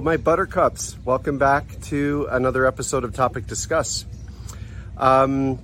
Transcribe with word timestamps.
Well, 0.00 0.16
my 0.16 0.16
buttercups, 0.16 0.96
welcome 1.04 1.36
back 1.36 1.78
to 1.88 2.26
another 2.30 2.64
episode 2.64 3.04
of 3.04 3.12
Topic 3.12 3.46
Discuss. 3.46 4.06
Um, 4.96 5.58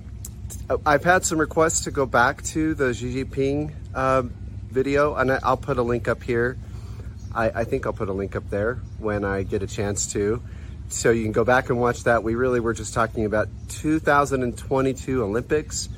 I've 0.85 1.03
had 1.03 1.25
some 1.25 1.39
requests 1.39 1.85
to 1.85 1.91
go 1.91 2.05
back 2.05 2.43
to 2.43 2.75
the 2.75 2.93
Xi 2.93 3.25
Jinping 3.25 3.73
uh, 3.95 4.21
video, 4.69 5.15
and 5.15 5.31
I'll 5.31 5.57
put 5.57 5.79
a 5.79 5.81
link 5.81 6.07
up 6.07 6.21
here. 6.21 6.55
I, 7.33 7.49
I, 7.49 7.63
think 7.63 7.87
I'll 7.87 7.93
put 7.93 8.09
a 8.09 8.13
link 8.13 8.35
up 8.35 8.47
there 8.51 8.75
when 8.99 9.25
I 9.25 9.41
get 9.41 9.63
a 9.63 9.67
chance 9.67 10.13
to. 10.13 10.43
So 10.89 11.09
you 11.09 11.23
can 11.23 11.31
go 11.31 11.43
back 11.43 11.71
and 11.71 11.79
watch 11.79 12.03
that. 12.03 12.21
We 12.21 12.35
really 12.35 12.59
were 12.59 12.75
just 12.75 12.93
talking 12.93 13.25
about 13.25 13.47
2022 13.69 15.23
Olympics 15.23 15.89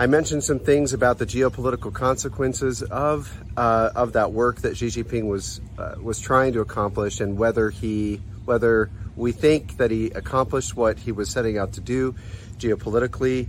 I 0.00 0.06
mentioned 0.06 0.44
some 0.44 0.60
things 0.60 0.92
about 0.92 1.18
the 1.18 1.26
geopolitical 1.26 1.92
consequences 1.92 2.82
of 2.84 3.36
uh, 3.56 3.90
of 3.96 4.12
that 4.12 4.30
work 4.30 4.60
that 4.60 4.76
Xi 4.76 4.86
Jinping 4.86 5.26
was 5.26 5.60
uh, 5.76 5.96
was 6.00 6.20
trying 6.20 6.52
to 6.52 6.60
accomplish, 6.60 7.18
and 7.18 7.36
whether 7.36 7.68
he 7.68 8.20
whether 8.44 8.90
we 9.16 9.32
think 9.32 9.78
that 9.78 9.90
he 9.90 10.06
accomplished 10.10 10.76
what 10.76 11.00
he 11.00 11.10
was 11.10 11.30
setting 11.30 11.58
out 11.58 11.72
to 11.72 11.80
do 11.80 12.14
geopolitically. 12.58 13.48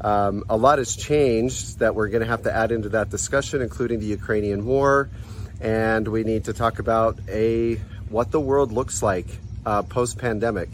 Um, 0.00 0.44
a 0.48 0.56
lot 0.56 0.78
has 0.78 0.96
changed 0.96 1.80
that 1.80 1.94
we're 1.94 2.08
going 2.08 2.22
to 2.22 2.26
have 2.26 2.44
to 2.44 2.56
add 2.56 2.72
into 2.72 2.88
that 2.90 3.10
discussion, 3.10 3.60
including 3.60 4.00
the 4.00 4.06
Ukrainian 4.06 4.64
war, 4.64 5.10
and 5.60 6.08
we 6.08 6.24
need 6.24 6.44
to 6.44 6.54
talk 6.54 6.78
about 6.78 7.18
a 7.28 7.74
what 8.08 8.30
the 8.30 8.40
world 8.40 8.72
looks 8.72 9.02
like 9.02 9.26
uh, 9.66 9.82
post 9.82 10.16
pandemic. 10.16 10.70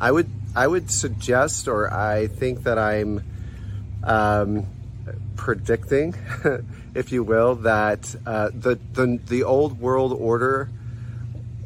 I 0.00 0.12
would 0.12 0.30
I 0.54 0.64
would 0.64 0.92
suggest, 0.92 1.66
or 1.66 1.92
I 1.92 2.28
think 2.28 2.62
that 2.62 2.78
I'm 2.78 3.24
um, 4.02 4.66
predicting, 5.36 6.14
if 6.94 7.12
you 7.12 7.22
will, 7.22 7.56
that 7.56 8.14
uh, 8.26 8.50
the, 8.52 8.78
the, 8.92 9.20
the 9.26 9.44
old 9.44 9.80
world 9.80 10.12
order 10.12 10.68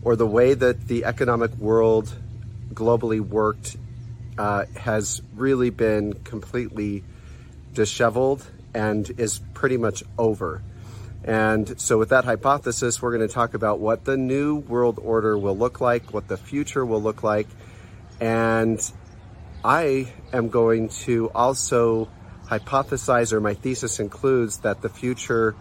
or 0.02 0.16
the 0.16 0.26
way 0.26 0.54
that 0.54 0.86
the 0.86 1.04
economic 1.04 1.54
world 1.56 2.14
globally 2.72 3.20
worked 3.20 3.76
uh, 4.38 4.64
has 4.76 5.22
really 5.34 5.70
been 5.70 6.12
completely 6.12 7.04
disheveled 7.72 8.44
and 8.74 9.10
is 9.18 9.40
pretty 9.54 9.76
much 9.76 10.02
over. 10.18 10.62
And 11.24 11.80
so, 11.80 11.98
with 11.98 12.10
that 12.10 12.24
hypothesis, 12.24 13.00
we're 13.00 13.16
going 13.16 13.26
to 13.26 13.32
talk 13.32 13.54
about 13.54 13.80
what 13.80 14.04
the 14.04 14.16
new 14.16 14.56
world 14.56 14.98
order 15.02 15.38
will 15.38 15.56
look 15.56 15.80
like, 15.80 16.12
what 16.12 16.28
the 16.28 16.36
future 16.36 16.84
will 16.84 17.00
look 17.00 17.22
like. 17.22 17.46
And 18.20 18.78
I 19.64 20.12
am 20.34 20.50
going 20.50 20.90
to 20.90 21.30
also 21.34 22.10
hypothesize 22.48 23.32
or 23.32 23.40
my 23.40 23.54
thesis 23.54 24.00
includes 24.00 24.58
that 24.58 24.82
the 24.82 24.88
future 24.88 25.54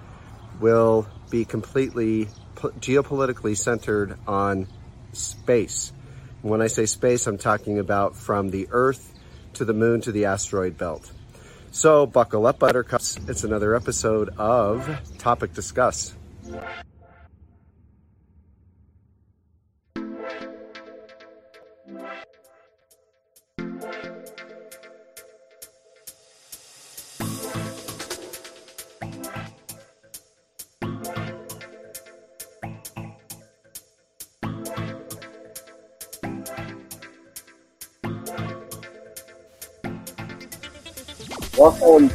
will 0.60 1.08
be 1.30 1.46
completely 1.46 2.28
geopolitically 2.56 3.58
centered 3.58 4.18
on 4.28 4.68
space. 5.14 5.92
When 6.42 6.62
I 6.62 6.68
say 6.68 6.86
space, 6.86 7.28
I'm 7.28 7.38
talking 7.38 7.80
about 7.80 8.16
from 8.16 8.50
the 8.50 8.68
Earth 8.72 9.14
to 9.54 9.66
the 9.66 9.74
moon 9.74 10.02
to 10.02 10.12
the 10.12 10.26
asteroid 10.26 10.78
belt. 10.78 11.12
So, 11.72 12.06
buckle 12.06 12.46
up, 12.46 12.60
Buttercups. 12.60 13.18
It's 13.28 13.44
another 13.44 13.76
episode 13.76 14.30
of 14.38 15.18
Topic 15.18 15.54
Discuss. 15.54 16.14
Um, 41.64 42.12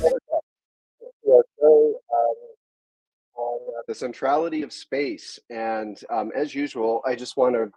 uh, 3.38 3.80
the 3.86 3.94
centrality 3.94 4.62
of 4.62 4.74
space. 4.74 5.38
And 5.48 5.98
um, 6.10 6.30
as 6.36 6.54
usual, 6.54 7.00
I 7.06 7.14
just 7.14 7.38
want 7.38 7.54
to 7.54 7.70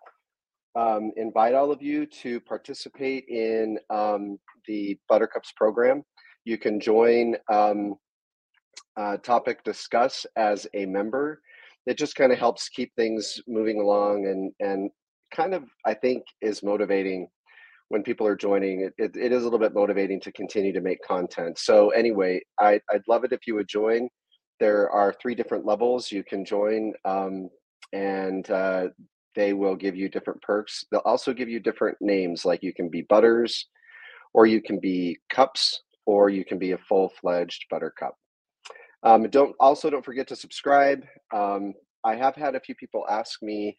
um, 0.77 1.13
invite 1.15 1.53
all 1.53 1.71
of 1.71 1.81
you 1.81 2.05
to 2.07 2.41
participate 2.41 3.23
in 3.29 3.79
um, 3.89 4.37
the 4.67 4.99
Buttercups 5.07 5.53
program. 5.53 6.03
You 6.43 6.57
can 6.57 6.77
join 6.81 7.37
um, 7.49 7.95
uh, 8.97 9.15
Topic 9.17 9.63
Discuss 9.63 10.25
as 10.35 10.67
a 10.73 10.85
member. 10.85 11.41
It 11.85 11.97
just 11.97 12.15
kind 12.15 12.33
of 12.33 12.37
helps 12.37 12.67
keep 12.67 12.93
things 12.97 13.39
moving 13.47 13.79
along 13.79 14.25
and, 14.25 14.51
and 14.59 14.91
kind 15.33 15.53
of, 15.53 15.63
I 15.85 15.93
think, 15.93 16.23
is 16.41 16.63
motivating 16.63 17.29
when 17.91 18.03
people 18.03 18.25
are 18.25 18.35
joining 18.35 18.81
it, 18.81 18.93
it, 18.97 19.15
it 19.15 19.31
is 19.31 19.41
a 19.41 19.43
little 19.43 19.59
bit 19.59 19.73
motivating 19.73 20.19
to 20.21 20.31
continue 20.31 20.71
to 20.71 20.81
make 20.81 21.03
content. 21.03 21.59
So 21.59 21.89
anyway 21.89 22.41
I, 22.59 22.79
i'd 22.91 23.07
love 23.07 23.23
it 23.23 23.33
if 23.33 23.45
you 23.45 23.55
would 23.55 23.67
join. 23.67 24.07
There 24.59 24.89
are 24.89 25.13
three 25.21 25.35
different 25.35 25.65
levels 25.65 26.11
you 26.11 26.23
can 26.23 26.45
join 26.45 26.93
um, 27.03 27.49
and 27.93 28.49
uh, 28.49 28.87
they 29.35 29.53
will 29.53 29.75
give 29.75 29.95
you 29.95 30.07
different 30.07 30.41
perks. 30.41 30.85
They'll 30.91 31.01
also 31.01 31.33
give 31.33 31.49
you 31.49 31.59
different 31.59 31.97
names 31.99 32.45
like 32.45 32.63
you 32.63 32.73
can 32.73 32.89
be 32.89 33.01
butters 33.03 33.67
or 34.33 34.45
you 34.45 34.61
can 34.61 34.79
be 34.79 35.17
cups 35.29 35.81
or 36.05 36.29
you 36.29 36.45
can 36.45 36.59
be 36.59 36.71
a 36.71 36.77
full-fledged 36.77 37.65
buttercup. 37.69 38.15
Um, 39.03 39.29
don't 39.29 39.55
also 39.59 39.89
don't 39.89 40.05
forget 40.05 40.27
to 40.27 40.35
subscribe. 40.35 41.03
Um, 41.33 41.73
i 42.03 42.15
have 42.15 42.35
had 42.35 42.55
a 42.55 42.59
few 42.59 42.75
people 42.75 43.05
ask 43.09 43.41
me 43.41 43.77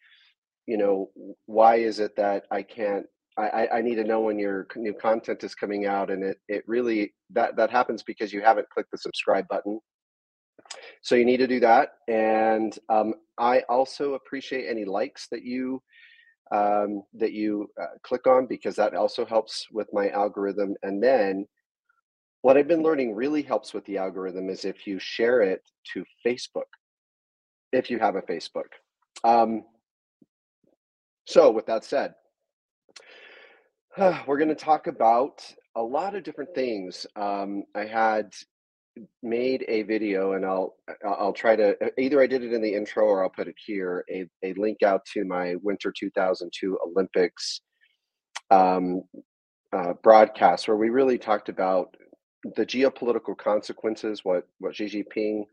you 0.65 0.77
know 0.77 1.09
why 1.45 1.75
is 1.75 1.99
it 1.99 2.15
that 2.15 2.45
i 2.51 2.61
can't 2.61 3.05
I, 3.37 3.67
I 3.75 3.81
need 3.81 3.95
to 3.95 4.03
know 4.03 4.21
when 4.21 4.37
your 4.37 4.67
new 4.75 4.93
content 4.93 5.43
is 5.43 5.55
coming 5.55 5.87
out 5.87 6.11
and 6.11 6.23
it, 6.23 6.37
it 6.47 6.63
really 6.67 7.13
that 7.31 7.55
that 7.55 7.71
happens 7.71 8.03
because 8.03 8.31
you 8.31 8.41
haven't 8.41 8.69
clicked 8.69 8.91
the 8.91 8.97
subscribe 8.97 9.47
button. 9.47 9.79
So 11.01 11.15
you 11.15 11.25
need 11.25 11.37
to 11.37 11.47
do 11.47 11.59
that 11.59 11.93
and 12.07 12.77
um, 12.89 13.15
i 13.37 13.59
also 13.69 14.13
appreciate 14.13 14.69
any 14.69 14.85
likes 14.85 15.27
that 15.31 15.43
you 15.43 15.81
um, 16.51 17.03
that 17.15 17.31
you 17.31 17.69
uh, 17.81 17.97
click 18.03 18.27
on 18.27 18.45
because 18.45 18.75
that 18.75 18.93
also 18.93 19.25
helps 19.25 19.65
with 19.71 19.87
my 19.91 20.09
algorithm 20.09 20.75
and 20.83 21.01
then 21.01 21.47
what 22.43 22.55
i've 22.55 22.67
been 22.67 22.83
learning 22.83 23.15
really 23.15 23.41
helps 23.41 23.73
with 23.73 23.83
the 23.85 23.97
algorithm 23.97 24.49
is 24.49 24.63
if 24.63 24.85
you 24.87 24.99
share 24.99 25.41
it 25.41 25.61
to 25.93 26.05
facebook 26.25 26.69
if 27.73 27.89
you 27.89 27.99
have 27.99 28.15
a 28.15 28.21
facebook. 28.21 28.71
Um, 29.23 29.65
so 31.25 31.51
with 31.51 31.65
that 31.65 31.83
said 31.83 32.13
we're 34.27 34.37
going 34.37 34.49
to 34.49 34.55
talk 34.55 34.87
about 34.87 35.45
a 35.75 35.81
lot 35.81 36.15
of 36.15 36.23
different 36.23 36.53
things. 36.55 37.05
Um, 37.15 37.63
I 37.75 37.85
had 37.85 38.33
made 39.21 39.65
a 39.67 39.83
video, 39.83 40.33
and 40.33 40.45
I'll 40.45 40.75
I'll 41.05 41.33
try 41.33 41.55
to 41.55 41.75
either 41.99 42.21
I 42.21 42.27
did 42.27 42.43
it 42.43 42.53
in 42.53 42.61
the 42.61 42.73
intro 42.73 43.05
or 43.05 43.23
I'll 43.23 43.29
put 43.29 43.47
it 43.47 43.55
here. 43.63 44.03
A 44.11 44.25
a 44.43 44.53
link 44.53 44.81
out 44.83 45.05
to 45.13 45.25
my 45.25 45.55
Winter 45.61 45.93
2002 45.95 46.79
Olympics 46.87 47.61
um, 48.49 49.03
uh, 49.71 49.93
broadcast 50.01 50.67
where 50.67 50.77
we 50.77 50.89
really 50.89 51.17
talked 51.17 51.49
about 51.49 51.95
the 52.55 52.65
geopolitical 52.65 53.37
consequences, 53.37 54.21
what 54.23 54.47
what 54.59 54.75
Xi 54.75 54.85
Jinping 54.85 55.43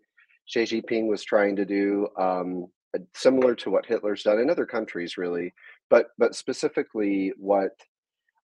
Xi 0.46 0.62
Jinping 0.62 1.08
was 1.08 1.22
trying 1.24 1.56
to 1.56 1.66
do, 1.66 2.08
um, 2.18 2.66
similar 3.14 3.54
to 3.56 3.70
what 3.70 3.86
Hitler's 3.86 4.22
done 4.22 4.38
in 4.38 4.48
other 4.48 4.66
countries, 4.66 5.18
really, 5.18 5.52
but 5.90 6.08
but 6.18 6.34
specifically 6.34 7.32
what 7.36 7.72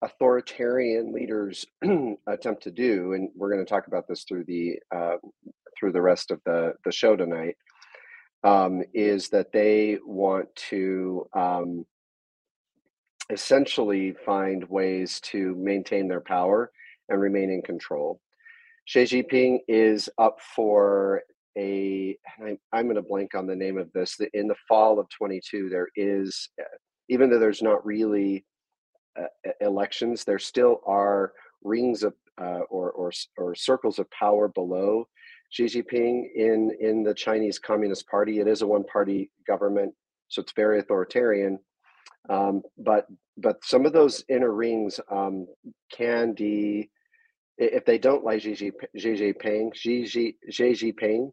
authoritarian 0.01 1.13
leaders 1.13 1.65
attempt 2.27 2.63
to 2.63 2.71
do, 2.71 3.13
and 3.13 3.29
we're 3.35 3.51
going 3.51 3.63
to 3.63 3.69
talk 3.69 3.87
about 3.87 4.07
this 4.07 4.23
through 4.23 4.45
the 4.45 4.79
uh, 4.95 5.17
through 5.79 5.91
the 5.91 6.01
rest 6.01 6.31
of 6.31 6.41
the 6.45 6.73
the 6.85 6.91
show 6.91 7.15
tonight, 7.15 7.55
um, 8.43 8.83
is 8.93 9.29
that 9.29 9.51
they 9.51 9.99
want 10.05 10.53
to 10.55 11.27
um, 11.33 11.85
essentially 13.29 14.15
find 14.25 14.67
ways 14.69 15.19
to 15.21 15.55
maintain 15.55 16.07
their 16.07 16.21
power 16.21 16.71
and 17.09 17.21
remain 17.21 17.49
in 17.49 17.61
control. 17.61 18.19
Xi 18.85 19.03
Jinping 19.03 19.59
is 19.67 20.09
up 20.17 20.39
for 20.55 21.21
a. 21.57 22.17
I'm, 22.39 22.57
I'm 22.73 22.85
going 22.85 22.95
to 22.95 23.01
blank 23.01 23.35
on 23.35 23.45
the 23.45 23.55
name 23.55 23.77
of 23.77 23.91
this. 23.93 24.17
In 24.33 24.47
the 24.47 24.55
fall 24.67 24.99
of 24.99 25.07
22, 25.09 25.69
there 25.69 25.89
is, 25.95 26.49
even 27.09 27.29
though 27.29 27.39
there's 27.39 27.61
not 27.61 27.85
really 27.85 28.37
uh, 28.37 28.50
elections, 29.59 30.23
there 30.23 30.39
still 30.39 30.81
are 30.85 31.33
rings 31.63 32.03
of 32.03 32.13
uh, 32.39 32.61
or, 32.69 32.91
or 32.91 33.11
or 33.37 33.53
circles 33.55 33.99
of 33.99 34.09
power 34.11 34.47
below 34.47 35.07
Xi 35.51 35.65
Jinping 35.65 36.33
in 36.33 36.71
in 36.79 37.03
the 37.03 37.13
Chinese 37.13 37.59
Communist 37.59 38.07
Party. 38.07 38.39
It 38.39 38.47
is 38.47 38.61
a 38.61 38.67
one-party 38.67 39.31
government, 39.45 39.93
so 40.29 40.41
it's 40.41 40.53
very 40.53 40.79
authoritarian. 40.79 41.59
Um, 42.29 42.61
but 42.77 43.07
but 43.37 43.63
some 43.63 43.85
of 43.85 43.93
those 43.93 44.23
inner 44.29 44.51
rings 44.51 44.99
um, 45.09 45.47
can 45.91 46.33
be, 46.33 46.89
if 47.57 47.85
they 47.85 47.97
don't 47.97 48.23
like 48.23 48.41
Xi 48.41 48.73
Jinping, 48.95 49.75
Xi, 49.75 50.05
Xi, 50.05 50.37
Xi 50.49 50.71
Jinping, 50.71 51.31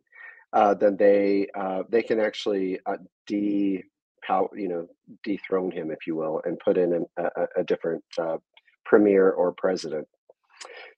uh, 0.53 0.75
then 0.75 0.97
they 0.97 1.49
uh, 1.55 1.83
they 1.89 2.03
can 2.03 2.21
actually 2.21 2.81
uh, 2.87 2.97
de 3.27 3.85
how 4.29 4.49
you 4.55 4.69
know 4.69 4.87
dethrone 5.25 5.71
him, 5.71 5.91
if 5.91 6.07
you 6.07 6.15
will, 6.15 6.41
and 6.45 6.59
put 6.61 6.77
in 6.77 7.07
a, 7.17 7.23
a, 7.23 7.47
a 7.59 7.65
different 7.65 8.05
uh, 8.21 8.37
premier 8.85 9.31
or 9.31 9.53
president. 9.53 10.07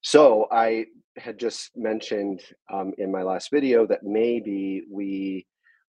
So 0.03 0.47
I 0.51 0.87
had 1.17 1.39
just 1.39 1.71
mentioned 1.77 2.41
um, 2.73 2.93
in 2.99 3.11
my 3.13 3.23
last 3.23 3.51
video 3.51 3.87
that 3.87 4.03
maybe 4.03 4.83
we 4.91 5.47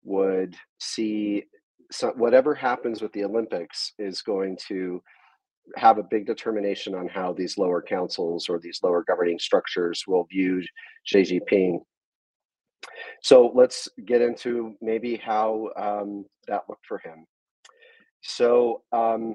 would 0.04 0.56
see 0.78 1.44
some, 1.90 2.12
whatever 2.16 2.54
happens 2.54 3.02
with 3.02 3.12
the 3.12 3.24
Olympics 3.24 3.92
is 3.98 4.22
going 4.22 4.56
to 4.68 5.02
have 5.76 5.98
a 5.98 6.02
big 6.02 6.26
determination 6.26 6.94
on 6.94 7.08
how 7.08 7.32
these 7.32 7.58
lower 7.58 7.82
councils 7.82 8.48
or 8.48 8.58
these 8.58 8.80
lower 8.82 9.04
governing 9.06 9.38
structures 9.38 10.04
will 10.06 10.24
view 10.24 10.62
Xi 11.04 11.22
Jinping. 11.22 11.80
So 13.26 13.50
let's 13.56 13.88
get 14.04 14.22
into 14.22 14.76
maybe 14.80 15.16
how 15.16 15.70
um, 15.76 16.26
that 16.46 16.62
looked 16.68 16.86
for 16.86 16.98
him. 16.98 17.26
So 18.20 18.82
um, 18.92 19.34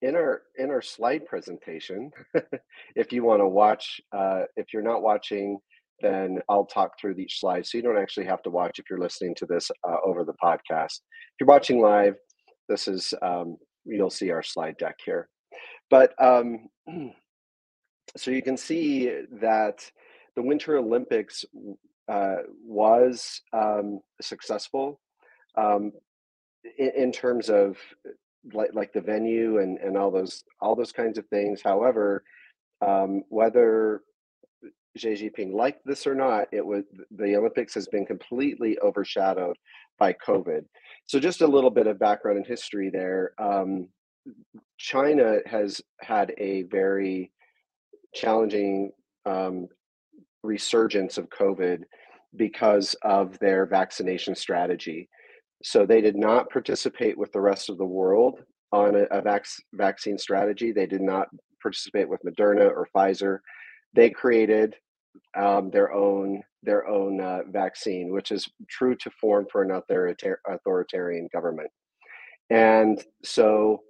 in 0.00 0.14
our 0.14 0.42
in 0.58 0.70
our 0.70 0.80
slide 0.80 1.26
presentation, 1.26 2.12
if 2.94 3.12
you 3.12 3.24
want 3.24 3.40
to 3.40 3.48
watch, 3.48 4.00
uh, 4.16 4.42
if 4.54 4.72
you're 4.72 4.80
not 4.80 5.02
watching, 5.02 5.58
then 6.00 6.38
I'll 6.48 6.66
talk 6.66 7.00
through 7.00 7.16
each 7.16 7.40
slide, 7.40 7.66
so 7.66 7.76
you 7.76 7.82
don't 7.82 7.98
actually 7.98 8.26
have 8.26 8.42
to 8.42 8.50
watch 8.50 8.78
if 8.78 8.84
you're 8.88 9.00
listening 9.00 9.34
to 9.38 9.46
this 9.46 9.72
uh, 9.82 9.96
over 10.04 10.22
the 10.22 10.34
podcast. 10.34 11.00
If 11.00 11.40
you're 11.40 11.48
watching 11.48 11.80
live, 11.80 12.14
this 12.68 12.86
is 12.86 13.12
um, 13.22 13.56
you'll 13.84 14.08
see 14.08 14.30
our 14.30 14.44
slide 14.44 14.76
deck 14.76 15.00
here. 15.04 15.28
But 15.90 16.14
um, 16.22 16.68
so 18.16 18.30
you 18.30 18.42
can 18.42 18.56
see 18.56 19.22
that 19.40 19.90
the 20.36 20.42
Winter 20.42 20.76
Olympics 20.76 21.44
uh, 22.08 22.36
was 22.64 23.40
um, 23.52 24.00
successful 24.20 25.00
um, 25.56 25.92
in, 26.78 26.92
in, 26.96 27.12
terms 27.12 27.48
of 27.48 27.76
like, 28.52 28.70
like 28.74 28.92
the 28.92 29.00
venue 29.00 29.58
and, 29.58 29.78
and 29.78 29.96
all 29.96 30.10
those 30.10 30.44
all 30.60 30.76
those 30.76 30.92
kinds 30.92 31.18
of 31.18 31.26
things. 31.28 31.60
However, 31.62 32.22
um, 32.86 33.24
whether 33.28 34.02
Xi 34.96 35.14
Jinping 35.14 35.52
liked 35.52 35.84
this 35.84 36.06
or 36.06 36.14
not, 36.14 36.48
it 36.52 36.64
was 36.64 36.84
the 37.10 37.36
Olympics 37.36 37.74
has 37.74 37.88
been 37.88 38.06
completely 38.06 38.78
overshadowed 38.80 39.56
by 39.98 40.12
COVID. 40.12 40.64
So 41.06 41.18
just 41.18 41.40
a 41.40 41.46
little 41.46 41.70
bit 41.70 41.86
of 41.86 41.98
background 41.98 42.38
and 42.38 42.46
history 42.46 42.90
there. 42.90 43.32
Um, 43.38 43.88
China 44.78 45.38
has 45.46 45.80
had 46.00 46.34
a 46.38 46.62
very 46.62 47.30
challenging 48.14 48.92
um, 49.24 49.68
resurgence 50.46 51.18
of 51.18 51.28
COVID 51.28 51.82
because 52.36 52.94
of 53.02 53.38
their 53.38 53.66
vaccination 53.66 54.34
strategy. 54.34 55.08
So 55.62 55.86
they 55.86 56.00
did 56.00 56.16
not 56.16 56.50
participate 56.50 57.16
with 57.18 57.32
the 57.32 57.40
rest 57.40 57.70
of 57.70 57.78
the 57.78 57.84
world 57.84 58.40
on 58.72 58.94
a, 58.94 59.04
a 59.10 59.22
vac- 59.22 59.46
vaccine 59.72 60.18
strategy. 60.18 60.72
They 60.72 60.86
did 60.86 61.00
not 61.00 61.28
participate 61.62 62.08
with 62.08 62.20
Moderna 62.22 62.68
or 62.70 62.88
Pfizer. 62.94 63.38
They 63.94 64.10
created 64.10 64.76
um, 65.36 65.70
their 65.70 65.92
own 65.92 66.42
their 66.62 66.86
own 66.88 67.20
uh, 67.20 67.40
vaccine, 67.48 68.12
which 68.12 68.32
is 68.32 68.48
true 68.68 68.96
to 68.96 69.10
form 69.20 69.46
for 69.50 69.62
an 69.62 69.70
authoritarian 69.70 71.28
government. 71.32 71.70
And 72.50 73.02
so 73.24 73.82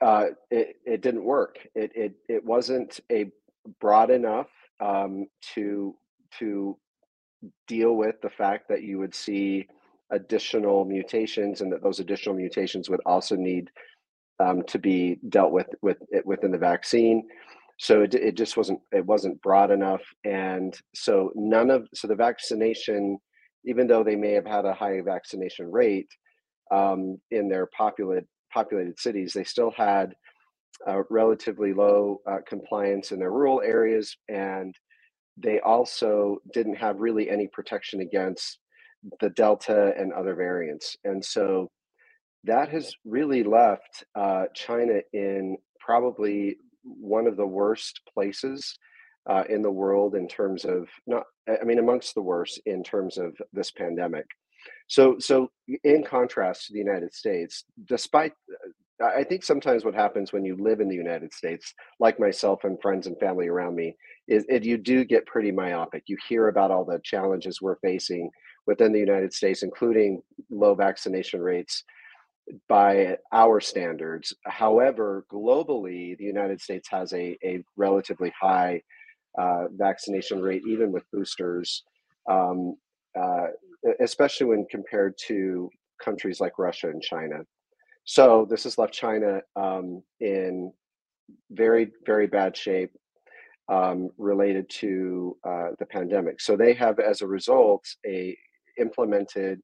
uh, 0.00 0.26
it, 0.50 0.76
it 0.86 1.02
didn't 1.02 1.24
work. 1.24 1.58
It, 1.74 1.92
it, 1.94 2.14
it 2.28 2.44
wasn't 2.44 3.00
a 3.12 3.30
broad 3.80 4.10
enough 4.10 4.48
um, 4.84 5.26
to, 5.54 5.94
to 6.38 6.76
deal 7.66 7.96
with 7.96 8.20
the 8.22 8.30
fact 8.30 8.68
that 8.68 8.82
you 8.82 8.98
would 8.98 9.14
see 9.14 9.66
additional 10.10 10.84
mutations 10.84 11.60
and 11.60 11.72
that 11.72 11.82
those 11.82 12.00
additional 12.00 12.34
mutations 12.34 12.88
would 12.90 13.00
also 13.06 13.34
need 13.34 13.70
um, 14.40 14.62
to 14.64 14.78
be 14.78 15.18
dealt 15.28 15.52
with, 15.52 15.68
with 15.80 15.98
within 16.24 16.50
the 16.50 16.58
vaccine. 16.58 17.26
So 17.78 18.02
it, 18.02 18.14
it 18.14 18.36
just 18.36 18.56
wasn't 18.56 18.80
it 18.92 19.04
wasn't 19.04 19.40
broad 19.42 19.70
enough, 19.70 20.02
and 20.24 20.78
so 20.94 21.32
none 21.34 21.70
of 21.70 21.88
so 21.94 22.06
the 22.06 22.14
vaccination, 22.14 23.18
even 23.64 23.86
though 23.86 24.04
they 24.04 24.16
may 24.16 24.32
have 24.32 24.46
had 24.46 24.64
a 24.64 24.74
high 24.74 25.00
vaccination 25.00 25.70
rate 25.70 26.10
um, 26.70 27.18
in 27.30 27.48
their 27.48 27.66
populated 27.66 28.26
populated 28.52 28.98
cities, 28.98 29.32
they 29.32 29.44
still 29.44 29.72
had 29.76 30.14
uh, 30.86 31.02
relatively 31.10 31.72
low 31.72 32.20
uh, 32.26 32.38
compliance 32.46 33.12
in 33.12 33.18
their 33.18 33.30
rural 33.30 33.60
areas, 33.62 34.16
and 34.28 34.74
they 35.36 35.60
also 35.60 36.38
didn't 36.52 36.76
have 36.76 37.00
really 37.00 37.30
any 37.30 37.48
protection 37.48 38.00
against 38.00 38.58
the 39.20 39.30
Delta 39.30 39.92
and 39.98 40.12
other 40.12 40.34
variants. 40.34 40.96
And 41.04 41.24
so 41.24 41.70
that 42.44 42.68
has 42.68 42.94
really 43.04 43.42
left 43.42 44.04
uh, 44.14 44.44
China 44.54 45.00
in 45.12 45.56
probably 45.80 46.56
one 46.82 47.26
of 47.26 47.36
the 47.36 47.46
worst 47.46 48.00
places 48.12 48.78
uh, 49.28 49.44
in 49.48 49.62
the 49.62 49.70
world 49.70 50.14
in 50.14 50.28
terms 50.28 50.64
of 50.64 50.88
not, 51.06 51.24
I 51.48 51.64
mean, 51.64 51.78
amongst 51.78 52.14
the 52.14 52.22
worst 52.22 52.60
in 52.66 52.82
terms 52.82 53.18
of 53.18 53.34
this 53.52 53.70
pandemic. 53.70 54.26
So, 54.86 55.16
so 55.18 55.50
in 55.82 56.04
contrast 56.04 56.66
to 56.66 56.72
the 56.72 56.78
United 56.78 57.14
States, 57.14 57.64
despite 57.86 58.32
I 59.02 59.24
think 59.24 59.42
sometimes 59.42 59.84
what 59.84 59.94
happens 59.94 60.32
when 60.32 60.44
you 60.44 60.56
live 60.56 60.80
in 60.80 60.88
the 60.88 60.94
United 60.94 61.32
States, 61.32 61.74
like 61.98 62.20
myself 62.20 62.64
and 62.64 62.80
friends 62.80 63.06
and 63.06 63.18
family 63.18 63.48
around 63.48 63.74
me, 63.74 63.96
is 64.28 64.44
it, 64.48 64.64
you 64.64 64.76
do 64.76 65.04
get 65.04 65.26
pretty 65.26 65.50
myopic. 65.50 66.04
You 66.06 66.16
hear 66.28 66.48
about 66.48 66.70
all 66.70 66.84
the 66.84 67.00
challenges 67.02 67.60
we're 67.60 67.76
facing 67.76 68.30
within 68.66 68.92
the 68.92 69.00
United 69.00 69.32
States, 69.32 69.62
including 69.62 70.22
low 70.50 70.74
vaccination 70.74 71.40
rates 71.40 71.82
by 72.68 73.16
our 73.32 73.60
standards. 73.60 74.34
However, 74.46 75.24
globally, 75.32 76.16
the 76.16 76.24
United 76.24 76.60
States 76.60 76.88
has 76.90 77.12
a, 77.12 77.36
a 77.44 77.64
relatively 77.76 78.32
high 78.40 78.80
uh, 79.36 79.64
vaccination 79.72 80.40
rate, 80.40 80.62
even 80.68 80.92
with 80.92 81.04
boosters. 81.12 81.82
Um, 82.30 82.76
uh, 83.18 83.48
especially 84.00 84.46
when 84.46 84.66
compared 84.70 85.14
to 85.26 85.70
countries 86.02 86.40
like 86.40 86.58
Russia 86.58 86.88
and 86.88 87.02
China. 87.02 87.44
So 88.04 88.46
this 88.48 88.64
has 88.64 88.78
left 88.78 88.92
China 88.92 89.40
um, 89.56 90.02
in 90.20 90.72
very, 91.50 91.90
very 92.04 92.26
bad 92.26 92.56
shape 92.56 92.92
um, 93.68 94.10
related 94.18 94.68
to 94.68 95.36
uh, 95.48 95.68
the 95.78 95.86
pandemic. 95.86 96.40
So 96.40 96.56
they 96.56 96.74
have, 96.74 96.98
as 96.98 97.22
a 97.22 97.26
result, 97.26 97.84
a 98.06 98.36
implemented, 98.78 99.60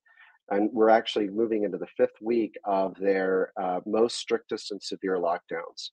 and 0.50 0.70
we're 0.72 0.90
actually 0.90 1.28
moving 1.28 1.64
into 1.64 1.78
the 1.78 1.87
fifth 1.96 2.20
week 2.20 2.56
of 2.64 2.96
their 2.98 3.53
uh, 3.60 3.81
most 3.86 4.17
strictest 4.17 4.70
and 4.70 4.82
severe 4.82 5.19
lockdowns. 5.19 5.91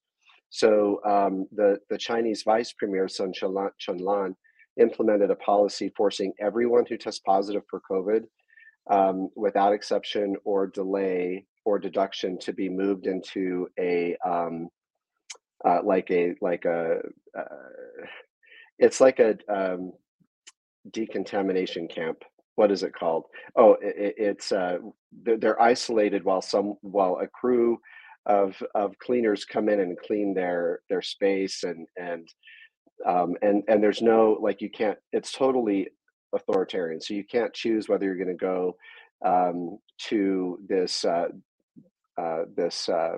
So 0.49 1.01
um, 1.05 1.47
the 1.51 1.79
the 1.89 1.97
Chinese 1.97 2.43
Vice 2.43 2.71
Premier 2.71 3.09
Sun 3.09 3.33
Chunlan 3.33 4.35
implemented 4.79 5.31
a 5.31 5.35
policy 5.35 5.91
forcing 5.97 6.31
everyone 6.39 6.85
who 6.87 6.97
tests 6.97 7.21
positive 7.25 7.63
for 7.69 7.81
COVID, 7.91 8.23
um, 8.89 9.29
without 9.35 9.73
exception 9.73 10.35
or 10.45 10.67
delay 10.67 11.45
or 11.67 11.77
deduction, 11.77 12.39
to 12.39 12.53
be 12.53 12.69
moved 12.69 13.07
into 13.07 13.67
a 13.77 14.15
um, 14.25 14.69
uh, 15.65 15.79
like 15.83 16.09
a 16.09 16.33
like 16.39 16.63
a 16.63 17.01
uh, 17.37 18.05
it's 18.79 19.01
like 19.01 19.19
a 19.19 19.37
um, 19.49 19.91
decontamination 20.91 21.89
camp. 21.89 22.23
What 22.55 22.71
is 22.71 22.83
it 22.83 22.93
called? 22.93 23.25
Oh, 23.57 23.73
it, 23.81 24.15
it's 24.17 24.53
uh, 24.53 24.77
they're, 25.23 25.37
they're 25.37 25.61
isolated 25.61 26.23
while 26.23 26.41
some 26.41 26.75
while 26.81 27.19
a 27.21 27.27
crew 27.27 27.79
of 28.25 28.55
of 28.73 28.97
cleaners 28.99 29.43
come 29.43 29.67
in 29.67 29.81
and 29.81 29.99
clean 29.99 30.33
their 30.33 30.79
their 30.89 31.01
space 31.01 31.63
and 31.63 31.85
and 31.97 32.29
um, 33.05 33.35
and 33.41 33.63
and 33.67 33.83
there's 33.83 34.01
no 34.01 34.37
like 34.39 34.61
you 34.61 34.69
can't 34.69 34.97
it's 35.11 35.33
totally 35.33 35.89
authoritarian 36.33 37.01
so 37.01 37.13
you 37.13 37.23
can't 37.25 37.53
choose 37.53 37.87
whether 37.87 38.05
you're 38.05 38.15
going 38.15 38.27
to 38.27 38.33
go 38.33 38.75
um, 39.25 39.79
to 39.97 40.59
this 40.67 41.05
uh, 41.05 41.09
uh, 41.17 41.29
this 42.55 42.89
uh, 42.89 43.17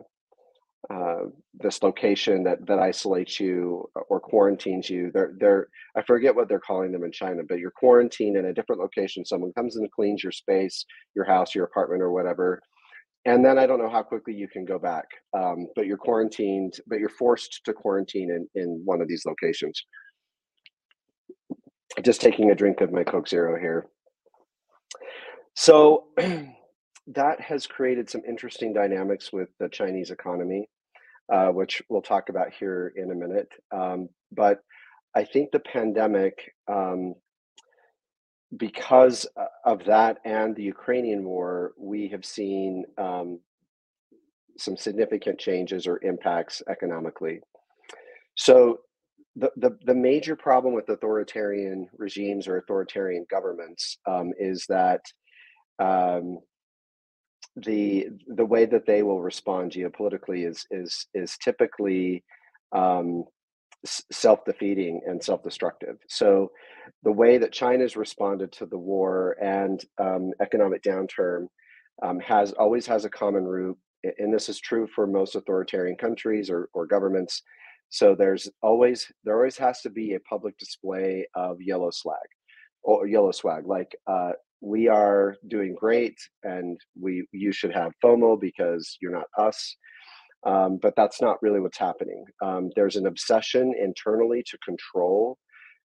uh, 0.93 1.25
this 1.53 1.83
location 1.83 2.43
that 2.43 2.65
that 2.65 2.79
isolates 2.79 3.39
you 3.39 3.89
or 4.09 4.19
quarantines 4.19 4.89
you 4.89 5.11
they're 5.13 5.33
they're 5.39 5.67
i 5.97 6.01
forget 6.01 6.33
what 6.33 6.47
they're 6.47 6.59
calling 6.59 6.91
them 6.91 7.03
in 7.03 7.11
china 7.11 7.41
but 7.47 7.59
you're 7.59 7.71
quarantined 7.71 8.37
in 8.37 8.45
a 8.45 8.53
different 8.53 8.81
location 8.81 9.25
someone 9.25 9.51
comes 9.53 9.75
and 9.75 9.91
cleans 9.91 10.23
your 10.23 10.31
space 10.31 10.85
your 11.15 11.25
house 11.25 11.53
your 11.53 11.65
apartment 11.65 12.01
or 12.01 12.11
whatever 12.11 12.61
and 13.25 13.43
then 13.43 13.57
I 13.57 13.67
don't 13.67 13.79
know 13.79 13.89
how 13.89 14.01
quickly 14.01 14.33
you 14.33 14.47
can 14.47 14.65
go 14.65 14.79
back. 14.79 15.05
Um, 15.37 15.67
but 15.75 15.85
you're 15.85 15.97
quarantined, 15.97 16.79
but 16.87 16.99
you're 16.99 17.09
forced 17.09 17.61
to 17.65 17.73
quarantine 17.73 18.31
in, 18.31 18.47
in 18.61 18.81
one 18.85 19.01
of 19.01 19.07
these 19.07 19.25
locations. 19.25 19.83
Just 22.01 22.21
taking 22.21 22.51
a 22.51 22.55
drink 22.55 22.81
of 22.81 22.91
my 22.91 23.03
Coke 23.03 23.27
Zero 23.27 23.59
here. 23.59 23.87
So 25.55 26.05
that 27.09 27.41
has 27.41 27.67
created 27.67 28.09
some 28.09 28.21
interesting 28.27 28.73
dynamics 28.73 29.33
with 29.33 29.49
the 29.59 29.69
Chinese 29.69 30.11
economy, 30.11 30.69
uh, 31.31 31.47
which 31.49 31.81
we'll 31.89 32.01
talk 32.01 32.29
about 32.29 32.53
here 32.53 32.93
in 32.95 33.11
a 33.11 33.15
minute. 33.15 33.49
Um, 33.71 34.09
but 34.31 34.59
I 35.15 35.23
think 35.23 35.51
the 35.51 35.59
pandemic 35.59 36.53
um, 36.67 37.15
because 38.57 39.27
uh, 39.37 39.45
of 39.65 39.83
that 39.85 40.17
and 40.25 40.55
the 40.55 40.63
Ukrainian 40.63 41.23
war, 41.23 41.73
we 41.77 42.07
have 42.09 42.25
seen 42.25 42.83
um, 42.97 43.39
some 44.57 44.75
significant 44.75 45.39
changes 45.39 45.87
or 45.87 46.03
impacts 46.03 46.61
economically. 46.69 47.41
So 48.35 48.79
the, 49.35 49.51
the, 49.57 49.77
the 49.85 49.93
major 49.93 50.35
problem 50.35 50.73
with 50.73 50.89
authoritarian 50.89 51.87
regimes 51.97 52.47
or 52.47 52.57
authoritarian 52.57 53.25
governments 53.29 53.97
um, 54.07 54.31
is 54.39 54.65
that 54.67 55.01
um, 55.77 56.39
the 57.63 58.07
the 58.27 58.45
way 58.45 58.65
that 58.65 58.85
they 58.85 59.03
will 59.03 59.21
respond 59.21 59.71
geopolitically 59.71 60.47
is 60.47 60.65
is 60.71 61.07
is 61.13 61.37
typically 61.37 62.23
um, 62.75 63.23
self-defeating 64.11 65.01
and 65.07 65.23
self-destructive. 65.23 65.97
So 66.07 66.51
the 67.03 67.11
way 67.11 67.37
that 67.37 67.51
China's 67.51 67.95
responded 67.95 68.51
to 68.53 68.65
the 68.65 68.77
war 68.77 69.37
and 69.41 69.83
um, 69.99 70.31
economic 70.41 70.83
downturn 70.83 71.47
um, 72.03 72.19
has 72.19 72.51
always 72.53 72.85
has 72.87 73.05
a 73.05 73.09
common 73.09 73.45
root, 73.45 73.77
and 74.17 74.33
this 74.33 74.49
is 74.49 74.59
true 74.59 74.87
for 74.93 75.07
most 75.07 75.35
authoritarian 75.35 75.95
countries 75.95 76.49
or, 76.49 76.69
or 76.73 76.85
governments. 76.85 77.41
So 77.89 78.15
there's 78.15 78.49
always 78.61 79.11
there 79.23 79.35
always 79.35 79.57
has 79.57 79.81
to 79.81 79.89
be 79.89 80.13
a 80.13 80.19
public 80.21 80.57
display 80.57 81.27
of 81.33 81.61
yellow 81.61 81.91
swag 81.91 82.17
or 82.83 83.07
yellow 83.07 83.31
swag, 83.31 83.65
like 83.65 83.95
uh, 84.07 84.31
we 84.61 84.87
are 84.87 85.35
doing 85.47 85.75
great, 85.79 86.17
and 86.43 86.79
we 86.99 87.25
you 87.31 87.51
should 87.51 87.73
have 87.73 87.93
FOMO 88.03 88.39
because 88.39 88.97
you're 89.01 89.11
not 89.11 89.27
us. 89.37 89.75
Um, 90.45 90.79
but 90.81 90.93
that's 90.95 91.21
not 91.21 91.41
really 91.41 91.59
what's 91.59 91.77
happening. 91.77 92.23
Um, 92.41 92.69
there's 92.75 92.95
an 92.95 93.07
obsession 93.07 93.73
internally 93.77 94.41
to 94.49 94.57
control, 94.63 95.37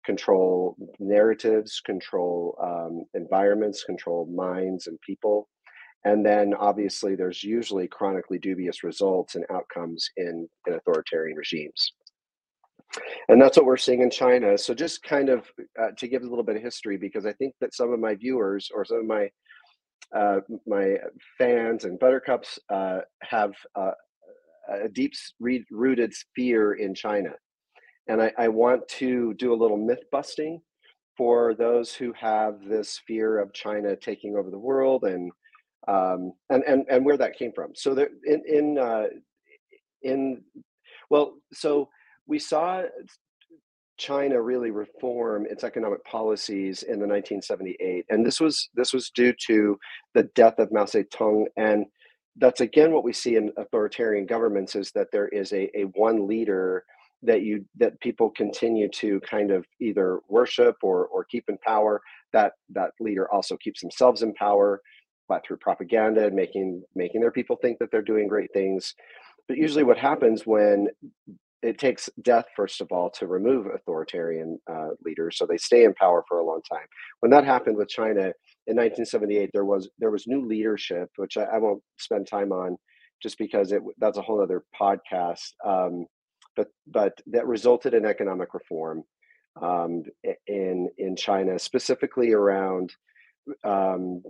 control 0.05 0.77
narratives, 1.01 1.81
control 1.85 2.57
um, 2.63 3.05
environments, 3.15 3.83
control 3.83 4.27
minds 4.27 4.87
and 4.87 4.99
people. 5.01 5.49
And 6.05 6.25
then 6.25 6.55
obviously, 6.55 7.17
there's 7.17 7.43
usually 7.43 7.89
chronically 7.89 8.39
dubious 8.39 8.85
results 8.85 9.35
and 9.35 9.45
outcomes 9.51 10.09
in, 10.17 10.47
in 10.67 10.75
authoritarian 10.75 11.37
regimes. 11.37 11.93
And 13.29 13.41
that's 13.41 13.57
what 13.57 13.67
we're 13.67 13.77
seeing 13.77 14.03
in 14.03 14.11
China. 14.11 14.57
So, 14.57 14.75
just 14.75 15.03
kind 15.03 15.29
of 15.29 15.47
uh, 15.81 15.89
to 15.97 16.09
give 16.09 16.23
a 16.23 16.29
little 16.29 16.45
bit 16.45 16.57
of 16.57 16.63
history, 16.63 16.97
because 16.97 17.27
I 17.27 17.33
think 17.33 17.55
that 17.61 17.75
some 17.75 17.93
of 17.93 18.01
my 18.01 18.15
viewers 18.15 18.71
or 18.75 18.85
some 18.85 18.99
of 18.99 19.07
my 19.07 19.29
uh, 20.15 20.41
my 20.67 20.97
fans 21.39 21.85
and 21.85 21.99
buttercups 21.99 22.59
uh, 22.71 22.99
have 23.23 23.53
uh, 23.75 23.93
a 24.71 24.89
deep 24.89 25.13
rooted 25.41 26.13
fear 26.35 26.75
in 26.75 26.95
China. 26.95 27.31
And 28.07 28.23
I, 28.23 28.33
I, 28.39 28.49
want 28.49 28.87
to 28.89 29.35
do 29.35 29.53
a 29.53 29.57
little 29.57 29.79
myth 29.79 30.03
busting 30.13 30.61
for 31.17 31.55
those 31.55 31.95
who 31.95 32.13
have 32.13 32.61
this 32.69 33.01
fear 33.07 33.39
of 33.39 33.53
China 33.55 33.97
taking 33.97 34.37
over 34.37 34.51
the 34.51 34.59
world 34.59 35.05
and 35.05 35.33
um, 35.89 36.33
and, 36.51 36.63
and 36.67 36.87
and 36.91 37.05
where 37.05 37.17
that 37.17 37.37
came 37.37 37.53
from. 37.53 37.73
So 37.75 37.95
there 37.95 38.11
in 38.25 38.43
in 38.47 38.79
uh, 38.79 39.07
in 40.03 40.43
well, 41.11 41.35
so 41.53 41.89
we 42.27 42.39
saw 42.39 42.83
China 43.97 44.41
really 44.41 44.71
reform 44.71 45.47
its 45.49 45.63
economic 45.63 46.05
policies 46.05 46.83
in 46.83 46.99
the 46.99 47.07
1978, 47.07 48.07
and 48.09 48.27
this 48.27 48.41
was 48.41 48.69
this 48.75 48.93
was 48.93 49.11
due 49.11 49.33
to 49.47 49.79
the 50.15 50.25
death 50.35 50.59
of 50.59 50.73
Mao 50.73 50.85
Zedong 50.85 51.47
and 51.57 51.87
that's 52.37 52.61
again 52.61 52.93
what 52.93 53.05
we 53.05 53.13
see 53.13 53.37
in 53.37 53.53
authoritarian 53.57 54.27
governments 54.27 54.75
is 54.75 54.91
that 54.93 55.09
there 55.13 55.29
is 55.29 55.53
a, 55.53 55.71
a 55.79 55.85
one 55.95 56.27
leader 56.27 56.85
that 57.23 57.43
you 57.43 57.65
that 57.77 57.99
people 58.01 58.31
continue 58.31 58.89
to 58.89 59.21
kind 59.21 59.51
of 59.51 59.65
either 59.81 60.21
worship 60.29 60.77
or 60.83 61.07
or 61.07 61.25
keep 61.25 61.45
in 61.49 61.57
power. 61.59 62.01
That 62.33 62.53
that 62.71 62.91
leader 63.01 63.33
also 63.33 63.57
keeps 63.57 63.81
themselves 63.81 64.23
in 64.23 64.35
power 64.35 64.81
but 65.27 65.43
through 65.47 65.57
propaganda 65.57 66.27
and 66.27 66.37
making 66.37 66.83
making 66.95 67.21
their 67.21 67.31
people 67.31 67.57
think 67.57 67.79
that 67.79 67.91
they're 67.91 68.03
doing 68.03 68.29
great 68.29 68.53
things. 68.53 68.95
But 69.49 69.57
usually 69.57 69.85
what 69.85 69.99
happens 69.99 70.47
when 70.47 70.89
it 71.65 71.79
takes 71.79 72.11
death 72.23 72.47
first 72.55 72.81
of 72.81 72.89
all 72.93 73.11
to 73.11 73.27
remove 73.27 73.67
authoritarian 73.67 74.59
uh, 74.71 74.89
leaders 75.05 75.39
so 75.39 75.47
they 75.47 75.57
stay 75.57 75.85
in 75.85 75.95
power 75.95 76.25
for 76.29 76.39
a 76.39 76.45
long 76.45 76.61
time. 76.71 76.87
When 77.21 77.31
that 77.31 77.45
happened 77.45 77.77
with 77.77 77.89
china 77.89 78.33
in 78.67 78.77
1978 78.77 79.51
there 79.53 79.65
was 79.65 79.89
there 79.99 80.11
was 80.11 80.27
new 80.27 80.47
leadership 80.47 81.11
which 81.17 81.37
i, 81.37 81.45
I 81.45 81.59
won't 81.59 81.83
spend 81.99 82.27
time 82.27 82.53
on 82.53 82.77
just 83.23 83.39
because 83.39 83.73
it 83.73 83.83
that's 83.99 84.19
a 84.19 84.23
whole 84.23 84.43
other 84.43 84.65
podcast 84.79 85.53
um, 85.65 86.07
but 86.57 86.69
but 86.87 87.21
that 87.29 87.47
resulted 87.47 87.95
in 87.95 88.05
economic 88.05 88.55
reform 88.55 89.03
um, 89.61 90.03
in 90.47 90.89
in 90.99 91.17
china 91.17 91.59
specifically 91.59 92.33
around 92.33 92.95
um, 93.65 94.23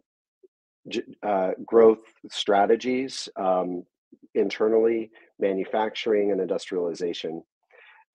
uh, 1.22 1.52
growth 1.64 2.04
strategies 2.30 3.28
um, 3.36 3.84
internally 4.34 5.10
manufacturing 5.38 6.30
and 6.30 6.40
industrialization, 6.40 7.42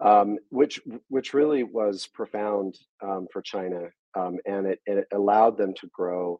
um, 0.04 0.38
which 0.50 0.80
which 1.10 1.34
really 1.34 1.64
was 1.64 2.08
profound 2.08 2.78
um, 3.04 3.28
for 3.32 3.42
China, 3.42 3.90
um, 4.16 4.38
and 4.46 4.68
it, 4.68 4.80
it, 4.86 5.08
allowed 5.14 5.58
them 5.58 5.74
to 5.76 5.88
grow 5.94 6.40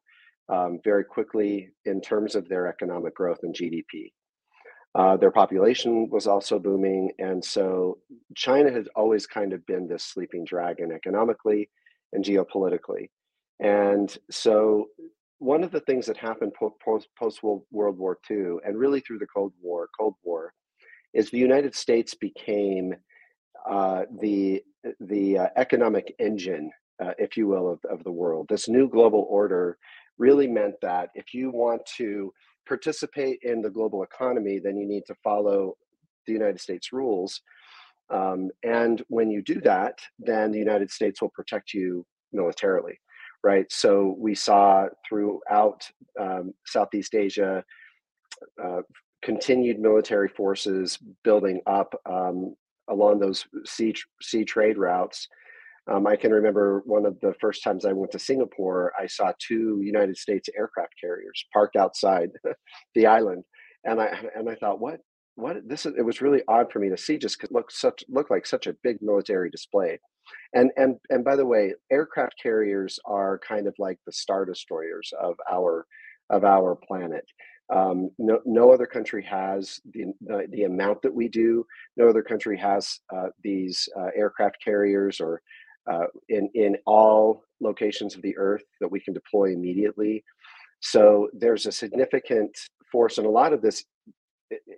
um, 0.50 0.80
very 0.84 1.04
quickly 1.04 1.70
in 1.86 2.02
terms 2.02 2.36
of 2.36 2.48
their 2.48 2.68
economic 2.68 3.16
growth 3.16 3.40
and 3.44 3.56
GDP. 3.56 4.12
Uh, 4.96 5.16
their 5.18 5.32
population 5.32 6.10
was 6.10 6.26
also 6.26 6.58
booming, 6.58 7.12
and 7.20 7.44
so 7.44 8.00
China 8.36 8.72
has 8.72 8.88
always 8.96 9.28
kind 9.28 9.54
of 9.54 9.66
been 9.68 9.88
this 9.88 10.04
sleeping 10.04 10.44
dragon 10.46 10.92
economically 10.92 11.70
and 12.14 12.26
geopolitically. 12.26 13.10
And 13.60 14.16
so 14.32 14.88
one 15.40 15.64
of 15.64 15.72
the 15.72 15.82
things 15.82 16.06
that 16.06 16.18
happened 16.18 16.54
post 16.54 17.08
post 17.18 17.44
World 17.44 17.98
War 17.98 18.18
II 18.30 18.58
and 18.66 18.78
really 18.78 19.00
through 19.00 19.20
the 19.20 19.28
Cold 19.28 19.54
War, 19.62 19.90
Cold 19.98 20.16
War, 20.24 20.54
is 21.14 21.30
the 21.30 21.38
United 21.38 21.76
States 21.76 22.14
became 22.14 22.96
uh, 23.70 24.04
the 24.22 24.64
the 25.02 25.38
uh, 25.38 25.48
economic 25.58 26.16
engine, 26.20 26.72
uh, 27.04 27.12
if 27.18 27.36
you 27.36 27.48
will, 27.48 27.70
of, 27.70 27.80
of 27.90 28.04
the 28.04 28.12
world. 28.12 28.48
This 28.50 28.70
new 28.70 28.88
global 28.88 29.26
order 29.30 29.78
really 30.18 30.48
meant 30.48 30.76
that 30.82 31.10
if 31.16 31.34
you 31.34 31.52
want 31.52 31.82
to 31.98 32.32
participate 32.68 33.40
in 33.42 33.62
the 33.62 33.70
global 33.70 34.04
economy, 34.04 34.60
then 34.60 34.78
you 34.78 34.88
need 34.88 35.04
to 35.08 35.16
follow 35.24 35.76
the 36.28 36.34
United 36.34 36.60
States 36.62 36.94
rules. 36.94 37.42
Um, 38.10 38.50
and 38.64 39.04
when 39.08 39.30
you 39.30 39.42
do 39.42 39.60
that, 39.62 40.00
then 40.18 40.52
the 40.52 40.60
United 40.60 40.92
States 40.92 41.22
will 41.22 41.30
protect 41.30 41.74
you 41.74 42.06
militarily, 42.32 43.00
right? 43.44 43.66
So 43.72 44.16
we 44.18 44.36
saw 44.36 44.88
throughout 45.08 45.88
um, 46.20 46.54
Southeast 46.66 47.16
Asia, 47.16 47.64
uh, 48.64 48.82
continued 49.22 49.80
military 49.80 50.30
forces 50.30 50.98
building 51.24 51.62
up 51.68 51.94
um, 52.06 52.56
along 52.90 53.20
those 53.20 53.46
sea 53.66 53.94
sea 54.22 54.44
trade 54.44 54.78
routes. 54.78 55.28
Um, 55.92 56.06
I 56.06 56.16
can 56.16 56.32
remember 56.32 56.84
one 56.86 57.06
of 57.06 57.20
the 57.22 57.34
first 57.42 57.64
times 57.64 57.84
I 57.84 57.94
went 57.94 58.12
to 58.12 58.20
Singapore, 58.20 58.94
I 59.00 59.08
saw 59.08 59.32
two 59.40 59.80
United 59.82 60.18
States 60.18 60.50
aircraft 60.56 60.94
carriers 61.02 61.44
parked 61.52 61.76
outside 61.76 62.30
the 62.96 63.08
island, 63.08 63.44
and 63.84 64.00
I 64.00 64.24
and 64.36 64.50
I 64.50 64.56
thought, 64.56 64.80
what 64.80 65.00
what 65.36 65.68
this 65.68 65.86
is, 65.86 65.94
it 65.98 66.06
was 66.06 66.22
really 66.22 66.42
odd 66.48 66.72
for 66.72 66.80
me 66.80 66.90
to 66.90 66.98
see 66.98 67.18
just 67.18 67.40
because 67.40 67.54
look 67.54 67.72
such 67.72 68.04
looked 68.10 68.32
like 68.32 68.46
such 68.46 68.68
a 68.68 68.76
big 68.84 68.98
military 69.02 69.50
display. 69.50 70.00
And 70.54 70.72
and 70.78 70.98
and 71.10 71.24
by 71.24 71.36
the 71.36 71.46
way, 71.46 71.74
aircraft 71.92 72.36
carriers 72.42 73.00
are 73.06 73.40
kind 73.40 73.68
of 73.68 73.74
like 73.80 73.98
the 74.06 74.12
star 74.12 74.46
destroyers 74.46 75.12
of 75.20 75.36
our 75.52 75.86
of 76.30 76.44
our 76.44 76.76
planet. 76.76 77.26
Um, 77.74 78.10
no, 78.18 78.40
no 78.46 78.72
other 78.72 78.88
country 78.88 79.24
has 79.26 79.80
the, 79.94 80.06
the, 80.22 80.48
the, 80.50 80.64
amount 80.64 81.04
that 81.04 81.14
we 81.14 81.28
do. 81.28 81.66
No 81.98 82.10
other 82.10 82.24
country 82.24 82.58
has 82.58 83.00
uh, 83.16 83.28
these 83.44 83.88
uh, 83.96 84.08
aircraft 84.16 84.58
carriers 84.64 85.22
or 85.22 85.42
uh, 85.90 86.06
in, 86.30 86.50
in 86.56 86.78
all 86.88 87.44
locations 87.62 88.16
of 88.16 88.24
the 88.24 88.36
earth 88.38 88.64
that 88.82 88.92
we 88.92 89.00
can 89.00 89.14
deploy 89.14 89.54
immediately. 89.54 90.24
So 90.80 91.30
there's 91.34 91.68
a 91.68 91.72
significant 91.72 92.58
force, 92.92 93.18
and 93.18 93.28
a 93.28 93.32
lot 93.32 93.54
of 93.54 93.62
this 93.62 93.86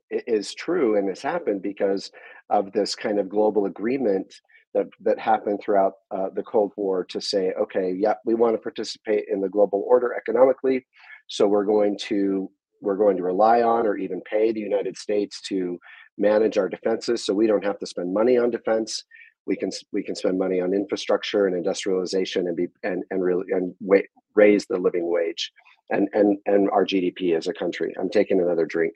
is 0.09 0.53
true 0.53 0.97
and 0.97 1.07
has 1.07 1.21
happened 1.21 1.61
because 1.61 2.11
of 2.49 2.71
this 2.73 2.93
kind 2.95 3.19
of 3.19 3.29
global 3.29 3.65
agreement 3.65 4.33
that, 4.73 4.87
that 5.01 5.19
happened 5.19 5.59
throughout 5.61 5.93
uh, 6.11 6.29
the 6.33 6.43
Cold 6.43 6.71
War 6.75 7.03
to 7.05 7.21
say, 7.21 7.53
okay, 7.59 7.93
yeah, 7.97 8.15
we 8.25 8.35
want 8.35 8.53
to 8.53 8.61
participate 8.61 9.25
in 9.31 9.41
the 9.41 9.49
global 9.49 9.83
order 9.87 10.13
economically, 10.13 10.85
so 11.27 11.47
we're 11.47 11.65
going 11.65 11.97
to 12.03 12.49
we're 12.81 12.97
going 12.97 13.17
to 13.17 13.23
rely 13.23 13.61
on 13.61 13.87
or 13.87 13.97
even 13.97 14.21
pay 14.21 14.51
the 14.51 14.59
United 14.59 14.97
States 14.97 15.41
to 15.41 15.79
manage 16.17 16.57
our 16.57 16.69
defenses 16.69 17.25
so 17.25 17.33
we 17.33 17.47
don't 17.47 17.63
have 17.63 17.79
to 17.79 17.87
spend 17.87 18.13
money 18.13 18.37
on 18.37 18.49
defense 18.49 19.03
we 19.45 19.55
can 19.55 19.69
we 19.91 20.03
can 20.03 20.15
spend 20.15 20.37
money 20.37 20.61
on 20.61 20.73
infrastructure 20.73 21.47
and 21.47 21.55
industrialization 21.55 22.47
and 22.47 22.55
be 22.55 22.67
and 22.83 23.03
and 23.11 23.23
really 23.23 23.45
and 23.51 23.73
wa- 23.79 23.99
raise 24.35 24.65
the 24.67 24.77
living 24.77 25.09
wage 25.11 25.51
and 25.89 26.07
and 26.13 26.37
and 26.45 26.69
our 26.69 26.85
GDP 26.85 27.35
as 27.37 27.47
a 27.47 27.53
country. 27.53 27.93
I'm 27.99 28.09
taking 28.09 28.39
another 28.39 28.65
drink. 28.65 28.93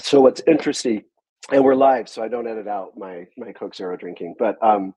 So 0.00 0.20
what's 0.20 0.40
interesting, 0.46 1.02
and 1.50 1.64
we're 1.64 1.74
live, 1.74 2.08
so 2.08 2.22
I 2.22 2.28
don't 2.28 2.46
edit 2.46 2.68
out 2.68 2.96
my 2.96 3.26
my 3.36 3.52
Coke 3.52 3.74
Zero 3.74 3.96
drinking. 3.96 4.36
But 4.38 4.56
um, 4.62 4.94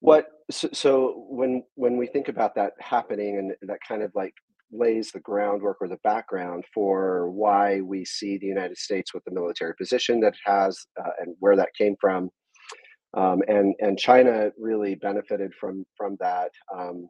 what 0.00 0.26
so, 0.50 0.68
so 0.72 1.26
when 1.28 1.62
when 1.74 1.96
we 1.96 2.06
think 2.06 2.28
about 2.28 2.54
that 2.54 2.72
happening 2.78 3.38
and 3.38 3.52
that 3.68 3.78
kind 3.86 4.02
of 4.02 4.12
like 4.14 4.34
lays 4.72 5.10
the 5.10 5.20
groundwork 5.20 5.78
or 5.80 5.88
the 5.88 5.98
background 6.02 6.64
for 6.74 7.30
why 7.30 7.80
we 7.80 8.04
see 8.04 8.36
the 8.36 8.46
United 8.46 8.76
States 8.76 9.14
with 9.14 9.24
the 9.24 9.34
military 9.34 9.74
position 9.76 10.20
that 10.20 10.34
it 10.34 10.40
has 10.44 10.86
uh, 11.00 11.10
and 11.20 11.34
where 11.40 11.56
that 11.56 11.74
came 11.78 11.96
from. 12.00 12.30
Um, 13.16 13.42
and 13.48 13.74
and 13.80 13.98
China 13.98 14.50
really 14.58 14.94
benefited 14.94 15.52
from 15.58 15.84
from 15.96 16.16
that, 16.20 16.50
um, 16.76 17.08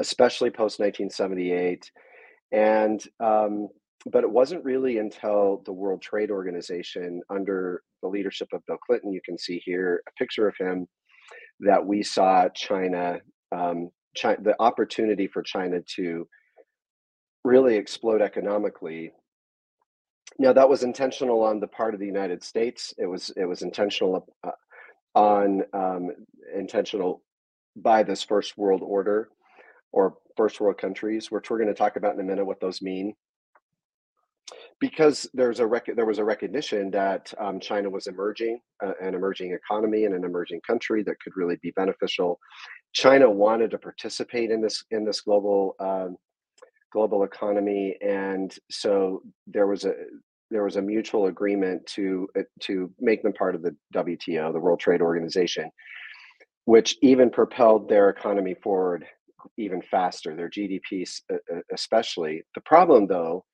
especially 0.00 0.50
post 0.50 0.80
1978. 0.80 1.90
And 2.52 3.02
um, 3.20 3.68
but 4.10 4.24
it 4.24 4.30
wasn't 4.30 4.64
really 4.64 4.98
until 4.98 5.62
the 5.64 5.72
World 5.72 6.02
Trade 6.02 6.30
Organization, 6.30 7.22
under 7.30 7.82
the 8.02 8.08
leadership 8.08 8.48
of 8.52 8.64
Bill 8.66 8.76
Clinton, 8.86 9.12
you 9.12 9.20
can 9.24 9.38
see 9.38 9.62
here 9.64 10.02
a 10.06 10.12
picture 10.18 10.46
of 10.46 10.54
him, 10.58 10.86
that 11.60 11.84
we 11.84 12.02
saw 12.02 12.48
China, 12.50 13.20
um, 13.52 13.90
China 14.14 14.38
the 14.42 14.56
opportunity 14.60 15.26
for 15.26 15.42
China 15.42 15.80
to 15.96 16.26
really 17.44 17.76
explode 17.76 18.22
economically. 18.22 19.12
Now 20.38 20.52
that 20.52 20.68
was 20.68 20.82
intentional 20.82 21.42
on 21.42 21.60
the 21.60 21.66
part 21.66 21.94
of 21.94 22.00
the 22.00 22.06
United 22.06 22.42
States. 22.42 22.94
It 22.98 23.06
was 23.06 23.30
it 23.36 23.44
was 23.44 23.62
intentional 23.62 24.26
uh, 24.42 24.50
on 25.14 25.62
um, 25.72 26.10
intentional 26.54 27.22
by 27.76 28.02
this 28.02 28.22
first 28.22 28.56
world 28.56 28.82
order 28.82 29.28
or 29.92 30.16
first 30.36 30.60
world 30.60 30.78
countries, 30.78 31.30
which 31.30 31.50
we're 31.50 31.58
going 31.58 31.68
to 31.68 31.74
talk 31.74 31.96
about 31.96 32.14
in 32.14 32.20
a 32.20 32.24
minute 32.24 32.44
what 32.44 32.60
those 32.60 32.82
mean 32.82 33.14
because 34.80 35.28
there's 35.34 35.60
a 35.60 35.66
rec- 35.66 35.94
there 35.94 36.06
was 36.06 36.18
a 36.18 36.24
recognition 36.24 36.90
that 36.90 37.32
um, 37.38 37.60
China 37.60 37.90
was 37.90 38.06
emerging, 38.06 38.60
uh, 38.84 38.92
an 39.00 39.14
emerging 39.14 39.52
economy 39.52 40.04
and 40.04 40.14
an 40.14 40.24
emerging 40.24 40.60
country 40.66 41.02
that 41.02 41.20
could 41.20 41.32
really 41.36 41.56
be 41.62 41.70
beneficial. 41.72 42.38
China 42.92 43.28
wanted 43.28 43.70
to 43.70 43.78
participate 43.78 44.50
in 44.50 44.60
this 44.60 44.84
in 44.90 45.04
this 45.04 45.20
global 45.20 45.74
um, 45.80 46.16
global 46.92 47.24
economy, 47.24 47.96
and 48.02 48.56
so 48.70 49.22
there 49.46 49.66
was 49.66 49.84
a 49.84 49.94
there 50.50 50.64
was 50.64 50.76
a 50.76 50.82
mutual 50.82 51.26
agreement 51.26 51.84
to 51.86 52.28
uh, 52.38 52.42
to 52.60 52.92
make 53.00 53.22
them 53.22 53.32
part 53.32 53.54
of 53.54 53.62
the 53.62 53.74
WTO, 53.94 54.52
the 54.52 54.60
World 54.60 54.80
Trade 54.80 55.02
Organization, 55.02 55.70
which 56.64 56.96
even 57.02 57.30
propelled 57.30 57.88
their 57.88 58.08
economy 58.08 58.54
forward 58.54 59.06
even 59.58 59.82
faster, 59.82 60.34
their 60.34 60.48
GDP 60.48 61.06
especially. 61.72 62.42
The 62.54 62.60
problem, 62.62 63.06
though, 63.06 63.44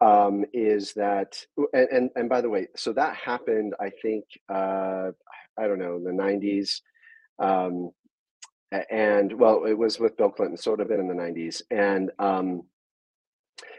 um, 0.00 0.44
is 0.52 0.92
that 0.94 1.36
and, 1.72 1.88
and, 1.90 2.10
and 2.16 2.28
by 2.28 2.40
the 2.40 2.48
way 2.48 2.68
so 2.76 2.92
that 2.92 3.14
happened 3.16 3.74
i 3.80 3.90
think 4.02 4.24
uh, 4.48 5.10
i 5.58 5.66
don't 5.66 5.78
know 5.78 5.98
the 6.02 6.10
90s 6.10 6.80
um, 7.40 7.90
and 8.90 9.32
well 9.32 9.64
it 9.64 9.76
was 9.76 9.98
with 9.98 10.16
bill 10.16 10.30
clinton 10.30 10.56
so 10.56 10.70
it 10.70 10.72
would 10.74 10.80
have 10.80 10.88
been 10.88 11.00
in 11.00 11.08
the 11.08 11.14
90s 11.14 11.62
and 11.70 12.10
um, 12.18 12.62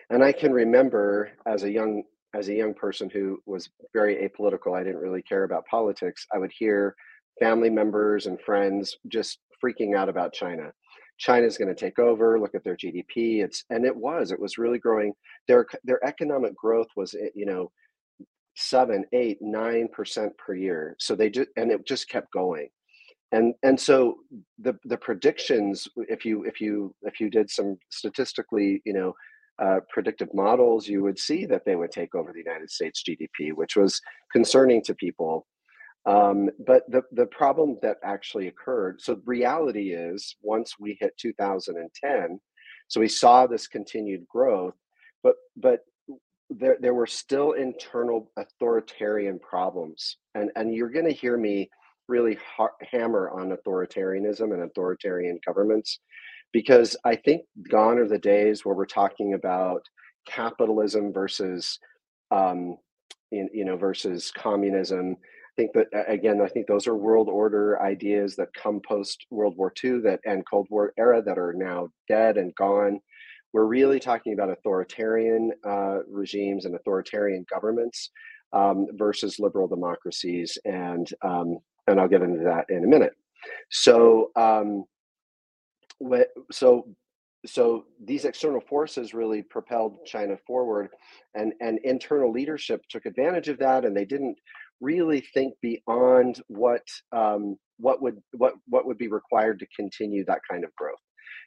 and 0.09 0.23
i 0.23 0.31
can 0.31 0.51
remember 0.51 1.31
as 1.45 1.63
a 1.63 1.71
young 1.71 2.03
as 2.35 2.49
a 2.49 2.53
young 2.53 2.73
person 2.73 3.09
who 3.09 3.39
was 3.45 3.69
very 3.93 4.15
apolitical 4.15 4.77
i 4.77 4.83
didn't 4.83 5.01
really 5.01 5.21
care 5.23 5.43
about 5.43 5.65
politics 5.67 6.25
i 6.33 6.37
would 6.37 6.51
hear 6.57 6.95
family 7.39 7.69
members 7.69 8.25
and 8.25 8.41
friends 8.41 8.97
just 9.07 9.39
freaking 9.63 9.95
out 9.95 10.09
about 10.09 10.33
china 10.33 10.71
China's 11.19 11.57
going 11.57 11.67
to 11.67 11.75
take 11.75 11.99
over. 11.99 12.39
Look 12.39 12.55
at 12.55 12.63
their 12.63 12.77
GDP. 12.77 13.43
It's 13.43 13.65
and 13.69 13.85
it 13.85 13.95
was. 13.95 14.31
It 14.31 14.39
was 14.39 14.57
really 14.57 14.79
growing. 14.79 15.13
Their 15.47 15.67
their 15.83 16.03
economic 16.05 16.55
growth 16.55 16.87
was 16.95 17.13
eh, 17.13 17.29
you 17.35 17.45
know 17.45 17.71
seven, 18.55 19.05
eight, 19.13 19.37
nine 19.41 19.87
percent 19.89 20.35
per 20.37 20.55
year. 20.55 20.95
So 20.99 21.15
they 21.15 21.29
just 21.29 21.49
and 21.57 21.71
it 21.71 21.85
just 21.85 22.09
kept 22.09 22.31
going. 22.31 22.69
And 23.31 23.53
and 23.63 23.79
so 23.79 24.19
the 24.57 24.73
the 24.85 24.97
predictions, 24.97 25.87
if 25.97 26.25
you 26.25 26.45
if 26.45 26.59
you 26.61 26.95
if 27.03 27.19
you 27.19 27.29
did 27.29 27.49
some 27.49 27.77
statistically, 27.89 28.81
you 28.85 28.93
know, 28.93 29.13
uh, 29.61 29.81
predictive 29.89 30.33
models, 30.33 30.87
you 30.87 31.03
would 31.03 31.19
see 31.19 31.45
that 31.45 31.65
they 31.65 31.75
would 31.75 31.91
take 31.91 32.15
over 32.15 32.31
the 32.31 32.39
United 32.39 32.71
States 32.71 33.03
GDP, 33.07 33.53
which 33.53 33.75
was 33.75 34.01
concerning 34.31 34.81
to 34.83 34.95
people. 34.95 35.45
Um, 36.05 36.49
but 36.65 36.89
the, 36.89 37.03
the 37.11 37.25
problem 37.25 37.77
that 37.81 37.97
actually 38.03 38.47
occurred, 38.47 39.01
so 39.01 39.21
reality 39.25 39.91
is 39.91 40.35
once 40.41 40.79
we 40.79 40.97
hit 40.99 41.17
2010, 41.17 42.39
so 42.87 42.99
we 42.99 43.07
saw 43.07 43.45
this 43.45 43.67
continued 43.67 44.27
growth, 44.27 44.73
but 45.21 45.35
but 45.55 45.81
there, 46.49 46.77
there 46.79 46.93
were 46.93 47.07
still 47.07 47.51
internal 47.53 48.31
authoritarian 48.37 49.39
problems. 49.39 50.17
And, 50.35 50.49
and 50.55 50.73
you're 50.73 50.89
going 50.89 51.05
to 51.05 51.11
hear 51.11 51.37
me 51.37 51.69
really 52.07 52.39
ha- 52.55 52.69
hammer 52.81 53.29
on 53.29 53.55
authoritarianism 53.55 54.51
and 54.53 54.63
authoritarian 54.63 55.39
governments 55.45 55.99
because 56.51 56.97
I 57.05 57.15
think 57.15 57.43
gone 57.69 57.99
are 57.99 58.07
the 58.07 58.17
days 58.17 58.65
where 58.65 58.73
we're 58.73 58.85
talking 58.85 59.35
about 59.35 59.83
capitalism 60.27 61.13
versus, 61.13 61.77
um, 62.31 62.77
in, 63.31 63.49
you 63.53 63.63
know, 63.63 63.77
versus 63.77 64.31
communism 64.31 65.17
think 65.59 65.73
that 65.73 65.87
again, 66.07 66.39
I 66.41 66.47
think 66.47 66.67
those 66.67 66.87
are 66.87 66.95
world 66.95 67.27
order 67.27 67.81
ideas 67.81 68.37
that 68.37 68.53
come 68.53 68.79
post 68.79 69.25
World 69.29 69.57
War 69.57 69.73
II 69.83 69.99
that 70.01 70.21
and 70.25 70.47
Cold 70.49 70.67
War 70.69 70.93
era 70.97 71.21
that 71.21 71.37
are 71.37 71.53
now 71.53 71.89
dead 72.07 72.37
and 72.37 72.55
gone. 72.55 73.01
We're 73.51 73.65
really 73.65 73.99
talking 73.99 74.33
about 74.33 74.49
authoritarian 74.49 75.51
uh, 75.67 75.97
regimes 76.07 76.63
and 76.63 76.75
authoritarian 76.75 77.45
governments 77.49 78.09
um, 78.53 78.87
versus 78.93 79.37
liberal 79.37 79.67
democracies, 79.67 80.57
and 80.63 81.09
um, 81.23 81.57
and 81.87 81.99
I'll 81.99 82.07
get 82.07 82.21
into 82.21 82.43
that 82.45 82.65
in 82.69 82.85
a 82.85 82.87
minute. 82.87 83.13
So, 83.69 84.31
um, 84.37 84.85
so 86.51 86.85
so 87.45 87.85
these 88.05 88.25
external 88.25 88.61
forces 88.61 89.13
really 89.13 89.41
propelled 89.41 90.05
China 90.05 90.37
forward, 90.47 90.89
and 91.35 91.51
and 91.59 91.79
internal 91.83 92.31
leadership 92.31 92.81
took 92.89 93.05
advantage 93.05 93.49
of 93.49 93.59
that, 93.59 93.83
and 93.83 93.97
they 93.97 94.05
didn't 94.05 94.37
really 94.81 95.21
think 95.33 95.53
beyond 95.61 96.41
what 96.47 96.83
um, 97.11 97.57
what 97.77 98.01
would 98.01 98.17
what 98.33 98.53
what 98.67 98.85
would 98.85 98.97
be 98.97 99.07
required 99.07 99.59
to 99.59 99.67
continue 99.75 100.25
that 100.25 100.41
kind 100.49 100.63
of 100.63 100.75
growth. 100.75 100.99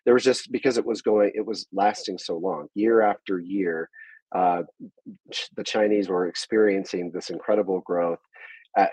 There 0.04 0.14
was 0.14 0.24
just 0.24 0.50
because 0.50 0.78
it 0.78 0.84
was 0.84 1.02
going, 1.02 1.32
it 1.34 1.46
was 1.46 1.66
lasting 1.72 2.18
so 2.18 2.36
long, 2.36 2.68
year 2.74 3.02
after 3.02 3.38
year. 3.38 3.88
Uh, 4.34 4.62
the 5.56 5.64
Chinese 5.64 6.08
were 6.08 6.26
experiencing 6.26 7.10
this 7.12 7.30
incredible 7.30 7.80
growth. 7.80 8.18
Uh, 8.76 8.86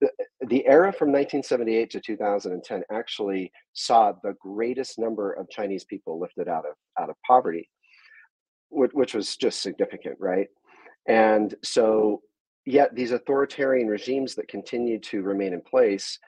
the, 0.00 0.08
the 0.46 0.64
era 0.66 0.92
from 0.92 1.08
1978 1.08 1.90
to 1.90 2.00
2010 2.00 2.82
actually 2.92 3.50
saw 3.72 4.12
the 4.22 4.34
greatest 4.40 4.98
number 4.98 5.32
of 5.32 5.50
Chinese 5.50 5.84
people 5.84 6.20
lifted 6.20 6.48
out 6.48 6.64
of 6.64 6.74
out 7.00 7.10
of 7.10 7.16
poverty, 7.26 7.68
which, 8.70 8.92
which 8.92 9.14
was 9.14 9.36
just 9.36 9.60
significant, 9.60 10.16
right? 10.20 10.46
And 11.08 11.54
so 11.64 12.22
yet 12.66 12.94
these 12.94 13.12
authoritarian 13.12 13.88
regimes 13.88 14.34
that 14.34 14.48
continue 14.48 14.98
to 14.98 15.22
remain 15.22 15.52
in 15.52 15.60
place 15.60 16.18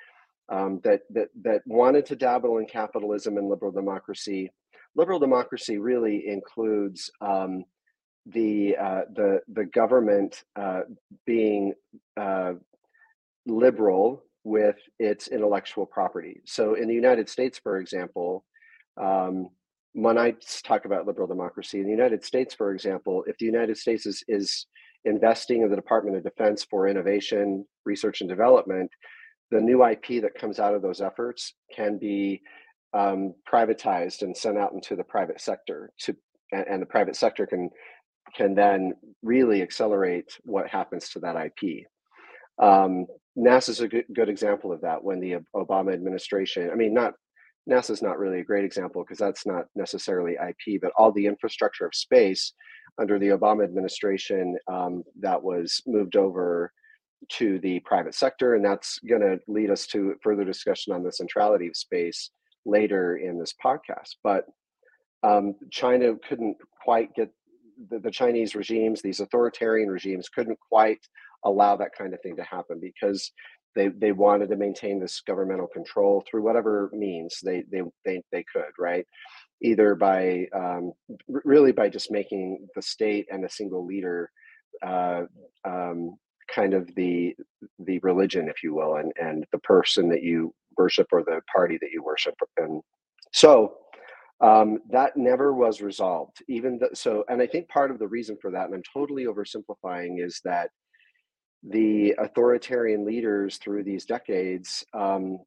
um, 0.49 0.81
that, 0.85 1.03
that, 1.11 1.29
that 1.43 1.63
wanted 1.67 2.07
to 2.07 2.17
dabble 2.17 2.59
in 2.59 2.67
capitalism 2.67 3.37
and 3.37 3.49
liberal 3.49 3.73
democracy. 3.73 4.51
Liberal 4.95 5.19
democracy 5.19 5.79
really 5.79 6.29
includes 6.29 7.11
um, 7.21 7.65
the, 8.27 8.77
uh, 8.77 9.03
the, 9.15 9.41
the 9.53 9.65
government 9.65 10.43
uh, 10.57 10.83
being 11.27 11.75
uh, 12.17 12.53
liberal 13.47 14.25
with 14.45 14.77
its 14.99 15.29
intellectual 15.29 15.87
property. 15.87 16.41
So 16.45 16.75
in 16.75 16.87
the 16.87 16.95
United 16.95 17.29
States, 17.29 17.59
for 17.59 17.79
example, 17.79 18.45
um, 19.01 19.49
when 19.93 20.19
I 20.19 20.35
talk 20.63 20.85
about 20.85 21.07
liberal 21.07 21.27
democracy 21.27 21.81
in 21.81 21.87
the 21.87 21.91
United 21.91 22.25
States, 22.25 22.55
for 22.55 22.73
example, 22.73 23.25
if 23.27 23.37
the 23.39 23.47
United 23.47 23.77
States 23.77 24.07
is, 24.07 24.23
is 24.29 24.67
investing 25.07 25.63
in 25.63 25.71
the 25.71 25.77
Department 25.77 26.17
of 26.17 26.25
Defense 26.25 26.67
for 26.69 26.89
innovation, 26.89 27.65
research, 27.85 28.21
and 28.21 28.29
development, 28.29 28.91
the 29.51 29.61
new 29.61 29.87
IP 29.87 30.21
that 30.23 30.35
comes 30.39 30.59
out 30.59 30.75
of 30.75 30.83
those 30.83 31.01
efforts 31.01 31.55
can 31.75 31.99
be 31.99 32.43
um, 32.93 33.33
privatized 33.51 34.23
and 34.23 34.37
sent 34.37 34.59
out 34.59 34.73
into 34.73 34.97
the 34.97 35.05
private 35.05 35.41
sector 35.41 35.91
to, 36.01 36.17
and 36.53 36.83
the 36.83 36.87
private 36.87 37.17
sector 37.17 37.47
can 37.47 37.71
can 38.35 38.55
then 38.55 38.93
really 39.23 39.63
accelerate 39.63 40.27
what 40.43 40.69
happens 40.69 41.09
to 41.09 41.21
that 41.21 41.37
IP. 41.37 41.87
Um, 42.61 43.07
NASA 43.39 43.69
is 43.69 43.81
a 43.81 43.89
good, 43.89 44.05
good 44.13 44.29
example 44.29 44.73
of 44.73 44.81
that. 44.81 45.03
When 45.03 45.21
the 45.21 45.37
Obama 45.55 45.93
administration, 45.95 46.69
I 46.71 46.75
mean, 46.75 46.93
not 46.93 47.15
NASA 47.71 47.91
is 47.91 48.03
not 48.03 48.19
really 48.19 48.41
a 48.41 48.45
great 48.45 48.65
example 48.65 49.03
because 49.03 49.19
that's 49.19 49.47
not 49.47 49.67
necessarily 49.77 50.35
IP, 50.35 50.81
but 50.81 50.93
all 50.99 51.13
the 51.13 51.27
infrastructure 51.27 51.87
of 51.87 51.95
space 51.95 52.53
under 52.99 53.19
the 53.19 53.29
Obama 53.29 53.65
administration 53.65 54.57
um, 54.69 55.05
that 55.21 55.43
was 55.43 55.83
moved 55.87 56.17
over 56.17 56.73
to 57.29 57.59
the 57.61 57.81
private 57.81 58.15
sector. 58.15 58.55
And 58.55 58.65
that's 58.65 58.99
going 59.01 59.23
to 59.23 59.39
lead 59.49 59.71
us 59.71 59.87
to 59.89 60.15
further 60.23 60.45
discussion 60.45 60.93
on 60.93 61.03
the 61.03 61.13
centrality 61.13 61.69
of 61.69 61.77
space 61.77 62.31
later 62.65 63.17
in 63.17 63.39
this 63.39 63.55
podcast. 63.63 64.17
But 64.23 64.47
um, 65.23 65.55
China 65.71 66.15
couldn't 66.29 66.57
quite 66.85 67.15
get 67.15 67.31
the, 67.91 67.99
the, 67.99 68.11
Chinese 68.11 68.55
regimes, 68.55 69.03
these 69.03 69.21
authoritarian 69.21 69.91
regimes, 69.91 70.29
couldn't 70.29 70.59
quite 70.71 71.01
allow 71.45 71.77
that 71.77 71.95
kind 71.97 72.15
of 72.15 72.21
thing 72.23 72.37
to 72.37 72.43
happen 72.43 72.81
because 72.81 73.31
they, 73.75 73.89
they 73.89 74.13
wanted 74.13 74.49
to 74.49 74.57
maintain 74.57 74.99
this 74.99 75.21
governmental 75.27 75.67
control 75.67 76.25
through 76.29 76.43
whatever 76.43 76.91
means 76.93 77.39
they, 77.43 77.63
they, 77.71 77.83
they, 78.05 78.23
they 78.33 78.45
could, 78.51 78.71
right? 78.79 79.07
Either 79.63 79.95
by 79.95 80.47
um, 80.55 80.93
really 81.29 81.73
by 81.73 81.89
just 81.89 82.11
making 82.11 82.67
the 82.75 82.83
state 82.83 83.27
and 83.31 83.45
a 83.45 83.51
single 83.51 83.87
leader 83.87 84.31
uh, 84.83 85.23
um, 85.65 86.17
kind 86.55 86.75
of 86.75 86.95
the 86.95 87.35
the 87.81 87.99
religion, 88.01 88.49
if 88.49 88.63
you 88.63 88.75
will, 88.75 88.97
and 88.97 89.13
and 89.21 89.45
the 89.53 89.59
person 89.59 90.09
that 90.09 90.23
you 90.23 90.55
worship 90.77 91.09
or 91.13 91.23
the 91.23 91.41
party 91.53 91.79
that 91.81 91.91
you 91.93 92.03
worship, 92.03 92.35
and 92.59 92.83
so 93.33 93.75
um, 94.41 94.79
that 94.91 95.17
never 95.17 95.55
was 95.55 95.81
resolved. 95.81 96.43
Even 96.49 96.79
the, 96.79 96.91
so, 96.95 97.25
and 97.29 97.41
I 97.41 97.47
think 97.47 97.69
part 97.69 97.91
of 97.91 97.99
the 97.99 98.09
reason 98.09 98.37
for 98.41 98.51
that, 98.51 98.67
and 98.67 98.75
I'm 98.75 98.83
totally 98.93 99.25
oversimplifying, 99.25 100.25
is 100.25 100.41
that 100.45 100.71
the 101.63 102.15
authoritarian 102.19 103.05
leaders 103.05 103.57
through 103.57 103.85
these 103.85 104.05
decades 104.05 104.85
um, 104.93 105.39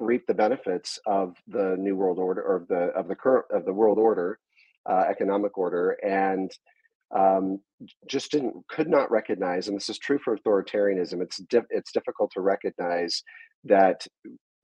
reap 0.00 0.26
the 0.26 0.34
benefits 0.34 0.98
of 1.06 1.36
the 1.46 1.76
new 1.78 1.96
world 1.96 2.18
order 2.18 2.42
or 2.42 2.56
of 2.56 2.68
the 2.68 2.90
of 2.96 3.08
the 3.08 3.14
current 3.14 3.46
of 3.52 3.64
the 3.64 3.72
world 3.72 3.98
order, 3.98 4.38
uh, 4.88 5.04
economic 5.10 5.56
order, 5.58 5.96
and 6.02 6.50
um, 7.16 7.60
just 8.06 8.30
didn't 8.30 8.54
could 8.68 8.88
not 8.88 9.10
recognize, 9.10 9.68
and 9.68 9.76
this 9.76 9.88
is 9.88 9.98
true 9.98 10.18
for 10.18 10.36
authoritarianism. 10.36 11.22
It's 11.22 11.38
di- 11.38 11.60
it's 11.70 11.92
difficult 11.92 12.30
to 12.32 12.40
recognize 12.40 13.22
that 13.64 14.06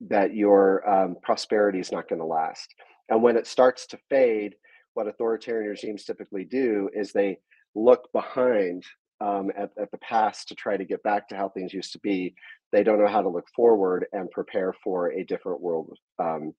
that 0.01 0.35
your 0.35 0.87
um, 0.89 1.15
prosperity 1.23 1.79
is 1.79 1.91
not 1.91 2.07
going 2.07 2.19
to 2.19 2.25
last, 2.25 2.73
and 3.09 3.21
when 3.21 3.37
it 3.37 3.47
starts 3.47 3.87
to 3.87 3.99
fade, 4.09 4.55
what 4.93 5.07
authoritarian 5.07 5.69
regimes 5.69 6.03
typically 6.03 6.45
do 6.45 6.89
is 6.93 7.11
they 7.11 7.37
look 7.75 8.09
behind 8.13 8.83
um, 9.21 9.51
at, 9.57 9.71
at 9.81 9.91
the 9.91 9.97
past 9.99 10.47
to 10.47 10.55
try 10.55 10.77
to 10.77 10.85
get 10.85 11.03
back 11.03 11.27
to 11.29 11.35
how 11.35 11.49
things 11.49 11.73
used 11.73 11.93
to 11.93 11.99
be. 11.99 12.33
They 12.71 12.83
don't 12.83 12.99
know 12.99 13.07
how 13.07 13.21
to 13.21 13.29
look 13.29 13.47
forward 13.55 14.05
and 14.11 14.29
prepare 14.31 14.73
for 14.83 15.11
a 15.11 15.25
different 15.25 15.61
world. 15.61 15.97
Um, 16.19 16.53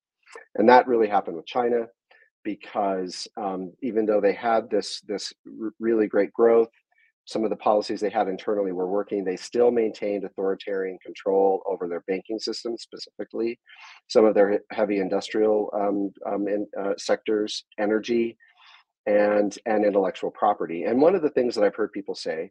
and 0.57 0.69
that 0.69 0.87
really 0.87 1.09
happened 1.09 1.37
with 1.37 1.47
China 1.47 1.87
because 2.45 3.27
um, 3.37 3.73
even 3.83 4.07
though 4.07 4.21
they 4.21 4.33
had 4.33 4.71
this 4.71 5.01
this 5.03 5.33
r- 5.61 5.73
really 5.81 6.07
great 6.07 6.33
growth, 6.33 6.71
some 7.27 7.43
of 7.43 7.51
the 7.51 7.57
policies 7.57 8.01
they 8.01 8.11
had 8.11 8.29
internally 8.29 8.73
were 8.73 8.89
working. 8.89 9.25
They 9.25 9.37
still 9.37 9.71
maintained 9.73 10.25
authoritarian 10.25 10.99
control 11.05 11.63
over 11.69 11.89
their 11.89 12.05
banking 12.07 12.39
system, 12.39 12.77
specifically 12.79 13.59
some 14.09 14.25
of 14.25 14.35
their 14.35 14.61
heavy 14.71 14.99
industrial 14.99 15.71
um, 15.75 16.13
um, 16.33 16.47
in, 16.49 16.67
uh, 16.81 16.93
sectors, 16.97 17.65
energy, 17.79 18.39
and 19.07 19.57
and 19.67 19.85
intellectual 19.85 20.31
property. 20.31 20.85
And 20.85 21.01
one 21.01 21.15
of 21.15 21.23
the 21.23 21.31
things 21.31 21.55
that 21.55 21.65
I've 21.65 21.77
heard 21.77 21.93
people 21.93 22.15
say, 22.15 22.51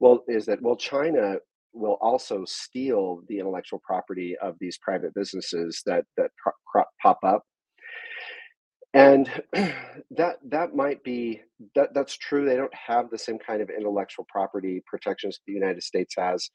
well, 0.00 0.24
is 0.28 0.46
that 0.46 0.62
well, 0.62 0.76
China 0.76 1.36
will 1.72 1.98
also 2.00 2.44
steal 2.46 3.22
the 3.28 3.38
intellectual 3.38 3.80
property 3.86 4.36
of 4.42 4.56
these 4.60 4.78
private 4.78 5.14
businesses 5.14 5.82
that 5.86 6.04
that 6.16 6.30
pop 7.02 7.18
up. 7.24 7.42
And 8.94 9.28
that 9.52 10.36
that 10.48 10.74
might 10.74 11.02
be 11.04 11.42
that 11.74 11.94
that's 11.94 12.16
true. 12.16 12.44
They 12.46 12.56
don't 12.56 12.74
have 12.74 13.10
the 13.10 13.18
same 13.18 13.38
kind 13.38 13.60
of 13.62 13.70
intellectual 13.70 14.26
property 14.28 14.82
protections 14.86 15.40
the 15.46 15.52
united 15.52 15.82
states 15.82 16.14
has. 16.18 16.50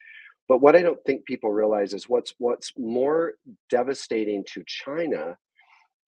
But 0.50 0.62
what 0.62 0.76
i 0.76 0.82
don't 0.82 1.00
think 1.06 1.26
people 1.26 1.52
realize 1.52 1.94
is 1.94 2.10
what's 2.10 2.34
what's 2.40 2.74
more 2.78 3.34
devastating 3.70 4.44
to 4.54 4.64
china 4.68 5.38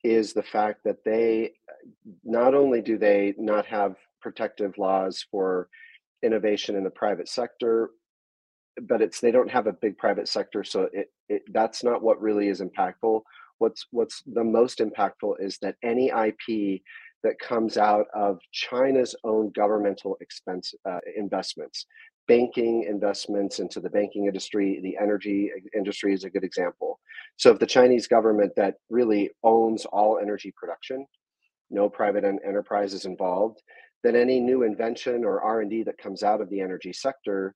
is 0.03 0.33
the 0.33 0.43
fact 0.43 0.83
that 0.83 1.03
they 1.05 1.53
not 2.23 2.53
only 2.53 2.81
do 2.81 2.97
they 2.97 3.33
not 3.37 3.65
have 3.65 3.95
protective 4.21 4.77
laws 4.77 5.25
for 5.31 5.69
innovation 6.21 6.75
in 6.75 6.83
the 6.83 6.89
private 6.89 7.27
sector 7.27 7.91
but 8.81 9.01
it's 9.01 9.19
they 9.19 9.31
don't 9.31 9.51
have 9.51 9.67
a 9.67 9.73
big 9.73 9.97
private 9.97 10.27
sector 10.27 10.63
so 10.63 10.89
it, 10.93 11.11
it 11.29 11.43
that's 11.51 11.83
not 11.83 12.01
what 12.01 12.21
really 12.21 12.47
is 12.47 12.61
impactful. 12.61 13.21
What's 13.57 13.87
what's 13.91 14.23
the 14.25 14.43
most 14.43 14.79
impactful 14.79 15.35
is 15.39 15.57
that 15.59 15.75
any 15.83 16.09
IP 16.09 16.81
that 17.23 17.39
comes 17.39 17.77
out 17.77 18.07
of 18.13 18.39
China's 18.51 19.15
own 19.23 19.51
governmental 19.55 20.17
expense 20.19 20.73
uh, 20.89 20.99
investments, 21.15 21.85
banking 22.27 22.85
investments 22.89 23.59
into 23.59 23.79
the 23.79 23.89
banking 23.89 24.25
industry, 24.25 24.79
the 24.81 24.97
energy 25.01 25.51
industry 25.75 26.13
is 26.13 26.23
a 26.23 26.29
good 26.29 26.43
example. 26.43 26.99
So 27.37 27.51
if 27.51 27.59
the 27.59 27.65
Chinese 27.65 28.07
government 28.07 28.53
that 28.55 28.75
really 28.89 29.31
owns 29.43 29.85
all 29.85 30.19
energy 30.19 30.53
production, 30.55 31.05
no 31.69 31.89
private 31.89 32.23
enterprise 32.23 32.93
is 32.93 33.05
involved, 33.05 33.61
then 34.03 34.15
any 34.15 34.39
new 34.39 34.63
invention 34.63 35.23
or 35.23 35.41
R&D 35.41 35.83
that 35.83 35.97
comes 35.97 36.23
out 36.23 36.41
of 36.41 36.49
the 36.49 36.61
energy 36.61 36.93
sector 36.93 37.55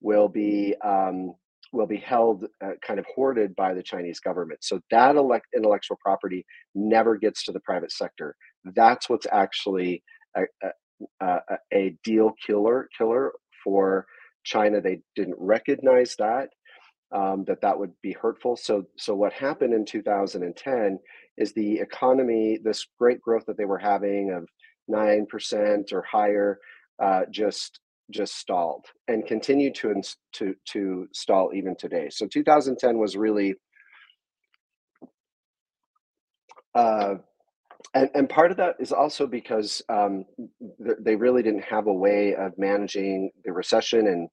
will 0.00 0.28
be 0.28 0.74
um, 0.84 1.34
will 1.72 1.86
be 1.86 1.96
held 1.96 2.44
uh, 2.64 2.72
kind 2.86 3.00
of 3.00 3.06
hoarded 3.14 3.54
by 3.56 3.74
the 3.74 3.82
Chinese 3.82 4.20
government. 4.20 4.62
So 4.62 4.80
that 4.90 5.16
elect- 5.16 5.48
intellectual 5.56 5.98
property 6.00 6.46
never 6.74 7.16
gets 7.16 7.42
to 7.44 7.52
the 7.52 7.60
private 7.60 7.90
sector. 7.90 8.36
That's 8.76 9.08
what's 9.08 9.26
actually 9.32 10.04
a, 10.36 10.42
a, 11.20 11.40
a 11.72 11.96
deal 12.04 12.32
killer 12.46 12.88
killer 12.96 13.32
for 13.64 14.06
China. 14.44 14.80
They 14.80 15.00
didn't 15.16 15.36
recognize 15.38 16.14
that. 16.18 16.50
Um, 17.12 17.44
that 17.46 17.60
that 17.60 17.78
would 17.78 17.92
be 18.02 18.12
hurtful. 18.12 18.56
So, 18.56 18.86
so 18.98 19.14
what 19.14 19.32
happened 19.32 19.72
in 19.72 19.84
2010 19.84 20.98
is 21.36 21.52
the 21.52 21.78
economy, 21.78 22.58
this 22.62 22.86
great 22.98 23.20
growth 23.20 23.44
that 23.46 23.56
they 23.56 23.66
were 23.66 23.78
having 23.78 24.32
of 24.32 24.48
nine 24.88 25.26
percent 25.26 25.92
or 25.92 26.02
higher, 26.02 26.58
uh, 27.00 27.22
just 27.30 27.80
just 28.10 28.36
stalled 28.36 28.84
and 29.08 29.26
continued 29.26 29.74
to 29.74 29.94
to 30.32 30.54
to 30.72 31.08
stall 31.12 31.50
even 31.54 31.74
today. 31.76 32.08
So 32.10 32.26
2010 32.26 32.98
was 32.98 33.16
really 33.16 33.54
uh, 36.74 37.14
and, 37.92 38.10
and 38.14 38.28
part 38.28 38.50
of 38.50 38.56
that 38.56 38.76
is 38.80 38.92
also 38.92 39.26
because 39.26 39.82
um, 39.88 40.24
th- 40.84 40.98
they 41.00 41.16
really 41.16 41.42
didn't 41.42 41.64
have 41.64 41.86
a 41.86 41.92
way 41.92 42.34
of 42.34 42.52
managing 42.58 43.30
the 43.44 43.52
recession 43.52 44.06
and 44.06 44.28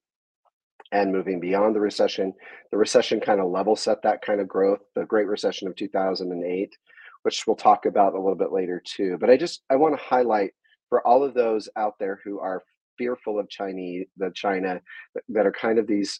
and 0.93 1.11
moving 1.11 1.39
beyond 1.39 1.73
the 1.73 1.79
recession. 1.79 2.33
The 2.71 2.77
recession 2.77 3.21
kind 3.21 3.39
of 3.39 3.49
level 3.49 3.75
set 3.75 4.01
that 4.03 4.21
kind 4.21 4.41
of 4.41 4.47
growth, 4.47 4.79
the 4.93 5.05
Great 5.05 5.27
Recession 5.27 5.67
of 5.69 5.75
2008, 5.77 6.75
which 7.23 7.47
we'll 7.47 7.55
talk 7.55 7.85
about 7.85 8.13
a 8.13 8.19
little 8.19 8.35
bit 8.35 8.51
later 8.51 8.81
too. 8.83 9.17
But 9.19 9.29
I 9.29 9.37
just 9.37 9.61
I 9.69 9.75
want 9.75 9.97
to 9.97 10.03
highlight 10.03 10.51
for 10.89 11.05
all 11.07 11.23
of 11.23 11.33
those 11.33 11.69
out 11.77 11.95
there 11.99 12.19
who 12.25 12.39
are 12.39 12.63
fearful 12.97 13.39
of 13.39 13.49
Chinese, 13.49 14.07
the 14.17 14.31
China 14.35 14.81
that 15.29 15.45
are 15.45 15.51
kind 15.51 15.79
of 15.79 15.87
these 15.87 16.19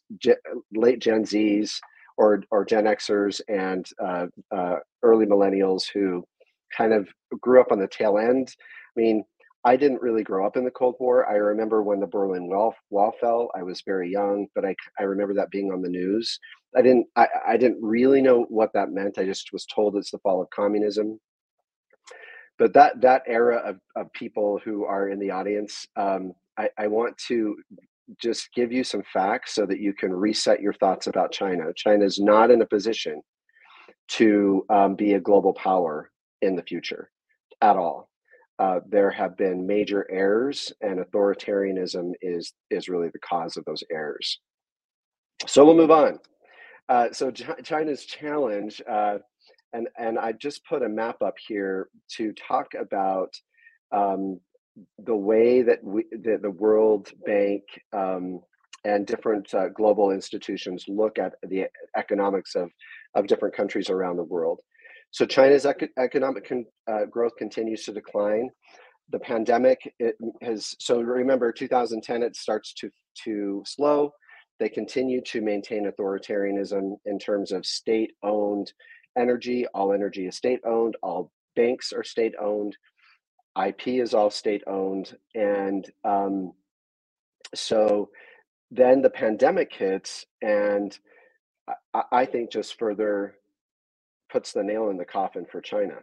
late 0.74 1.00
Gen 1.00 1.24
Zs 1.24 1.80
or 2.18 2.44
or 2.52 2.64
Gen 2.64 2.86
Xers 2.86 3.42
and 3.50 3.86
uh, 4.02 4.28
uh, 4.56 4.78
early 5.04 5.26
millennials 5.26 5.84
who 5.94 6.24
kind 6.76 6.94
of 6.94 7.08
grew 7.40 7.62
up 7.62 7.72
on 7.72 7.80
the 7.80 7.88
tail 7.88 8.18
end. 8.18 8.54
I 8.96 9.00
mean, 9.00 9.24
I 9.64 9.76
didn't 9.76 10.02
really 10.02 10.24
grow 10.24 10.46
up 10.46 10.58
in 10.58 10.66
the 10.66 10.72
Cold 10.72 10.96
War. 11.00 11.30
I 11.30 11.36
remember 11.36 11.84
when 11.84 12.00
the 12.00 12.08
Berlin 12.08 12.48
Wall, 12.48 12.74
wall 12.90 13.14
fell. 13.22 13.52
I 13.56 13.62
was 13.62 13.84
very 13.86 14.12
young, 14.12 14.48
but 14.56 14.66
I, 14.66 14.76
I 15.00 15.04
remember 15.04 15.36
that 15.36 15.52
being 15.52 15.72
on 15.72 15.82
the 15.82 15.90
news. 15.90 16.40
I 16.76 16.82
didn't 16.82 17.08
I, 17.16 17.28
I 17.48 17.58
didn't 17.58 17.80
really 17.82 18.22
know 18.22 18.46
what 18.50 18.72
that 18.74 18.92
meant. 18.92 19.20
I 19.20 19.26
just 19.26 19.54
was 19.54 19.66
told 19.66 19.96
it's 19.96 20.12
the 20.12 20.20
fall 20.20 20.42
of 20.42 20.50
communism. 20.50 21.20
But 22.58 22.74
that 22.74 23.02
that 23.02 23.24
era 23.28 23.58
of, 23.58 23.78
of 23.96 24.12
people 24.14 24.60
who 24.64 24.86
are 24.86 25.10
in 25.10 25.20
the 25.20 25.32
audience, 25.32 25.86
um, 25.96 26.34
I, 26.58 26.70
I 26.78 26.88
want 26.88 27.18
to 27.28 27.56
just 28.20 28.50
give 28.56 28.72
you 28.72 28.84
some 28.84 29.04
facts 29.14 29.54
so 29.54 29.66
that 29.66 29.80
you 29.80 29.94
can 29.94 30.12
reset 30.12 30.62
your 30.62 30.74
thoughts 30.74 31.08
about 31.08 31.32
China. 31.32 31.72
China 31.76 32.04
is 32.04 32.20
not 32.20 32.52
in 32.52 32.62
a 32.62 32.66
position 32.66 33.22
to 34.10 34.66
um, 34.70 34.96
be 34.96 35.14
a 35.14 35.20
global 35.20 35.54
power 35.54 36.10
in 36.42 36.56
the 36.56 36.64
future 36.64 37.10
at 37.62 37.78
all. 37.78 38.10
Uh, 38.60 38.80
there 38.88 39.10
have 39.10 39.36
been 39.38 39.66
major 39.66 40.06
errors, 40.12 40.72
and 40.82 41.00
authoritarianism 41.00 42.12
is 42.22 42.54
is 42.70 42.90
really 42.90 43.10
the 43.10 43.20
cause 43.20 43.58
of 43.58 43.66
those 43.66 43.84
errors. 43.92 44.40
So 45.48 45.66
we'll 45.66 45.76
move 45.76 45.92
on. 45.92 46.20
Uh, 46.88 47.08
so 47.12 47.32
Ch- 47.32 47.64
China's 47.64 48.06
challenge, 48.06 48.82
uh, 48.88 49.18
and 49.74 49.88
and 49.98 50.20
I 50.20 50.34
just 50.34 50.66
put 50.66 50.84
a 50.84 50.90
map 50.90 51.22
up 51.24 51.36
here 51.48 51.90
to 52.18 52.34
talk 52.34 52.74
about 52.80 53.34
um, 53.92 54.40
the 55.00 55.16
way 55.16 55.62
that 55.64 55.84
we, 55.84 56.06
the, 56.12 56.38
the 56.42 56.52
World 56.52 57.12
Bank 57.26 57.64
um, 57.94 58.42
and 58.84 59.06
different 59.06 59.54
uh, 59.54 59.70
global 59.70 60.12
institutions 60.12 60.86
look 60.88 61.20
at 61.20 61.34
the 61.44 61.66
economics 61.96 62.56
of, 62.56 62.70
of 63.16 63.28
different 63.28 63.56
countries 63.56 63.90
around 63.90 64.18
the 64.18 64.24
world. 64.24 64.60
So 65.12 65.26
China's 65.26 65.66
economic 65.98 66.48
con- 66.48 66.66
uh, 66.90 67.06
growth 67.06 67.36
continues 67.38 67.84
to 67.86 67.94
decline. 67.94 68.50
The 69.10 69.20
pandemic 69.20 69.94
it 70.00 70.16
has 70.42 70.74
so 70.80 71.02
remember 71.02 71.52
2010 71.52 72.24
it 72.24 72.36
starts 72.36 72.74
to 72.76 72.90
to 73.26 73.62
slow. 73.66 74.14
They 74.60 74.70
continue 74.70 75.22
to 75.24 75.42
maintain 75.42 75.92
authoritarianism 75.92 76.96
in 77.06 77.20
terms 77.20 77.52
of 77.52 77.66
state-owned 77.66 78.72
energy. 79.18 79.66
All 79.74 79.92
energy 79.92 80.28
is 80.28 80.38
state-owned. 80.38 80.96
All 81.02 81.32
banks 81.56 81.92
are 81.92 82.04
state-owned. 82.04 82.78
IP 83.58 83.88
is 83.88 84.14
all 84.14 84.30
state 84.30 84.64
owned. 84.68 85.16
And 85.36 85.90
um, 86.04 86.54
so 87.54 88.10
then 88.70 89.02
the 89.02 89.10
pandemic 89.10 89.74
hits, 89.74 90.26
and 90.42 90.98
I, 91.94 92.04
I 92.12 92.26
think 92.26 92.52
just 92.52 92.80
further 92.80 93.36
puts 94.32 94.54
the 94.54 94.64
nail 94.64 94.90
in 94.90 94.98
the 94.98 95.06
coffin 95.06 95.46
for 95.52 95.62
China. 95.62 95.98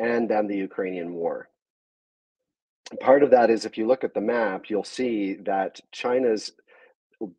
and 0.00 0.28
then 0.28 0.46
the 0.46 0.56
Ukrainian 0.56 1.12
war. 1.12 1.48
Part 3.00 3.22
of 3.22 3.30
that 3.30 3.50
is 3.50 3.64
if 3.64 3.78
you 3.78 3.86
look 3.86 4.02
at 4.02 4.14
the 4.14 4.20
map, 4.20 4.68
you'll 4.68 4.82
see 4.82 5.34
that 5.44 5.78
China's 5.92 6.50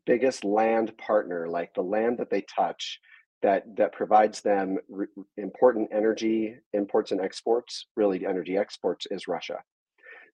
biggest 0.06 0.46
land 0.46 0.96
partner, 0.98 1.48
like 1.50 1.74
the 1.74 1.82
land 1.82 2.20
that 2.20 2.30
they 2.30 2.44
touch, 2.44 3.00
that 3.42 3.64
that 3.76 3.92
provides 3.92 4.42
them 4.42 4.78
re- 4.88 5.08
important 5.38 5.90
energy 5.92 6.56
imports 6.74 7.12
and 7.12 7.20
exports, 7.20 7.88
really 7.98 8.26
energy 8.26 8.56
exports, 8.58 9.08
is 9.10 9.28
Russia. 9.28 9.58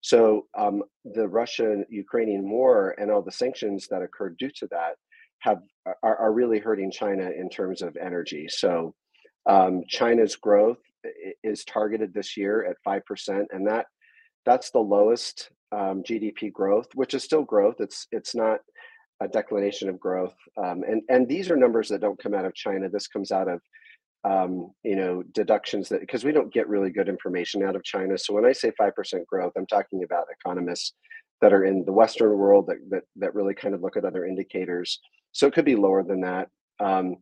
So 0.02 0.46
um, 0.56 0.84
the 1.06 1.28
Russian-Ukrainian 1.28 2.48
war 2.48 2.94
and 3.00 3.10
all 3.10 3.24
the 3.24 3.32
sanctions 3.32 3.88
that 3.90 4.04
occurred 4.04 4.38
due 4.38 4.52
to 4.60 4.68
that 4.68 4.94
have 5.40 5.60
are, 6.04 6.18
are 6.18 6.34
really 6.34 6.60
hurting 6.60 6.92
China 6.92 7.32
in 7.42 7.50
terms 7.50 7.82
of 7.82 7.98
energy. 7.98 8.46
So 8.50 8.94
um, 9.48 9.84
China's 9.88 10.36
growth 10.36 10.80
is 11.44 11.64
targeted 11.64 12.14
this 12.14 12.38
year 12.38 12.66
at 12.66 12.78
five 12.84 13.06
percent, 13.06 13.48
and 13.52 13.66
that 13.68 13.86
that's 14.46 14.72
the 14.72 14.80
lowest 14.80 15.50
um, 15.72 16.04
GDP 16.04 16.52
growth, 16.52 16.88
which 16.96 17.14
is 17.14 17.24
still 17.24 17.44
growth. 17.44 17.76
It's 17.80 18.08
it's 18.12 18.36
not 18.36 18.60
a 19.22 19.28
declination 19.28 19.90
of 19.90 20.00
growth, 20.00 20.36
um, 20.58 20.84
and 20.84 21.02
and 21.10 21.28
these 21.28 21.50
are 21.50 21.58
numbers 21.58 21.90
that 21.90 22.02
don't 22.02 22.22
come 22.22 22.34
out 22.34 22.46
of 22.46 22.54
China. 22.54 22.90
This 22.90 23.08
comes 23.08 23.32
out 23.32 23.48
of 23.48 23.62
um, 24.24 24.72
you 24.84 24.96
know 24.96 25.24
deductions 25.34 25.90
that 25.90 26.02
because 26.02 26.24
we 26.24 26.32
don't 26.32 26.54
get 26.54 26.68
really 26.68 26.90
good 26.90 27.10
information 27.10 27.64
out 27.64 27.76
of 27.76 27.84
China. 27.84 28.18
So 28.18 28.34
when 28.34 28.46
I 28.46 28.52
say 28.52 28.72
five 28.78 28.96
percent 28.96 29.26
growth, 29.28 29.54
I'm 29.58 29.68
talking 29.68 30.04
about 30.04 30.26
economists 30.40 30.94
that 31.42 31.54
are 31.54 31.66
in 31.66 31.86
the 31.86 31.94
Western 31.94 32.38
world 32.38 32.68
that, 32.68 32.78
that 32.90 33.04
that 33.18 33.36
really 33.36 33.54
kind 33.54 33.74
of 33.76 33.82
look 33.82 33.98
at 33.98 34.06
other 34.06 34.26
indicators. 34.26 35.00
So 35.32 35.48
it 35.48 35.54
could 35.54 35.66
be 35.66 35.76
lower 35.76 36.04
than 36.04 36.22
that. 36.22 36.50
Um, 36.80 37.18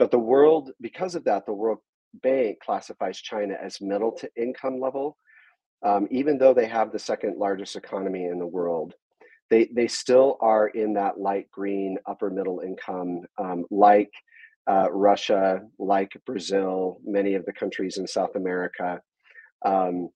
but 0.00 0.10
the 0.10 0.18
world, 0.18 0.70
because 0.80 1.14
of 1.14 1.24
that, 1.24 1.44
the 1.44 1.52
World 1.52 1.80
Bank 2.22 2.58
classifies 2.64 3.20
China 3.20 3.54
as 3.62 3.82
middle 3.82 4.12
to 4.12 4.30
income 4.34 4.80
level, 4.80 5.18
um, 5.84 6.08
even 6.10 6.38
though 6.38 6.54
they 6.54 6.66
have 6.66 6.90
the 6.90 6.98
second 6.98 7.36
largest 7.36 7.76
economy 7.76 8.24
in 8.24 8.38
the 8.38 8.46
world. 8.46 8.94
They, 9.50 9.68
they 9.74 9.88
still 9.88 10.38
are 10.40 10.68
in 10.68 10.94
that 10.94 11.20
light 11.20 11.50
green 11.50 11.98
upper 12.06 12.30
middle 12.30 12.60
income, 12.60 13.26
um, 13.36 13.66
like 13.70 14.10
uh, 14.66 14.90
Russia, 14.90 15.60
like 15.78 16.16
Brazil, 16.24 16.98
many 17.04 17.34
of 17.34 17.44
the 17.44 17.52
countries 17.52 17.98
in 17.98 18.06
South 18.06 18.36
America. 18.36 19.02
Um, 19.66 20.08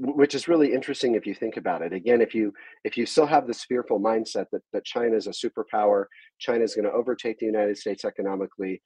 which 0.00 0.34
is 0.34 0.48
really 0.48 0.74
interesting 0.74 1.14
if 1.14 1.24
you 1.24 1.36
think 1.36 1.56
about 1.56 1.80
it 1.80 1.92
again 1.92 2.20
if 2.20 2.34
you 2.34 2.52
if 2.82 2.96
you 2.96 3.06
still 3.06 3.26
have 3.26 3.46
this 3.46 3.62
fearful 3.62 4.00
mindset 4.00 4.46
that, 4.50 4.60
that 4.72 4.84
china 4.84 5.14
is 5.14 5.28
a 5.28 5.30
superpower 5.30 6.06
china 6.40 6.64
is 6.64 6.74
going 6.74 6.84
to 6.84 6.90
overtake 6.90 7.38
the 7.38 7.46
united 7.46 7.78
states 7.78 8.04
economically 8.04 8.82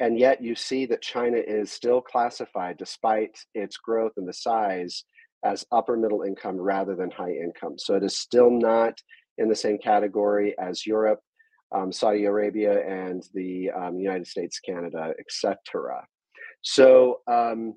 and 0.00 0.18
yet 0.18 0.42
you 0.42 0.54
see 0.54 0.86
that 0.86 1.02
china 1.02 1.38
is 1.38 1.72
still 1.72 2.00
classified 2.00 2.76
despite 2.76 3.36
its 3.54 3.76
growth 3.76 4.12
and 4.16 4.28
the 4.28 4.32
size 4.32 5.04
as 5.44 5.64
upper 5.72 5.96
middle 5.96 6.22
income 6.22 6.56
rather 6.56 6.96
than 6.96 7.10
high 7.10 7.32
income. 7.32 7.78
So 7.78 7.94
it 7.94 8.02
is 8.02 8.18
still 8.18 8.50
not 8.50 8.98
in 9.38 9.48
the 9.48 9.54
same 9.54 9.78
category 9.78 10.54
as 10.58 10.86
europe 10.86 11.20
um, 11.74 11.92
saudi 11.92 12.24
arabia 12.24 12.80
and 12.86 13.22
the 13.34 13.70
um, 13.70 13.98
united 13.98 14.26
states 14.26 14.60
canada 14.60 15.12
etc 15.18 16.06
so 16.62 17.20
um, 17.28 17.74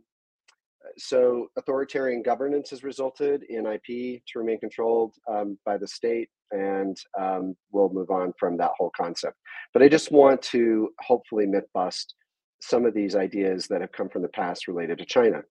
so 0.98 1.48
authoritarian 1.58 2.22
governance 2.22 2.70
has 2.72 2.84
resulted 2.84 3.44
in 3.44 3.66
IP 3.66 4.22
to 4.26 4.40
remain 4.40 4.60
controlled 4.60 5.14
um, 5.30 5.58
by 5.66 5.78
the 5.78 5.88
state, 5.88 6.30
and 6.52 6.98
um, 7.20 7.56
we'll 7.72 7.90
move 7.90 8.10
on 8.10 8.34
from 8.40 8.58
that 8.58 8.72
whole 8.78 8.92
concept. 8.96 9.38
But 9.74 9.84
I 9.84 9.88
just 9.88 10.12
want 10.12 10.42
to 10.44 10.90
hopefully 11.00 11.46
myth 11.46 11.68
bust 11.74 12.16
some 12.62 12.86
of 12.86 12.94
these 12.94 13.16
ideas 13.16 13.68
that 13.68 13.82
have 13.82 13.92
come 13.92 14.10
from 14.10 14.22
the 14.22 14.30
past 14.30 14.68
related 14.68 14.98
to 14.98 15.06
China. 15.06 15.42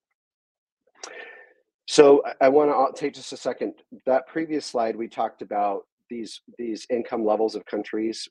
So 1.87 2.21
I 2.39 2.49
want 2.49 2.95
to 2.95 3.01
take 3.01 3.15
just 3.15 3.33
a 3.33 3.37
second. 3.37 3.73
That 4.05 4.27
previous 4.27 4.65
slide 4.65 4.95
we 4.95 5.07
talked 5.07 5.41
about 5.41 5.85
these 6.09 6.41
these 6.57 6.85
income 6.89 7.25
levels 7.25 7.55
of 7.55 7.65
countries. 7.65 8.27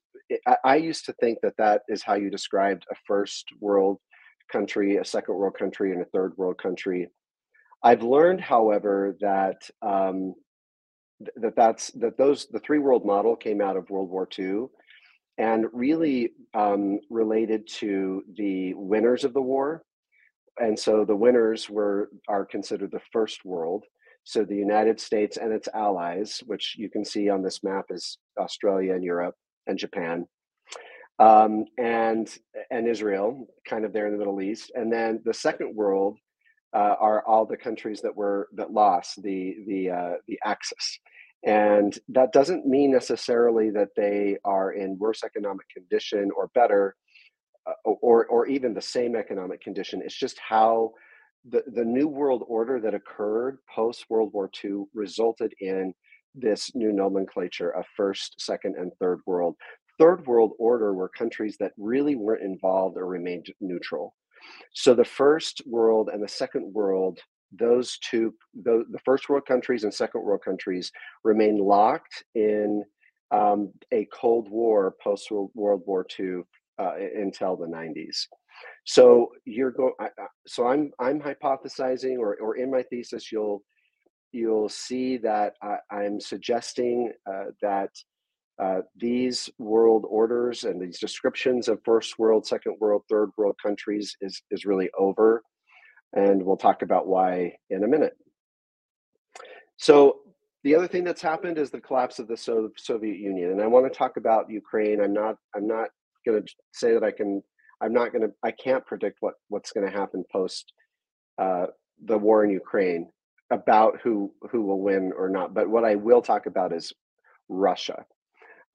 I, 0.46 0.56
I 0.64 0.76
used 0.76 1.04
to 1.06 1.12
think 1.14 1.38
that 1.42 1.56
that 1.58 1.82
is 1.88 2.02
how 2.02 2.14
you 2.14 2.30
described 2.30 2.86
a 2.90 2.94
first 3.06 3.46
world 3.60 3.98
country, 4.48 4.96
a 4.96 5.04
second 5.04 5.36
world 5.36 5.54
country, 5.58 5.92
and 5.92 6.02
a 6.02 6.06
third 6.06 6.32
world 6.36 6.58
country. 6.58 7.08
I've 7.82 8.02
learned, 8.02 8.40
however, 8.40 9.16
that 9.20 9.68
um, 9.82 10.34
that 11.36 11.56
that's 11.56 11.90
that 11.92 12.16
those 12.16 12.46
the 12.46 12.60
three 12.60 12.78
world 12.78 13.04
model 13.04 13.36
came 13.36 13.60
out 13.60 13.76
of 13.76 13.90
World 13.90 14.10
War 14.10 14.28
II, 14.38 14.66
and 15.38 15.66
really 15.72 16.32
um, 16.54 16.98
related 17.10 17.68
to 17.78 18.22
the 18.36 18.74
winners 18.74 19.24
of 19.24 19.34
the 19.34 19.42
war, 19.42 19.82
and 20.58 20.78
so 20.78 21.04
the 21.04 21.16
winners 21.16 21.70
were 21.70 22.10
are 22.28 22.44
considered 22.44 22.90
the 22.90 23.00
first 23.12 23.44
world. 23.44 23.84
So 24.24 24.44
the 24.44 24.56
United 24.56 25.00
States 25.00 25.38
and 25.38 25.52
its 25.52 25.68
allies, 25.72 26.42
which 26.46 26.74
you 26.76 26.90
can 26.90 27.04
see 27.04 27.30
on 27.30 27.42
this 27.42 27.62
map, 27.62 27.86
is 27.90 28.18
Australia 28.38 28.94
and 28.94 29.02
Europe 29.02 29.34
and 29.66 29.78
Japan 29.78 30.26
um, 31.18 31.64
and 31.78 32.28
and 32.70 32.88
Israel, 32.88 33.48
kind 33.66 33.84
of 33.84 33.92
there 33.92 34.06
in 34.06 34.12
the 34.12 34.18
Middle 34.18 34.40
East, 34.40 34.70
and 34.74 34.92
then 34.92 35.20
the 35.24 35.34
second 35.34 35.74
world 35.74 36.18
uh, 36.74 36.94
are 37.00 37.24
all 37.26 37.44
the 37.44 37.56
countries 37.56 38.00
that 38.02 38.14
were 38.14 38.48
that 38.54 38.72
lost 38.72 39.22
the 39.22 39.56
the 39.66 39.90
uh, 39.90 40.12
the 40.28 40.38
Axis, 40.44 40.98
and 41.44 41.98
that 42.08 42.32
doesn't 42.32 42.66
mean 42.66 42.92
necessarily 42.92 43.70
that 43.70 43.88
they 43.96 44.36
are 44.44 44.72
in 44.72 44.98
worse 44.98 45.24
economic 45.24 45.68
condition 45.70 46.30
or 46.36 46.48
better, 46.54 46.94
uh, 47.66 47.90
or 47.90 48.26
or 48.26 48.46
even 48.46 48.72
the 48.72 48.80
same 48.80 49.16
economic 49.16 49.60
condition. 49.60 50.02
It's 50.04 50.18
just 50.18 50.38
how 50.38 50.92
the 51.48 51.64
the 51.74 51.84
new 51.84 52.06
world 52.06 52.44
order 52.46 52.80
that 52.80 52.94
occurred 52.94 53.58
post 53.74 54.04
World 54.08 54.32
War 54.32 54.50
II 54.64 54.84
resulted 54.94 55.52
in 55.60 55.94
this 56.34 56.74
new 56.74 56.92
nomenclature 56.92 57.70
of 57.70 57.84
first, 57.96 58.40
second, 58.40 58.76
and 58.76 58.92
third 59.00 59.20
world 59.26 59.56
third 59.98 60.26
world 60.26 60.52
order 60.58 60.94
were 60.94 61.08
countries 61.08 61.56
that 61.58 61.72
really 61.76 62.16
weren't 62.16 62.42
involved 62.42 62.96
or 62.96 63.06
remained 63.06 63.46
neutral. 63.60 64.14
So 64.72 64.94
the 64.94 65.04
first 65.04 65.62
world 65.66 66.10
and 66.12 66.22
the 66.22 66.28
second 66.28 66.72
world, 66.72 67.18
those 67.52 67.98
two, 67.98 68.34
the, 68.62 68.84
the 68.90 69.00
first 69.04 69.28
world 69.28 69.46
countries 69.46 69.84
and 69.84 69.92
second 69.92 70.22
world 70.22 70.42
countries 70.44 70.92
remain 71.24 71.58
locked 71.58 72.22
in 72.34 72.84
um, 73.30 73.72
a 73.92 74.06
Cold 74.12 74.48
War 74.50 74.94
post 75.02 75.30
World 75.30 75.82
War 75.86 76.06
II 76.18 76.42
uh, 76.78 76.94
until 77.16 77.56
the 77.56 77.66
90s. 77.66 78.26
So 78.84 79.28
you're 79.44 79.70
going. 79.70 79.92
So 80.46 80.66
I'm 80.66 80.90
I'm 80.98 81.20
hypothesizing, 81.20 82.18
or 82.18 82.36
or 82.40 82.56
in 82.56 82.70
my 82.70 82.82
thesis, 82.82 83.30
you'll 83.30 83.62
you'll 84.32 84.68
see 84.68 85.16
that 85.18 85.54
I, 85.62 86.04
am 86.04 86.20
suggesting 86.20 87.12
uh, 87.30 87.50
that 87.62 87.90
uh, 88.58 88.80
these 88.96 89.48
world 89.58 90.04
orders 90.08 90.64
and 90.64 90.80
these 90.80 90.98
descriptions 90.98 91.68
of 91.68 91.80
first 91.84 92.18
world, 92.18 92.46
second 92.46 92.76
world, 92.80 93.02
third 93.08 93.30
world 93.36 93.56
countries 93.62 94.16
is, 94.20 94.42
is 94.50 94.64
really 94.64 94.90
over. 94.98 95.42
And 96.14 96.42
we'll 96.42 96.56
talk 96.56 96.82
about 96.82 97.06
why 97.06 97.54
in 97.70 97.84
a 97.84 97.88
minute. 97.88 98.14
So, 99.76 100.20
the 100.64 100.74
other 100.74 100.88
thing 100.88 101.04
that's 101.04 101.22
happened 101.22 101.56
is 101.56 101.70
the 101.70 101.80
collapse 101.80 102.18
of 102.18 102.26
the 102.26 102.36
so- 102.36 102.70
Soviet 102.76 103.16
Union. 103.16 103.52
And 103.52 103.62
I 103.62 103.66
want 103.68 103.90
to 103.90 103.96
talk 103.96 104.16
about 104.16 104.50
Ukraine. 104.50 105.00
I'm 105.00 105.12
not, 105.12 105.36
I'm 105.54 105.68
not 105.68 105.88
going 106.26 106.42
to 106.42 106.54
say 106.72 106.92
that 106.94 107.04
I 107.04 107.12
can, 107.12 107.40
I'm 107.80 107.92
not 107.92 108.12
going 108.12 108.22
to, 108.22 108.34
I 108.42 108.50
can't 108.50 108.84
predict 108.84 109.18
what, 109.20 109.34
what's 109.48 109.70
going 109.70 109.88
to 109.88 109.96
happen 109.96 110.24
post 110.32 110.72
uh, 111.40 111.66
the 112.04 112.18
war 112.18 112.44
in 112.44 112.50
Ukraine 112.50 113.08
about 113.52 114.00
who, 114.02 114.32
who 114.50 114.62
will 114.62 114.80
win 114.80 115.12
or 115.16 115.28
not. 115.28 115.54
But 115.54 115.70
what 115.70 115.84
I 115.84 115.94
will 115.94 116.22
talk 116.22 116.46
about 116.46 116.72
is 116.72 116.92
Russia 117.48 118.04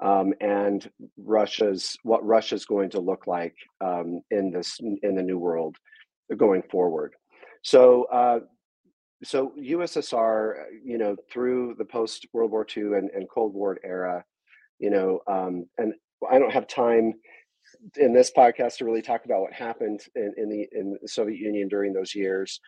um, 0.03 0.33
and 0.41 0.89
Russia's 1.17 1.97
what 2.03 2.25
Russia's 2.25 2.65
going 2.65 2.89
to 2.91 2.99
look 2.99 3.25
like 3.25 3.55
um, 3.81 4.21
in 4.31 4.51
this 4.51 4.79
in 4.79 5.15
the 5.15 5.23
new 5.23 5.37
world 5.37 5.77
going 6.37 6.63
forward. 6.69 7.13
So. 7.63 8.05
Uh, 8.05 8.39
so 9.25 9.53
USSR, 9.57 10.65
you 10.83 10.97
know, 10.97 11.15
through 11.31 11.75
the 11.77 11.85
post 11.85 12.27
World 12.33 12.51
War 12.51 12.67
II 12.75 12.97
and, 12.97 13.09
and 13.11 13.25
Cold 13.33 13.53
War 13.53 13.77
era, 13.81 14.21
you 14.79 14.89
know, 14.89 15.21
um, 15.27 15.65
and 15.77 15.93
I 16.29 16.39
don't 16.39 16.51
have 16.51 16.67
time 16.67 17.13
in 17.97 18.13
this 18.13 18.31
podcast 18.35 18.77
to 18.77 18.85
really 18.85 19.01
talk 19.01 19.25
about 19.25 19.41
what 19.41 19.53
happened 19.53 20.01
in, 20.15 20.33
in 20.37 20.49
the 20.49 20.67
in 20.73 20.97
the 21.01 21.07
Soviet 21.07 21.39
Union 21.39 21.67
during 21.67 21.93
those 21.93 22.13
years. 22.13 22.59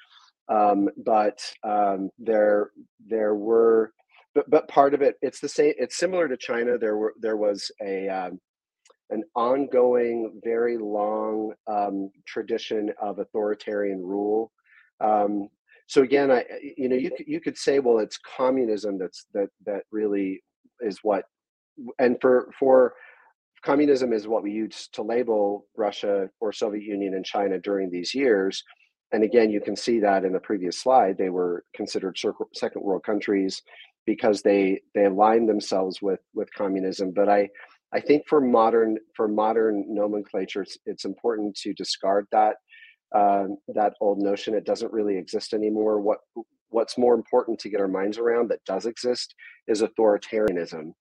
Um, 0.48 0.90
but 0.98 1.40
um, 1.64 2.10
there 2.20 2.72
there 3.06 3.36
were 3.36 3.92
but 4.36 4.50
but 4.50 4.68
part 4.68 4.94
of 4.94 5.02
it 5.02 5.16
it's 5.22 5.40
the 5.40 5.50
same 5.50 5.74
it's 5.78 5.98
similar 5.98 6.28
to 6.28 6.38
china. 6.38 6.78
There 6.78 6.98
were 6.98 7.14
there 7.20 7.38
was 7.38 7.72
a 7.82 8.08
um, 8.10 8.40
an 9.10 9.24
ongoing 9.36 10.40
very 10.44 10.78
long 10.78 11.54
um, 11.68 12.12
tradition 12.28 12.92
of 13.02 13.20
authoritarian 13.20 14.02
rule. 14.04 14.52
Um, 15.00 15.50
so 15.88 16.02
again 16.02 16.32
i 16.32 16.44
you 16.78 16.90
know 16.90 16.96
you 16.96 17.12
could, 17.12 17.28
you 17.28 17.40
could 17.40 17.58
say 17.58 17.80
well 17.80 18.00
it's 18.00 18.18
communism 18.18 18.98
that's 18.98 19.28
that 19.34 19.50
that 19.66 19.84
really 19.92 20.42
is 20.82 21.00
what 21.04 21.26
and 22.00 22.18
for 22.22 22.50
for 22.58 22.94
communism 23.64 24.14
is 24.14 24.28
what 24.28 24.44
we 24.44 24.52
use 24.52 24.88
to 24.94 25.02
label 25.02 25.68
russia 25.78 26.28
or 26.40 26.52
soviet 26.52 26.84
union 26.84 27.14
and 27.14 27.26
china 27.26 27.60
during 27.60 27.90
these 27.90 28.14
years. 28.14 28.64
And 29.12 29.24
again, 29.24 29.50
you 29.50 29.62
can 29.62 29.76
see 29.76 30.00
that 30.00 30.26
in 30.26 30.34
the 30.34 30.40
previous 30.40 30.82
slide, 30.82 31.18
they 31.18 31.30
were 31.30 31.64
considered 31.76 32.18
second 32.54 32.82
world 32.82 33.04
countries 33.04 33.62
because 34.06 34.42
they 34.42 34.82
they 34.94 35.06
aligned 35.06 35.50
themselves 35.50 36.02
with 36.02 36.20
with 36.34 36.54
communism. 36.54 37.12
But 37.12 37.30
I 37.30 37.50
I 37.94 38.00
think 38.00 38.28
for 38.28 38.42
modern 38.42 38.98
for 39.16 39.28
modern 39.28 39.86
nomenclature, 39.88 40.64
it's, 40.64 40.78
it's 40.86 41.06
important 41.06 41.56
to 41.58 41.74
discard 41.74 42.28
that 42.32 42.58
uh, 43.16 43.46
that 43.70 43.94
old 44.02 44.22
notion. 44.22 44.54
It 44.56 44.66
doesn't 44.66 44.94
really 44.94 45.18
exist 45.18 45.54
anymore. 45.54 46.00
What 46.02 46.20
what's 46.70 46.98
more 46.98 47.16
important 47.16 47.60
to 47.60 47.70
get 47.70 47.80
our 47.80 47.88
minds 47.88 48.18
around 48.18 48.50
that 48.50 48.64
does 48.66 48.86
exist 48.86 49.34
is 49.68 49.82
authoritarianism. 49.82 50.92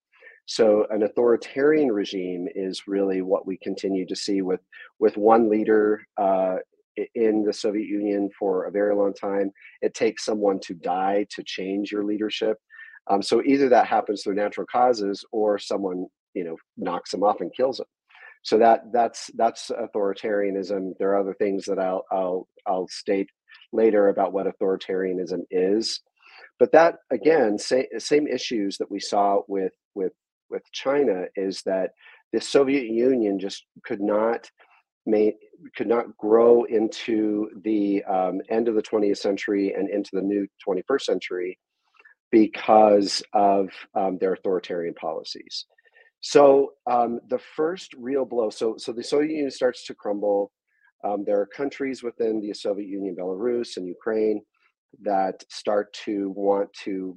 So 0.47 0.87
an 0.91 1.03
authoritarian 1.03 1.91
regime 1.91 2.47
is 2.55 2.83
really 2.87 3.23
what 3.23 3.47
we 3.47 3.59
continue 3.59 4.07
to 4.07 4.17
see 4.17 4.43
with 4.43 4.61
with 4.99 5.17
one 5.17 5.51
leader 5.51 6.07
uh, 6.17 6.57
in 7.15 7.43
the 7.45 7.53
Soviet 7.53 7.89
Union 7.89 8.31
for 8.39 8.65
a 8.67 8.71
very 8.71 8.95
long 8.95 9.15
time. 9.15 9.51
It 9.81 9.95
takes 9.95 10.25
someone 10.25 10.61
to 10.61 10.75
die 10.75 11.27
to 11.31 11.43
change 11.43 11.91
your 11.91 12.05
leadership. 12.05 12.59
Um, 13.11 13.23
so 13.23 13.43
either 13.45 13.69
that 13.69 13.87
happens 13.87 14.23
through 14.23 14.35
natural 14.35 14.67
causes 14.71 15.25
or 15.33 15.59
someone 15.59 16.07
you 16.35 16.45
know 16.45 16.57
knocks 16.77 17.11
them 17.11 17.23
off 17.23 17.41
and 17.41 17.55
kills 17.55 17.79
them. 17.79 17.87
So 18.43 18.59
that 18.59 18.93
that's 18.93 19.31
that's 19.37 19.71
authoritarianism. 19.71 20.93
There 20.99 21.11
are 21.11 21.21
other 21.21 21.35
things 21.35 21.65
that 21.67 21.79
I'll 21.79 22.05
I'll 22.13 22.49
I'll 22.67 22.89
state 22.89 23.29
later 23.73 24.09
about 24.09 24.33
what 24.33 24.47
authoritarianism 24.47 25.41
is, 25.51 26.01
but 26.59 26.73
that 26.73 26.97
again, 27.11 27.59
say, 27.59 27.89
same 27.99 28.27
issues 28.27 28.77
that 28.79 28.91
we 28.91 29.01
saw 29.01 29.41
with 29.49 29.73
with 29.95 30.13
with 30.51 30.63
China 30.73 31.25
is 31.37 31.63
that 31.65 31.91
the 32.33 32.41
Soviet 32.41 32.85
Union 32.85 33.39
just 33.39 33.65
could 33.85 34.01
not 34.01 34.51
may 35.07 35.35
could 35.77 35.89
not 35.89 36.17
grow 36.19 36.65
into 36.65 37.49
the 37.63 38.05
um, 38.05 38.41
end 38.51 38.69
of 38.69 38.75
the 38.75 38.83
20th 38.83 39.19
century 39.19 39.73
and 39.73 39.89
into 39.89 40.11
the 40.13 40.23
new 40.23 40.47
21st 40.67 41.03
century 41.03 41.59
because 42.35 43.23
of 43.33 43.69
um, 43.95 44.19
their 44.19 44.33
authoritarian 44.33 44.93
policies. 44.95 45.67
So 46.21 46.73
um, 46.91 47.21
the 47.29 47.39
first 47.39 47.95
real 47.97 48.25
blow. 48.25 48.51
So 48.51 48.75
so 48.77 48.91
the 48.91 49.05
Soviet 49.05 49.31
Union 49.31 49.53
starts 49.53 49.87
to 49.87 49.95
crumble. 49.95 50.51
Um, 51.05 51.23
there 51.25 51.39
are 51.39 51.47
countries 51.47 52.03
within 52.03 52.41
the 52.41 52.53
Soviet 52.53 52.89
Union, 52.89 53.15
Belarus 53.17 53.77
and 53.77 53.87
Ukraine, 53.87 54.43
that 55.03 55.45
start 55.49 55.93
to 56.07 56.31
want 56.31 56.73
to 56.85 57.17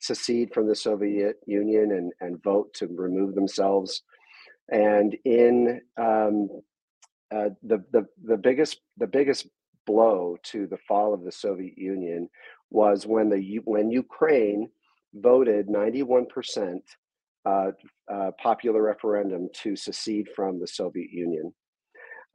secede 0.00 0.52
from 0.52 0.66
the 0.66 0.74
Soviet 0.74 1.36
Union 1.46 1.92
and, 1.92 2.10
and 2.20 2.42
vote 2.42 2.74
to 2.74 2.88
remove 2.88 3.36
themselves. 3.36 4.02
And 4.70 5.16
in 5.24 5.80
um, 5.96 6.48
uh, 7.32 7.50
the, 7.62 7.84
the, 7.92 8.06
the, 8.24 8.36
biggest, 8.36 8.80
the 8.96 9.06
biggest 9.06 9.46
blow 9.86 10.36
to 10.44 10.66
the 10.66 10.78
fall 10.88 11.14
of 11.14 11.22
the 11.22 11.32
Soviet 11.32 11.76
Union 11.76 12.28
was 12.70 13.06
when, 13.06 13.28
the, 13.30 13.60
when 13.64 13.90
Ukraine 13.90 14.68
voted 15.14 15.68
91% 15.68 16.80
uh, 17.46 17.70
uh, 18.12 18.30
popular 18.42 18.82
referendum 18.82 19.48
to 19.54 19.76
secede 19.76 20.28
from 20.34 20.60
the 20.60 20.66
Soviet 20.66 21.10
Union. 21.10 21.52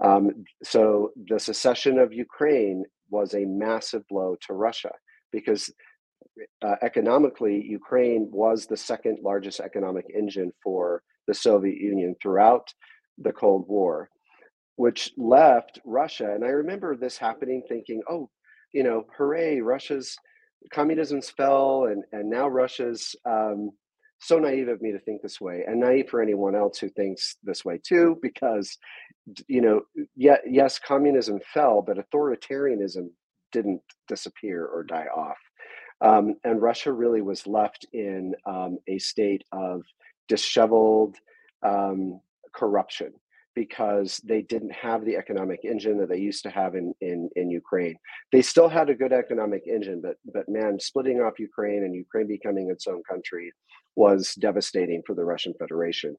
Um, 0.03 0.45
so 0.63 1.11
the 1.27 1.39
secession 1.39 1.99
of 1.99 2.13
Ukraine 2.13 2.83
was 3.09 3.35
a 3.35 3.45
massive 3.45 4.07
blow 4.07 4.35
to 4.47 4.53
Russia 4.53 4.91
because 5.31 5.71
uh, 6.61 6.75
economically, 6.81 7.63
Ukraine 7.63 8.27
was 8.31 8.65
the 8.65 8.77
second 8.77 9.19
largest 9.21 9.59
economic 9.59 10.05
engine 10.15 10.51
for 10.63 11.03
the 11.27 11.33
Soviet 11.33 11.77
Union 11.77 12.15
throughout 12.21 12.73
the 13.17 13.31
Cold 13.31 13.65
War, 13.67 14.09
which 14.75 15.11
left 15.17 15.79
Russia. 15.85 16.33
And 16.33 16.43
I 16.43 16.49
remember 16.49 16.95
this 16.95 17.17
happening, 17.17 17.63
thinking, 17.67 18.01
oh, 18.09 18.29
you 18.73 18.83
know, 18.83 19.05
hooray, 19.17 19.62
Russia's 19.62 20.17
communism's 20.73 21.29
fell, 21.29 21.86
and, 21.86 22.03
and 22.12 22.29
now 22.29 22.47
Russia's. 22.47 23.15
Um, 23.25 23.71
so 24.19 24.39
naive 24.39 24.69
of 24.69 24.81
me 24.81 24.93
to 24.93 24.99
think 24.99 25.21
this 25.21 25.41
way, 25.41 25.65
and 25.67 25.81
naive 25.81 26.07
for 26.09 26.21
anyone 26.21 26.55
else 26.55 26.79
who 26.79 26.88
thinks 26.88 27.36
this 27.43 27.65
way 27.65 27.77
too, 27.86 28.17
because, 28.21 28.77
you 29.49 29.59
know, 29.59 29.81
yeah, 30.15 30.38
yes, 30.47 30.79
communism 30.79 31.41
fell, 31.53 31.81
but 31.81 31.97
authoritarianism 31.97 33.09
didn't 33.51 33.81
disappear 34.07 34.65
or 34.65 34.83
die 34.83 35.07
off. 35.13 35.38
Um, 35.99 36.36
and 36.45 36.62
Russia 36.62 36.93
really 36.93 37.21
was 37.21 37.45
left 37.47 37.86
in 37.91 38.33
um, 38.45 38.77
a 38.88 38.97
state 38.97 39.43
of 39.51 39.81
disheveled 40.29 41.17
um, 41.62 42.21
corruption 42.53 43.12
because 43.55 44.17
they 44.23 44.41
didn't 44.41 44.71
have 44.73 45.05
the 45.05 45.15
economic 45.15 45.61
engine 45.63 45.97
that 45.99 46.09
they 46.09 46.17
used 46.17 46.43
to 46.43 46.49
have 46.49 46.75
in, 46.75 46.93
in, 47.01 47.29
in 47.35 47.49
Ukraine. 47.49 47.95
They 48.31 48.41
still 48.41 48.69
had 48.69 48.89
a 48.89 48.95
good 48.95 49.13
economic 49.13 49.63
engine, 49.67 50.01
but 50.01 50.15
but 50.33 50.49
man, 50.49 50.79
splitting 50.79 51.21
off 51.21 51.39
Ukraine 51.39 51.83
and 51.83 51.95
Ukraine 51.95 52.27
becoming 52.27 52.69
its 52.69 52.87
own 52.87 53.01
country 53.09 53.51
was 53.95 54.33
devastating 54.39 55.03
for 55.05 55.13
the 55.13 55.23
Russian 55.23 55.53
Federation. 55.59 56.15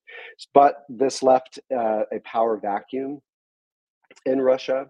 But 0.53 0.85
this 0.89 1.23
left 1.23 1.59
uh, 1.75 2.03
a 2.13 2.21
power 2.25 2.59
vacuum 2.59 3.21
in 4.27 4.41
Russia 4.41 4.87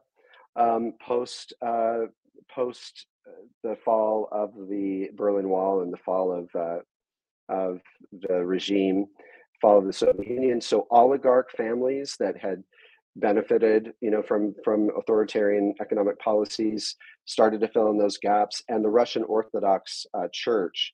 um, 0.56 0.92
post 1.00 1.54
uh, 1.62 2.06
post 2.54 3.06
the 3.62 3.76
fall 3.84 4.28
of 4.32 4.52
the 4.68 5.10
Berlin 5.14 5.48
Wall 5.48 5.80
and 5.80 5.92
the 5.92 5.98
fall 5.98 6.32
of 6.32 6.48
uh, 6.54 6.78
of 7.48 7.80
the 8.12 8.44
regime, 8.44 9.06
fall 9.64 9.78
of 9.78 9.86
the 9.86 9.92
Soviet 9.92 10.28
Union. 10.28 10.60
So 10.60 10.86
oligarch 10.90 11.50
families 11.56 12.16
that 12.20 12.36
had 12.36 12.62
benefited, 13.16 13.92
you 14.00 14.10
know, 14.10 14.22
from 14.22 14.54
from 14.64 14.90
authoritarian 14.98 15.74
economic 15.80 16.18
policies 16.18 16.96
started 17.24 17.60
to 17.60 17.68
fill 17.68 17.90
in 17.90 17.98
those 17.98 18.18
gaps, 18.18 18.62
and 18.68 18.84
the 18.84 18.90
Russian 18.90 19.24
Orthodox 19.24 20.04
uh, 20.14 20.28
Church 20.32 20.92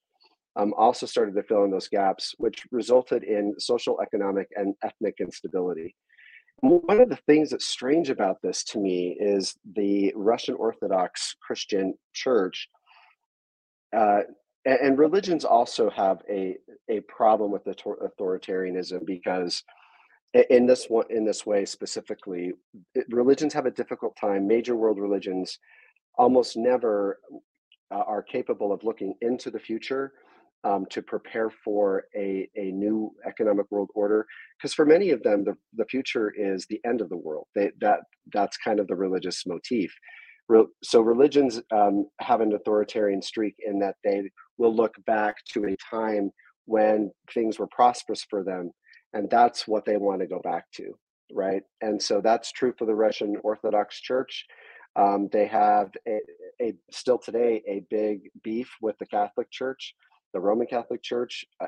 um, 0.56 0.72
also 0.76 1.06
started 1.06 1.35
to 1.35 1.42
fill 1.42 1.64
in 1.64 1.70
those 1.70 1.88
gaps, 1.88 2.35
which 2.38 2.66
resulted 2.70 3.24
in 3.24 3.54
social, 3.59 4.00
economic, 4.00 4.48
and 4.56 4.74
ethnic 4.85 5.16
instability 5.20 5.94
one 6.61 7.00
of 7.00 7.09
the 7.09 7.18
things 7.26 7.50
that's 7.50 7.68
strange 7.68 8.11
about 8.11 8.42
this 8.42 8.62
to 8.64 8.78
me 8.78 9.16
is 9.18 9.56
the 9.74 10.12
Russian 10.14 10.54
Orthodox 10.54 11.35
Christian 11.40 11.94
Church, 12.12 12.68
uh, 13.96 14.20
and, 14.64 14.79
and, 14.81 14.99
religions 14.99 15.44
also 15.44 15.90
have 15.90 16.23
a 16.29 16.57
a 16.88 17.01
problem 17.01 17.51
with 17.51 17.64
authoritarianism 17.64 19.05
because 19.07 19.62
in 20.51 20.66
this 20.66 20.87
one 20.88 21.07
in 21.11 21.25
this 21.25 21.46
way 21.46 21.64
specifically, 21.64 22.53
religions 23.11 23.55
have 23.55 23.66
a 23.66 23.70
difficult 23.70 24.16
time. 24.20 24.46
Major 24.46 24.77
world 24.77 24.99
religions 24.99 25.59
almost 26.18 26.57
never 26.57 27.18
uh, 27.90 28.05
are 28.07 28.23
capable 28.23 28.73
of 28.73 28.85
looking 28.85 29.14
into 29.20 29.51
the 29.51 29.59
future 29.59 30.12
um, 30.64 30.87
to 30.90 31.03
prepare 31.03 31.51
for 31.51 32.05
a, 32.16 32.49
a 32.57 32.70
new 32.73 33.11
economic 33.27 33.66
world 33.70 33.90
order 33.94 34.27
because 34.59 34.75
for 34.75 34.85
many 34.85 35.11
of 35.11 35.23
them 35.23 35.44
the, 35.44 35.57
the 35.75 35.87
future 35.87 36.33
is 36.37 36.66
the 36.66 36.81
end 36.85 37.01
of 37.01 37.09
the 37.09 37.16
world 37.16 37.46
they, 37.55 37.70
that 37.81 38.01
that's 38.33 38.59
kind 38.59 38.79
of 38.79 38.87
the 38.87 38.94
religious 38.94 39.46
motif 39.46 39.92
Re- 40.49 40.66
so 40.83 41.01
religions 41.01 41.61
um, 41.73 42.07
have 42.20 42.40
an 42.40 42.53
authoritarian 42.53 43.23
streak 43.23 43.55
in 43.64 43.79
that 43.79 43.96
they 44.05 44.23
will 44.61 44.75
look 44.75 44.94
back 45.07 45.37
to 45.53 45.64
a 45.64 45.77
time 45.90 46.31
when 46.66 47.11
things 47.35 47.59
were 47.59 47.66
prosperous 47.68 48.25
for 48.31 48.44
them 48.44 48.70
and 49.12 49.29
that's 49.29 49.66
what 49.66 49.85
they 49.85 49.96
want 49.96 50.20
to 50.20 50.27
go 50.27 50.40
back 50.40 50.64
to 50.73 50.94
right? 51.33 51.62
And 51.81 52.03
so 52.03 52.20
that's 52.20 52.51
true 52.51 52.75
for 52.77 52.87
the 52.87 52.94
russian 52.94 53.37
orthodox 53.44 54.01
church. 54.01 54.46
Um, 54.96 55.29
they 55.33 55.46
have 55.46 55.90
a, 56.09 56.18
a, 56.61 56.75
still 56.90 57.18
today 57.18 57.62
a 57.68 57.85
big 57.88 58.31
beef 58.42 58.68
with 58.83 58.99
the 58.99 59.07
catholic 59.07 59.49
church 59.51 59.94
the 60.33 60.40
Roman 60.40 60.66
Catholic 60.66 61.03
Church. 61.03 61.44
Uh, 61.61 61.66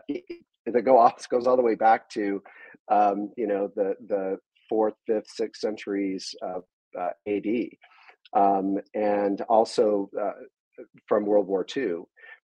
that 0.67 0.83
go 0.83 0.99
off 0.99 1.29
goes 1.29 1.47
all 1.47 1.57
the 1.57 1.63
way 1.63 1.75
back 1.75 2.09
to, 2.11 2.43
um, 2.91 3.33
you 3.37 3.47
know, 3.47 3.71
the 3.75 3.95
the 4.09 4.39
fourth, 4.69 4.95
fifth, 5.07 5.29
sixth 5.29 5.61
centuries 5.61 6.35
of 6.43 6.63
uh, 6.99 7.11
AD, 7.29 7.69
um, 8.35 8.79
and 8.95 9.41
also 9.43 10.09
uh, 10.21 10.33
from 11.07 11.27
World 11.27 11.47
War 11.47 11.67
II, 11.77 12.03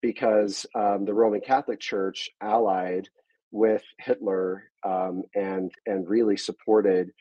because 0.03 0.67
um, 0.75 1.05
the 1.05 1.15
Roman 1.15 1.41
Catholic 1.41 1.81
Church 1.81 2.31
allied 2.41 3.09
with 3.53 3.83
Hitler 3.99 4.71
um, 4.85 5.25
and 5.35 5.73
and 5.87 6.09
really 6.09 6.37
supported, 6.37 7.13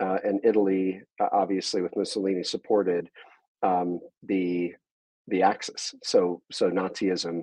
uh, 0.00 0.18
and 0.24 0.40
Italy 0.44 1.02
obviously 1.32 1.82
with 1.82 1.96
Mussolini 1.96 2.44
supported 2.44 3.10
um, 3.62 4.00
the 4.22 4.74
the 5.28 5.42
Axis. 5.42 5.94
So 6.02 6.42
so 6.50 6.70
Nazism 6.70 7.42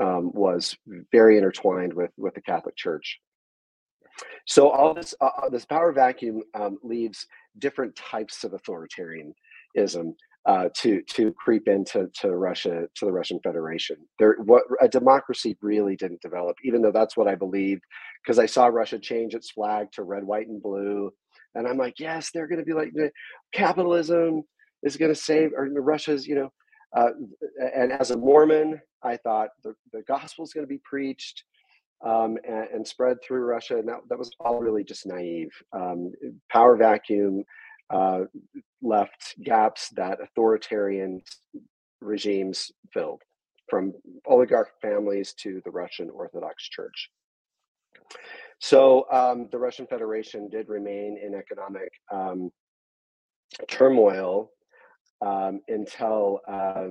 um, 0.00 0.32
was 0.32 0.76
very 1.12 1.38
intertwined 1.38 1.92
with 1.92 2.10
with 2.16 2.34
the 2.34 2.40
Catholic 2.40 2.76
Church. 2.76 3.20
So 4.46 4.68
all 4.70 4.94
this 4.94 5.14
uh, 5.20 5.30
uh, 5.42 5.48
this 5.48 5.64
power 5.64 5.92
vacuum 5.92 6.42
um, 6.54 6.78
leaves 6.82 7.26
different 7.58 7.96
types 7.96 8.44
of 8.44 8.52
authoritarianism 8.52 10.14
uh, 10.46 10.68
to 10.74 11.02
to 11.02 11.32
creep 11.32 11.68
into 11.68 12.08
to 12.20 12.36
Russia 12.36 12.88
to 12.94 13.04
the 13.06 13.12
Russian 13.12 13.40
Federation. 13.42 13.96
There, 14.18 14.36
what 14.44 14.64
a 14.80 14.88
democracy 14.88 15.56
really 15.62 15.96
didn't 15.96 16.20
develop, 16.20 16.56
even 16.64 16.82
though 16.82 16.92
that's 16.92 17.16
what 17.16 17.28
I 17.28 17.34
believed, 17.34 17.82
because 18.22 18.38
I 18.38 18.46
saw 18.46 18.66
Russia 18.66 18.98
change 18.98 19.34
its 19.34 19.50
flag 19.50 19.90
to 19.92 20.02
red, 20.02 20.24
white, 20.24 20.48
and 20.48 20.62
blue, 20.62 21.10
and 21.54 21.66
I'm 21.66 21.78
like, 21.78 21.98
yes, 21.98 22.30
they're 22.32 22.48
going 22.48 22.58
to 22.58 22.64
be 22.64 22.72
like 22.72 22.92
capitalism, 23.52 24.42
is 24.82 24.96
going 24.96 25.12
to 25.12 25.20
save, 25.20 25.52
or 25.56 25.68
Russia's, 25.80 26.26
you 26.26 26.34
know, 26.34 26.52
uh, 26.96 27.10
and 27.74 27.92
as 27.92 28.10
a 28.10 28.16
Mormon, 28.16 28.80
I 29.02 29.16
thought 29.16 29.50
the, 29.62 29.74
the 29.92 30.02
gospel 30.02 30.44
is 30.44 30.52
going 30.52 30.66
to 30.66 30.72
be 30.72 30.80
preached 30.84 31.44
um, 32.04 32.36
and, 32.46 32.68
and, 32.72 32.86
spread 32.86 33.16
through 33.22 33.44
Russia. 33.44 33.78
And 33.78 33.88
that, 33.88 34.00
that 34.08 34.18
was 34.18 34.30
all 34.38 34.60
really 34.60 34.84
just 34.84 35.06
naive. 35.06 35.50
Um, 35.72 36.12
power 36.52 36.76
vacuum 36.76 37.44
uh, 37.90 38.20
left 38.84 39.34
gaps 39.42 39.88
that 39.90 40.20
authoritarian 40.20 41.22
regimes 42.00 42.70
filled, 42.92 43.22
from 43.68 43.92
oligarch 44.26 44.68
families 44.80 45.32
to 45.34 45.60
the 45.64 45.70
Russian 45.70 46.10
Orthodox 46.10 46.68
Church. 46.68 47.10
So 48.60 49.06
um, 49.10 49.48
the 49.50 49.58
Russian 49.58 49.86
Federation 49.86 50.48
did 50.48 50.68
remain 50.68 51.18
in 51.22 51.34
economic 51.34 51.88
um, 52.12 52.50
turmoil 53.68 54.50
um, 55.24 55.60
until 55.68 56.40
uh, 56.46 56.88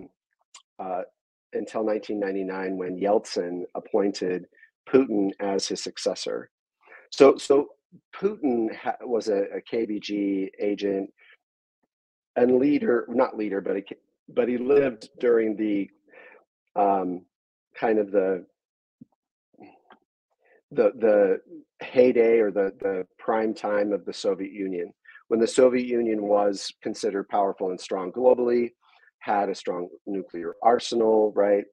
uh, 0.79 1.01
until 1.53 1.85
1999 1.85 2.77
when 2.77 2.99
Yeltsin 2.99 3.61
appointed 3.75 4.45
Putin 4.89 5.29
as 5.39 5.67
his 5.67 5.83
successor. 5.83 6.49
So 7.11 7.37
so 7.37 7.67
Putin 8.15 8.75
ha- 8.75 8.97
was 9.01 9.27
a, 9.27 9.43
a, 9.55 9.61
KGB 9.61 10.49
agent 10.59 11.09
and 12.35 12.57
leader, 12.57 13.05
not 13.09 13.37
leader, 13.37 13.61
but 13.61 13.77
a, 13.77 13.83
but 14.29 14.47
he 14.47 14.57
lived 14.57 15.09
during 15.19 15.55
the 15.55 15.89
um, 16.75 17.25
kind 17.79 17.99
of 17.99 18.11
the 18.11 18.45
the 20.71 20.91
the 20.99 21.37
heyday 21.85 22.39
or 22.39 22.51
the 22.51 22.73
the 22.79 23.05
prime 23.19 23.53
time 23.53 23.91
of 23.91 24.05
the 24.05 24.13
Soviet 24.13 24.51
Union 24.51 24.91
when 25.33 25.39
the 25.39 25.47
Soviet 25.47 25.87
Union 25.87 26.21
was 26.21 26.71
considered 26.83 27.27
powerful 27.27 27.71
and 27.71 27.81
strong 27.81 28.11
globally, 28.11 28.71
had 29.17 29.49
a 29.49 29.55
strong 29.55 29.89
nuclear 30.05 30.53
arsenal, 30.61 31.33
right? 31.35 31.63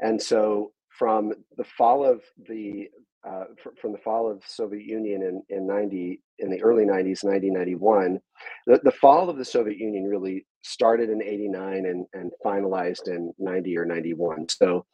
And 0.00 0.20
so 0.20 0.72
from 0.98 1.32
the 1.56 1.64
fall 1.64 2.04
of 2.04 2.22
the 2.48 2.88
uh, 3.26 3.44
from 3.80 3.92
the 3.92 3.98
fall 3.98 4.30
of 4.30 4.42
Soviet 4.46 4.84
Union 4.84 5.22
in, 5.22 5.42
in 5.48 5.66
90 5.66 6.20
in 6.40 6.50
the 6.50 6.62
early 6.62 6.84
90s 6.84 7.24
1991 7.24 8.20
the, 8.66 8.80
the 8.84 8.92
fall 8.92 9.30
of 9.30 9.38
the 9.38 9.44
Soviet 9.44 9.78
Union 9.78 10.04
really 10.04 10.44
started 10.62 11.08
in 11.08 11.22
89 11.22 11.86
and, 11.86 12.06
and 12.12 12.32
finalized 12.44 13.08
in 13.08 13.32
90 13.38 13.78
or 13.78 13.86
91 13.86 14.46
so 14.50 14.84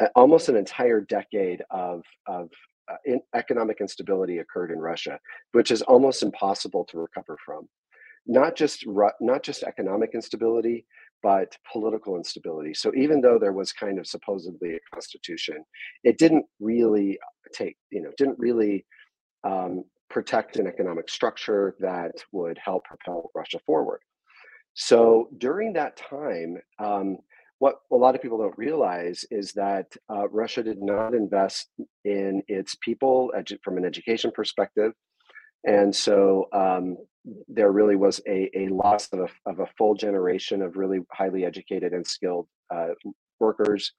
uh, 0.00 0.06
almost 0.14 0.48
an 0.48 0.56
entire 0.56 1.00
decade 1.00 1.62
of 1.70 2.02
of 2.26 2.50
uh, 2.90 2.96
in 3.04 3.20
economic 3.34 3.80
instability 3.80 4.38
occurred 4.38 4.70
in 4.70 4.78
Russia, 4.78 5.18
which 5.52 5.70
is 5.70 5.82
almost 5.82 6.22
impossible 6.22 6.84
to 6.84 6.98
recover 6.98 7.36
from. 7.44 7.68
Not 8.26 8.56
just 8.56 8.84
not 9.20 9.42
just 9.42 9.62
economic 9.62 10.10
instability, 10.14 10.86
but 11.22 11.56
political 11.70 12.16
instability. 12.16 12.74
So 12.74 12.92
even 12.94 13.20
though 13.20 13.38
there 13.38 13.52
was 13.52 13.72
kind 13.72 13.98
of 13.98 14.06
supposedly 14.06 14.74
a 14.74 14.80
constitution, 14.92 15.64
it 16.04 16.18
didn't 16.18 16.46
really 16.60 17.18
take 17.52 17.76
you 17.90 18.02
know 18.02 18.10
didn't 18.16 18.38
really 18.38 18.84
um, 19.44 19.84
protect 20.10 20.56
an 20.56 20.66
economic 20.66 21.08
structure 21.08 21.74
that 21.80 22.12
would 22.32 22.58
help 22.62 22.84
propel 22.84 23.30
Russia 23.34 23.58
forward. 23.66 24.00
So 24.74 25.28
during 25.38 25.72
that 25.74 25.96
time, 25.96 26.56
um, 26.78 27.18
what 27.58 27.76
a 27.92 27.96
lot 27.96 28.14
of 28.14 28.22
people 28.22 28.38
don't 28.38 28.58
realize 28.58 29.24
is 29.30 29.52
that 29.52 29.86
uh, 30.10 30.28
Russia 30.28 30.62
did 30.62 30.82
not 30.82 31.14
invest 31.14 31.68
in 32.04 32.42
its 32.48 32.76
people 32.82 33.32
edu- 33.36 33.58
from 33.62 33.76
an 33.78 33.84
education 33.84 34.32
perspective. 34.34 34.92
And 35.64 35.94
so 35.94 36.46
um, 36.52 36.96
there 37.48 37.72
really 37.72 37.96
was 37.96 38.20
a, 38.26 38.50
a 38.56 38.68
loss 38.68 39.08
of 39.12 39.20
a, 39.20 39.50
of 39.50 39.60
a 39.60 39.68
full 39.78 39.94
generation 39.94 40.62
of 40.62 40.76
really 40.76 41.00
highly 41.12 41.44
educated 41.44 41.92
and 41.92 42.06
skilled 42.06 42.48
uh, 42.74 42.88
workers. 43.38 43.92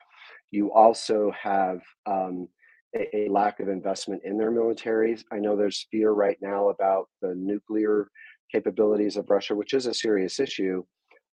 You 0.52 0.72
also 0.74 1.32
have 1.32 1.82
um, 2.06 2.48
a, 2.96 3.16
a, 3.16 3.30
lack 3.30 3.60
of 3.60 3.70
investment 3.70 4.22
in 4.26 4.38
their 4.38 4.52
militaries. 4.52 5.24
I 5.32 5.40
know 5.40 5.56
there's 5.56 5.88
fear 5.90 6.12
right 6.12 6.38
now 6.42 6.70
about 6.70 7.08
the 7.22 7.34
nuclear 7.36 8.10
capabilities 8.52 9.18
of 9.18 9.30
Russia, 9.30 9.56
which 9.56 9.74
is 9.74 9.86
a 9.88 9.94
serious 9.94 10.40
issue 10.40 10.84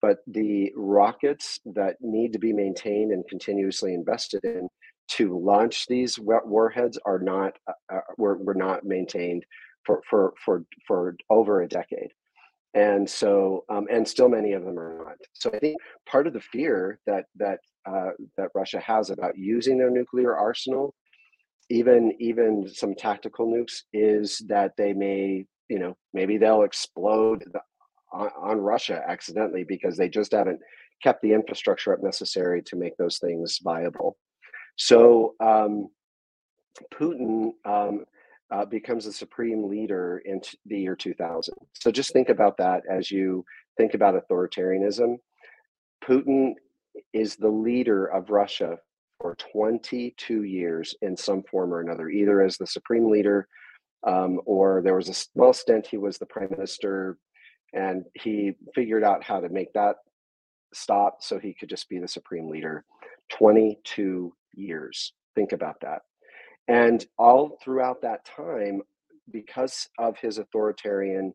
but 0.01 0.19
the 0.27 0.71
rockets 0.75 1.59
that 1.65 1.97
need 2.01 2.33
to 2.33 2.39
be 2.39 2.53
maintained 2.53 3.11
and 3.11 3.27
continuously 3.27 3.93
invested 3.93 4.43
in 4.43 4.67
to 5.09 5.39
launch 5.39 5.87
these 5.87 6.19
warheads 6.19 6.99
are 7.05 7.19
not 7.19 7.53
uh, 7.67 7.95
uh, 7.95 8.01
were, 8.17 8.37
were 8.37 8.53
not 8.53 8.85
maintained 8.85 9.45
for, 9.87 10.03
for 10.07 10.33
for 10.45 10.63
for 10.87 11.17
over 11.31 11.61
a 11.61 11.67
decade 11.67 12.11
and 12.75 13.09
so 13.09 13.63
um, 13.69 13.87
and 13.89 14.07
still 14.07 14.29
many 14.29 14.53
of 14.53 14.63
them 14.63 14.77
are 14.77 15.03
not 15.05 15.15
so 15.33 15.49
i 15.53 15.57
think 15.57 15.77
part 16.05 16.27
of 16.27 16.33
the 16.33 16.41
fear 16.41 16.99
that 17.07 17.25
that 17.35 17.59
uh, 17.89 18.11
that 18.37 18.51
russia 18.53 18.79
has 18.79 19.09
about 19.09 19.35
using 19.37 19.77
their 19.77 19.89
nuclear 19.89 20.37
arsenal 20.37 20.93
even 21.69 22.13
even 22.19 22.67
some 22.67 22.93
tactical 22.93 23.47
nukes 23.47 23.81
is 23.93 24.43
that 24.47 24.73
they 24.77 24.93
may 24.93 25.45
you 25.69 25.79
know 25.79 25.97
maybe 26.13 26.37
they'll 26.37 26.63
explode 26.63 27.43
the 27.53 27.61
on, 28.11 28.29
on 28.41 28.57
Russia 28.59 29.01
accidentally 29.07 29.63
because 29.63 29.97
they 29.97 30.09
just 30.09 30.31
haven't 30.31 30.59
kept 31.03 31.21
the 31.21 31.33
infrastructure 31.33 31.93
up 31.93 32.01
necessary 32.01 32.61
to 32.63 32.75
make 32.75 32.95
those 32.97 33.19
things 33.19 33.59
viable. 33.63 34.17
So 34.77 35.35
um, 35.39 35.89
Putin 36.93 37.51
um, 37.65 38.05
uh, 38.51 38.65
becomes 38.65 39.05
the 39.05 39.13
supreme 39.13 39.67
leader 39.67 40.21
in 40.25 40.41
t- 40.41 40.57
the 40.65 40.79
year 40.79 40.95
2000. 40.95 41.53
So 41.73 41.91
just 41.91 42.13
think 42.13 42.29
about 42.29 42.57
that 42.57 42.83
as 42.89 43.11
you 43.11 43.43
think 43.77 43.93
about 43.93 44.15
authoritarianism. 44.15 45.17
Putin 46.03 46.53
is 47.13 47.35
the 47.35 47.49
leader 47.49 48.05
of 48.05 48.29
Russia 48.29 48.77
for 49.19 49.35
22 49.51 50.43
years 50.43 50.95
in 51.01 51.17
some 51.17 51.43
form 51.43 51.73
or 51.73 51.81
another, 51.81 52.09
either 52.09 52.41
as 52.41 52.57
the 52.57 52.67
supreme 52.67 53.09
leader 53.09 53.47
um, 54.05 54.39
or 54.45 54.81
there 54.83 54.95
was 54.95 55.09
a 55.09 55.13
small 55.13 55.53
stint 55.53 55.87
he 55.87 55.97
was 55.97 56.17
the 56.17 56.25
prime 56.25 56.49
minister 56.51 57.17
and 57.73 58.05
he 58.13 58.53
figured 58.75 59.03
out 59.03 59.23
how 59.23 59.39
to 59.39 59.49
make 59.49 59.71
that 59.73 59.97
stop 60.73 61.17
so 61.21 61.39
he 61.39 61.53
could 61.53 61.69
just 61.69 61.89
be 61.89 61.99
the 61.99 62.07
supreme 62.07 62.49
leader 62.49 62.83
22 63.31 64.33
years 64.53 65.13
think 65.35 65.51
about 65.51 65.79
that 65.81 66.01
and 66.67 67.05
all 67.17 67.57
throughout 67.63 68.01
that 68.01 68.25
time 68.25 68.81
because 69.31 69.87
of 69.97 70.17
his 70.17 70.37
authoritarian 70.37 71.33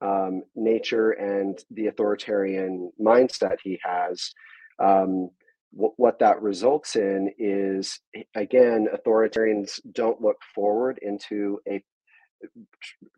um, 0.00 0.42
nature 0.56 1.10
and 1.12 1.58
the 1.70 1.88
authoritarian 1.88 2.90
mindset 3.00 3.56
he 3.62 3.78
has 3.84 4.32
um, 4.78 5.30
w- 5.74 5.92
what 5.96 6.18
that 6.18 6.40
results 6.40 6.96
in 6.96 7.30
is 7.38 8.00
again 8.34 8.88
authoritarians 8.94 9.78
don't 9.92 10.20
look 10.22 10.38
forward 10.54 10.98
into 11.02 11.60
a 11.68 11.82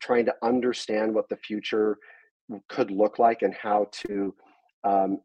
trying 0.01 0.25
to 0.27 0.35
understand 0.43 1.15
what 1.15 1.29
the 1.29 1.37
future 1.37 1.97
could 2.69 2.91
look 2.91 3.19
like 3.19 3.43
and 3.43 3.55
how 3.55 3.87
to 3.93 4.35
um, 4.85 5.21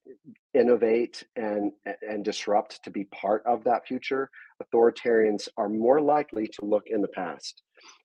innovate 0.57 1.23
and 1.35 1.71
and 2.07 2.23
disrupt 2.25 2.83
to 2.83 2.89
be 2.89 3.05
part 3.05 3.43
of 3.45 3.63
that 3.63 3.85
future 3.87 4.29
authoritarians 4.63 5.47
are 5.57 5.69
more 5.69 6.01
likely 6.01 6.47
to 6.47 6.65
look 6.65 6.83
in 6.87 7.01
the 7.01 7.07
past 7.09 7.63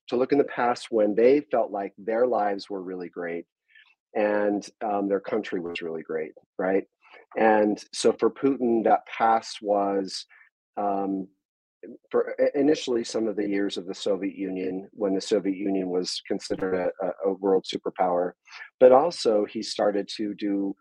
to 0.09 0.17
look 0.17 0.33
in 0.33 0.39
the 0.39 0.45
past 0.45 0.89
when 0.91 1.15
they 1.15 1.41
felt 1.51 1.71
like 1.71 1.93
their 1.97 2.27
lives 2.27 2.69
were 2.69 2.83
really 2.83 3.09
great 3.09 3.47
and 4.15 4.69
um, 4.85 5.09
their 5.09 5.21
country 5.21 5.61
was 5.61 5.81
really 5.83 6.03
great 6.03 6.33
right? 6.59 6.85
And 7.37 7.83
so 7.93 8.13
for 8.13 8.31
putin 8.31 8.85
that 8.85 9.07
past 9.07 9.59
was 9.63 10.27
um, 10.77 11.29
for 12.11 12.35
initially 12.55 13.05
some 13.05 13.27
of 13.27 13.37
the 13.37 13.49
years 13.49 13.77
of 13.77 13.87
the 13.87 13.95
Soviet 13.95 14.37
Union 14.37 14.89
when 14.93 15.15
the 15.15 15.21
Soviet 15.21 15.57
Union 15.57 15.89
was 15.89 16.23
considered 16.27 16.75
a, 16.75 17.29
a 17.29 17.33
world 17.35 17.65
superpower, 17.65 18.33
but 18.79 18.93
also 18.93 19.45
he 19.45 19.63
started 19.63 20.09
to 20.17 20.35
do 20.35 20.75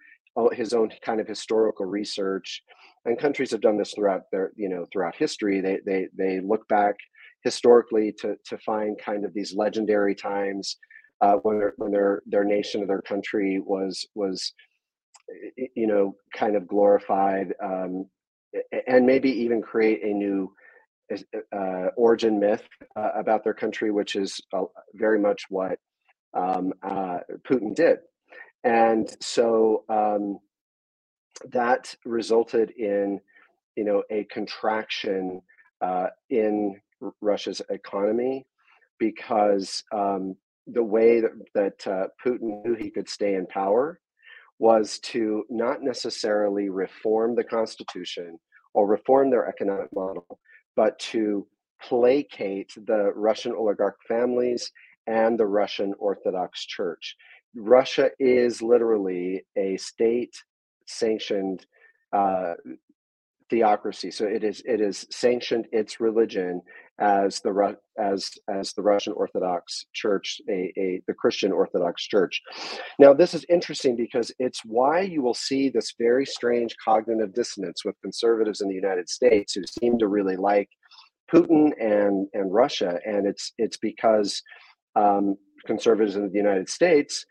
his 0.53 0.73
own 0.73 0.89
kind 1.03 1.19
of 1.19 1.27
historical 1.27 1.85
research. 1.85 2.61
And 3.05 3.17
countries 3.17 3.51
have 3.51 3.61
done 3.61 3.77
this 3.77 3.93
throughout 3.93 4.23
their, 4.31 4.51
you 4.55 4.69
know, 4.69 4.85
throughout 4.91 5.15
history. 5.15 5.61
They 5.61 5.79
they 5.85 6.07
they 6.17 6.39
look 6.39 6.67
back 6.67 6.95
historically 7.43 8.13
to 8.19 8.35
to 8.45 8.57
find 8.59 8.97
kind 8.97 9.25
of 9.25 9.33
these 9.33 9.55
legendary 9.55 10.15
times 10.15 10.77
uh, 11.21 11.35
when 11.43 11.59
their 11.59 11.73
when 11.77 11.91
their 11.91 12.21
their 12.25 12.43
nation 12.43 12.83
or 12.83 12.87
their 12.87 13.01
country 13.01 13.59
was 13.59 14.05
was 14.15 14.53
you 15.75 15.87
know 15.87 16.15
kind 16.35 16.55
of 16.55 16.67
glorified 16.67 17.53
um, 17.63 18.05
and 18.87 19.05
maybe 19.05 19.29
even 19.29 19.61
create 19.61 20.03
a 20.03 20.13
new 20.13 20.53
uh, 21.53 21.87
origin 21.97 22.39
myth 22.39 22.63
uh, 22.95 23.09
about 23.15 23.43
their 23.43 23.53
country, 23.53 23.91
which 23.91 24.15
is 24.15 24.39
uh, 24.53 24.63
very 24.93 25.19
much 25.19 25.45
what 25.49 25.77
um, 26.33 26.73
uh, 26.83 27.19
Putin 27.49 27.75
did. 27.75 27.99
And 28.63 29.15
so 29.19 29.83
um, 29.89 30.39
that 31.51 31.95
resulted 32.05 32.71
in, 32.71 33.19
you 33.75 33.83
know, 33.83 34.03
a 34.11 34.25
contraction 34.25 35.41
uh, 35.81 36.07
in 36.29 36.79
Russia's 37.21 37.61
economy 37.69 38.45
because 38.99 39.83
um, 39.91 40.35
the 40.67 40.83
way 40.83 41.21
that, 41.21 41.31
that 41.55 41.87
uh, 41.87 42.07
Putin 42.23 42.63
knew 42.63 42.75
he 42.75 42.91
could 42.91 43.09
stay 43.09 43.33
in 43.33 43.47
power 43.47 43.99
was 44.59 44.99
to 44.99 45.43
not 45.49 45.81
necessarily 45.81 46.69
reform 46.69 47.35
the 47.35 47.43
Constitution 47.43 48.37
or 48.75 48.85
reform 48.85 49.31
their 49.31 49.47
economic 49.47 49.89
model, 49.93 50.39
but 50.75 50.99
to 50.99 51.47
placate 51.81 52.71
the 52.85 53.11
Russian 53.15 53.53
oligarch 53.53 53.97
families 54.07 54.71
and 55.07 55.37
the 55.37 55.47
Russian 55.47 55.93
Orthodox 55.97 56.65
Church. 56.65 57.15
Russia 57.55 58.09
is 58.19 58.61
literally 58.61 59.43
a 59.57 59.77
state 59.77 60.35
sanctioned 60.87 61.65
uh, 62.13 62.53
theocracy. 63.49 64.09
So 64.09 64.25
it 64.25 64.43
is 64.43 64.61
it 64.65 64.81
is 64.81 65.05
sanctioned 65.11 65.67
its 65.71 65.99
religion 65.99 66.61
as 66.99 67.41
the 67.41 67.75
as 67.99 68.29
as 68.49 68.73
the 68.73 68.81
Russian 68.81 69.13
Orthodox 69.13 69.85
Church, 69.93 70.39
a, 70.49 70.71
a 70.77 71.01
the 71.07 71.13
Christian 71.13 71.51
Orthodox 71.51 72.07
Church. 72.07 72.41
Now 72.97 73.13
this 73.13 73.33
is 73.33 73.45
interesting 73.49 73.95
because 73.95 74.31
it's 74.39 74.61
why 74.63 75.01
you 75.01 75.21
will 75.21 75.33
see 75.33 75.69
this 75.69 75.93
very 75.99 76.25
strange 76.25 76.75
cognitive 76.83 77.33
dissonance 77.33 77.83
with 77.83 78.01
conservatives 78.01 78.61
in 78.61 78.69
the 78.69 78.75
United 78.75 79.09
States 79.09 79.53
who 79.53 79.63
seem 79.79 79.99
to 79.99 80.07
really 80.07 80.37
like 80.37 80.69
Putin 81.31 81.71
and 81.79 82.27
and 82.33 82.53
Russia, 82.53 82.99
and 83.05 83.27
it's 83.27 83.51
it's 83.57 83.77
because 83.77 84.41
um, 84.95 85.35
conservatives 85.65 86.15
in 86.15 86.29
the 86.31 86.37
United 86.37 86.69
States. 86.69 87.25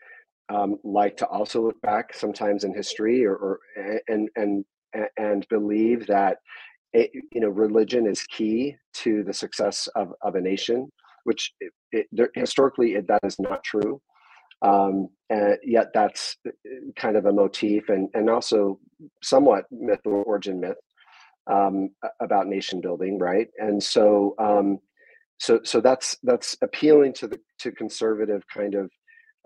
Um, 0.53 0.77
like 0.83 1.15
to 1.17 1.27
also 1.27 1.61
look 1.65 1.81
back 1.81 2.13
sometimes 2.13 2.63
in 2.65 2.73
history 2.73 3.25
or, 3.25 3.35
or 3.35 3.59
and 4.07 4.29
and 4.35 4.65
and 5.17 5.47
believe 5.49 6.07
that 6.07 6.37
it, 6.93 7.09
you 7.31 7.39
know 7.39 7.49
religion 7.49 8.05
is 8.05 8.23
key 8.23 8.75
to 8.95 9.23
the 9.23 9.33
success 9.33 9.87
of, 9.95 10.13
of 10.21 10.35
a 10.35 10.41
nation 10.41 10.89
which 11.23 11.53
it, 11.59 11.71
it, 11.91 12.07
there, 12.11 12.29
historically 12.35 12.99
that 12.99 13.19
is 13.23 13.39
not 13.39 13.63
true. 13.63 14.01
Um, 14.63 15.09
and 15.29 15.57
yet 15.63 15.87
that's 15.93 16.37
uh, 16.47 16.51
kind 16.95 17.15
of 17.15 17.25
a 17.25 17.33
motif 17.33 17.89
and, 17.89 18.09
and 18.13 18.29
also 18.29 18.79
somewhat 19.23 19.65
myth 19.71 20.01
or 20.05 20.23
origin 20.23 20.59
myth 20.59 20.77
um, 21.51 21.89
about 22.21 22.47
nation 22.47 22.79
building 22.79 23.17
right? 23.17 23.47
And 23.57 23.81
so 23.81 24.35
um, 24.39 24.79
so 25.39 25.59
so 25.63 25.81
that's 25.81 26.17
that's 26.23 26.55
appealing 26.61 27.13
to 27.13 27.27
the 27.27 27.39
to 27.59 27.71
conservative 27.71 28.43
kind 28.53 28.75
of 28.75 28.91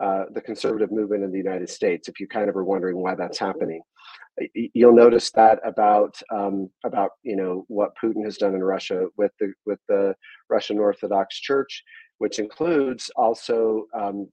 uh, 0.02 0.26
the 0.34 0.42
conservative 0.42 0.92
movement 0.92 1.24
in 1.24 1.32
the 1.32 1.38
United 1.38 1.70
States. 1.70 2.08
If 2.08 2.20
you 2.20 2.28
kind 2.28 2.50
of 2.50 2.56
are 2.56 2.64
wondering 2.64 2.98
why 2.98 3.16
that's 3.16 3.40
happening, 3.40 3.82
you'll 4.54 4.94
notice 4.94 5.32
that 5.32 5.60
about 5.66 6.16
um, 6.34 6.70
about 6.86 7.12
you 7.24 7.36
know 7.36 7.64
what 7.68 7.96
Putin 8.02 8.24
has 8.26 8.38
done 8.38 8.56
in 8.56 8.64
Russia 8.64 9.08
with 9.18 9.32
the 9.40 9.54
with 9.66 9.80
the 9.88 10.14
Russian 10.50 10.80
Orthodox 10.80 11.40
Church, 11.40 11.84
which 12.18 12.40
includes 12.40 13.10
also 13.16 13.86
um, 13.98 14.28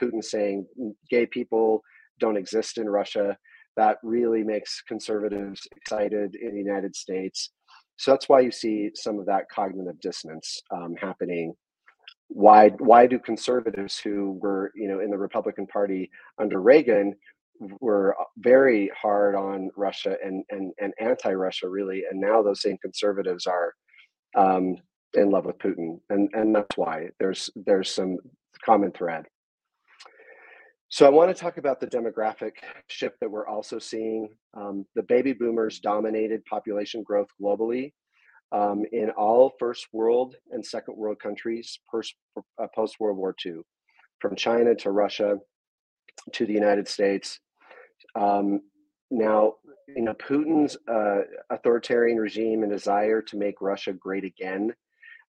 Putin 0.00 0.22
saying 0.22 0.66
gay 1.10 1.26
people 1.26 1.82
don't 2.20 2.36
exist 2.36 2.78
in 2.78 2.88
Russia. 2.88 3.36
That 3.76 3.98
really 4.02 4.42
makes 4.42 4.82
conservatives 4.82 5.60
excited 5.76 6.34
in 6.34 6.52
the 6.52 6.58
United 6.58 6.96
States. 6.96 7.50
So 7.96 8.12
that's 8.12 8.28
why 8.28 8.40
you 8.40 8.52
see 8.52 8.90
some 8.94 9.18
of 9.18 9.26
that 9.26 9.48
cognitive 9.52 10.00
dissonance 10.00 10.62
um, 10.72 10.94
happening. 11.00 11.54
Why 12.28 12.68
why 12.70 13.06
do 13.06 13.18
conservatives 13.18 13.98
who 13.98 14.38
were 14.42 14.70
you 14.74 14.88
know 14.88 15.00
in 15.00 15.10
the 15.10 15.18
Republican 15.18 15.66
Party 15.66 16.10
under 16.38 16.60
Reagan 16.60 17.14
were 17.80 18.16
very 18.38 18.90
hard 19.00 19.34
on 19.34 19.70
Russia 19.76 20.16
and 20.22 20.44
and 20.50 20.72
and 20.78 20.92
anti-Russia 21.00 21.68
really, 21.68 22.04
and 22.10 22.20
now 22.20 22.42
those 22.42 22.62
same 22.62 22.78
conservatives 22.78 23.46
are 23.46 23.74
um, 24.36 24.76
in 25.14 25.30
love 25.30 25.46
with 25.46 25.58
Putin, 25.58 26.00
and 26.10 26.28
and 26.34 26.54
that's 26.54 26.76
why 26.76 27.08
there's 27.18 27.50
there's 27.56 27.90
some 27.90 28.18
common 28.64 28.92
thread. 28.92 29.24
So 30.90 31.04
I 31.04 31.10
want 31.10 31.34
to 31.34 31.40
talk 31.40 31.58
about 31.58 31.80
the 31.80 31.86
demographic 31.86 32.52
shift 32.88 33.16
that 33.20 33.30
we're 33.30 33.46
also 33.46 33.78
seeing. 33.78 34.30
Um, 34.54 34.86
the 34.94 35.02
baby 35.02 35.34
boomers 35.34 35.80
dominated 35.80 36.44
population 36.46 37.02
growth 37.02 37.28
globally 37.40 37.92
um, 38.52 38.84
in 38.92 39.10
all 39.10 39.52
first 39.58 39.88
world 39.92 40.36
and 40.50 40.64
second 40.64 40.96
world 40.96 41.18
countries 41.20 41.78
post, 41.90 42.14
uh, 42.36 42.66
post 42.74 42.96
World 42.98 43.18
War 43.18 43.34
II, 43.44 43.60
from 44.20 44.36
China 44.36 44.74
to 44.76 44.90
Russia 44.90 45.36
to 46.32 46.46
the 46.46 46.52
United 46.52 46.88
States. 46.88 47.40
Um, 48.14 48.60
now, 49.10 49.54
you 49.88 50.02
know, 50.02 50.14
Putin's 50.14 50.76
uh, 50.90 51.20
authoritarian 51.50 52.18
regime 52.18 52.62
and 52.62 52.72
desire 52.72 53.22
to 53.22 53.36
make 53.36 53.60
Russia 53.60 53.92
great 53.92 54.24
again, 54.24 54.74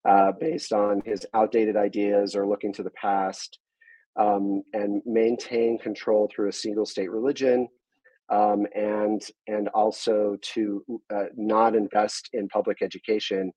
uh, 0.08 0.32
based 0.40 0.74
on 0.74 1.02
his 1.06 1.26
outdated 1.34 1.78
ideas 1.78 2.36
or 2.36 2.48
looking 2.48 2.74
to 2.74 2.84
the 2.84 2.92
past, 2.92 3.60
um, 4.18 4.64
and 4.74 5.02
maintain 5.06 5.78
control 5.78 6.30
through 6.34 6.50
a 6.50 6.54
single 6.54 6.86
state 6.86 7.10
religion, 7.10 7.68
um, 8.32 8.66
and 8.76 9.22
and 9.48 9.68
also 9.70 10.38
to 10.54 10.84
uh, 11.14 11.26
not 11.36 11.76
invest 11.76 12.30
in 12.34 12.48
public 12.48 12.82
education, 12.82 13.52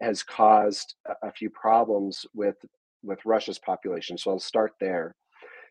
has 0.00 0.22
caused 0.22 0.94
a 1.22 1.32
few 1.32 1.50
problems 1.50 2.26
with 2.34 2.56
with 3.02 3.18
Russia's 3.24 3.58
population. 3.58 4.18
So 4.18 4.30
I'll 4.30 4.38
start 4.38 4.72
there. 4.80 5.14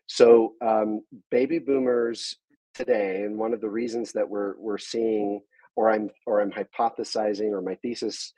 So 0.06 0.54
um, 0.60 1.02
baby 1.30 1.58
boomers 1.58 2.36
today, 2.74 3.22
and 3.22 3.38
one 3.38 3.52
of 3.52 3.60
the 3.60 3.70
reasons 3.70 4.12
that 4.12 4.28
we're 4.28 4.54
we're 4.58 4.78
seeing, 4.78 5.40
or 5.76 5.90
I'm 5.90 6.10
or 6.26 6.40
I'm 6.40 6.52
hypothesizing, 6.52 7.50
or 7.50 7.62
my 7.62 7.76
thesis 7.76 8.32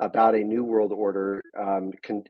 about 0.00 0.34
a 0.34 0.38
new 0.38 0.64
world 0.64 0.92
order 0.92 1.42
um, 1.58 1.92
can, 2.02 2.24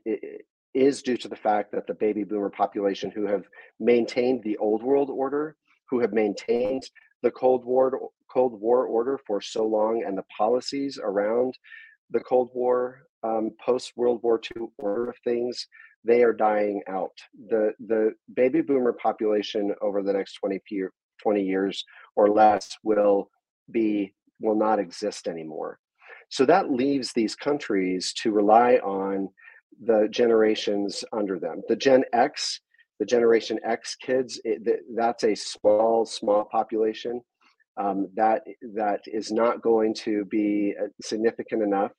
is 0.73 1.01
due 1.01 1.17
to 1.17 1.27
the 1.27 1.35
fact 1.35 1.71
that 1.71 1.87
the 1.87 1.93
baby 1.93 2.23
boomer 2.23 2.49
population 2.49 3.09
who 3.11 3.25
have 3.25 3.45
maintained 3.79 4.43
the 4.43 4.57
old 4.57 4.83
world 4.83 5.09
order, 5.09 5.55
who 5.91 5.99
have 5.99 6.13
maintained 6.13 6.83
the 7.21 7.31
Cold 7.31 7.65
War 7.65 8.09
Cold 8.31 8.59
War 8.59 8.85
order 8.87 9.19
for 9.27 9.41
so 9.41 9.65
long, 9.65 10.03
and 10.05 10.17
the 10.17 10.25
policies 10.35 10.97
around 11.03 11.53
the 12.09 12.21
Cold 12.21 12.49
War 12.53 13.03
um, 13.23 13.51
post 13.63 13.93
World 13.95 14.21
War 14.23 14.41
II 14.55 14.67
order 14.79 15.09
of 15.11 15.17
things, 15.23 15.67
they 16.03 16.23
are 16.23 16.33
dying 16.33 16.81
out. 16.89 17.15
The 17.49 17.73
the 17.87 18.13
baby 18.33 18.61
boomer 18.61 18.93
population 18.93 19.75
over 19.81 20.01
the 20.01 20.13
next 20.13 20.33
20 20.35 20.59
year, 20.71 20.91
20 21.21 21.43
years 21.43 21.83
or 22.15 22.29
less 22.29 22.77
will 22.83 23.29
be 23.69 24.15
will 24.39 24.55
not 24.55 24.79
exist 24.79 25.27
anymore 25.27 25.77
so 26.31 26.45
that 26.45 26.71
leaves 26.71 27.11
these 27.13 27.35
countries 27.35 28.13
to 28.13 28.31
rely 28.31 28.75
on 28.77 29.29
the 29.85 30.07
generations 30.09 31.03
under 31.13 31.39
them 31.39 31.61
the 31.67 31.75
gen 31.75 32.03
x 32.13 32.59
the 33.01 33.05
generation 33.05 33.57
x 33.65 33.95
kids 33.95 34.39
it, 34.43 34.61
that's 34.95 35.23
a 35.23 35.35
small 35.35 36.05
small 36.05 36.43
population 36.45 37.19
um, 37.77 38.07
that 38.15 38.41
that 38.75 39.01
is 39.07 39.31
not 39.31 39.61
going 39.61 39.93
to 39.93 40.25
be 40.25 40.75
uh, 40.79 40.87
significant 41.01 41.63
enough 41.63 41.91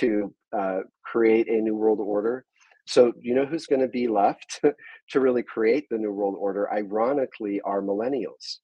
to 0.00 0.34
uh, 0.58 0.80
create 1.04 1.48
a 1.48 1.60
new 1.60 1.76
world 1.76 2.00
order 2.00 2.46
so, 2.88 3.12
you 3.20 3.34
know 3.34 3.44
who's 3.44 3.66
going 3.66 3.82
to 3.82 3.88
be 3.88 4.08
left 4.08 4.62
to 5.10 5.20
really 5.20 5.42
create 5.42 5.86
the 5.90 5.98
New 5.98 6.10
World 6.10 6.36
Order? 6.38 6.72
Ironically, 6.72 7.60
are 7.60 7.82
millennials. 7.82 8.60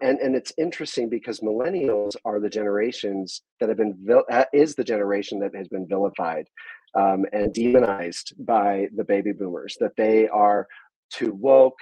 And, 0.00 0.18
and 0.18 0.34
it's 0.34 0.52
interesting 0.56 1.10
because 1.10 1.40
millennials 1.40 2.16
are 2.24 2.40
the 2.40 2.48
generations 2.48 3.42
that 3.60 3.68
have 3.68 3.76
been, 3.76 3.98
is 4.54 4.74
the 4.74 4.84
generation 4.84 5.38
that 5.40 5.54
has 5.54 5.68
been 5.68 5.86
vilified 5.86 6.46
um, 6.94 7.26
and 7.34 7.52
demonized 7.52 8.32
by 8.38 8.88
the 8.96 9.04
baby 9.04 9.32
boomers, 9.32 9.76
that 9.80 9.96
they 9.96 10.26
are 10.28 10.66
too 11.10 11.32
woke. 11.32 11.78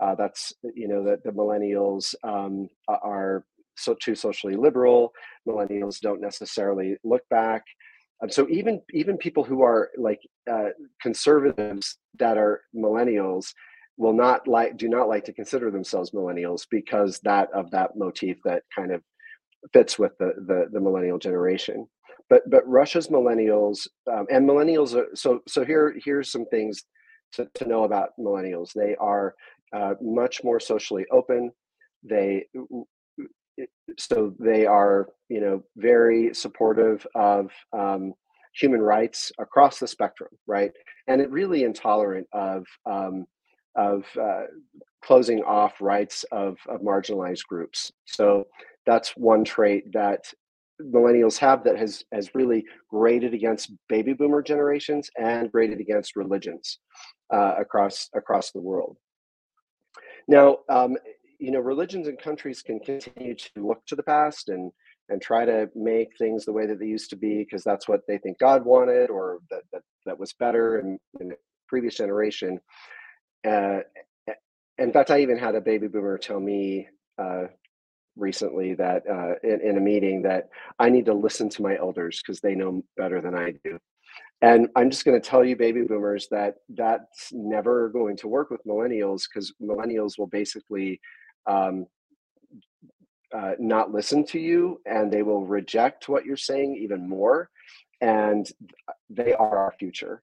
Uh, 0.00 0.14
that's, 0.14 0.52
you 0.74 0.88
know, 0.88 1.04
that 1.04 1.22
the 1.22 1.30
millennials 1.30 2.14
um, 2.24 2.68
are 2.88 3.44
so 3.76 3.94
too 4.02 4.14
socially 4.14 4.56
liberal. 4.56 5.12
Millennials 5.48 6.00
don't 6.00 6.20
necessarily 6.20 6.96
look 7.04 7.22
back. 7.30 7.62
Um, 8.22 8.30
so 8.30 8.46
even 8.48 8.80
even 8.92 9.16
people 9.16 9.44
who 9.44 9.62
are 9.62 9.90
like 9.96 10.20
uh, 10.50 10.70
conservatives 11.00 11.98
that 12.18 12.38
are 12.38 12.62
millennials 12.74 13.46
will 13.96 14.12
not 14.12 14.46
like 14.48 14.76
do 14.76 14.88
not 14.88 15.08
like 15.08 15.24
to 15.24 15.32
consider 15.32 15.70
themselves 15.70 16.12
millennials 16.12 16.62
because 16.70 17.18
that 17.24 17.48
of 17.52 17.70
that 17.70 17.96
motif 17.96 18.38
that 18.44 18.62
kind 18.74 18.92
of 18.92 19.02
fits 19.72 19.98
with 19.98 20.12
the 20.18 20.32
the, 20.46 20.66
the 20.72 20.80
millennial 20.80 21.18
generation. 21.18 21.86
But 22.30 22.48
but 22.48 22.66
Russia's 22.66 23.08
millennials 23.08 23.86
um, 24.10 24.26
and 24.30 24.48
millennials 24.48 24.94
are 24.94 25.08
so 25.14 25.40
so 25.48 25.64
here 25.64 25.94
here's 26.04 26.30
some 26.30 26.46
things 26.46 26.84
to, 27.32 27.48
to 27.54 27.66
know 27.66 27.84
about 27.84 28.10
millennials. 28.18 28.72
They 28.72 28.96
are 28.96 29.34
uh, 29.72 29.94
much 30.00 30.44
more 30.44 30.60
socially 30.60 31.06
open. 31.10 31.50
They 32.02 32.46
so 33.98 34.34
they 34.38 34.66
are 34.66 35.08
you 35.28 35.40
know 35.40 35.62
very 35.76 36.34
supportive 36.34 37.06
of 37.14 37.50
um, 37.72 38.14
human 38.54 38.80
rights 38.80 39.32
across 39.38 39.78
the 39.78 39.86
spectrum 39.86 40.30
right 40.46 40.72
and 41.08 41.30
really 41.32 41.64
intolerant 41.64 42.26
of 42.32 42.66
um, 42.86 43.26
of 43.76 44.04
uh, 44.20 44.44
closing 45.02 45.42
off 45.44 45.80
rights 45.80 46.24
of, 46.32 46.56
of 46.68 46.80
marginalized 46.80 47.44
groups 47.48 47.92
so 48.06 48.44
that's 48.86 49.10
one 49.16 49.44
trait 49.44 49.84
that 49.92 50.24
millennials 50.82 51.38
have 51.38 51.62
that 51.64 51.78
has 51.78 52.04
has 52.12 52.34
really 52.34 52.64
graded 52.90 53.34
against 53.34 53.72
baby 53.88 54.12
boomer 54.12 54.42
generations 54.42 55.10
and 55.18 55.52
graded 55.52 55.80
against 55.80 56.16
religions 56.16 56.78
uh, 57.32 57.54
across 57.58 58.08
across 58.14 58.50
the 58.52 58.60
world 58.60 58.96
now 60.28 60.58
um, 60.68 60.96
you 61.42 61.50
know, 61.50 61.58
religions 61.58 62.06
and 62.06 62.16
countries 62.20 62.62
can 62.62 62.78
continue 62.78 63.34
to 63.34 63.66
look 63.66 63.84
to 63.86 63.96
the 63.96 64.02
past 64.04 64.48
and 64.48 64.70
and 65.08 65.20
try 65.20 65.44
to 65.44 65.68
make 65.74 66.16
things 66.16 66.44
the 66.44 66.52
way 66.52 66.66
that 66.66 66.78
they 66.78 66.86
used 66.86 67.10
to 67.10 67.16
be 67.16 67.38
because 67.38 67.64
that's 67.64 67.88
what 67.88 68.02
they 68.06 68.16
think 68.16 68.38
God 68.38 68.64
wanted 68.64 69.10
or 69.10 69.40
that 69.50 69.62
that, 69.72 69.82
that 70.06 70.18
was 70.20 70.32
better 70.34 70.78
in, 70.78 71.00
in 71.18 71.28
the 71.30 71.36
previous 71.66 71.96
generation. 71.96 72.60
Uh, 73.44 73.80
in 74.78 74.92
fact, 74.92 75.10
I 75.10 75.20
even 75.20 75.36
had 75.36 75.56
a 75.56 75.60
baby 75.60 75.88
boomer 75.88 76.16
tell 76.16 76.38
me 76.38 76.86
uh, 77.18 77.46
recently 78.16 78.74
that 78.74 79.02
uh, 79.10 79.34
in, 79.42 79.60
in, 79.62 79.76
a 79.76 79.80
meeting 79.80 80.22
that 80.22 80.48
I 80.78 80.90
need 80.90 81.06
to 81.06 81.14
listen 81.14 81.48
to 81.50 81.62
my 81.62 81.76
elders 81.76 82.22
because 82.22 82.40
they 82.40 82.54
know 82.54 82.84
better 82.96 83.20
than 83.20 83.34
I 83.34 83.54
do. 83.64 83.80
And 84.42 84.68
I'm 84.74 84.90
just 84.90 85.04
going 85.04 85.20
to 85.20 85.26
tell 85.26 85.44
you, 85.44 85.54
baby 85.54 85.82
boomers, 85.82 86.26
that 86.32 86.56
that's 86.70 87.32
never 87.32 87.88
going 87.90 88.16
to 88.18 88.28
work 88.28 88.50
with 88.50 88.66
millennials 88.66 89.22
because 89.32 89.54
millennials 89.62 90.18
will 90.18 90.26
basically 90.26 91.00
um, 91.46 91.86
uh, 93.32 93.52
not 93.60 93.92
listen 93.92 94.26
to 94.26 94.40
you 94.40 94.80
and 94.84 95.12
they 95.12 95.22
will 95.22 95.46
reject 95.46 96.08
what 96.08 96.24
you're 96.24 96.36
saying 96.36 96.76
even 96.76 97.08
more. 97.08 97.48
And 98.00 98.48
they 99.08 99.32
are 99.32 99.58
our 99.58 99.74
future. 99.78 100.22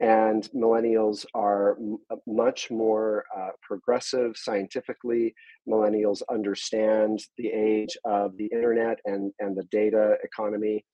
And 0.00 0.48
millennials 0.52 1.24
are 1.32 1.76
m- 1.78 1.98
uh, 2.10 2.16
much 2.26 2.68
more 2.68 3.24
uh, 3.36 3.50
progressive 3.62 4.36
scientifically. 4.36 5.32
Millennials 5.68 6.22
understand 6.28 7.20
the 7.38 7.46
age 7.46 7.96
of 8.04 8.36
the 8.36 8.46
internet 8.46 8.98
and, 9.04 9.32
and 9.38 9.56
the 9.56 9.62
data 9.70 10.16
economy. 10.24 10.84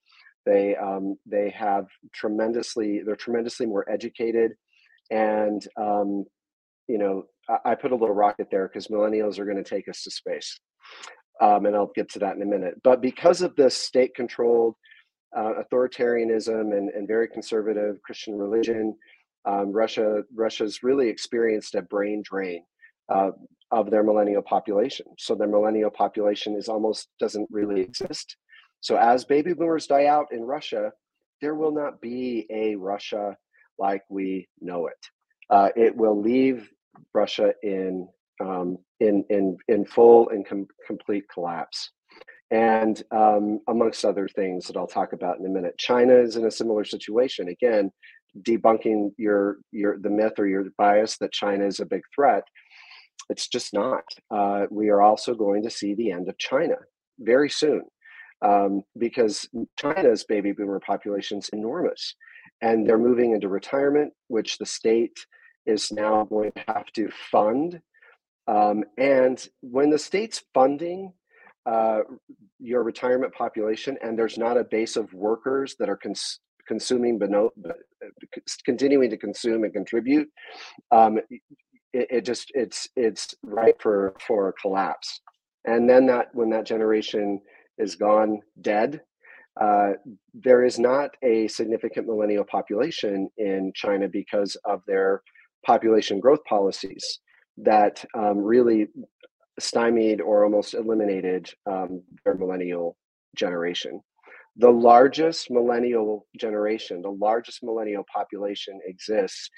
They 0.46 0.76
um, 0.76 1.16
they 1.26 1.50
have 1.50 1.86
tremendously 2.14 3.02
they're 3.04 3.16
tremendously 3.16 3.66
more 3.66 3.88
educated, 3.90 4.52
and 5.10 5.66
um, 5.76 6.24
you 6.86 6.98
know 6.98 7.24
I, 7.48 7.72
I, 7.72 7.74
put 7.74 7.92
a 7.92 7.96
little 7.96 8.14
rocket 8.14 8.48
there 8.50 8.68
because 8.68 8.88
millennials 8.88 9.38
are 9.38 9.44
going 9.44 9.62
to 9.62 9.68
take 9.68 9.88
us 9.88 10.02
to 10.04 10.10
space, 10.10 10.58
um, 11.40 11.66
and 11.66 11.76
I'll 11.76 11.92
get 11.94 12.10
to 12.12 12.18
that 12.20 12.36
in 12.36 12.42
a 12.42 12.46
minute. 12.46 12.74
But 12.82 13.02
because 13.02 13.42
of 13.42 13.56
this 13.56 13.76
state-controlled 13.76 14.74
uh, 15.36 15.52
authoritarianism 15.62 16.76
and, 16.76 16.88
and 16.90 17.06
very 17.06 17.28
conservative 17.28 18.00
Christian 18.02 18.38
religion, 18.38 18.96
um, 19.44 19.72
Russia 19.72 20.22
Russia's 20.34 20.82
really 20.82 21.08
experienced 21.08 21.74
a 21.74 21.82
brain 21.82 22.22
drain. 22.24 22.62
Uh, 23.08 23.30
of 23.70 23.90
their 23.90 24.02
millennial 24.02 24.42
population. 24.42 25.06
So 25.18 25.34
their 25.34 25.48
millennial 25.48 25.90
population 25.90 26.56
is 26.56 26.68
almost 26.68 27.08
doesn't 27.20 27.48
really 27.50 27.80
exist. 27.80 28.36
So 28.80 28.96
as 28.96 29.24
baby 29.24 29.52
boomers 29.54 29.86
die 29.86 30.06
out 30.06 30.32
in 30.32 30.42
Russia, 30.42 30.92
there 31.40 31.54
will 31.54 31.72
not 31.72 32.00
be 32.00 32.46
a 32.50 32.74
Russia 32.76 33.36
like 33.78 34.02
we 34.08 34.48
know 34.60 34.86
it. 34.86 35.06
Uh, 35.50 35.70
it 35.76 35.96
will 35.96 36.20
leave 36.20 36.68
Russia 37.14 37.54
in 37.62 38.08
um, 38.40 38.78
in 39.00 39.24
in 39.30 39.56
in 39.68 39.84
full 39.84 40.28
and 40.30 40.46
com- 40.46 40.68
complete 40.86 41.24
collapse. 41.32 41.90
And 42.50 43.02
um, 43.10 43.60
amongst 43.68 44.04
other 44.04 44.26
things 44.26 44.66
that 44.66 44.76
I'll 44.76 44.86
talk 44.86 45.12
about 45.12 45.38
in 45.38 45.46
a 45.46 45.50
minute, 45.50 45.76
China 45.78 46.14
is 46.14 46.36
in 46.36 46.46
a 46.46 46.50
similar 46.50 46.84
situation. 46.84 47.48
Again, 47.48 47.90
debunking 48.40 49.10
your 49.16 49.58
your 49.72 49.98
the 49.98 50.10
myth 50.10 50.38
or 50.38 50.46
your 50.46 50.64
bias 50.76 51.18
that 51.18 51.32
China 51.32 51.66
is 51.66 51.80
a 51.80 51.86
big 51.86 52.02
threat. 52.14 52.44
It's 53.30 53.48
just 53.48 53.74
not. 53.74 54.04
Uh, 54.30 54.66
we 54.70 54.88
are 54.88 55.02
also 55.02 55.34
going 55.34 55.62
to 55.64 55.70
see 55.70 55.94
the 55.94 56.10
end 56.10 56.28
of 56.28 56.38
China 56.38 56.76
very 57.18 57.50
soon 57.50 57.82
um, 58.42 58.82
because 58.98 59.48
China's 59.78 60.24
baby 60.24 60.52
boomer 60.52 60.80
population 60.80 61.38
is 61.38 61.48
enormous, 61.50 62.14
and 62.62 62.86
they're 62.86 62.98
moving 62.98 63.32
into 63.32 63.48
retirement, 63.48 64.12
which 64.28 64.58
the 64.58 64.66
state 64.66 65.18
is 65.66 65.92
now 65.92 66.24
going 66.24 66.52
to 66.52 66.64
have 66.68 66.86
to 66.94 67.10
fund. 67.30 67.80
Um, 68.46 68.84
and 68.96 69.46
when 69.60 69.90
the 69.90 69.98
state's 69.98 70.42
funding 70.54 71.12
uh, 71.66 72.00
your 72.58 72.82
retirement 72.82 73.34
population, 73.34 73.98
and 74.02 74.18
there's 74.18 74.38
not 74.38 74.56
a 74.56 74.64
base 74.64 74.96
of 74.96 75.12
workers 75.12 75.76
that 75.78 75.88
are 75.88 75.98
cons- 75.98 76.40
consuming, 76.66 77.18
but 77.18 77.30
no, 77.30 77.50
but 77.56 77.76
continuing 78.64 79.10
to 79.10 79.16
consume 79.16 79.64
and 79.64 79.72
contribute, 79.72 80.28
um, 80.90 81.18
it, 81.92 82.06
it 82.10 82.24
just 82.24 82.50
it's 82.54 82.88
it's 82.96 83.34
ripe 83.42 83.82
for 83.82 84.14
for 84.26 84.54
collapse. 84.60 85.20
And 85.66 85.88
then 85.88 86.06
that 86.06 86.28
when 86.32 86.50
that 86.50 86.64
generation 86.64 87.40
is 87.78 87.96
gone 87.96 88.40
dead. 88.60 89.00
Uh, 89.60 89.92
there 90.34 90.64
is 90.64 90.78
not 90.78 91.10
a 91.22 91.48
significant 91.48 92.06
millennial 92.06 92.44
population 92.44 93.28
in 93.38 93.72
China 93.74 94.08
because 94.08 94.56
of 94.64 94.82
their 94.86 95.22
population 95.66 96.20
growth 96.20 96.44
policies 96.44 97.20
that 97.56 98.04
um, 98.16 98.38
really 98.38 98.86
stymied 99.58 100.20
or 100.20 100.44
almost 100.44 100.74
eliminated 100.74 101.50
um, 101.66 102.02
their 102.24 102.34
millennial 102.34 102.96
generation. 103.36 104.00
The 104.56 104.70
largest 104.70 105.50
millennial 105.50 106.26
generation, 106.38 107.02
the 107.02 107.10
largest 107.10 107.62
millennial 107.62 108.04
population 108.12 108.78
exists, 108.86 109.50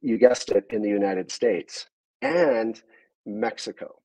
you 0.00 0.18
guessed 0.18 0.50
it, 0.50 0.64
in 0.70 0.82
the 0.82 0.88
United 0.88 1.30
States 1.30 1.86
and 2.22 2.80
Mexico. 3.26 3.99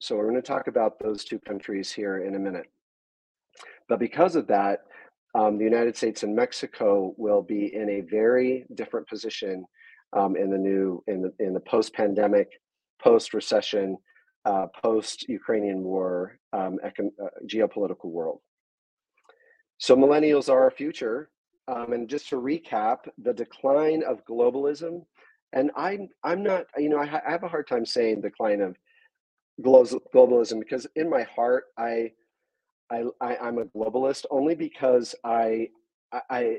So 0.00 0.16
we're 0.16 0.30
going 0.30 0.36
to 0.36 0.42
talk 0.42 0.66
about 0.66 0.98
those 0.98 1.24
two 1.24 1.38
countries 1.40 1.92
here 1.92 2.24
in 2.24 2.34
a 2.34 2.38
minute. 2.38 2.66
But 3.86 3.98
because 3.98 4.34
of 4.34 4.46
that, 4.46 4.80
um, 5.34 5.58
the 5.58 5.64
United 5.64 5.94
States 5.94 6.22
and 6.22 6.34
Mexico 6.34 7.14
will 7.18 7.42
be 7.42 7.74
in 7.74 7.90
a 7.90 8.00
very 8.00 8.64
different 8.74 9.06
position 9.08 9.64
um, 10.16 10.36
in 10.36 10.50
the 10.50 10.58
new 10.58 11.04
in 11.06 11.20
the 11.22 11.32
in 11.38 11.52
the 11.52 11.60
post-pandemic, 11.60 12.48
post-recession, 13.00 13.98
uh, 14.46 14.66
post-Ukrainian 14.82 15.82
war 15.84 16.38
um, 16.54 16.78
econ- 16.84 17.12
uh, 17.22 17.28
geopolitical 17.46 18.06
world. 18.06 18.40
So 19.78 19.94
millennials 19.96 20.48
are 20.48 20.62
our 20.62 20.70
future. 20.70 21.30
Um, 21.68 21.92
and 21.92 22.08
just 22.08 22.28
to 22.30 22.36
recap, 22.36 22.98
the 23.18 23.34
decline 23.34 24.02
of 24.02 24.24
globalism, 24.24 25.04
and 25.52 25.70
I'm 25.76 26.08
I'm 26.24 26.42
not 26.42 26.64
you 26.78 26.88
know 26.88 26.98
I, 26.98 27.06
ha- 27.06 27.22
I 27.26 27.30
have 27.30 27.44
a 27.44 27.48
hard 27.48 27.68
time 27.68 27.84
saying 27.84 28.22
decline 28.22 28.62
of 28.62 28.76
globalism 29.60 30.58
because 30.60 30.86
in 30.96 31.08
my 31.08 31.22
heart 31.22 31.64
I, 31.78 32.12
I, 32.90 33.04
I 33.20 33.48
am 33.48 33.58
a 33.58 33.66
globalist 33.66 34.26
only 34.30 34.54
because 34.54 35.14
I 35.24 35.68
I, 36.12 36.20
I 36.30 36.56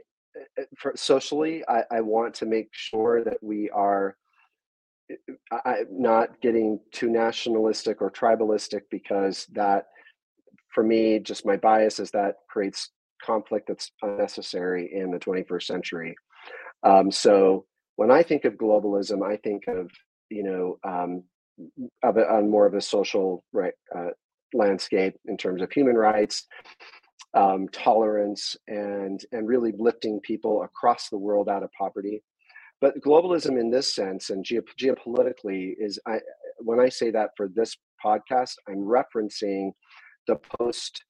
for 0.78 0.94
socially 0.96 1.64
I, 1.68 1.84
I 1.92 2.02
want 2.02 2.36
to 2.36 2.46
make 2.46 2.70
sure 2.72 3.24
that 3.24 3.38
we 3.42 3.70
are 3.70 4.16
I, 5.52 5.84
not 5.92 6.39
getting 6.42 6.80
too 6.94 7.10
nationalistic 7.10 8.02
or 8.02 8.10
tribalistic 8.10 8.82
because 8.89 9.46
that 9.54 9.88
for 10.74 10.84
me 10.84 11.20
just 11.20 11.46
my 11.46 11.58
bias 11.58 12.00
is 12.00 12.12
that 12.12 12.36
creates 12.50 12.92
conflict 13.22 13.68
that's 13.68 13.92
unnecessary 14.02 14.89
in 14.94 15.12
the 15.12 15.20
21st 15.20 15.64
century. 15.64 16.16
Um, 16.84 17.12
so 17.12 17.66
when 18.02 18.10
i 18.10 18.24
think 18.24 18.46
of 18.46 18.54
globalism 18.56 19.24
i 19.24 19.38
think 19.38 19.68
of 19.68 19.92
you 20.30 20.44
know 20.44 20.80
um, 20.84 21.24
of 22.03 22.18
on 22.18 22.49
more 22.49 22.66
of 22.66 22.74
a 22.74 22.82
social 22.82 23.43
right 23.53 23.74
uh, 23.95 24.09
landscape 24.53 25.16
in 25.26 25.38
terms 25.38 25.62
of 25.62 25.72
human 25.72 25.95
rights, 25.95 26.47
um, 27.36 27.68
tolerance, 27.70 28.55
and 28.68 29.24
and 29.32 29.47
really 29.47 29.74
lifting 29.78 30.20
people 30.22 30.64
across 30.64 31.09
the 31.09 31.18
world 31.18 31.49
out 31.49 31.64
of 31.64 31.72
poverty. 31.78 32.24
But 32.80 32.99
globalism, 33.01 33.59
in 33.59 33.70
this 33.70 33.93
sense, 33.93 34.32
and 34.32 34.43
geopolitically, 34.43 35.74
is 35.78 35.99
I, 36.07 36.20
when 36.57 36.80
I 36.80 36.89
say 36.89 37.12
that 37.12 37.30
for 37.38 37.47
this 37.47 37.78
podcast, 38.03 38.53
I'm 38.68 38.78
referencing 38.78 39.72
the 40.28 40.38
post 40.59 41.03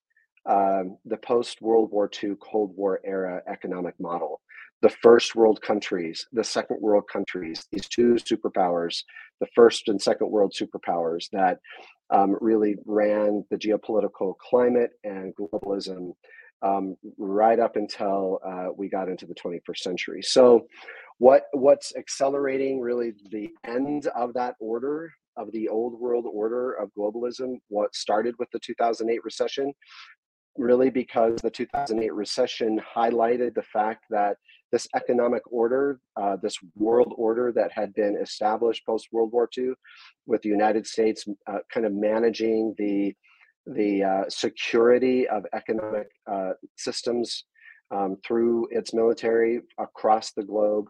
um, 0.50 0.98
the 1.06 1.18
post 1.18 1.62
World 1.62 1.92
War 1.92 2.10
II 2.22 2.36
Cold 2.42 2.76
War 2.76 3.00
era 3.06 3.42
economic 3.48 3.94
model 4.00 4.42
the 4.82 4.90
first 4.90 5.36
world 5.36 5.62
countries, 5.62 6.26
the 6.32 6.44
second 6.44 6.78
world 6.82 7.04
countries, 7.12 7.66
these 7.72 7.88
two 7.88 8.16
superpowers, 8.16 9.04
the 9.40 9.48
first 9.56 9.88
and 9.88 10.02
second 10.02 10.30
world 10.30 10.54
superpowers 10.60 11.30
that 11.32 11.60
um, 12.10 12.36
really 12.42 12.76
ran 12.86 13.46
the 13.50 13.58
geopolitical 13.58 14.34
climate 14.38 14.92
and 15.04 15.34
globalism 15.36 16.14
um, 16.64 16.96
right 17.18 17.60
up 17.60 17.76
until 17.76 18.40
uh, 18.46 18.68
we 18.76 18.90
got 18.90 19.10
into 19.10 19.26
the 19.26 19.36
21st 19.36 19.78
century. 19.78 20.22
So, 20.22 20.68
what 21.18 21.44
what's 21.54 21.96
accelerating 21.96 22.80
really 22.80 23.14
the 23.30 23.50
end 23.66 24.08
of 24.16 24.34
that 24.34 24.56
order 24.60 25.12
of 25.38 25.52
the 25.52 25.70
old 25.70 26.00
world 26.00 26.26
order 26.32 26.74
of 26.74 26.90
globalism? 26.98 27.60
What 27.70 27.96
started 27.96 28.36
with 28.40 28.50
the 28.52 28.60
2008 28.60 29.24
recession, 29.24 29.74
really 30.58 30.90
because 30.90 31.36
the 31.42 31.52
2008 31.52 32.14
recession 32.14 32.80
highlighted 32.96 33.54
the 33.54 33.64
fact 33.64 34.06
that 34.10 34.38
this 34.72 34.88
economic 34.96 35.44
order, 35.52 36.00
uh, 36.16 36.38
this 36.42 36.58
world 36.76 37.14
order 37.18 37.52
that 37.54 37.72
had 37.72 37.94
been 37.94 38.16
established 38.22 38.86
post 38.86 39.08
World 39.12 39.32
War 39.32 39.50
II, 39.58 39.74
with 40.26 40.42
the 40.42 40.50
United 40.50 40.88
States 40.88 41.26
uh, 41.48 41.60
kind 41.74 41.86
of 41.86 41.94
managing 41.94 42.74
the 42.78 43.14
the 43.68 44.04
uh, 44.04 44.24
security 44.28 45.28
of 45.28 45.46
economic 45.54 46.08
uh, 46.32 46.54
systems 46.78 47.46
um, 47.92 48.18
through 48.26 48.68
its 48.72 48.94
military 48.94 49.62
across 49.78 50.32
the 50.32 50.44
globe, 50.44 50.88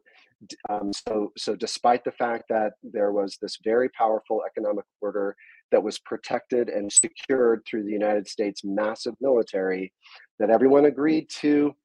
Um, 0.70 0.92
so, 0.94 1.32
so 1.38 1.56
despite 1.56 2.04
the 2.04 2.12
fact 2.12 2.46
that 2.50 2.74
there 2.84 3.12
was 3.12 3.38
this 3.42 3.58
very 3.64 3.90
powerful 3.90 4.42
economic 4.46 4.86
order 5.02 5.36
that 5.72 5.84
was 5.84 6.00
protected 6.00 6.70
and 6.70 6.92
secured 6.92 7.62
through 7.66 7.84
the 7.84 7.92
United 7.92 8.28
States 8.28 8.64
massive 8.64 9.16
military 9.22 9.94
that 10.40 10.50
everyone 10.50 10.86
agreed 10.86 11.30
to 11.42 11.76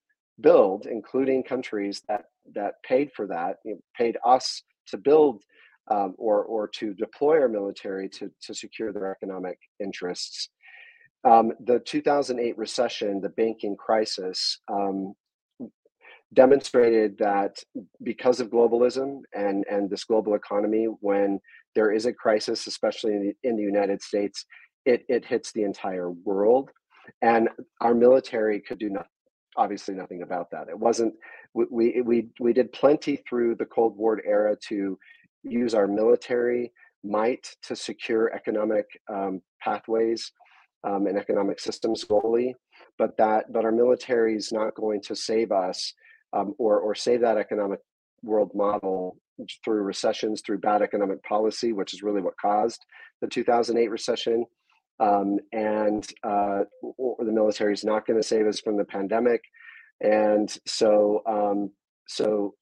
build, 0.41 0.87
including 0.87 1.43
countries 1.43 2.03
that 2.09 2.25
that 2.55 2.75
paid 2.85 3.11
for 3.15 3.27
that, 3.27 3.57
you 3.65 3.73
know, 3.73 3.81
paid 3.97 4.17
us 4.25 4.63
to 4.89 4.97
build 4.97 5.43
um, 5.91 6.15
or 6.19 6.45
or 6.45 6.69
to 6.69 6.95
deploy 6.95 7.41
our 7.41 7.49
military 7.49 8.09
to 8.11 8.31
to 8.43 8.55
secure 8.55 8.93
their 8.93 9.11
economic 9.11 9.59
interests. 9.81 10.51
Um, 11.25 11.53
the 11.65 11.81
2008 11.81 12.57
recession, 12.57 13.21
the 13.21 13.31
banking 13.31 13.77
crisis, 13.77 14.61
um, 14.69 15.15
demonstrated 16.33 17.17
that 17.19 17.57
because 18.03 18.41
of 18.41 18.51
globalism 18.51 19.23
and, 19.35 19.65
and 19.71 19.89
this 19.89 20.05
global 20.05 20.35
economy, 20.35 20.87
when 21.01 21.41
there 21.75 21.91
is 21.93 22.07
a 22.07 22.13
crisis, 22.13 22.67
especially 22.67 23.15
in 23.15 23.23
the, 23.23 23.49
in 23.49 23.57
the 23.57 23.63
United 23.63 24.03
States, 24.03 24.45
it, 24.85 25.05
it 25.09 25.25
hits 25.25 25.53
the 25.53 25.65
entire 25.65 26.11
world. 26.11 26.71
And 27.23 27.49
our 27.81 27.95
military 27.95 28.61
could 28.61 28.79
do 28.79 28.91
nothing, 28.91 29.09
obviously 29.57 29.95
nothing 29.95 30.23
about 30.23 30.51
that. 30.51 30.69
It 30.69 30.79
wasn't, 30.79 31.15
we, 31.55 32.03
we, 32.03 32.29
we 32.41 32.53
did 32.53 32.73
plenty 32.73 33.23
through 33.29 33.57
the 33.57 33.67
Cold 33.67 33.97
War 33.97 34.21
era 34.25 34.57
to 34.69 34.99
use 35.43 35.75
our 35.75 35.87
military 35.87 36.73
might 37.05 37.55
to 37.63 37.77
secure 37.77 38.33
economic 38.35 38.87
um, 39.09 39.41
pathways 39.63 40.33
um, 40.85 41.07
and 41.07 41.17
economic 41.17 41.61
systems 41.61 42.05
globally 42.05 42.53
but 42.99 43.17
that 43.17 43.53
but 43.53 43.65
our 43.65 43.73
military 43.73 44.37
is 44.37 44.53
not 44.53 44.75
going 44.75 45.01
to 45.03 45.15
save 45.15 45.53
us 45.53 45.93
um, 46.33 46.55
or, 46.59 46.81
or 46.81 46.95
save 46.95 47.21
that 47.21 47.37
economic 47.37 47.81
world 48.23 48.51
model 48.55 49.17
through 49.65 49.83
recessions, 49.83 50.41
through 50.41 50.59
bad 50.59 50.83
economic 50.83 51.23
policy, 51.23 51.73
which 51.73 51.93
is 51.93 52.03
really 52.03 52.23
what 52.23 52.35
caused 52.41 52.85
the 53.21 53.29
2008 53.29 53.89
recession. 53.89 54.45
Um, 54.99 55.39
and 55.53 56.07
uh, 56.23 56.65
the 56.83 57.33
military 57.33 57.75
is 57.75 57.85
not 57.85 58.07
going 58.07 58.21
to 58.21 58.27
save 58.27 58.47
us 58.47 58.61
from 58.61 58.77
the 58.77 58.85
pandemic. 58.85 59.43
And 60.01 60.55
so, 60.67 61.23
um, 61.27 61.71
so 62.09 62.55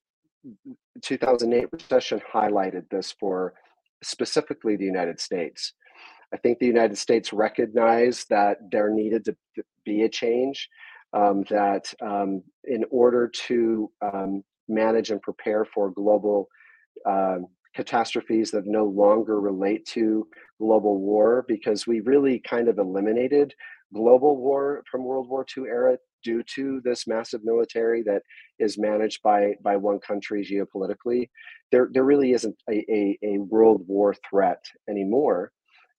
2008 1.01 1.67
recession 1.71 2.21
highlighted 2.33 2.89
this 2.89 3.13
for 3.19 3.53
specifically 4.03 4.75
the 4.75 4.85
United 4.85 5.19
States. 5.19 5.73
I 6.33 6.37
think 6.37 6.59
the 6.59 6.65
United 6.65 6.97
States 6.97 7.31
recognized 7.31 8.27
that 8.29 8.57
there 8.71 8.89
needed 8.89 9.25
to 9.25 9.35
be 9.85 10.03
a 10.03 10.09
change 10.09 10.69
um, 11.13 11.43
that 11.49 11.93
um, 12.01 12.43
in 12.65 12.83
order 12.89 13.31
to 13.47 13.89
um, 14.01 14.43
manage 14.67 15.11
and 15.11 15.21
prepare 15.21 15.65
for 15.65 15.91
global 15.91 16.47
um, 17.05 17.47
catastrophes 17.75 18.51
that 18.51 18.65
no 18.65 18.85
longer 18.85 19.39
relate 19.39 19.85
to 19.85 20.27
global 20.59 20.99
war, 20.99 21.45
because 21.47 21.85
we 21.85 21.99
really 22.01 22.39
kind 22.39 22.67
of 22.67 22.79
eliminated 22.79 23.53
global 23.93 24.37
war 24.37 24.83
from 24.89 25.03
World 25.03 25.29
War 25.29 25.45
II 25.55 25.65
era 25.65 25.97
due 26.23 26.41
to 26.55 26.81
this 26.83 27.05
massive 27.05 27.41
military 27.43 28.01
that 28.03 28.23
is 28.57 28.77
managed 28.77 29.21
by 29.23 29.53
by 29.63 29.75
one 29.75 29.99
country 29.99 30.43
geopolitically. 30.43 31.29
There, 31.71 31.89
there 31.91 32.03
really 32.03 32.31
isn't 32.31 32.55
a, 32.69 32.83
a, 32.91 33.17
a 33.23 33.37
world 33.37 33.83
war 33.87 34.15
threat 34.29 34.63
anymore. 34.89 35.51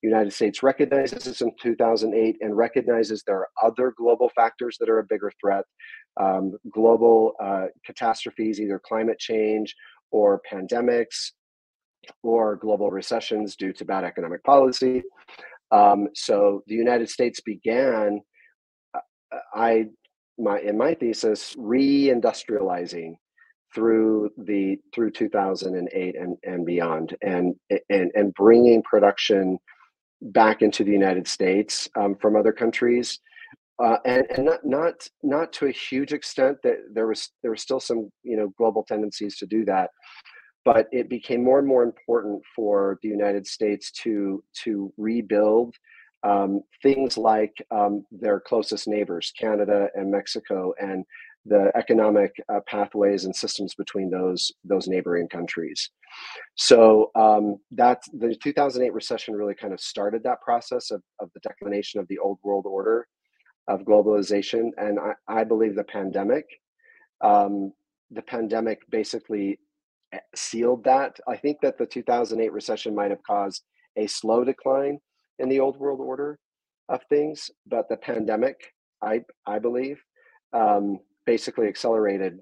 The 0.02 0.08
United 0.08 0.32
States 0.32 0.62
recognizes 0.62 1.24
this 1.24 1.40
in 1.40 1.52
2008 1.60 2.36
and 2.40 2.56
recognizes 2.56 3.22
there 3.22 3.38
are 3.38 3.48
other 3.62 3.94
global 3.96 4.30
factors 4.36 4.76
that 4.78 4.90
are 4.90 4.98
a 4.98 5.04
bigger 5.04 5.32
threat. 5.40 5.64
Um, 6.18 6.52
global 6.70 7.32
uh, 7.42 7.66
catastrophes, 7.84 8.60
either 8.60 8.80
climate 8.84 9.18
change 9.18 9.74
or 10.10 10.40
pandemics 10.50 11.32
or 12.22 12.56
global 12.56 12.90
recessions 12.90 13.56
due 13.56 13.72
to 13.72 13.84
bad 13.84 14.04
economic 14.04 14.42
policy. 14.44 15.02
Um, 15.70 16.08
so 16.14 16.62
the 16.66 16.74
United 16.74 17.10
States 17.10 17.40
began, 17.40 18.20
uh, 18.94 19.38
I 19.54 19.86
my 20.38 20.60
in 20.60 20.76
my 20.76 20.94
thesis, 20.94 21.54
reindustrializing 21.56 23.14
through 23.74 24.30
the 24.38 24.78
through 24.94 25.10
2008 25.10 26.16
and, 26.16 26.36
and 26.44 26.66
beyond, 26.66 27.16
and 27.22 27.54
and 27.90 28.10
and 28.14 28.34
bringing 28.34 28.82
production 28.82 29.58
back 30.22 30.62
into 30.62 30.84
the 30.84 30.92
United 30.92 31.26
States 31.26 31.88
um, 31.96 32.16
from 32.16 32.36
other 32.36 32.52
countries. 32.52 33.18
Uh, 33.82 33.98
and, 34.06 34.24
and 34.30 34.46
not 34.46 34.64
not 34.64 35.08
not 35.22 35.52
to 35.52 35.66
a 35.66 35.70
huge 35.70 36.12
extent 36.14 36.56
that 36.62 36.78
there 36.94 37.06
was 37.06 37.30
there 37.42 37.50
was 37.50 37.60
still 37.60 37.80
some 37.80 38.10
you 38.22 38.36
know 38.36 38.50
global 38.56 38.82
tendencies 38.82 39.36
to 39.36 39.46
do 39.46 39.66
that 39.66 39.90
but 40.66 40.88
it 40.90 41.08
became 41.08 41.44
more 41.44 41.60
and 41.60 41.68
more 41.68 41.84
important 41.84 42.42
for 42.54 42.98
the 43.00 43.08
United 43.08 43.46
States 43.46 43.92
to 43.92 44.42
to 44.64 44.92
rebuild 44.98 45.74
um, 46.24 46.60
things 46.82 47.16
like 47.16 47.54
um, 47.70 48.04
their 48.10 48.40
closest 48.40 48.88
neighbors, 48.88 49.32
Canada 49.38 49.88
and 49.94 50.10
Mexico, 50.10 50.74
and 50.80 51.04
the 51.46 51.70
economic 51.76 52.34
uh, 52.52 52.58
pathways 52.66 53.26
and 53.26 53.34
systems 53.34 53.76
between 53.76 54.10
those 54.10 54.50
those 54.64 54.88
neighboring 54.88 55.28
countries. 55.28 55.88
So 56.56 57.12
um, 57.14 57.58
that 57.70 58.02
the 58.12 58.34
2008 58.34 58.92
recession 58.92 59.36
really 59.36 59.54
kind 59.54 59.72
of 59.72 59.80
started 59.80 60.24
that 60.24 60.42
process 60.42 60.90
of, 60.90 61.00
of 61.20 61.30
the 61.32 61.40
declination 61.40 62.00
of 62.00 62.08
the 62.08 62.18
old 62.18 62.38
world 62.42 62.66
order 62.66 63.06
of 63.68 63.82
globalization, 63.82 64.70
and 64.78 64.98
I, 64.98 65.12
I 65.28 65.44
believe 65.44 65.76
the 65.76 65.84
pandemic, 65.84 66.46
um, 67.20 67.72
the 68.10 68.22
pandemic 68.22 68.80
basically 68.90 69.60
sealed 70.34 70.84
that. 70.84 71.18
I 71.26 71.36
think 71.36 71.60
that 71.62 71.78
the 71.78 71.86
2008 71.86 72.52
recession 72.52 72.94
might 72.94 73.10
have 73.10 73.22
caused 73.22 73.62
a 73.96 74.06
slow 74.06 74.44
decline 74.44 74.98
in 75.38 75.48
the 75.48 75.60
old 75.60 75.78
world 75.78 76.00
order 76.00 76.38
of 76.88 77.00
things, 77.08 77.50
but 77.66 77.88
the 77.88 77.96
pandemic, 77.96 78.72
I 79.02 79.24
I 79.46 79.58
believe, 79.58 80.02
um, 80.52 81.00
basically 81.24 81.68
accelerated 81.68 82.40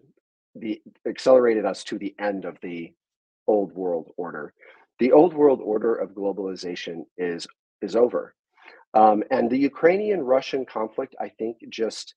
the 0.54 0.80
accelerated 1.06 1.64
us 1.64 1.84
to 1.84 1.98
the 1.98 2.14
end 2.18 2.44
of 2.44 2.58
the 2.62 2.92
old 3.46 3.72
world 3.72 4.12
order. 4.16 4.52
The 4.98 5.12
old 5.12 5.34
world 5.34 5.60
order 5.62 5.94
of 5.94 6.10
globalization 6.10 7.04
is 7.16 7.46
is 7.82 7.96
over. 7.96 8.34
Um, 8.94 9.24
and 9.30 9.50
the 9.50 9.58
Ukrainian 9.58 10.22
Russian 10.22 10.64
conflict, 10.64 11.16
I 11.20 11.28
think, 11.28 11.56
just 11.68 12.14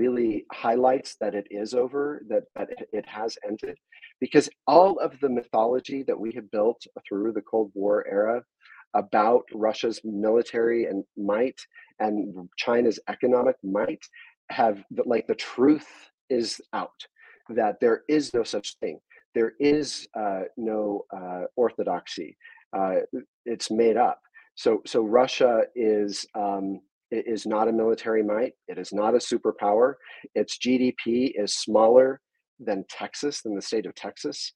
really 0.00 0.44
highlights 0.52 1.10
that 1.20 1.34
it 1.40 1.46
is 1.50 1.70
over, 1.84 2.04
that, 2.30 2.44
that 2.56 2.68
it 2.98 3.06
has 3.06 3.32
ended, 3.50 3.76
because 4.20 4.48
all 4.66 4.92
of 5.06 5.18
the 5.20 5.28
mythology 5.38 6.00
that 6.08 6.20
we 6.24 6.30
have 6.32 6.50
built 6.50 6.80
through 7.06 7.32
the 7.32 7.46
Cold 7.50 7.70
War 7.74 8.06
era 8.18 8.42
about 8.94 9.44
Russia's 9.66 10.00
military 10.04 10.86
and 10.90 11.04
might 11.16 11.60
and 11.98 12.48
China's 12.56 12.98
economic 13.08 13.56
might 13.62 14.04
have 14.50 14.76
like 15.12 15.26
the 15.26 15.34
truth 15.52 15.88
is 16.28 16.60
out 16.72 17.00
that 17.48 17.76
there 17.80 18.00
is 18.08 18.34
no 18.34 18.44
such 18.54 18.68
thing. 18.80 18.98
There 19.34 19.52
is 19.60 20.06
uh, 20.22 20.44
no 20.56 21.04
uh, 21.18 21.44
orthodoxy. 21.56 22.36
Uh, 22.76 22.96
it's 23.44 23.70
made 23.70 23.96
up. 23.96 24.20
So 24.62 24.70
so 24.92 24.98
russia 25.20 25.52
is 25.74 26.26
um, 26.34 26.80
is 27.10 27.46
not 27.46 27.68
a 27.68 27.72
military 27.72 28.22
might 28.22 28.52
it 28.68 28.78
is 28.78 28.92
not 28.92 29.14
a 29.14 29.18
superpower 29.18 29.94
its 30.34 30.58
gdp 30.58 31.32
is 31.34 31.54
smaller 31.54 32.20
than 32.58 32.84
texas 32.88 33.42
than 33.42 33.54
the 33.54 33.62
state 33.62 33.86
of 33.86 33.94
texas 33.94 34.52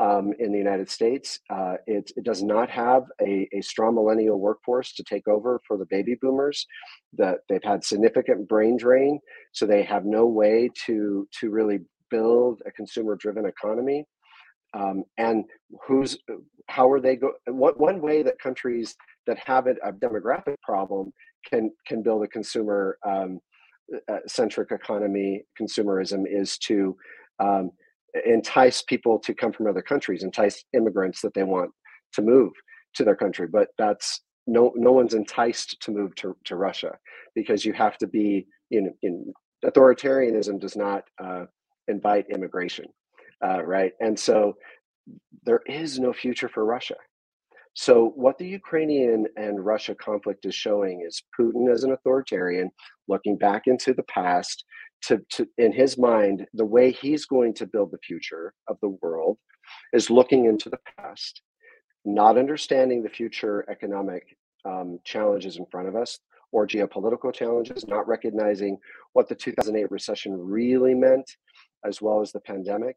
um, 0.00 0.32
in 0.38 0.52
the 0.52 0.58
United 0.58 0.88
States. 0.88 1.40
Uh, 1.50 1.74
it, 1.86 2.10
it, 2.16 2.24
does 2.24 2.42
not 2.42 2.70
have 2.70 3.04
a, 3.20 3.48
a, 3.52 3.60
strong 3.62 3.94
millennial 3.94 4.38
workforce 4.38 4.92
to 4.94 5.02
take 5.02 5.26
over 5.26 5.60
for 5.66 5.76
the 5.76 5.86
baby 5.86 6.16
boomers. 6.20 6.66
That 7.14 7.38
they've 7.48 7.64
had 7.64 7.84
significant 7.84 8.48
brain 8.48 8.76
drain, 8.76 9.18
so 9.52 9.66
they 9.66 9.82
have 9.82 10.04
no 10.04 10.26
way 10.26 10.70
to 10.86 11.26
to 11.40 11.50
really 11.50 11.80
build 12.10 12.62
a 12.66 12.70
consumer-driven 12.70 13.46
economy. 13.46 14.04
Um, 14.74 15.04
and 15.16 15.44
who's 15.86 16.18
how 16.68 16.90
are 16.90 17.00
they 17.00 17.16
go? 17.16 17.32
What 17.46 17.80
one 17.80 18.00
way 18.00 18.22
that 18.22 18.38
countries 18.38 18.94
that 19.26 19.38
have 19.38 19.66
a 19.66 19.92
demographic 19.92 20.60
problem 20.62 21.12
can 21.48 21.70
can 21.86 22.02
build 22.02 22.22
a 22.24 22.28
consumer 22.28 22.98
um, 23.06 23.40
centric 24.26 24.70
economy, 24.70 25.44
consumerism 25.60 26.24
is 26.28 26.58
to 26.58 26.96
um, 27.40 27.70
entice 28.26 28.82
people 28.82 29.18
to 29.20 29.34
come 29.34 29.52
from 29.52 29.66
other 29.66 29.82
countries, 29.82 30.22
entice 30.22 30.64
immigrants 30.74 31.20
that 31.22 31.34
they 31.34 31.42
want 31.42 31.70
to 32.12 32.22
move 32.22 32.52
to 32.94 33.04
their 33.04 33.16
country. 33.16 33.46
But 33.46 33.68
that's 33.78 34.20
no 34.46 34.72
no 34.76 34.92
one's 34.92 35.14
enticed 35.14 35.80
to 35.82 35.90
move 35.90 36.14
to, 36.16 36.36
to 36.44 36.56
Russia 36.56 36.96
because 37.34 37.64
you 37.64 37.72
have 37.72 37.98
to 37.98 38.06
be 38.06 38.46
in 38.70 38.94
in 39.02 39.32
authoritarianism 39.64 40.60
does 40.60 40.76
not 40.76 41.04
uh, 41.22 41.44
invite 41.88 42.26
immigration, 42.30 42.86
uh, 43.44 43.62
right? 43.64 43.92
And 44.00 44.18
so 44.18 44.56
there 45.44 45.62
is 45.66 45.98
no 45.98 46.12
future 46.12 46.48
for 46.48 46.64
Russia. 46.64 46.96
So 47.80 48.12
what 48.16 48.38
the 48.38 48.48
Ukrainian 48.48 49.28
and 49.36 49.64
Russia 49.64 49.94
conflict 49.94 50.44
is 50.44 50.54
showing 50.56 51.04
is 51.06 51.22
Putin 51.38 51.72
as 51.72 51.84
an 51.84 51.92
authoritarian 51.92 52.72
looking 53.06 53.38
back 53.38 53.68
into 53.68 53.94
the 53.94 54.02
past 54.02 54.64
to, 55.02 55.20
to 55.34 55.46
in 55.58 55.70
his 55.70 55.96
mind, 55.96 56.44
the 56.54 56.64
way 56.64 56.90
he's 56.90 57.24
going 57.24 57.54
to 57.54 57.68
build 57.68 57.92
the 57.92 58.04
future 58.04 58.52
of 58.66 58.78
the 58.82 58.98
world 59.00 59.38
is 59.92 60.10
looking 60.10 60.46
into 60.46 60.68
the 60.68 60.80
past, 60.98 61.42
not 62.04 62.36
understanding 62.36 63.00
the 63.00 63.08
future 63.08 63.64
economic 63.70 64.24
um, 64.64 64.98
challenges 65.04 65.56
in 65.58 65.66
front 65.70 65.86
of 65.86 65.94
us 65.94 66.18
or 66.50 66.66
geopolitical 66.66 67.32
challenges, 67.32 67.86
not 67.86 68.08
recognizing 68.08 68.76
what 69.12 69.28
the 69.28 69.36
2008 69.36 69.88
recession 69.92 70.36
really 70.36 70.94
meant, 70.94 71.30
as 71.86 72.02
well 72.02 72.22
as 72.22 72.32
the 72.32 72.40
pandemic. 72.40 72.96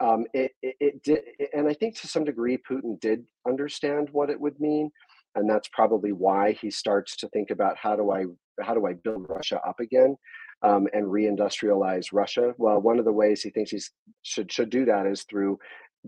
Um, 0.00 0.24
it, 0.32 0.52
it, 0.62 0.76
it 0.80 1.02
did, 1.02 1.20
and 1.52 1.68
I 1.68 1.74
think 1.74 1.96
to 1.96 2.08
some 2.08 2.24
degree, 2.24 2.58
Putin 2.58 2.98
did 3.00 3.24
understand 3.46 4.08
what 4.12 4.30
it 4.30 4.40
would 4.40 4.58
mean, 4.58 4.90
and 5.34 5.48
that's 5.48 5.68
probably 5.68 6.12
why 6.12 6.52
he 6.52 6.70
starts 6.70 7.16
to 7.16 7.28
think 7.28 7.50
about 7.50 7.76
how 7.76 7.96
do 7.96 8.10
I 8.10 8.24
how 8.62 8.74
do 8.74 8.86
I 8.86 8.94
build 8.94 9.26
Russia 9.28 9.60
up 9.66 9.80
again 9.80 10.16
um, 10.62 10.86
and 10.92 11.06
reindustrialize 11.06 12.08
Russia. 12.12 12.54
Well, 12.58 12.80
one 12.80 12.98
of 12.98 13.04
the 13.04 13.12
ways 13.12 13.42
he 13.42 13.50
thinks 13.50 13.70
he 13.70 13.80
should 14.22 14.50
should 14.50 14.70
do 14.70 14.84
that 14.86 15.06
is 15.06 15.24
through 15.24 15.58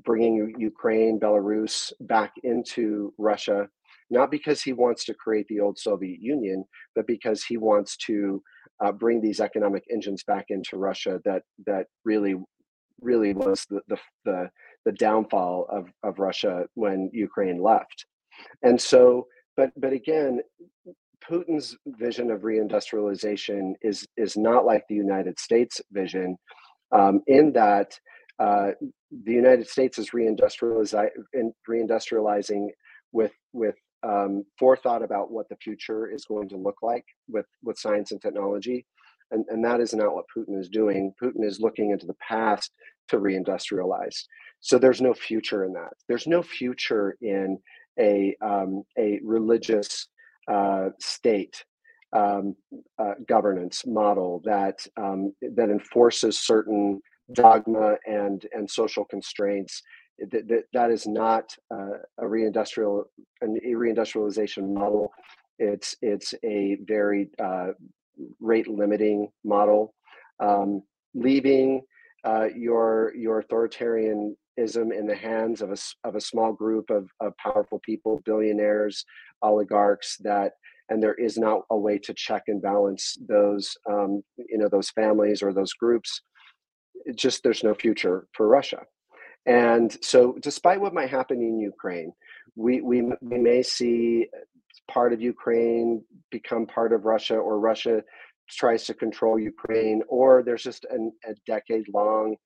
bringing 0.04 0.54
Ukraine, 0.58 1.20
Belarus 1.20 1.92
back 2.00 2.32
into 2.44 3.12
Russia, 3.18 3.68
not 4.10 4.30
because 4.30 4.62
he 4.62 4.72
wants 4.72 5.04
to 5.04 5.14
create 5.14 5.46
the 5.48 5.60
old 5.60 5.78
Soviet 5.78 6.20
Union, 6.20 6.64
but 6.94 7.06
because 7.06 7.44
he 7.44 7.56
wants 7.56 7.96
to 7.98 8.42
uh, 8.82 8.92
bring 8.92 9.20
these 9.20 9.40
economic 9.40 9.84
engines 9.90 10.24
back 10.24 10.46
into 10.48 10.76
Russia 10.76 11.20
that 11.24 11.42
that 11.66 11.86
really 12.04 12.36
really 13.00 13.34
was 13.34 13.66
the 13.70 13.80
the 13.88 13.98
the, 14.24 14.50
the 14.84 14.92
downfall 14.92 15.66
of, 15.70 15.88
of 16.02 16.18
Russia 16.18 16.66
when 16.74 17.10
Ukraine 17.12 17.62
left. 17.62 18.06
And 18.62 18.80
so, 18.80 19.26
but 19.56 19.70
but 19.76 19.92
again, 19.92 20.40
Putin's 21.28 21.76
vision 21.86 22.30
of 22.30 22.40
reindustrialization 22.40 23.74
is 23.82 24.06
is 24.16 24.36
not 24.36 24.64
like 24.64 24.84
the 24.88 24.94
United 24.94 25.38
States 25.38 25.80
vision, 25.92 26.36
um, 26.92 27.20
in 27.26 27.52
that 27.52 27.98
uh, 28.38 28.72
the 29.24 29.32
United 29.32 29.68
States 29.68 29.98
is 29.98 30.10
reindustrializing 30.10 31.08
reindustrializing 31.68 32.68
with 33.12 33.32
with 33.52 33.76
um, 34.02 34.44
forethought 34.58 35.02
about 35.02 35.30
what 35.30 35.48
the 35.48 35.56
future 35.56 36.10
is 36.10 36.24
going 36.24 36.48
to 36.48 36.56
look 36.56 36.76
like 36.82 37.04
with 37.28 37.46
with 37.62 37.78
science 37.78 38.10
and 38.10 38.20
technology, 38.20 38.84
and 39.32 39.44
and 39.48 39.64
that 39.64 39.80
is 39.80 39.94
not 39.94 40.14
what 40.14 40.26
Putin 40.34 40.58
is 40.58 40.68
doing. 40.68 41.12
Putin 41.22 41.44
is 41.44 41.60
looking 41.60 41.90
into 41.90 42.06
the 42.06 42.16
past 42.26 42.70
to 43.08 43.18
reindustrialize. 43.18 44.24
So 44.60 44.78
there's 44.78 45.00
no 45.00 45.12
future 45.12 45.64
in 45.64 45.72
that. 45.72 45.92
There's 46.08 46.26
no 46.26 46.42
future 46.42 47.16
in 47.20 47.58
a 47.98 48.36
um, 48.40 48.84
a 48.98 49.20
religious 49.24 50.08
uh, 50.48 50.90
state 51.00 51.64
um, 52.12 52.54
uh, 52.98 53.14
governance 53.28 53.84
model 53.86 54.40
that 54.44 54.86
um, 54.96 55.32
that 55.56 55.70
enforces 55.70 56.38
certain 56.38 57.00
dogma 57.32 57.96
and 58.06 58.46
and 58.52 58.70
social 58.70 59.04
constraints. 59.04 59.82
That, 60.30 60.46
that, 60.48 60.64
that 60.72 60.90
is 60.90 61.06
not 61.06 61.56
uh, 61.74 61.98
a 62.18 62.24
reindustrial 62.24 63.04
an, 63.40 63.58
reindustrialization 63.64 64.72
model. 64.72 65.10
It's 65.58 65.96
it's 66.02 66.34
a 66.44 66.76
very 66.86 67.30
uh, 67.42 67.72
rate 68.40 68.68
limiting 68.68 69.28
model, 69.44 69.94
um, 70.40 70.82
leaving 71.14 71.82
uh, 72.24 72.46
your 72.54 73.12
your 73.16 73.40
authoritarian 73.40 74.36
ism 74.56 74.92
in 74.92 75.06
the 75.06 75.16
hands 75.16 75.62
of 75.62 75.70
a, 75.70 75.76
of 76.04 76.14
a 76.14 76.20
small 76.20 76.52
group 76.52 76.90
of, 76.90 77.08
of 77.20 77.34
powerful 77.38 77.80
people, 77.82 78.20
billionaires, 78.26 79.04
oligarchs 79.42 80.18
that 80.20 80.52
and 80.88 81.02
there 81.02 81.14
is 81.14 81.38
not 81.38 81.62
a 81.70 81.76
way 81.76 81.96
to 81.96 82.12
check 82.12 82.42
and 82.48 82.60
balance 82.60 83.16
those 83.28 83.76
um, 83.90 84.22
you 84.36 84.58
know 84.58 84.68
those 84.68 84.90
families 84.90 85.42
or 85.42 85.52
those 85.52 85.72
groups. 85.72 86.22
It 87.04 87.16
just 87.16 87.42
there's 87.42 87.64
no 87.64 87.74
future 87.74 88.26
for 88.32 88.46
russia. 88.46 88.82
And 89.44 89.96
so 90.04 90.36
despite 90.40 90.80
what 90.80 90.94
might 90.94 91.10
happen 91.10 91.42
in 91.42 91.58
ukraine 91.58 92.12
we 92.56 92.80
we, 92.80 93.02
we 93.20 93.38
may 93.38 93.62
see 93.62 94.26
part 94.90 95.12
of 95.12 95.20
ukraine 95.20 96.02
become 96.30 96.66
part 96.66 96.92
of 96.92 97.04
russia 97.04 97.36
or 97.36 97.58
russia 97.58 98.02
tries 98.50 98.84
to 98.84 98.94
control 98.94 99.38
ukraine 99.38 100.02
or 100.08 100.42
there's 100.42 100.62
just 100.62 100.84
an, 100.90 101.12
a 101.24 101.34
decade 101.46 101.86
long 101.92 102.36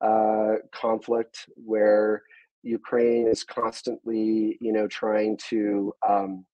uh, 0.00 0.54
conflict 0.72 1.46
where 1.56 2.22
Ukraine 2.62 3.28
is 3.28 3.44
constantly, 3.44 4.58
you 4.60 4.72
know, 4.72 4.86
trying 4.86 5.38
to 5.48 5.92
um, 6.08 6.44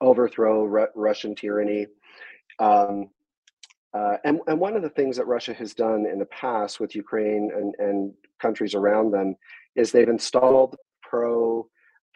overthrow 0.00 0.64
Ru- 0.64 0.86
Russian 0.94 1.34
tyranny. 1.34 1.86
Um, 2.58 3.08
uh, 3.94 4.16
and, 4.24 4.40
and 4.46 4.60
one 4.60 4.76
of 4.76 4.82
the 4.82 4.90
things 4.90 5.16
that 5.16 5.26
Russia 5.26 5.54
has 5.54 5.74
done 5.74 6.06
in 6.06 6.18
the 6.18 6.26
past 6.26 6.78
with 6.78 6.94
Ukraine 6.94 7.50
and, 7.54 7.74
and 7.78 8.12
countries 8.38 8.74
around 8.74 9.10
them 9.10 9.34
is 9.76 9.90
they've 9.90 10.08
installed 10.08 10.76
pro 11.02 11.66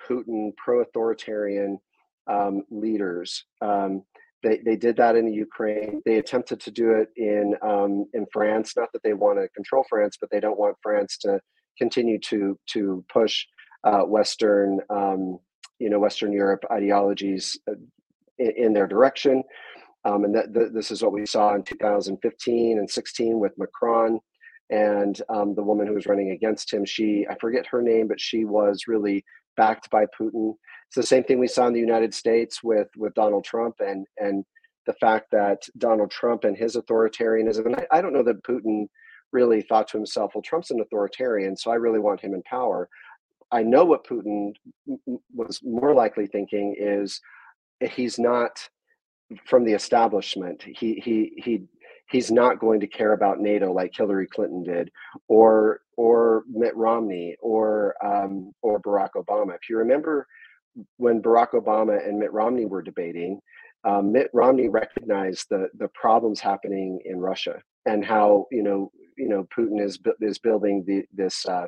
Putin, 0.07 0.55
pro 0.57 0.81
authoritarian 0.81 1.79
um, 2.27 2.65
leaders. 2.71 3.45
Um, 3.61 4.03
they, 4.43 4.59
they 4.65 4.77
did 4.77 4.97
that 4.97 5.15
in 5.17 5.27
the 5.27 5.33
Ukraine. 5.33 6.03
They 6.05 6.19
attempted 6.19 6.61
to 6.61 6.71
do 6.71 6.93
it 6.93 7.09
in 7.17 7.55
um, 7.63 8.07
in 8.13 8.27
France. 8.33 8.75
Not 8.77 8.89
that 8.93 9.03
they 9.05 9.13
want 9.13 9.39
to 9.39 9.49
control 9.51 9.85
France, 9.89 10.17
but 10.21 10.31
they 10.31 10.41
don't 10.41 10.59
want 10.59 10.77
France 10.83 11.17
to 11.19 11.41
continue 11.79 12.19
to 12.21 12.59
to 12.73 13.05
push 13.13 13.47
uh, 13.85 14.01
Western 14.01 14.81
um, 14.91 15.39
you 15.79 15.91
know 15.91 16.01
Western 16.01 16.33
Europe 16.33 16.65
ideologies 16.73 17.59
uh, 17.71 17.75
in, 18.39 18.53
in 18.57 18.73
their 18.73 18.89
direction. 18.89 19.43
Um, 20.05 20.25
and 20.25 20.35
that, 20.35 20.73
this 20.75 20.91
is 20.91 21.01
what 21.01 21.13
we 21.13 21.25
saw 21.25 21.55
in 21.55 21.63
2015 21.63 22.79
and 22.79 22.91
16 22.91 23.39
with 23.39 23.53
Macron 23.57 24.19
and 24.69 25.23
um, 25.29 25.55
the 25.55 25.63
woman 25.63 25.87
who 25.87 25.95
was 25.95 26.07
running 26.07 26.31
against 26.31 26.73
him. 26.73 26.85
She 26.85 27.25
I 27.31 27.37
forget 27.37 27.67
her 27.69 27.83
name, 27.83 28.09
but 28.09 28.21
she 28.21 28.45
was 28.45 28.85
really 28.89 29.25
backed 29.57 29.91
by 29.91 30.07
Putin. 30.19 30.55
It's 30.89 30.97
the 30.97 31.03
same 31.03 31.25
thing 31.25 31.39
we 31.39 31.49
saw 31.49 31.67
in 31.67 31.73
the 31.73 31.81
United 31.81 32.15
States 32.15 32.63
with 32.63 32.89
with 32.97 33.15
Donald 33.15 33.45
Trump 33.45 33.77
and 33.81 34.07
and 34.19 34.45
the 34.87 34.95
fact 34.95 35.31
that 35.33 35.63
Donald 35.79 36.11
Trump 36.11 36.45
and 36.45 36.57
his 36.57 36.77
authoritarianism. 36.77 37.67
And 37.67 37.77
I, 37.77 37.87
I 37.93 38.03
don't 38.03 38.13
know 38.13 38.25
that 38.25 38.43
Putin 38.43 38.89
really 39.33 39.63
thought 39.63 39.89
to 39.89 39.97
himself, 39.97 40.33
well, 40.35 40.43
Trump's 40.43 40.71
an 40.71 40.81
authoritarian, 40.81 41.57
so 41.57 41.71
I 41.71 41.77
really 41.77 42.01
want 42.01 42.21
him 42.21 42.35
in 42.35 42.43
power. 42.43 42.89
I 43.51 43.63
know 43.63 43.85
what 43.85 44.07
Putin 44.07 44.53
was 45.35 45.61
more 45.63 45.95
likely 45.95 46.27
thinking 46.27 46.75
is 46.79 47.21
he's 47.81 48.19
not 48.19 48.69
from 49.47 49.65
the 49.65 49.73
establishment. 49.73 50.63
He 50.63 51.01
he 51.05 51.33
he 51.37 51.65
he's 52.11 52.31
not 52.31 52.61
going 52.61 52.81
to 52.81 52.87
care 52.87 53.13
about 53.13 53.41
NATO 53.41 53.73
like 53.73 53.95
Hillary 53.95 54.27
Clinton 54.27 54.63
did, 54.63 54.91
or 55.29 55.82
or 55.97 56.45
Mitt 56.49 56.77
Romney, 56.77 57.37
or 57.41 57.95
um, 58.05 58.53
or 58.63 58.81
Barack 58.81 59.11
Obama. 59.17 59.55
If 59.55 59.69
you 59.69 59.79
remember 59.79 60.27
when 60.97 61.23
Barack 61.23 61.51
Obama 61.51 62.07
and 62.07 62.19
Mitt 62.19 62.33
Romney 62.33 62.67
were 62.67 62.83
debating, 62.83 63.41
um, 63.85 64.13
Mitt 64.13 64.31
Romney 64.33 64.69
recognized 64.69 65.47
the 65.51 65.69
the 65.79 65.89
problems 65.89 66.41
happening 66.41 67.01
in 67.05 67.19
Russia 67.19 67.61
and 67.87 68.05
how 68.05 68.47
you 68.51 68.63
know 68.63 68.91
you 69.17 69.29
know 69.29 69.47
Putin 69.57 69.85
is 69.85 69.99
is 70.21 70.39
building 70.39 70.85
the, 70.87 71.05
this 71.13 71.47
uh, 71.47 71.67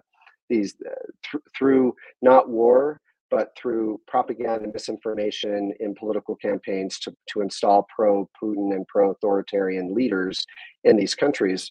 these 0.49 0.75
uh, 0.87 1.07
th- 1.31 1.45
through 1.57 1.95
not 2.23 2.49
war 2.49 3.01
but 3.35 3.51
through 3.57 4.01
propaganda 4.07 4.63
and 4.63 4.73
misinformation 4.73 5.73
in 5.81 5.93
political 5.97 6.37
campaigns 6.37 7.01
to, 7.01 7.13
to 7.29 7.41
install 7.41 7.85
pro 7.93 8.31
Putin 8.41 8.73
and 8.73 8.87
pro 8.87 9.11
authoritarian 9.11 9.93
leaders 9.93 10.47
in 10.85 10.97
these 10.97 11.17
countries. 11.17 11.69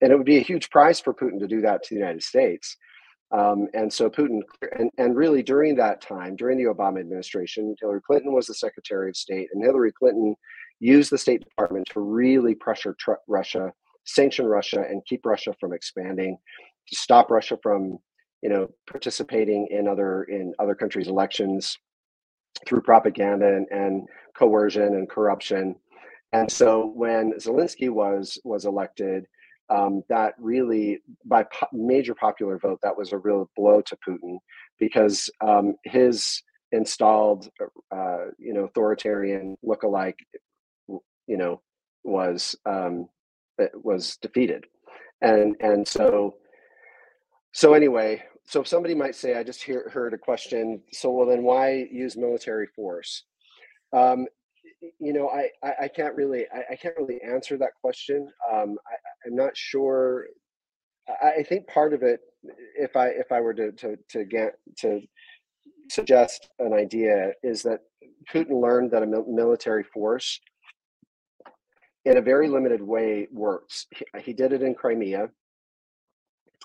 And 0.00 0.10
it 0.10 0.16
would 0.16 0.26
be 0.26 0.38
a 0.38 0.50
huge 0.50 0.70
prize 0.70 0.98
for 0.98 1.14
Putin 1.14 1.38
to 1.38 1.46
do 1.46 1.60
that 1.60 1.84
to 1.84 1.94
the 1.94 2.00
United 2.00 2.24
States. 2.24 2.76
Um, 3.30 3.68
and 3.74 3.92
so 3.92 4.10
Putin, 4.10 4.40
and, 4.76 4.90
and 4.98 5.14
really 5.14 5.44
during 5.44 5.76
that 5.76 6.00
time, 6.00 6.34
during 6.34 6.58
the 6.58 6.72
Obama 6.74 6.98
administration, 6.98 7.76
Hillary 7.80 8.00
Clinton 8.04 8.32
was 8.32 8.48
the 8.48 8.54
Secretary 8.54 9.08
of 9.08 9.16
State, 9.16 9.46
and 9.52 9.62
Hillary 9.62 9.92
Clinton 9.92 10.34
used 10.80 11.12
the 11.12 11.18
State 11.18 11.44
Department 11.44 11.86
to 11.92 12.00
really 12.00 12.56
pressure 12.56 12.96
tr- 12.98 13.22
Russia, 13.28 13.72
sanction 14.04 14.46
Russia, 14.46 14.84
and 14.88 15.00
keep 15.06 15.24
Russia 15.24 15.54
from 15.60 15.72
expanding, 15.72 16.36
to 16.88 16.96
stop 16.96 17.30
Russia 17.30 17.56
from 17.62 17.98
you 18.44 18.50
know, 18.50 18.68
participating 18.88 19.66
in 19.70 19.88
other 19.88 20.24
in 20.24 20.52
other 20.58 20.74
countries' 20.74 21.08
elections 21.08 21.78
through 22.66 22.82
propaganda 22.82 23.48
and, 23.56 23.66
and 23.70 24.06
coercion 24.36 24.94
and 24.96 25.08
corruption. 25.08 25.74
And 26.32 26.52
so 26.52 26.92
when 26.94 27.32
Zelensky 27.40 27.88
was 27.88 28.38
was 28.44 28.66
elected, 28.66 29.24
um, 29.70 30.02
that 30.10 30.34
really, 30.38 31.00
by 31.24 31.44
po- 31.44 31.68
major 31.72 32.14
popular 32.14 32.58
vote, 32.58 32.80
that 32.82 32.96
was 32.96 33.12
a 33.12 33.18
real 33.18 33.48
blow 33.56 33.80
to 33.80 33.96
Putin 34.06 34.36
because 34.78 35.30
um, 35.40 35.76
his 35.84 36.42
installed, 36.72 37.48
uh, 37.96 38.26
you 38.38 38.52
know, 38.52 38.64
authoritarian 38.64 39.56
look-alike 39.62 40.18
you 41.26 41.38
know, 41.38 41.62
was 42.02 42.54
um, 42.66 43.08
was 43.74 44.18
defeated, 44.20 44.66
and 45.22 45.56
and 45.60 45.88
so 45.88 46.34
so 47.54 47.72
anyway, 47.72 48.22
so 48.46 48.60
if 48.60 48.68
somebody 48.68 48.94
might 48.94 49.14
say, 49.14 49.36
I 49.36 49.42
just 49.42 49.62
hear, 49.62 49.90
heard 49.92 50.12
a 50.12 50.18
question. 50.18 50.82
So, 50.92 51.10
well, 51.10 51.26
then 51.26 51.42
why 51.42 51.86
use 51.90 52.16
military 52.16 52.66
force? 52.66 53.24
Um, 53.92 54.26
you 54.98 55.12
know, 55.12 55.28
I, 55.28 55.48
I, 55.62 55.84
I 55.84 55.88
can't 55.88 56.14
really 56.14 56.44
I, 56.52 56.72
I, 56.72 56.76
can't 56.76 56.96
really 56.98 57.20
answer 57.22 57.56
that 57.58 57.70
question. 57.80 58.28
Um, 58.52 58.76
I, 58.86 59.28
am 59.28 59.36
not 59.36 59.56
sure. 59.56 60.26
I, 61.08 61.40
I, 61.40 61.42
think 61.42 61.66
part 61.68 61.94
of 61.94 62.02
it, 62.02 62.20
if 62.76 62.96
I 62.96 63.08
if 63.08 63.32
I 63.32 63.40
were 63.40 63.54
to 63.54 63.72
to 63.72 63.96
to 64.10 64.24
get 64.24 64.54
to 64.78 65.00
suggest 65.90 66.50
an 66.58 66.74
idea, 66.74 67.32
is 67.42 67.62
that 67.62 67.80
Putin 68.32 68.60
learned 68.60 68.90
that 68.90 69.02
a 69.02 69.06
military 69.06 69.84
force, 69.84 70.40
in 72.04 72.18
a 72.18 72.22
very 72.22 72.48
limited 72.48 72.82
way, 72.82 73.28
works. 73.32 73.86
He, 73.90 74.04
he 74.22 74.32
did 74.32 74.52
it 74.52 74.62
in 74.62 74.74
Crimea, 74.74 75.28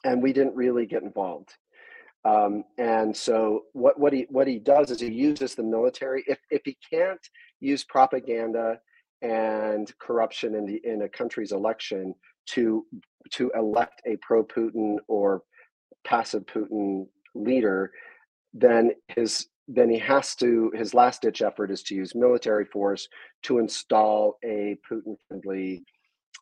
and 0.04 0.22
we 0.22 0.34
didn't 0.34 0.56
really 0.56 0.86
get 0.86 1.04
involved. 1.04 1.54
Um, 2.26 2.63
and 2.78 3.15
so 3.15 3.61
what, 3.74 3.99
what 3.99 4.13
he 4.13 4.26
what 4.30 4.47
he 4.47 4.59
does 4.59 4.91
is 4.91 4.99
he 4.99 5.11
uses 5.11 5.55
the 5.55 5.63
military. 5.63 6.24
If 6.28 6.39
if 6.49 6.61
he 6.65 6.78
can't 6.91 7.20
use 7.59 7.84
propaganda 7.84 8.80
and 9.22 9.91
corruption 9.99 10.55
in 10.55 10.65
the 10.65 10.82
in 10.84 11.03
a 11.03 11.09
country's 11.09 11.51
election 11.51 12.13
to 12.47 12.86
to 13.32 13.51
elect 13.55 14.01
a 14.05 14.17
pro 14.22 14.43
Putin 14.43 14.97
or 15.07 15.43
passive 16.03 16.45
Putin 16.45 17.05
leader, 17.36 17.91
then 18.53 18.91
his 19.07 19.47
then 19.67 19.89
he 19.89 19.99
has 19.99 20.36
to 20.36 20.72
his 20.76 20.93
last 20.93 21.22
ditch 21.22 21.41
effort 21.41 21.72
is 21.72 21.84
to 21.84 21.95
use 21.95 22.15
military 22.15 22.65
force 22.65 23.07
to 23.43 23.59
install 23.59 24.38
a 24.43 24.78
Putin 24.89 25.15
friendly 25.28 25.84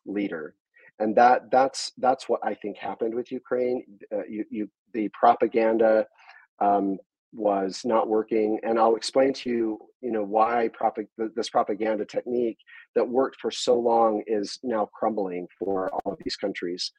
leader 0.06 0.54
and 0.98 1.14
that 1.16 1.50
that's 1.50 1.92
that's 1.98 2.28
what 2.28 2.40
I 2.42 2.54
think 2.54 2.76
happened 2.76 3.14
with 3.14 3.30
Ukraine. 3.32 3.84
Uh, 4.12 4.24
you, 4.28 4.44
you 4.50 4.70
the 4.94 5.08
propaganda 5.08 6.06
um, 6.60 6.98
was 7.32 7.82
not 7.84 8.08
working, 8.08 8.58
and 8.62 8.78
I'll 8.78 8.96
explain 8.96 9.32
to 9.34 9.50
you, 9.50 9.78
you 10.00 10.10
know, 10.10 10.22
why 10.22 10.70
prop- 10.72 10.96
this 11.36 11.50
propaganda 11.50 12.04
technique 12.04 12.58
that 12.94 13.08
worked 13.08 13.40
for 13.40 13.50
so 13.50 13.78
long 13.78 14.22
is 14.26 14.58
now 14.62 14.88
crumbling 14.98 15.46
for 15.58 15.90
all 15.92 16.12
of 16.12 16.18
these 16.24 16.36
countries 16.36 16.90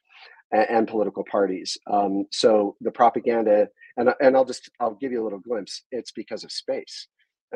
and, 0.52 0.66
and 0.70 0.88
political 0.88 1.24
parties. 1.30 1.76
Um, 1.90 2.24
so 2.30 2.76
the 2.80 2.92
propaganda, 2.92 3.68
and 3.96 4.10
and 4.20 4.36
I'll 4.36 4.44
just 4.44 4.70
I'll 4.80 4.94
give 4.94 5.12
you 5.12 5.22
a 5.22 5.24
little 5.24 5.40
glimpse. 5.40 5.82
It's 5.90 6.12
because 6.12 6.44
of 6.44 6.52
space 6.52 7.08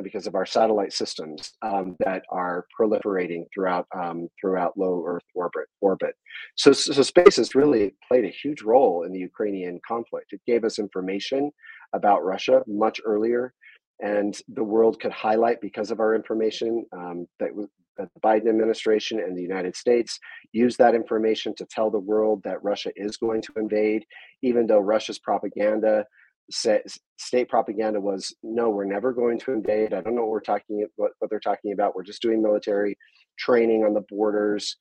because 0.03 0.27
of 0.27 0.35
our 0.35 0.47
satellite 0.47 0.93
systems 0.93 1.53
um, 1.63 1.97
that 2.01 2.23
are 2.31 2.67
proliferating 2.79 3.45
throughout 3.53 3.87
um, 3.97 4.29
throughout 4.41 4.77
low 4.77 5.05
Earth 5.07 5.23
orbit. 5.35 5.67
Orbit. 5.81 6.15
So, 6.57 6.73
so 6.73 7.03
space 7.03 7.37
has 7.37 7.55
really 7.55 7.95
played 8.09 8.25
a 8.25 8.29
huge 8.43 8.63
role 8.63 9.05
in 9.05 9.13
the 9.13 9.21
Ukrainian 9.21 9.81
conflict. 9.87 10.33
It 10.33 10.41
gave 10.47 10.65
us 10.65 10.79
information 10.79 11.51
about 11.93 12.25
Russia 12.25 12.63
much 12.67 13.01
earlier, 13.05 13.55
and 14.01 14.37
the 14.49 14.65
world 14.65 15.01
could 15.01 15.13
highlight 15.13 15.61
because 15.61 15.91
of 15.91 16.01
our 16.01 16.15
information 16.15 16.85
um, 16.93 17.27
that, 17.39 17.51
that 17.97 18.09
the 18.15 18.21
Biden 18.21 18.49
administration 18.49 19.21
and 19.21 19.37
the 19.37 19.43
United 19.43 19.77
States 19.77 20.19
use 20.53 20.77
that 20.77 20.95
information 20.95 21.55
to 21.57 21.67
tell 21.67 21.91
the 21.91 21.99
world 21.99 22.43
that 22.45 22.63
Russia 22.65 22.91
is 22.97 23.17
going 23.17 23.43
to 23.43 23.53
invade, 23.57 24.05
even 24.43 24.67
though 24.67 24.81
Russia's 24.81 25.19
propaganda 25.19 26.05
state 26.51 27.49
propaganda 27.49 28.01
was 28.01 28.35
no 28.43 28.71
we're 28.71 28.85
never 28.85 29.13
going 29.13 29.39
to 29.41 29.53
invade. 29.53 29.95
I 29.95 30.01
don't 30.01 30.15
know 30.15 30.23
what 30.23 30.31
we're 30.31 30.41
talking 30.41 30.87
what, 30.97 31.13
what 31.19 31.31
they're 31.31 31.41
talking 31.41 31.73
about. 31.73 31.95
We're 31.95 32.03
just 32.03 32.23
doing 32.23 32.43
military 32.43 32.99
training 33.39 33.85
on 33.85 33.95
the 33.95 34.03
borders 34.03 34.77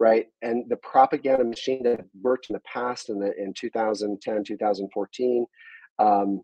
right? 0.00 0.26
And 0.42 0.64
the 0.68 0.76
propaganda 0.76 1.44
machine 1.44 1.82
that 1.84 2.04
worked 2.20 2.50
in 2.50 2.54
the 2.54 2.60
past 2.60 3.08
in 3.08 3.18
the 3.18 3.32
in 3.36 3.52
2010 3.52 4.44
2014 4.44 5.46
um, 5.98 6.42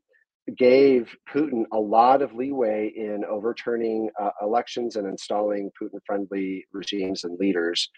gave 0.59 1.15
putin 1.33 1.65
a 1.73 1.79
lot 1.79 2.21
of 2.21 2.35
leeway 2.35 2.93
in 2.95 3.25
overturning 3.25 4.11
uh, 4.21 4.31
elections 4.43 4.97
and 4.97 5.07
installing 5.07 5.71
putin 5.81 5.99
friendly 6.05 6.65
regimes 6.73 7.25
and 7.25 7.39
leaders. 7.39 7.91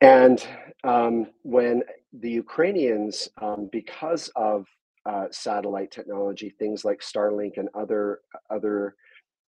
And 0.00 0.44
um, 0.82 1.26
when 1.42 1.82
the 2.12 2.30
Ukrainians, 2.30 3.28
um, 3.40 3.68
because 3.70 4.30
of 4.34 4.66
uh, 5.06 5.26
satellite 5.30 5.90
technology, 5.90 6.54
things 6.58 6.84
like 6.84 7.00
Starlink 7.00 7.56
and 7.56 7.68
other 7.74 8.20
other 8.50 8.94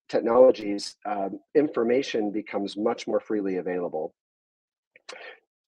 technologies, 0.09 0.97
um, 1.07 1.41
information 1.55 2.31
becomes 2.31 2.77
much 2.77 3.07
more 3.07 3.21
freely 3.21 3.57
available. 3.57 4.15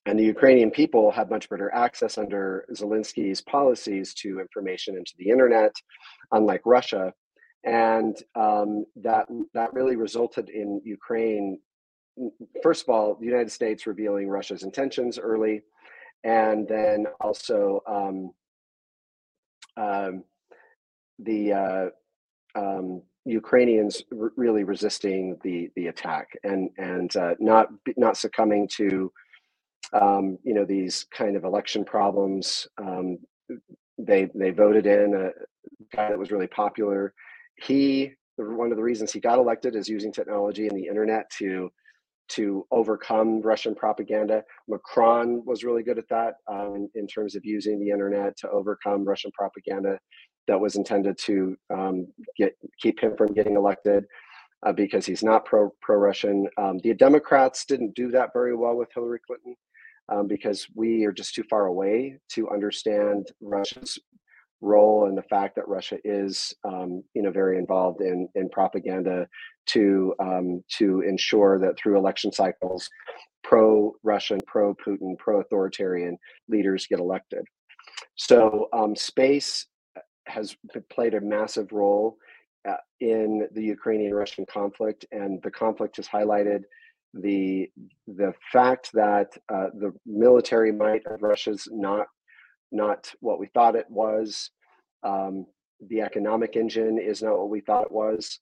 And 0.06 0.18
the 0.18 0.24
Ukrainian 0.24 0.70
people 0.70 1.10
have 1.10 1.30
much 1.30 1.48
better 1.48 1.72
access 1.74 2.16
under 2.16 2.64
Zelensky's 2.72 3.40
policies 3.40 4.14
to 4.14 4.40
information 4.40 4.96
into 4.96 5.14
the 5.18 5.28
internet, 5.30 5.74
unlike 6.30 6.62
Russia. 6.64 7.12
And 7.64 8.16
um, 8.36 8.84
that 8.96 9.26
that 9.52 9.74
really 9.74 9.96
resulted 9.96 10.48
in 10.48 10.80
Ukraine, 10.84 11.58
first 12.62 12.84
of 12.84 12.88
all, 12.88 13.16
the 13.16 13.26
United 13.26 13.50
States 13.50 13.86
revealing 13.86 14.28
Russia's 14.28 14.62
intentions 14.62 15.18
early, 15.18 15.62
and 16.22 16.68
then 16.68 17.06
also 17.20 17.80
um, 17.88 18.30
um, 19.76 20.24
the 21.18 21.52
uh, 21.52 21.86
um, 22.54 23.02
Ukrainians 23.24 24.02
r- 24.18 24.32
really 24.36 24.64
resisting 24.64 25.36
the 25.42 25.70
the 25.76 25.88
attack 25.88 26.28
and 26.44 26.70
and 26.78 27.14
uh, 27.16 27.34
not 27.38 27.68
not 27.96 28.16
succumbing 28.16 28.68
to 28.76 29.12
um, 29.92 30.38
you 30.42 30.54
know 30.54 30.64
these 30.64 31.06
kind 31.10 31.36
of 31.36 31.44
election 31.44 31.84
problems. 31.84 32.66
Um, 32.78 33.18
they 33.98 34.28
they 34.34 34.50
voted 34.50 34.86
in 34.86 35.14
a 35.14 35.30
guy 35.94 36.08
that 36.10 36.18
was 36.18 36.30
really 36.30 36.46
popular. 36.46 37.14
He 37.56 38.12
one 38.36 38.70
of 38.70 38.76
the 38.76 38.82
reasons 38.82 39.12
he 39.12 39.20
got 39.20 39.38
elected 39.38 39.74
is 39.74 39.88
using 39.88 40.12
technology 40.12 40.68
and 40.68 40.76
the 40.76 40.86
internet 40.86 41.30
to 41.38 41.70
to 42.28 42.66
overcome 42.70 43.40
Russian 43.40 43.74
propaganda. 43.74 44.42
Macron 44.68 45.42
was 45.44 45.64
really 45.64 45.82
good 45.82 45.98
at 45.98 46.08
that 46.08 46.34
um, 46.50 46.88
in 46.94 47.06
terms 47.06 47.34
of 47.36 47.44
using 47.44 47.78
the 47.78 47.90
internet 47.90 48.36
to 48.38 48.50
overcome 48.50 49.04
Russian 49.04 49.30
propaganda 49.32 49.98
that 50.48 50.60
was 50.60 50.76
intended 50.76 51.18
to 51.18 51.56
um, 51.72 52.06
get 52.36 52.56
keep 52.80 53.00
him 53.00 53.16
from 53.16 53.34
getting 53.34 53.56
elected 53.56 54.04
uh, 54.64 54.72
because 54.72 55.06
he's 55.06 55.22
not 55.22 55.44
pro 55.44 55.70
pro 55.82 55.96
Russian. 55.96 56.46
Um, 56.58 56.78
the 56.82 56.94
Democrats 56.94 57.64
didn't 57.64 57.94
do 57.94 58.10
that 58.12 58.30
very 58.32 58.56
well 58.56 58.76
with 58.76 58.88
Hillary 58.94 59.20
Clinton 59.26 59.54
um, 60.08 60.26
because 60.26 60.66
we 60.74 61.04
are 61.04 61.12
just 61.12 61.34
too 61.34 61.44
far 61.50 61.66
away 61.66 62.18
to 62.30 62.48
understand 62.50 63.28
Russia's 63.40 63.98
role 64.72 65.06
and 65.06 65.16
the 65.16 65.22
fact 65.34 65.54
that 65.56 65.68
Russia 65.76 65.98
is, 66.04 66.54
um, 66.64 66.90
you 67.14 67.22
know, 67.22 67.30
very 67.42 67.56
involved 67.58 68.00
in 68.00 68.28
in 68.34 68.48
propaganda 68.58 69.18
to 69.74 70.14
um, 70.28 70.48
to 70.78 71.00
ensure 71.12 71.58
that 71.58 71.78
through 71.78 71.96
election 71.96 72.30
cycles, 72.32 72.88
pro-Russian, 73.44 74.40
pro-Putin, 74.46 75.16
pro-authoritarian 75.18 76.14
leaders 76.48 76.86
get 76.90 76.98
elected. 76.98 77.44
So 78.16 78.68
um, 78.72 78.94
space 78.96 79.66
has 80.26 80.56
played 80.90 81.14
a 81.14 81.20
massive 81.20 81.72
role 81.72 82.16
uh, 82.68 82.82
in 83.00 83.48
the 83.52 83.62
Ukrainian-Russian 83.62 84.44
conflict, 84.58 85.06
and 85.12 85.40
the 85.42 85.50
conflict 85.50 85.96
has 85.96 86.08
highlighted 86.08 86.62
the 87.14 87.70
the 88.06 88.32
fact 88.52 88.90
that 88.92 89.28
uh, 89.54 89.68
the 89.82 89.92
military 90.04 90.72
might 90.72 91.04
of 91.06 91.22
Russia's 91.22 91.68
not 91.70 92.06
not 92.72 93.12
what 93.20 93.38
we 93.38 93.46
thought 93.54 93.76
it 93.76 93.86
was. 93.88 94.50
Um, 95.06 95.46
the 95.88 96.00
economic 96.00 96.56
engine 96.56 96.98
is 96.98 97.22
not 97.22 97.38
what 97.38 97.50
we 97.50 97.60
thought 97.60 97.86
it 97.86 97.92
was. 97.92 98.40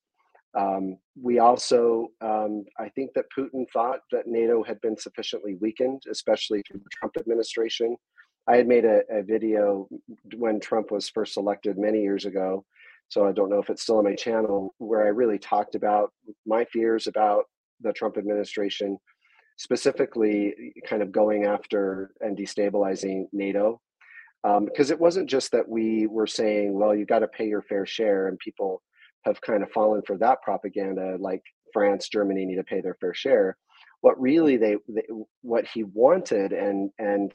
Um, 0.56 0.98
we 1.20 1.40
also, 1.40 2.08
um, 2.20 2.64
I 2.78 2.88
think 2.90 3.10
that 3.14 3.26
Putin 3.36 3.66
thought 3.72 4.00
that 4.12 4.28
NATO 4.28 4.62
had 4.62 4.80
been 4.80 4.96
sufficiently 4.96 5.56
weakened, 5.60 6.02
especially 6.10 6.62
through 6.62 6.80
the 6.80 6.90
Trump 6.92 7.16
administration. 7.18 7.96
I 8.46 8.56
had 8.56 8.68
made 8.68 8.84
a, 8.84 9.00
a, 9.10 9.22
video 9.22 9.88
when 10.36 10.60
Trump 10.60 10.92
was 10.92 11.08
first 11.08 11.36
elected 11.36 11.76
many 11.76 12.02
years 12.02 12.24
ago, 12.24 12.64
so 13.08 13.26
I 13.26 13.32
don't 13.32 13.50
know 13.50 13.58
if 13.58 13.68
it's 13.68 13.82
still 13.82 13.98
on 13.98 14.04
my 14.04 14.14
channel, 14.14 14.74
where 14.78 15.04
I 15.04 15.08
really 15.08 15.38
talked 15.38 15.74
about 15.74 16.12
my 16.46 16.64
fears 16.66 17.06
about 17.08 17.44
the 17.80 17.92
Trump 17.92 18.16
administration, 18.16 18.96
specifically 19.56 20.72
kind 20.86 21.02
of 21.02 21.10
going 21.10 21.46
after 21.46 22.12
and 22.20 22.36
destabilizing 22.36 23.24
NATO 23.32 23.80
because 24.44 24.90
um, 24.90 24.94
it 24.94 25.00
wasn't 25.00 25.28
just 25.28 25.52
that 25.52 25.66
we 25.66 26.06
were 26.06 26.26
saying, 26.26 26.74
well, 26.74 26.94
you 26.94 27.06
got 27.06 27.20
to 27.20 27.28
pay 27.28 27.46
your 27.46 27.62
fair 27.62 27.86
share, 27.86 28.28
and 28.28 28.38
people 28.38 28.82
have 29.24 29.40
kind 29.40 29.62
of 29.62 29.70
fallen 29.70 30.02
for 30.06 30.18
that 30.18 30.42
propaganda, 30.42 31.16
like 31.18 31.42
France, 31.72 32.08
Germany 32.08 32.44
need 32.44 32.56
to 32.56 32.64
pay 32.64 32.82
their 32.82 32.96
fair 33.00 33.14
share. 33.14 33.56
What 34.02 34.20
really 34.20 34.58
they, 34.58 34.76
they 34.86 35.06
what 35.40 35.66
he 35.66 35.84
wanted, 35.84 36.52
and 36.52 36.90
and 36.98 37.32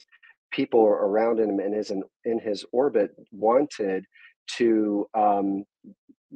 people 0.52 0.84
around 0.84 1.40
him 1.40 1.58
in 1.58 1.72
his 1.72 1.90
in 1.90 2.38
his 2.38 2.64
orbit 2.72 3.10
wanted 3.32 4.04
to 4.58 5.06
um, 5.14 5.64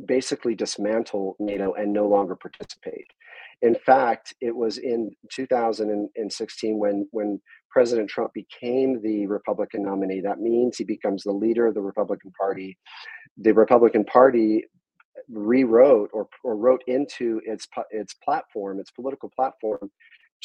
basically 0.06 0.56
dismantle 0.56 1.36
NATO 1.38 1.74
and 1.74 1.92
no 1.92 2.08
longer 2.08 2.34
participate. 2.34 3.06
In 3.62 3.76
fact, 3.76 4.34
it 4.40 4.54
was 4.54 4.78
in 4.78 5.12
2016 5.32 6.78
when 6.78 7.08
when 7.12 7.40
President 7.74 8.08
Trump 8.08 8.32
became 8.32 9.02
the 9.02 9.26
Republican 9.26 9.82
nominee. 9.82 10.20
That 10.20 10.40
means 10.40 10.78
he 10.78 10.84
becomes 10.84 11.24
the 11.24 11.32
leader 11.32 11.66
of 11.66 11.74
the 11.74 11.80
Republican 11.80 12.30
Party. 12.40 12.78
The 13.36 13.52
Republican 13.52 14.04
Party 14.04 14.64
rewrote 15.28 16.08
or, 16.12 16.28
or 16.44 16.56
wrote 16.56 16.84
into 16.86 17.40
its 17.44 17.66
its 17.90 18.14
platform, 18.14 18.78
its 18.78 18.92
political 18.92 19.28
platform, 19.34 19.90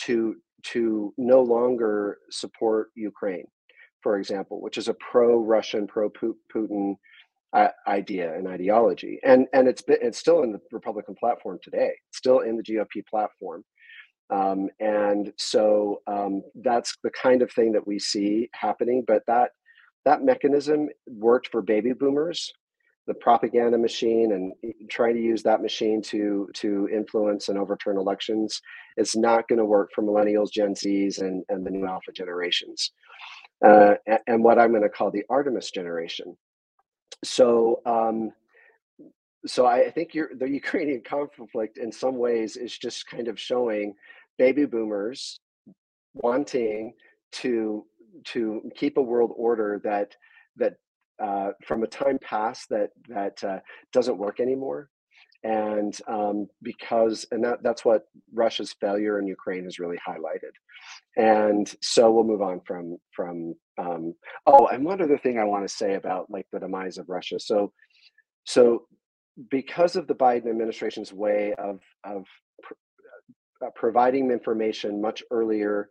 to 0.06 0.38
to 0.72 1.14
no 1.20 1.42
longer 1.42 2.18
support 2.32 2.90
Ukraine, 2.96 3.46
for 4.02 4.18
example, 4.18 4.60
which 4.60 4.80
is 4.80 4.88
a 4.88 4.96
pro-Russian, 4.96 5.86
pro-Putin 5.86 6.96
uh, 7.54 7.68
idea 7.88 8.36
and 8.36 8.48
ideology, 8.48 9.20
and 9.24 9.46
and 9.54 9.68
it's 9.68 9.84
been, 9.84 10.00
it's 10.02 10.18
still 10.18 10.42
in 10.42 10.52
the 10.52 10.62
Republican 10.72 11.14
platform 11.14 11.60
today, 11.62 11.92
still 12.10 12.40
in 12.40 12.58
the 12.58 12.64
GOP 12.64 13.06
platform. 13.08 13.64
Um, 14.30 14.70
and 14.80 15.34
so 15.38 16.02
um, 16.08 16.44
that's 16.56 16.96
the 17.04 17.12
kind 17.12 17.42
of 17.42 17.52
thing 17.52 17.72
that 17.74 17.86
we 17.88 18.00
see 18.00 18.50
happening. 18.54 19.04
But 19.08 19.24
that 19.28 19.52
that 20.06 20.24
mechanism 20.24 20.90
worked 21.08 21.50
for 21.50 21.62
baby 21.62 21.94
boomers, 21.94 22.52
the 23.08 23.14
propaganda 23.14 23.78
machine, 23.78 24.32
and 24.34 24.74
trying 24.90 25.16
to 25.16 25.22
use 25.22 25.44
that 25.44 25.62
machine 25.62 26.02
to 26.04 26.48
to 26.56 26.88
influence 26.94 27.50
and 27.50 27.58
overturn 27.58 27.98
elections 27.98 28.62
is 28.98 29.16
not 29.16 29.48
going 29.48 29.60
to 29.60 29.66
work 29.66 29.90
for 29.94 30.04
millennials, 30.04 30.52
Gen 30.52 30.74
Zs, 30.76 31.22
and 31.22 31.44
and 31.50 31.66
the 31.66 31.72
new 31.72 31.88
alpha 31.88 32.12
generations. 32.12 32.92
Uh, 33.66 33.96
and, 34.08 34.20
and 34.28 34.44
what 34.44 34.60
I'm 34.60 34.72
going 34.72 34.84
to 34.84 34.90
call 34.90 35.12
the 35.12 35.26
Artemis 35.30 35.72
generation. 35.72 36.38
So 37.26 37.82
um, 37.86 38.32
so 39.46 39.66
I 39.66 39.90
think 39.90 40.12
the 40.14 40.50
Ukrainian 40.50 41.02
conflict, 41.06 41.78
in 41.78 41.92
some 41.92 42.18
ways, 42.18 42.58
is 42.58 42.78
just 42.78 43.08
kind 43.08 43.28
of 43.28 43.40
showing 43.40 43.96
baby 44.40 44.66
boomers 44.66 45.40
wanting 46.16 46.94
to 47.32 47.86
to 48.26 48.62
keep 48.76 48.98
a 48.98 49.02
world 49.02 49.32
order 49.36 49.80
that 49.84 50.16
that 50.58 50.74
uh, 51.22 51.52
from 51.66 51.84
a 51.84 51.88
time 51.88 52.18
past 52.20 52.68
that 52.70 52.90
that 53.08 53.44
uh, 53.44 53.60
doesn't 53.94 54.18
work 54.18 54.40
anymore. 54.40 54.90
And 55.44 55.98
um, 56.08 56.48
because 56.62 57.26
and 57.32 57.44
that, 57.46 57.64
that's 57.64 57.86
what 57.86 58.04
russia's 58.34 58.76
failure 58.82 59.20
in 59.20 59.28
ukraine 59.28 59.64
has 59.66 59.80
really 59.80 60.00
highlighted. 60.06 60.54
And 61.16 61.74
so 61.82 62.12
we'll 62.12 62.26
move 62.26 62.42
on 62.42 62.60
from 62.66 62.98
from 63.16 63.54
um, 63.78 64.14
oh 64.48 64.68
and 64.68 64.84
one 64.84 65.02
other 65.02 65.18
thing 65.18 65.40
i 65.40 65.46
want 65.46 65.68
to 65.68 65.74
say 65.74 65.96
about 65.96 66.30
like 66.30 66.48
the 66.52 66.60
demise 66.60 66.98
of 66.98 67.10
russia. 67.10 67.40
So 67.40 67.72
so 68.46 68.88
because 69.50 69.96
of 69.96 70.08
the 70.08 70.16
biden 70.16 70.50
administration's 70.50 71.14
way 71.14 71.54
of 71.58 71.80
of 72.04 72.26
uh, 73.66 73.70
providing 73.76 74.32
information 74.32 75.02
much 75.02 75.24
earlier 75.32 75.90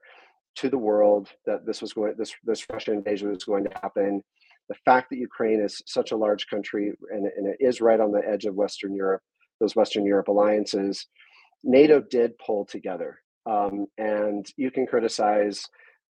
to 0.56 0.68
the 0.68 0.78
world 0.78 1.28
that 1.46 1.64
this 1.66 1.80
was 1.80 1.92
going 1.92 2.14
this 2.18 2.34
this 2.44 2.66
Russian 2.70 2.94
invasion 2.94 3.30
was 3.30 3.44
going 3.44 3.64
to 3.64 3.78
happen. 3.82 4.22
The 4.68 4.74
fact 4.84 5.08
that 5.10 5.18
Ukraine 5.18 5.60
is 5.60 5.82
such 5.86 6.12
a 6.12 6.16
large 6.16 6.46
country 6.48 6.92
and, 7.10 7.26
and 7.36 7.46
it 7.46 7.56
is 7.60 7.80
right 7.80 8.00
on 8.00 8.12
the 8.12 8.22
edge 8.26 8.44
of 8.44 8.54
Western 8.54 8.94
Europe, 8.94 9.22
those 9.60 9.76
Western 9.76 10.04
Europe 10.04 10.28
alliances, 10.28 11.06
NATO 11.64 12.00
did 12.00 12.38
pull 12.38 12.66
together. 12.66 13.18
Um, 13.46 13.86
and 13.96 14.46
you 14.56 14.70
can 14.70 14.86
criticize 14.86 15.64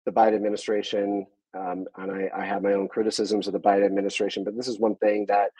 the 0.05 0.13
Biden 0.13 0.35
administration, 0.35 1.27
um, 1.57 1.87
and 1.97 2.11
I, 2.11 2.31
I 2.37 2.45
have 2.45 2.63
my 2.63 2.75
own 2.75 2.89
criticisms 2.89 3.47
of 3.47 3.55
the 3.55 3.61
Biden 3.61 3.87
administration, 3.87 4.45
but 4.45 4.57
this 4.57 4.69
is 4.69 4.79
one 4.79 4.97
thing 4.97 5.27
that 5.29 5.51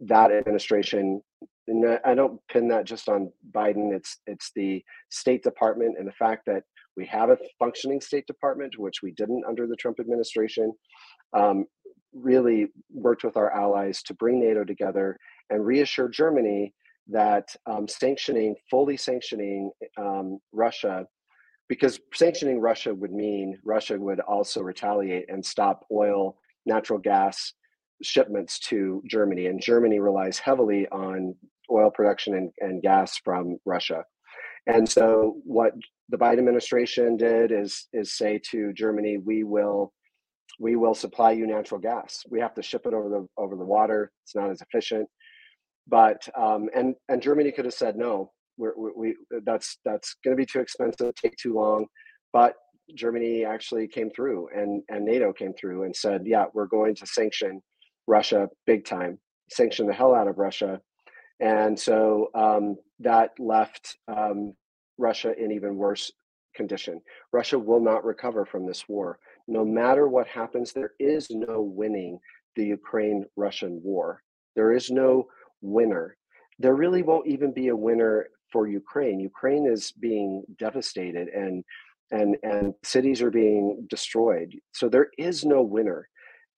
that 0.00 0.30
administration 0.30 1.22
and 1.68 1.98
I 2.04 2.14
don't 2.14 2.40
pin 2.48 2.68
that 2.68 2.84
just 2.84 3.08
on 3.08 3.32
Biden. 3.52 3.92
It's 3.92 4.18
it's 4.26 4.52
the 4.54 4.84
State 5.10 5.42
Department 5.42 5.96
and 5.98 6.06
the 6.06 6.12
fact 6.12 6.46
that 6.46 6.64
we 6.96 7.06
have 7.06 7.30
a 7.30 7.38
functioning 7.58 8.00
State 8.00 8.26
Department, 8.26 8.78
which 8.78 9.02
we 9.02 9.12
didn't 9.12 9.44
under 9.46 9.66
the 9.66 9.76
Trump 9.76 10.00
administration. 10.00 10.72
Um, 11.32 11.66
really 12.14 12.68
worked 12.90 13.24
with 13.24 13.36
our 13.36 13.52
allies 13.52 14.02
to 14.02 14.14
bring 14.14 14.40
NATO 14.40 14.64
together 14.64 15.18
and 15.50 15.66
reassure 15.66 16.08
Germany 16.08 16.72
that 17.08 17.54
um, 17.66 17.86
sanctioning, 17.86 18.54
fully 18.70 18.96
sanctioning 18.96 19.70
um, 19.98 20.38
Russia, 20.52 21.06
because 21.68 22.00
sanctioning 22.14 22.60
Russia 22.60 22.94
would 22.94 23.12
mean 23.12 23.58
Russia 23.64 23.98
would 23.98 24.20
also 24.20 24.62
retaliate 24.62 25.26
and 25.28 25.44
stop 25.44 25.84
oil, 25.92 26.38
natural 26.64 26.98
gas, 26.98 27.52
shipments 28.02 28.58
to 28.58 29.02
Germany, 29.06 29.46
and 29.46 29.60
Germany 29.60 30.00
relies 30.00 30.38
heavily 30.38 30.88
on 30.88 31.34
oil 31.70 31.90
production 31.90 32.34
and, 32.34 32.50
and 32.60 32.82
gas 32.82 33.18
from 33.24 33.58
Russia. 33.64 34.04
And 34.66 34.88
so, 34.88 35.36
what 35.44 35.72
the 36.08 36.16
Biden 36.16 36.38
administration 36.38 37.16
did 37.16 37.52
is 37.52 37.86
is 37.92 38.16
say 38.16 38.40
to 38.50 38.72
Germany, 38.72 39.18
"We 39.18 39.44
will, 39.44 39.92
we 40.58 40.76
will 40.76 40.94
supply 40.94 41.32
you 41.32 41.46
natural 41.46 41.80
gas. 41.80 42.24
We 42.28 42.40
have 42.40 42.54
to 42.54 42.62
ship 42.62 42.86
it 42.86 42.94
over 42.94 43.08
the 43.08 43.26
over 43.40 43.56
the 43.56 43.64
water. 43.64 44.10
It's 44.24 44.34
not 44.34 44.50
as 44.50 44.60
efficient." 44.60 45.08
But 45.86 46.28
um, 46.36 46.68
and 46.74 46.94
and 47.08 47.22
Germany 47.22 47.52
could 47.52 47.64
have 47.64 47.74
said 47.74 47.96
no. 47.96 48.32
We're, 48.58 48.76
we, 48.76 48.90
we 48.96 49.16
that's 49.44 49.78
that's 49.84 50.16
going 50.24 50.36
to 50.36 50.40
be 50.40 50.46
too 50.46 50.60
expensive, 50.60 51.14
take 51.14 51.36
too 51.36 51.54
long. 51.54 51.86
But 52.32 52.54
Germany 52.96 53.44
actually 53.44 53.86
came 53.86 54.10
through, 54.10 54.48
and 54.52 54.82
and 54.88 55.04
NATO 55.04 55.32
came 55.32 55.54
through 55.54 55.84
and 55.84 55.94
said, 55.94 56.22
"Yeah, 56.24 56.46
we're 56.54 56.66
going 56.66 56.96
to 56.96 57.06
sanction 57.06 57.62
Russia 58.06 58.48
big 58.66 58.84
time, 58.84 59.18
sanction 59.50 59.86
the 59.86 59.92
hell 59.92 60.14
out 60.14 60.28
of 60.28 60.38
Russia. 60.38 60.80
And 61.40 61.78
so 61.78 62.30
um, 62.34 62.76
that 63.00 63.30
left 63.38 63.96
um, 64.08 64.54
Russia 64.98 65.34
in 65.38 65.52
even 65.52 65.76
worse 65.76 66.10
condition. 66.54 67.00
Russia 67.32 67.58
will 67.58 67.80
not 67.80 68.04
recover 68.04 68.46
from 68.46 68.66
this 68.66 68.88
war. 68.88 69.18
No 69.46 69.64
matter 69.64 70.08
what 70.08 70.26
happens, 70.26 70.72
there 70.72 70.92
is 70.98 71.28
no 71.30 71.60
winning 71.60 72.18
the 72.56 72.64
Ukraine 72.64 73.24
Russian 73.36 73.80
war. 73.84 74.22
There 74.56 74.72
is 74.72 74.90
no 74.90 75.26
winner. 75.60 76.16
There 76.58 76.74
really 76.74 77.02
won't 77.02 77.26
even 77.26 77.52
be 77.52 77.68
a 77.68 77.76
winner 77.76 78.28
for 78.50 78.66
Ukraine. 78.66 79.20
Ukraine 79.20 79.66
is 79.66 79.92
being 79.92 80.42
devastated 80.58 81.28
and 81.28 81.62
and 82.12 82.36
and 82.42 82.72
cities 82.84 83.20
are 83.20 83.30
being 83.30 83.86
destroyed. 83.90 84.54
So 84.72 84.88
there 84.88 85.10
is 85.18 85.44
no 85.44 85.62
winner. 85.62 86.08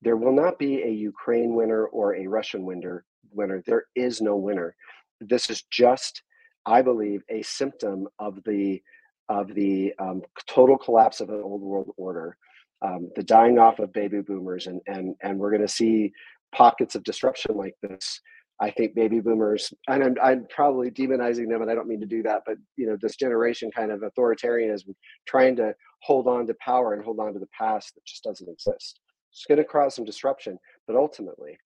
There 0.02 0.16
will 0.16 0.32
not 0.32 0.58
be 0.58 0.82
a 0.82 0.90
Ukraine 0.90 1.54
winner 1.54 1.86
or 1.86 2.14
a 2.14 2.26
Russian 2.26 2.64
winner. 2.64 3.04
Winner. 3.32 3.62
There 3.66 3.84
is 3.94 4.20
no 4.20 4.36
winner. 4.36 4.74
This 5.20 5.50
is 5.50 5.62
just, 5.70 6.22
I 6.66 6.82
believe, 6.82 7.22
a 7.28 7.42
symptom 7.42 8.08
of 8.18 8.42
the 8.44 8.80
of 9.28 9.54
the 9.54 9.92
um, 9.98 10.22
total 10.46 10.78
collapse 10.78 11.20
of 11.20 11.28
an 11.28 11.42
old 11.42 11.60
world 11.60 11.90
order, 11.98 12.36
um, 12.80 13.10
the 13.14 13.22
dying 13.22 13.58
off 13.58 13.78
of 13.78 13.92
baby 13.92 14.20
boomers, 14.20 14.66
and 14.66 14.80
and 14.86 15.14
and 15.22 15.38
we're 15.38 15.50
going 15.50 15.62
to 15.62 15.68
see 15.68 16.12
pockets 16.52 16.94
of 16.94 17.04
disruption 17.04 17.56
like 17.56 17.74
this. 17.82 18.20
I 18.60 18.70
think 18.70 18.94
baby 18.94 19.20
boomers, 19.20 19.72
and 19.86 20.02
I'm, 20.02 20.16
I'm 20.20 20.46
probably 20.50 20.90
demonizing 20.90 21.48
them, 21.48 21.62
and 21.62 21.70
I 21.70 21.76
don't 21.76 21.86
mean 21.86 22.00
to 22.00 22.06
do 22.06 22.24
that, 22.24 22.42
but 22.44 22.56
you 22.76 22.88
know, 22.88 22.96
this 23.00 23.14
generation 23.14 23.70
kind 23.70 23.92
of 23.92 24.00
authoritarianism, 24.00 24.94
trying 25.28 25.54
to 25.56 25.74
hold 26.02 26.26
on 26.26 26.46
to 26.48 26.54
power 26.60 26.94
and 26.94 27.04
hold 27.04 27.20
on 27.20 27.32
to 27.34 27.38
the 27.38 27.48
past 27.56 27.94
that 27.94 28.04
just 28.04 28.24
doesn't 28.24 28.48
exist. 28.48 29.00
It's 29.30 29.44
going 29.46 29.58
to 29.58 29.64
cause 29.64 29.94
some 29.94 30.04
disruption, 30.04 30.59
but 30.88 30.96
ultimately, 30.96 31.56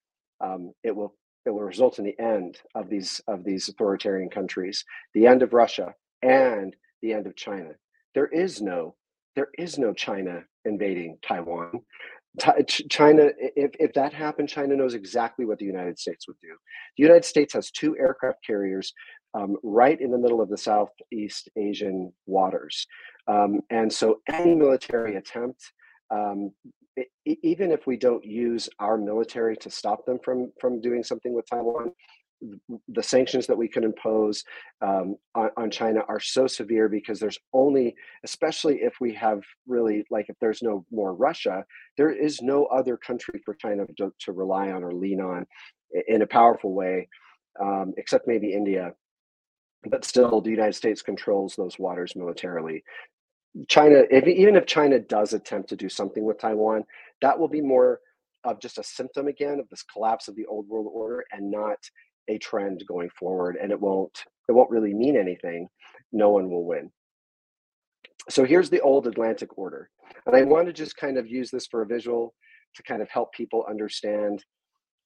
um, 0.43 0.73
it 0.85 0.95
will 0.95 1.15
it 1.45 1.51
will 1.51 1.61
result 1.61 1.99
in 1.99 2.05
the 2.05 2.19
end 2.19 2.59
of 2.75 2.89
these 2.89 3.21
of 3.29 3.45
these 3.45 3.69
authoritarian 3.69 4.31
countries, 4.31 4.85
the 5.15 5.27
end 5.27 5.43
of 5.43 5.53
Russia, 5.53 5.95
and 6.23 6.75
the 7.03 7.13
end 7.13 7.27
of 7.27 7.37
China. 7.37 7.71
There 8.15 8.29
is 8.29 8.61
no 8.61 8.95
there 9.35 9.49
is 9.59 9.79
no 9.79 9.93
China 9.93 10.45
invading 10.65 11.19
Taiwan. 11.27 11.81
China, 12.67 13.29
if, 13.39 13.73
if 13.79 13.93
that 13.93 14.15
happened, 14.15 14.49
China 14.49 14.75
knows 14.75 14.95
exactly 14.95 15.45
what 15.45 15.59
the 15.59 15.67
United 15.67 15.99
States 15.99 16.27
would 16.27 16.39
do. 16.41 16.55
The 16.97 17.03
United 17.03 17.27
States 17.27 17.53
has 17.53 17.71
two 17.71 17.97
aircraft 17.99 18.39
carriers 18.47 18.93
um, 19.35 19.57
right 19.63 20.01
in 20.01 20.11
the 20.11 20.19
middle 20.19 20.41
of 20.41 20.49
the 20.49 20.57
Southeast 20.57 21.51
Asian 21.57 22.13
waters. 22.27 22.87
Um, 23.29 23.61
and 23.71 23.93
so 23.93 24.21
any 24.31 24.55
military 24.55 25.17
attempt 25.17 25.73
um, 26.11 26.53
even 27.25 27.73
if 27.73 27.87
we 27.87 27.97
don't 27.97 28.25
use 28.25 28.69
our 28.79 28.99
military 28.99 29.57
to 29.57 29.71
stop 29.71 30.05
them 30.05 30.19
from 30.25 30.53
from 30.61 30.81
doing 30.81 31.03
something 31.03 31.33
with 31.33 31.49
Taiwan, 31.49 31.93
the 32.89 33.03
sanctions 33.03 33.47
that 33.47 33.57
we 33.57 33.69
can 33.69 33.85
impose 33.85 34.45
um, 34.81 35.17
on, 35.35 35.51
on, 35.57 35.71
China 35.71 36.01
are 36.09 36.21
so 36.21 36.47
severe 36.47 36.89
because 36.89 37.21
there's 37.21 37.39
only, 37.53 37.95
especially 38.25 38.83
if 38.83 38.95
we 39.01 39.15
have 39.15 39.41
really 39.67 40.05
like 40.11 40.27
if 40.29 40.37
there's 40.41 40.63
no 40.63 40.85
more 40.91 41.15
Russia, 41.15 41.65
there 41.97 42.11
is 42.11 42.43
no 42.43 42.67
other 42.67 42.97
country 42.97 43.41
for 43.45 43.55
China 43.55 43.87
to, 43.99 44.13
to 44.19 44.33
rely 44.33 44.71
on 44.71 44.83
or 44.83 44.93
lean 44.93 45.21
on 45.21 45.47
in 46.09 46.23
a 46.23 46.27
powerful 46.27 46.75
way, 46.75 47.09
um, 47.61 47.93
except 47.97 48.27
maybe 48.27 48.53
India. 48.53 48.93
But 49.85 50.05
still, 50.05 50.41
the 50.41 50.51
United 50.51 50.75
States 50.75 51.03
controls 51.03 51.57
those 51.57 51.79
waters 51.79 52.15
militarily. 52.15 52.85
China, 53.69 54.03
if, 54.11 54.27
even 54.27 54.57
if 54.57 54.67
China 54.67 54.99
does 54.99 55.33
attempt 55.33 55.69
to 55.69 55.77
do 55.77 55.89
something 55.89 56.25
with 56.25 56.39
Taiwan, 56.39 56.85
that 57.21 57.39
will 57.39 57.49
be 57.49 57.61
more 57.61 58.01
of 58.45 58.61
just 58.61 58.79
a 58.79 58.83
symptom 58.83 59.29
again 59.29 59.61
of 59.61 59.69
this 59.69 59.83
collapse 59.83 60.29
of 60.29 60.37
the 60.37 60.47
old 60.47 60.67
world 60.69 60.89
order 60.93 61.25
and 61.33 61.51
not 61.51 61.79
a 62.29 62.39
trend 62.39 62.83
going 62.89 63.11
forward. 63.11 63.57
And 63.61 63.71
it 63.71 63.81
won't 63.81 64.25
it 64.49 64.53
won't 64.53 64.71
really 64.71 64.95
mean 64.95 65.17
anything. 65.17 65.69
No 66.13 66.31
one 66.31 66.51
will 66.51 66.65
win. 66.65 66.91
So 68.29 68.45
here's 68.45 68.71
the 68.71 68.81
old 68.81 69.07
Atlantic 69.07 69.57
order. 69.57 69.91
And 70.27 70.35
I 70.35 70.43
want 70.43 70.67
to 70.67 70.73
just 70.73 70.97
kind 70.97 71.17
of 71.17 71.29
use 71.29 71.51
this 71.51 71.67
for 71.67 71.83
a 71.83 71.87
visual 71.87 72.35
to 72.75 72.83
kind 72.83 73.03
of 73.03 73.09
help 73.11 73.33
people 73.33 73.67
understand 73.69 74.45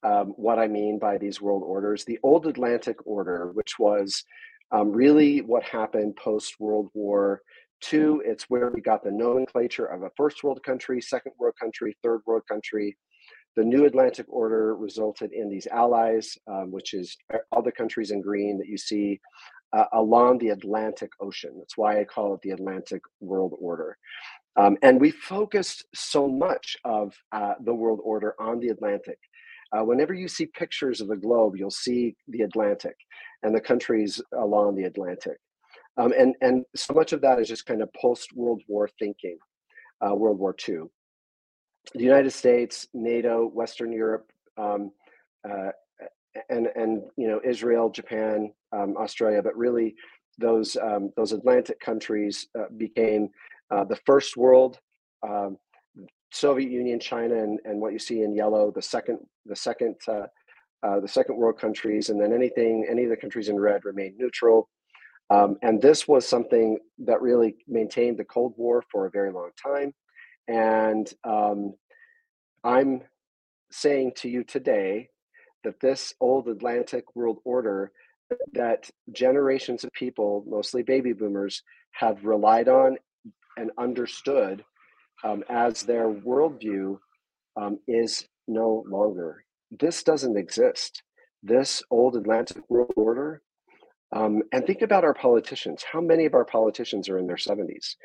um, 0.03 0.27
what 0.37 0.59
I 0.59 0.67
mean 0.67 0.99
by 0.99 1.17
these 1.17 1.41
world 1.41 1.63
orders. 1.65 2.05
The 2.05 2.19
old 2.23 2.45
Atlantic 2.45 3.05
Order, 3.05 3.51
which 3.53 3.79
was 3.79 4.23
um, 4.71 4.91
really 4.91 5.41
what 5.41 5.63
happened 5.63 6.15
post 6.15 6.55
World 6.59 6.89
War 6.93 7.41
II, 7.91 8.19
it's 8.25 8.45
where 8.49 8.69
we 8.69 8.81
got 8.81 9.03
the 9.03 9.11
nomenclature 9.11 9.85
of 9.85 10.03
a 10.03 10.11
first 10.17 10.43
world 10.43 10.61
country, 10.63 11.01
second 11.01 11.33
world 11.37 11.55
country, 11.59 11.95
third 12.03 12.21
world 12.25 12.43
country. 12.49 12.97
The 13.55 13.63
new 13.63 13.85
Atlantic 13.85 14.27
Order 14.29 14.75
resulted 14.75 15.31
in 15.33 15.49
these 15.49 15.67
allies, 15.67 16.37
um, 16.47 16.71
which 16.71 16.93
is 16.93 17.17
all 17.51 17.61
the 17.61 17.71
countries 17.71 18.11
in 18.11 18.21
green 18.21 18.57
that 18.59 18.67
you 18.67 18.77
see 18.77 19.19
uh, 19.73 19.85
along 19.93 20.37
the 20.37 20.49
Atlantic 20.49 21.09
Ocean. 21.19 21.55
That's 21.57 21.77
why 21.77 21.99
I 21.99 22.03
call 22.03 22.35
it 22.35 22.41
the 22.41 22.51
Atlantic 22.51 23.01
World 23.19 23.53
Order. 23.59 23.97
Um, 24.57 24.77
and 24.81 24.99
we 24.99 25.11
focused 25.11 25.85
so 25.93 26.27
much 26.27 26.77
of 26.83 27.15
uh, 27.31 27.53
the 27.63 27.73
world 27.73 27.99
order 28.03 28.33
on 28.39 28.59
the 28.59 28.69
Atlantic. 28.69 29.19
Uh, 29.71 29.83
whenever 29.83 30.13
you 30.13 30.27
see 30.27 30.45
pictures 30.47 31.01
of 31.01 31.09
the 31.09 31.15
globe, 31.15 31.55
you'll 31.57 31.69
see 31.69 32.15
the 32.27 32.41
Atlantic 32.41 32.95
and 33.43 33.53
the 33.53 33.61
countries 33.61 34.21
along 34.33 34.75
the 34.75 34.85
Atlantic. 34.85 35.37
Um, 35.97 36.13
and, 36.17 36.35
and 36.41 36.63
so 36.75 36.93
much 36.93 37.11
of 37.13 37.21
that 37.21 37.39
is 37.39 37.47
just 37.47 37.65
kind 37.65 37.81
of 37.81 37.91
post 37.93 38.33
World 38.35 38.61
War 38.67 38.89
thinking, 38.99 39.37
uh, 40.05 40.13
World 40.13 40.37
War 40.37 40.55
II. 40.67 40.81
The 41.93 42.03
United 42.03 42.31
States, 42.31 42.87
NATO, 42.93 43.47
Western 43.47 43.91
Europe, 43.91 44.29
um, 44.57 44.91
uh, 45.49 45.69
and 46.49 46.67
and 46.75 47.01
you 47.15 47.27
know 47.27 47.39
Israel, 47.43 47.89
Japan, 47.89 48.51
um, 48.71 48.95
Australia, 48.97 49.41
but 49.41 49.57
really 49.57 49.95
those 50.37 50.75
um, 50.77 51.11
those 51.15 51.31
Atlantic 51.31 51.79
countries 51.79 52.47
uh, 52.57 52.65
became 52.75 53.29
uh, 53.71 53.83
the 53.85 53.95
first 54.05 54.37
world. 54.37 54.79
Um, 55.27 55.57
Soviet 56.31 56.69
Union, 56.69 56.99
China, 56.99 57.35
and, 57.35 57.59
and 57.63 57.79
what 57.79 57.93
you 57.93 57.99
see 57.99 58.21
in 58.21 58.35
yellow, 58.35 58.71
the 58.71 58.81
second 58.81 59.19
the 59.45 59.55
second 59.55 59.95
uh, 60.07 60.27
uh, 60.83 60.99
the 60.99 61.07
second 61.07 61.37
world 61.37 61.57
countries, 61.59 62.09
and 62.09 62.21
then 62.21 62.33
anything 62.33 62.85
any 62.89 63.05
of 63.05 63.09
the 63.09 63.17
countries 63.17 63.49
in 63.49 63.59
red 63.59 63.85
remain 63.85 64.13
neutral. 64.17 64.69
Um, 65.29 65.57
and 65.61 65.81
this 65.81 66.07
was 66.07 66.27
something 66.27 66.77
that 66.99 67.21
really 67.21 67.55
maintained 67.67 68.17
the 68.17 68.25
Cold 68.25 68.53
War 68.57 68.83
for 68.91 69.05
a 69.05 69.11
very 69.11 69.31
long 69.31 69.49
time. 69.61 69.93
And 70.47 71.11
um, 71.23 71.73
I'm 72.63 73.01
saying 73.71 74.13
to 74.17 74.29
you 74.29 74.43
today 74.43 75.09
that 75.63 75.79
this 75.81 76.13
old 76.21 76.47
Atlantic 76.47 77.03
world 77.15 77.39
order 77.43 77.91
that 78.53 78.89
generations 79.11 79.83
of 79.83 79.91
people, 79.93 80.43
mostly 80.47 80.83
baby 80.83 81.13
boomers, 81.13 81.63
have 81.91 82.23
relied 82.23 82.67
on 82.67 82.97
and 83.57 83.71
understood 83.77 84.63
um, 85.23 85.43
as 85.49 85.83
their 85.83 86.09
worldview 86.09 86.97
um, 87.55 87.79
is 87.87 88.27
no 88.47 88.83
longer. 88.87 89.43
This 89.71 90.03
doesn't 90.03 90.37
exist. 90.37 91.03
This 91.43 91.83
old 91.89 92.15
Atlantic 92.15 92.63
world 92.69 92.93
order. 92.95 93.41
Um, 94.15 94.41
and 94.53 94.65
think 94.65 94.81
about 94.81 95.03
our 95.03 95.13
politicians. 95.13 95.83
How 95.83 95.99
many 95.99 96.25
of 96.25 96.33
our 96.33 96.45
politicians 96.45 97.09
are 97.09 97.17
in 97.17 97.27
their 97.27 97.35
70s 97.35 97.95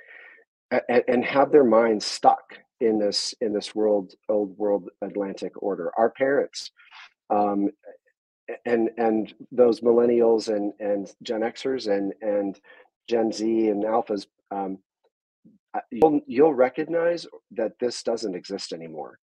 and, 0.70 1.04
and 1.06 1.24
have 1.24 1.52
their 1.52 1.64
minds 1.64 2.04
stuck 2.04 2.58
in 2.80 2.98
this 2.98 3.34
in 3.40 3.52
this 3.52 3.74
world 3.74 4.14
old 4.28 4.56
world 4.58 4.88
Atlantic 5.02 5.62
order? 5.62 5.92
Our 5.96 6.10
parents, 6.10 6.72
um, 7.30 7.68
and 8.66 8.90
and 8.96 9.32
those 9.52 9.80
millennials 9.80 10.48
and 10.48 10.72
and 10.80 11.08
Gen 11.22 11.42
Xers 11.42 11.88
and 11.88 12.12
and 12.20 12.58
Gen 13.08 13.30
Z 13.30 13.68
and 13.68 13.84
Alphas, 13.84 14.26
um, 14.50 14.78
you'll 15.92 16.20
you'll 16.26 16.54
recognize 16.54 17.26
that 17.52 17.72
this 17.78 18.02
doesn't 18.02 18.34
exist 18.34 18.72
anymore. 18.72 19.18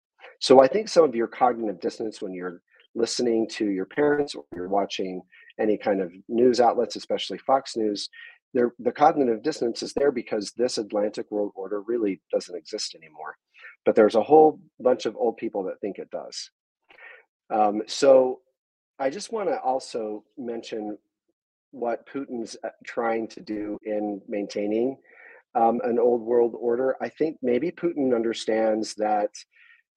So 0.40 0.60
I 0.60 0.66
think 0.66 0.88
some 0.88 1.04
of 1.04 1.14
your 1.14 1.28
cognitive 1.28 1.80
dissonance 1.80 2.20
when 2.20 2.34
you're 2.34 2.60
listening 2.96 3.48
to 3.48 3.70
your 3.70 3.86
parents 3.86 4.34
or 4.34 4.44
you're 4.54 4.68
watching 4.68 5.22
any 5.60 5.76
kind 5.76 6.00
of 6.00 6.12
news 6.28 6.60
outlets, 6.60 6.96
especially 6.96 7.38
Fox 7.38 7.76
News, 7.76 8.08
there 8.52 8.72
the 8.78 8.92
cognitive 8.92 9.42
dissonance 9.42 9.82
is 9.82 9.92
there 9.94 10.12
because 10.12 10.52
this 10.52 10.78
Atlantic 10.78 11.30
world 11.30 11.52
order 11.54 11.82
really 11.82 12.20
doesn't 12.32 12.56
exist 12.56 12.94
anymore. 12.94 13.36
But 13.84 13.96
there's 13.96 14.14
a 14.14 14.22
whole 14.22 14.60
bunch 14.80 15.06
of 15.06 15.16
old 15.16 15.36
people 15.36 15.64
that 15.64 15.80
think 15.80 15.98
it 15.98 16.10
does. 16.10 16.50
Um, 17.50 17.82
so 17.86 18.40
I 18.98 19.10
just 19.10 19.32
want 19.32 19.48
to 19.48 19.60
also 19.60 20.24
mention 20.38 20.96
what 21.72 22.06
Putin's 22.06 22.56
uh, 22.64 22.68
trying 22.84 23.26
to 23.28 23.40
do 23.40 23.78
in 23.84 24.22
maintaining 24.28 24.96
um, 25.56 25.80
an 25.84 25.98
old 25.98 26.22
world 26.22 26.54
order. 26.58 26.96
I 27.00 27.08
think 27.08 27.36
maybe 27.42 27.70
Putin 27.70 28.14
understands 28.14 28.94
that 28.94 29.30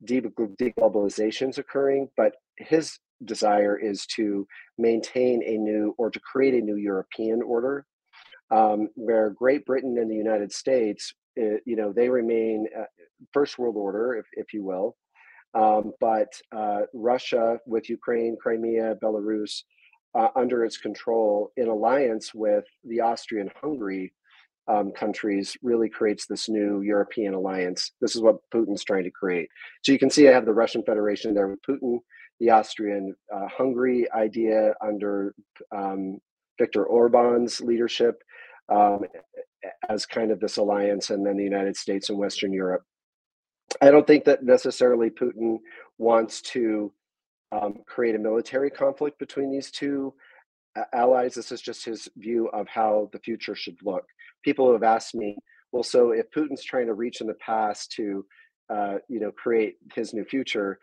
deglobalization 0.03 1.49
is 1.49 1.57
occurring, 1.57 2.09
but 2.17 2.35
his 2.57 2.97
desire 3.25 3.77
is 3.77 4.05
to 4.05 4.47
maintain 4.77 5.43
a 5.43 5.57
new 5.57 5.95
or 5.97 6.09
to 6.09 6.19
create 6.19 6.53
a 6.53 6.65
new 6.65 6.75
European 6.75 7.41
order 7.41 7.85
um, 8.51 8.89
where 8.95 9.29
Great 9.31 9.65
Britain 9.65 9.97
and 9.97 10.09
the 10.09 10.15
United 10.15 10.51
States, 10.51 11.13
uh, 11.39 11.57
you 11.65 11.75
know, 11.75 11.91
they 11.91 12.09
remain 12.09 12.67
uh, 12.77 12.83
first 13.33 13.57
world 13.57 13.75
order, 13.75 14.15
if, 14.15 14.25
if 14.33 14.53
you 14.53 14.63
will. 14.63 14.95
Um, 15.53 15.93
but 15.99 16.31
uh, 16.55 16.81
Russia, 16.93 17.59
with 17.65 17.89
Ukraine, 17.89 18.37
Crimea, 18.39 18.95
Belarus, 19.01 19.63
uh, 20.15 20.29
under 20.35 20.63
its 20.63 20.77
control, 20.77 21.51
in 21.57 21.67
alliance 21.67 22.33
with 22.33 22.65
the 22.83 23.01
Austrian 23.01 23.49
Hungary 23.61 24.13
um, 24.67 24.91
countries, 24.91 25.55
really 25.61 25.89
creates 25.89 26.25
this 26.25 26.49
new 26.49 26.81
European 26.81 27.33
alliance. 27.33 27.91
This 28.01 28.15
is 28.15 28.21
what 28.21 28.37
Putin's 28.53 28.83
trying 28.83 29.03
to 29.03 29.11
create. 29.11 29.49
So 29.83 29.91
you 29.91 29.99
can 29.99 30.09
see 30.09 30.27
I 30.27 30.33
have 30.33 30.45
the 30.45 30.53
Russian 30.53 30.83
Federation 30.83 31.33
there 31.33 31.47
with 31.47 31.61
Putin, 31.67 31.99
the 32.39 32.49
Austrian 32.49 33.15
uh, 33.33 33.47
Hungary 33.47 34.07
idea 34.11 34.73
under 34.85 35.33
um, 35.75 36.19
Viktor 36.59 36.85
Orban's 36.85 37.61
leadership 37.61 38.21
um, 38.69 39.01
as 39.89 40.05
kind 40.05 40.31
of 40.31 40.39
this 40.39 40.57
alliance, 40.57 41.09
and 41.09 41.25
then 41.25 41.37
the 41.37 41.43
United 41.43 41.75
States 41.75 42.09
and 42.09 42.17
Western 42.17 42.53
Europe. 42.53 42.83
I 43.81 43.91
don't 43.91 44.07
think 44.07 44.23
that 44.25 44.43
necessarily 44.43 45.09
Putin 45.09 45.57
wants 45.97 46.41
to 46.53 46.91
um, 47.51 47.75
create 47.85 48.15
a 48.15 48.19
military 48.19 48.69
conflict 48.69 49.19
between 49.19 49.51
these 49.51 49.71
two 49.71 50.13
uh, 50.77 50.83
allies. 50.93 51.33
This 51.33 51.51
is 51.51 51.61
just 51.61 51.85
his 51.85 52.07
view 52.17 52.47
of 52.49 52.67
how 52.67 53.09
the 53.13 53.19
future 53.19 53.55
should 53.55 53.77
look. 53.83 54.05
People 54.43 54.71
have 54.71 54.83
asked 54.83 55.15
me, 55.15 55.37
well, 55.71 55.83
so 55.83 56.11
if 56.11 56.29
Putin's 56.31 56.63
trying 56.63 56.87
to 56.87 56.93
reach 56.93 57.21
in 57.21 57.27
the 57.27 57.33
past 57.35 57.91
to, 57.93 58.25
uh, 58.69 58.95
you 59.09 59.19
know, 59.19 59.31
create 59.31 59.75
his 59.93 60.13
new 60.13 60.23
future, 60.23 60.79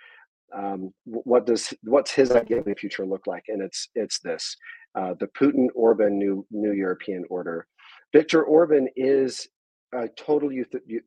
um, 0.53 0.93
what 1.05 1.47
does 1.47 1.73
what's 1.83 2.13
his 2.13 2.31
idea 2.31 2.59
of 2.59 2.65
the 2.65 2.75
future 2.75 3.07
look 3.07 3.27
like? 3.27 3.45
And 3.49 3.63
it's 3.63 3.89
it's 3.95 4.19
this: 4.21 4.57
uh, 4.95 5.15
the 5.19 5.29
Putin 5.29 5.69
Orban 5.75 6.19
new 6.19 6.47
new 6.51 6.73
European 6.73 7.25
order. 7.31 7.67
Viktor 8.13 8.45
Orban 8.45 8.89
is 8.97 9.49
a 9.93 10.09
total 10.17 10.51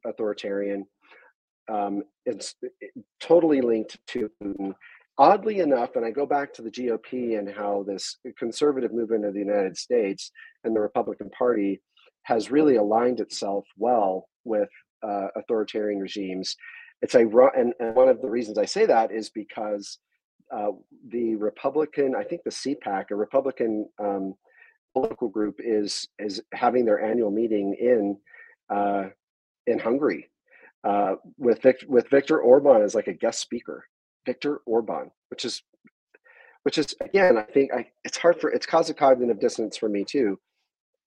authoritarian 0.05 0.85
um, 1.69 2.03
it's 2.26 2.55
totally 3.19 3.61
linked 3.61 3.97
to 4.07 4.30
Putin. 4.41 4.73
Oddly 5.18 5.59
enough, 5.59 5.95
and 5.95 6.05
I 6.05 6.11
go 6.11 6.26
back 6.26 6.53
to 6.53 6.61
the 6.61 6.69
GOP 6.69 7.39
and 7.39 7.49
how 7.49 7.84
this 7.88 8.18
conservative 8.38 8.93
movement 8.93 9.26
of 9.26 9.34
the 9.34 9.39
United 9.39 9.76
States 9.76 10.31
and 10.64 10.76
the 10.76 10.80
Republican 10.80 11.30
Party 11.31 11.81
has 12.23 12.51
really 12.51 12.76
aligned 12.76 13.19
itself 13.19 13.65
well 13.77 14.27
with 14.43 14.69
uh, 15.03 15.27
authoritarian 15.35 15.99
regimes. 15.99 16.55
It's 17.02 17.15
a 17.15 17.19
and, 17.19 17.74
and 17.80 17.95
one 17.95 18.10
of 18.10 18.22
the 18.22 18.30
reasons 18.30 18.57
I 18.57 18.65
say 18.65 18.86
that 18.86 19.11
is 19.11 19.30
because 19.30 19.99
uh, 20.52 20.72
the 21.10 21.36
Republican, 21.36 22.15
I 22.15 22.24
think 22.24 22.44
the 22.44 22.49
CPAC, 22.49 23.11
a 23.11 23.15
Republican 23.15 23.88
um, 23.99 24.34
political 24.94 25.28
group, 25.28 25.60
is 25.60 26.07
is 26.19 26.41
having 26.53 26.86
their 26.86 27.03
annual 27.03 27.32
meeting 27.32 27.76
in 27.80 28.18
uh, 28.69 29.10
in 29.68 29.80
Hungary 29.80 30.30
uh, 30.84 31.15
with 31.38 31.61
Victor, 31.61 31.86
with 31.88 32.10
Viktor 32.10 32.40
Orban 32.40 32.82
as 32.82 32.95
like 32.95 33.07
a 33.07 33.14
guest 33.14 33.40
speaker. 33.40 33.86
Viktor 34.26 34.61
Orban, 34.65 35.11
which 35.30 35.45
is 35.45 35.61
which 36.64 36.78
is 36.78 36.95
again, 37.02 37.38
I 37.38 37.44
think 37.44 37.74
I, 37.74 37.88
it's 38.03 38.18
hard 38.18 38.41
for 38.41 38.49
it's 38.49 38.65
cause 38.65 38.90
of 38.90 38.95
cognitive 38.95 39.40
dissonance 39.40 39.78
for 39.78 39.88
me 39.88 40.03
too. 40.03 40.40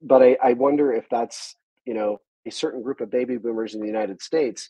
But 0.02 0.22
I, 0.22 0.36
I 0.42 0.52
wonder 0.54 0.92
if 0.92 1.06
that's 1.10 1.56
you 1.84 1.94
know 1.94 2.20
a 2.46 2.50
certain 2.50 2.82
group 2.82 3.00
of 3.00 3.10
baby 3.10 3.36
boomers 3.36 3.74
in 3.74 3.80
the 3.80 3.86
United 3.86 4.22
States 4.22 4.68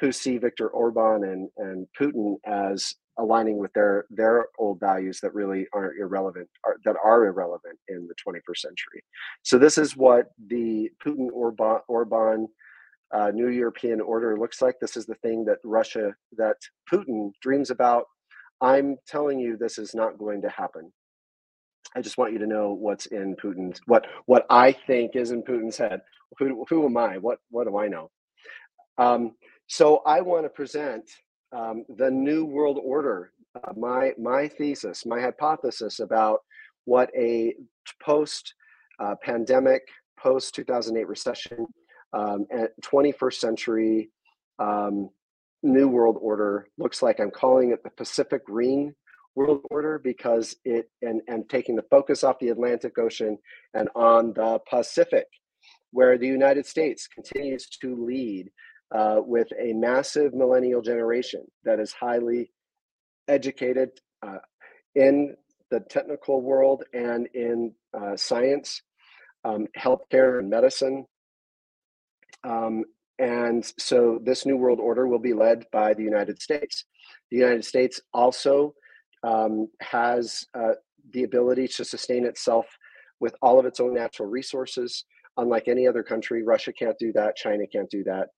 who 0.00 0.12
see 0.12 0.38
Viktor 0.38 0.68
Orban 0.68 1.24
and, 1.24 1.48
and 1.58 1.86
Putin 1.98 2.36
as 2.46 2.94
aligning 3.18 3.58
with 3.58 3.72
their 3.74 4.06
their 4.10 4.46
old 4.58 4.80
values 4.80 5.20
that 5.20 5.34
really 5.34 5.66
aren't 5.74 6.00
irrelevant 6.00 6.48
are, 6.64 6.76
that 6.84 6.96
are 7.04 7.26
irrelevant 7.26 7.78
in 7.88 8.08
the 8.08 8.14
21st 8.14 8.58
century. 8.58 9.04
So 9.42 9.58
this 9.58 9.76
is 9.76 9.96
what 9.96 10.26
the 10.48 10.90
Putin 11.04 11.28
Orban 11.32 11.80
Orban 11.88 12.48
uh, 13.12 13.30
new 13.32 13.48
European 13.48 14.00
order 14.00 14.38
looks 14.38 14.62
like. 14.62 14.76
This 14.80 14.96
is 14.96 15.04
the 15.06 15.16
thing 15.16 15.44
that 15.46 15.58
Russia, 15.64 16.14
that 16.36 16.56
Putin 16.92 17.32
dreams 17.42 17.70
about. 17.70 18.04
I'm 18.60 18.96
telling 19.06 19.40
you, 19.40 19.56
this 19.56 19.78
is 19.78 19.94
not 19.94 20.18
going 20.18 20.42
to 20.42 20.48
happen. 20.48 20.92
I 21.96 22.02
just 22.02 22.18
want 22.18 22.32
you 22.32 22.38
to 22.38 22.46
know 22.46 22.72
what's 22.72 23.06
in 23.06 23.34
Putin's 23.36 23.80
what 23.86 24.06
what 24.26 24.46
I 24.48 24.72
think 24.72 25.16
is 25.16 25.32
in 25.32 25.42
Putin's 25.42 25.76
head. 25.76 26.00
Who, 26.38 26.64
who 26.68 26.86
am 26.86 26.96
I? 26.96 27.18
What 27.18 27.38
what 27.50 27.66
do 27.66 27.76
I 27.78 27.88
know? 27.88 28.10
Um, 28.96 29.32
so 29.70 30.02
I 30.04 30.20
want 30.20 30.44
to 30.44 30.48
present 30.48 31.08
um, 31.56 31.84
the 31.96 32.10
new 32.10 32.44
world 32.44 32.80
order 32.82 33.30
uh, 33.54 33.72
my 33.76 34.12
my 34.18 34.48
thesis, 34.48 35.06
my 35.06 35.20
hypothesis 35.20 36.00
about 36.00 36.40
what 36.86 37.08
a 37.16 37.54
post 38.02 38.54
uh, 38.98 39.14
pandemic, 39.22 39.82
post 40.18 40.56
2008 40.56 41.06
recession, 41.06 41.66
um, 42.12 42.46
and 42.50 42.68
21st 42.82 43.34
century 43.34 44.10
um, 44.58 45.08
new 45.62 45.86
world 45.86 46.16
order 46.20 46.66
looks 46.76 47.00
like. 47.00 47.20
I'm 47.20 47.30
calling 47.30 47.70
it 47.70 47.82
the 47.84 47.90
Pacific 47.90 48.42
Ring 48.48 48.92
world 49.36 49.60
order 49.70 50.00
because 50.02 50.56
it 50.64 50.90
and 51.02 51.20
and 51.28 51.48
taking 51.48 51.76
the 51.76 51.84
focus 51.90 52.24
off 52.24 52.40
the 52.40 52.48
Atlantic 52.48 52.98
Ocean 52.98 53.38
and 53.74 53.88
on 53.94 54.32
the 54.34 54.58
Pacific, 54.68 55.26
where 55.92 56.18
the 56.18 56.26
United 56.26 56.66
States 56.66 57.06
continues 57.06 57.68
to 57.80 58.04
lead 58.04 58.50
uh, 58.94 59.20
with 59.24 59.48
a 59.58 59.72
massive 59.72 60.34
millennial 60.34 60.82
generation 60.82 61.44
that 61.64 61.78
is 61.78 61.92
highly 61.92 62.50
educated 63.28 63.90
uh, 64.22 64.38
in 64.94 65.36
the 65.70 65.80
technical 65.80 66.42
world 66.42 66.82
and 66.92 67.28
in 67.34 67.72
uh, 67.94 68.16
science, 68.16 68.82
um, 69.44 69.66
healthcare, 69.78 70.40
and 70.40 70.50
medicine. 70.50 71.06
Um, 72.42 72.84
and 73.18 73.70
so 73.78 74.18
this 74.24 74.46
new 74.46 74.56
world 74.56 74.80
order 74.80 75.06
will 75.06 75.18
be 75.18 75.34
led 75.34 75.66
by 75.70 75.94
the 75.94 76.02
United 76.02 76.40
States. 76.40 76.84
The 77.30 77.36
United 77.36 77.64
States 77.64 78.00
also 78.12 78.74
um, 79.22 79.68
has 79.80 80.44
uh, 80.58 80.72
the 81.12 81.24
ability 81.24 81.68
to 81.68 81.84
sustain 81.84 82.24
itself 82.24 82.66
with 83.20 83.34
all 83.42 83.60
of 83.60 83.66
its 83.66 83.78
own 83.78 83.94
natural 83.94 84.28
resources. 84.28 85.04
Unlike 85.36 85.68
any 85.68 85.86
other 85.86 86.02
country, 86.02 86.42
Russia 86.42 86.72
can't 86.72 86.98
do 86.98 87.12
that, 87.12 87.36
China 87.36 87.64
can't 87.70 87.90
do 87.90 88.02
that. 88.04 88.28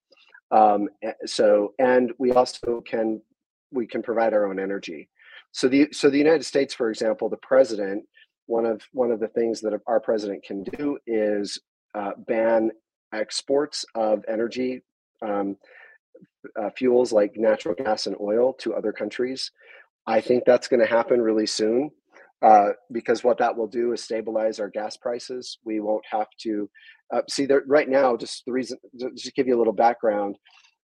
Um, 0.53 0.87
so, 1.25 1.73
and 1.79 2.13
we 2.19 2.31
also 2.31 2.81
can 2.81 3.21
we 3.71 3.87
can 3.87 4.03
provide 4.03 4.33
our 4.33 4.45
own 4.47 4.59
energy. 4.59 5.09
So 5.51 5.67
the 5.67 5.89
so 5.91 6.09
the 6.09 6.17
United 6.17 6.45
States, 6.45 6.73
for 6.73 6.89
example, 6.89 7.27
the 7.27 7.37
president, 7.37 8.05
one 8.45 8.65
of 8.65 8.81
one 8.91 9.11
of 9.11 9.19
the 9.19 9.27
things 9.29 9.61
that 9.61 9.73
our 9.87 9.99
president 9.99 10.43
can 10.43 10.63
do 10.63 10.97
is 11.07 11.59
uh, 11.95 12.11
ban 12.27 12.71
exports 13.13 13.83
of 13.95 14.23
energy 14.27 14.81
um, 15.21 15.57
uh, 16.59 16.69
fuels 16.77 17.11
like 17.11 17.33
natural 17.35 17.75
gas 17.75 18.05
and 18.05 18.15
oil 18.21 18.53
to 18.53 18.73
other 18.73 18.91
countries. 18.91 19.51
I 20.05 20.21
think 20.21 20.43
that's 20.45 20.67
going 20.67 20.81
to 20.81 20.85
happen 20.85 21.21
really 21.21 21.45
soon 21.47 21.91
uh, 22.41 22.69
because 22.91 23.23
what 23.23 23.37
that 23.37 23.55
will 23.55 23.67
do 23.67 23.93
is 23.93 24.03
stabilize 24.03 24.59
our 24.59 24.69
gas 24.69 24.97
prices. 24.97 25.57
We 25.63 25.79
won't 25.79 26.05
have 26.11 26.27
to 26.41 26.69
uh, 27.13 27.21
see 27.29 27.45
there 27.45 27.63
right 27.67 27.89
now. 27.89 28.17
Just 28.17 28.43
the 28.45 28.51
reason, 28.51 28.77
just 29.15 29.35
give 29.35 29.47
you 29.47 29.55
a 29.55 29.59
little 29.59 29.73
background. 29.73 30.35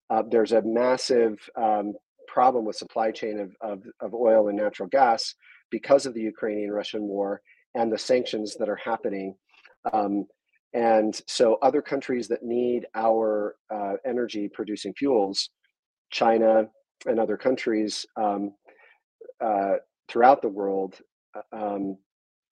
Uh, 0.09 0.23
there's 0.29 0.53
a 0.53 0.61
massive 0.63 1.37
um, 1.55 1.93
problem 2.27 2.65
with 2.65 2.75
supply 2.75 3.11
chain 3.11 3.39
of, 3.39 3.51
of, 3.61 3.83
of 4.01 4.13
oil 4.13 4.47
and 4.47 4.57
natural 4.57 4.89
gas 4.89 5.33
because 5.71 6.05
of 6.05 6.13
the 6.13 6.21
Ukrainian 6.21 6.71
Russian 6.71 7.01
war 7.01 7.41
and 7.75 7.91
the 7.91 7.97
sanctions 7.97 8.55
that 8.55 8.69
are 8.69 8.79
happening. 8.83 9.35
Um, 9.93 10.25
and 10.73 11.19
so, 11.27 11.57
other 11.61 11.81
countries 11.81 12.27
that 12.27 12.43
need 12.43 12.85
our 12.95 13.55
uh, 13.73 13.93
energy 14.05 14.47
producing 14.47 14.93
fuels, 14.93 15.49
China 16.11 16.67
and 17.07 17.19
other 17.19 17.37
countries 17.37 18.05
um, 18.17 18.53
uh, 19.43 19.75
throughout 20.07 20.41
the 20.41 20.49
world, 20.49 20.95
uh, 21.35 21.55
um, 21.55 21.97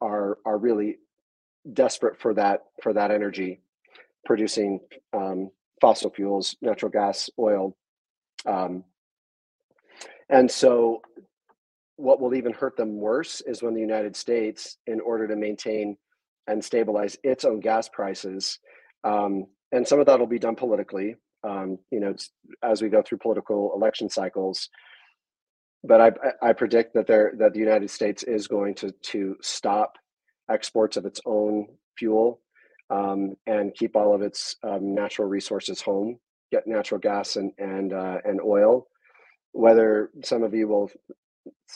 are 0.02 0.40
are 0.46 0.58
really 0.58 0.98
desperate 1.74 2.20
for 2.20 2.34
that 2.34 2.62
for 2.82 2.94
that 2.94 3.12
energy, 3.12 3.62
producing 4.28 4.80
um, 5.14 5.50
fossil 5.82 6.12
fuels, 6.12 6.56
natural 6.62 6.92
gas, 6.92 7.32
oil, 7.40 7.76
um, 8.46 8.84
and 10.30 10.50
so, 10.50 11.02
what 11.96 12.20
will 12.20 12.36
even 12.36 12.54
hurt 12.54 12.78
them 12.78 12.98
worse 12.98 13.42
is 13.42 13.64
when 13.64 13.74
the 13.74 13.82
United 13.82 14.16
States, 14.16 14.78
in 14.86 15.00
order 15.00 15.28
to 15.28 15.36
maintain 15.36 15.98
and 16.48 16.64
stabilize 16.64 17.18
its 17.24 17.44
own 17.44 17.60
gas 17.60 17.90
prices. 17.90 18.60
Um, 19.04 19.48
and 19.72 19.88
some 19.88 20.00
of 20.00 20.06
that 20.06 20.20
will 20.20 20.28
be 20.28 20.40
done 20.40 20.56
politically, 20.56 21.16
um, 21.44 21.80
you 21.92 22.00
know, 22.00 22.14
as 22.62 22.82
we 22.82 22.90
go 22.90 23.02
through 23.02 23.18
political 23.18 23.74
election 23.76 24.10
cycles. 24.10 24.70
But 25.84 26.02
I, 26.02 26.50
I 26.50 26.54
predict 26.54 26.94
that 26.94 27.08
there 27.08 27.34
that 27.38 27.54
the 27.54 27.60
United 27.60 27.90
States 27.90 28.24
is 28.24 28.48
going 28.48 28.76
to 28.76 28.92
to 28.92 29.36
stop 29.42 29.98
exports 30.50 30.98
of 30.98 31.06
its 31.06 31.20
own 31.26 31.68
fuel 31.98 32.42
um, 32.90 33.36
and 33.46 33.74
keep 33.76 33.96
all 33.96 34.14
of 34.14 34.22
its 34.22 34.56
um, 34.64 34.94
natural 34.94 35.28
resources 35.28 35.82
home, 35.82 36.18
get 36.52 36.68
natural 36.68 37.00
gas 37.00 37.36
and 37.36 37.52
and 37.58 37.94
uh, 37.94 38.20
and 38.24 38.40
oil. 38.42 38.88
Whether 39.52 40.12
some 40.24 40.44
of 40.44 40.54
you 40.54 40.68
will 40.68 40.92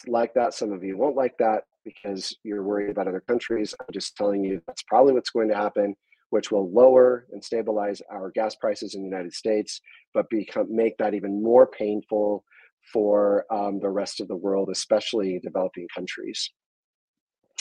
like 0.07 0.33
that, 0.35 0.53
some 0.53 0.71
of 0.71 0.83
you 0.83 0.97
won't 0.97 1.15
like 1.15 1.37
that 1.39 1.63
because 1.83 2.35
you're 2.43 2.63
worried 2.63 2.91
about 2.91 3.07
other 3.07 3.23
countries. 3.27 3.73
I'm 3.79 3.87
just 3.91 4.15
telling 4.15 4.43
you 4.43 4.61
that's 4.67 4.83
probably 4.83 5.13
what's 5.13 5.31
going 5.31 5.49
to 5.49 5.55
happen, 5.55 5.95
which 6.29 6.51
will 6.51 6.71
lower 6.71 7.25
and 7.31 7.43
stabilize 7.43 8.01
our 8.11 8.31
gas 8.31 8.55
prices 8.55 8.95
in 8.95 9.01
the 9.01 9.09
United 9.09 9.33
States, 9.33 9.81
but 10.13 10.29
become 10.29 10.67
make 10.73 10.97
that 10.97 11.13
even 11.13 11.41
more 11.41 11.67
painful 11.67 12.43
for 12.91 13.45
um, 13.51 13.79
the 13.79 13.89
rest 13.89 14.21
of 14.21 14.27
the 14.27 14.35
world, 14.35 14.69
especially 14.71 15.39
developing 15.43 15.87
countries. 15.93 16.49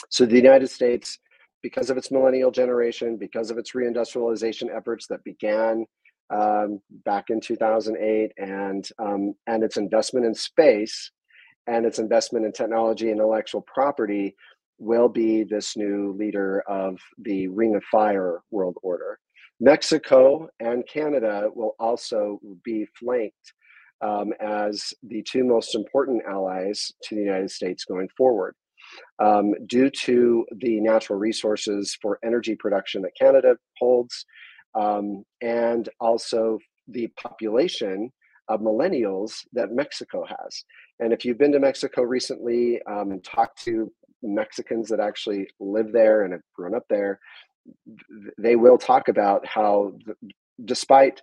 So 0.09 0.25
the 0.25 0.35
United 0.35 0.69
States, 0.69 1.19
because 1.61 1.89
of 1.89 1.97
its 1.97 2.11
millennial 2.11 2.51
generation, 2.51 3.17
because 3.17 3.51
of 3.51 3.57
its 3.57 3.71
reindustrialization 3.71 4.75
efforts 4.75 5.07
that 5.07 5.23
began 5.23 5.85
um, 6.29 6.79
back 7.05 7.25
in 7.29 7.41
2008, 7.41 8.31
and 8.37 8.87
um, 8.99 9.33
and 9.47 9.63
its 9.63 9.77
investment 9.77 10.25
in 10.25 10.33
space, 10.33 11.11
and 11.67 11.85
its 11.85 11.99
investment 11.99 12.45
in 12.45 12.51
technology 12.51 13.09
and 13.09 13.19
intellectual 13.19 13.61
property 13.61 14.35
will 14.77 15.09
be 15.09 15.43
this 15.43 15.77
new 15.77 16.13
leader 16.17 16.63
of 16.67 16.97
the 17.19 17.47
Ring 17.49 17.75
of 17.75 17.83
Fire 17.91 18.41
world 18.49 18.77
order. 18.81 19.19
Mexico 19.59 20.47
and 20.59 20.83
Canada 20.91 21.47
will 21.53 21.75
also 21.79 22.39
be 22.63 22.87
flanked 22.99 23.53
um, 24.01 24.33
as 24.39 24.91
the 25.03 25.21
two 25.21 25.43
most 25.43 25.75
important 25.75 26.23
allies 26.27 26.91
to 27.03 27.15
the 27.15 27.21
United 27.21 27.51
States 27.51 27.85
going 27.85 28.09
forward. 28.17 28.55
Um, 29.19 29.53
due 29.67 29.89
to 29.89 30.45
the 30.57 30.79
natural 30.79 31.19
resources 31.19 31.97
for 32.01 32.19
energy 32.23 32.55
production 32.55 33.01
that 33.03 33.11
Canada 33.19 33.55
holds, 33.77 34.25
um, 34.73 35.23
and 35.41 35.89
also 35.99 36.57
the 36.87 37.07
population 37.21 38.11
of 38.47 38.61
millennials 38.61 39.33
that 39.53 39.71
Mexico 39.71 40.25
has. 40.25 40.63
And 40.99 41.13
if 41.13 41.23
you've 41.23 41.37
been 41.37 41.51
to 41.53 41.59
Mexico 41.59 42.01
recently 42.01 42.81
um, 42.83 43.11
and 43.11 43.23
talked 43.23 43.63
to 43.63 43.91
Mexicans 44.21 44.89
that 44.89 44.99
actually 44.99 45.47
live 45.59 45.91
there 45.91 46.23
and 46.23 46.33
have 46.33 46.41
grown 46.55 46.75
up 46.75 46.85
there, 46.89 47.19
they 48.37 48.55
will 48.55 48.77
talk 48.77 49.07
about 49.07 49.45
how, 49.45 49.93
despite 50.65 51.21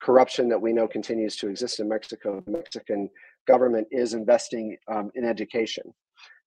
corruption 0.00 0.48
that 0.48 0.60
we 0.60 0.72
know 0.72 0.88
continues 0.88 1.36
to 1.36 1.48
exist 1.48 1.80
in 1.80 1.88
Mexico, 1.88 2.42
the 2.44 2.52
Mexican 2.52 3.10
government 3.46 3.86
is 3.90 4.14
investing 4.14 4.76
um, 4.90 5.10
in 5.14 5.24
education. 5.24 5.84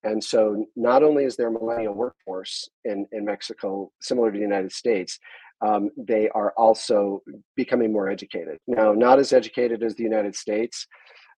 And 0.03 0.23
so, 0.23 0.65
not 0.75 1.03
only 1.03 1.25
is 1.25 1.35
there 1.35 1.47
a 1.47 1.51
millennial 1.51 1.93
workforce 1.93 2.67
in, 2.85 3.05
in 3.11 3.25
Mexico, 3.25 3.91
similar 4.01 4.31
to 4.31 4.37
the 4.37 4.43
United 4.43 4.71
States, 4.71 5.19
um, 5.61 5.89
they 5.95 6.27
are 6.29 6.53
also 6.57 7.21
becoming 7.55 7.93
more 7.93 8.09
educated. 8.09 8.57
Now, 8.67 8.93
not 8.93 9.19
as 9.19 9.31
educated 9.31 9.83
as 9.83 9.95
the 9.95 10.03
United 10.03 10.35
States, 10.35 10.87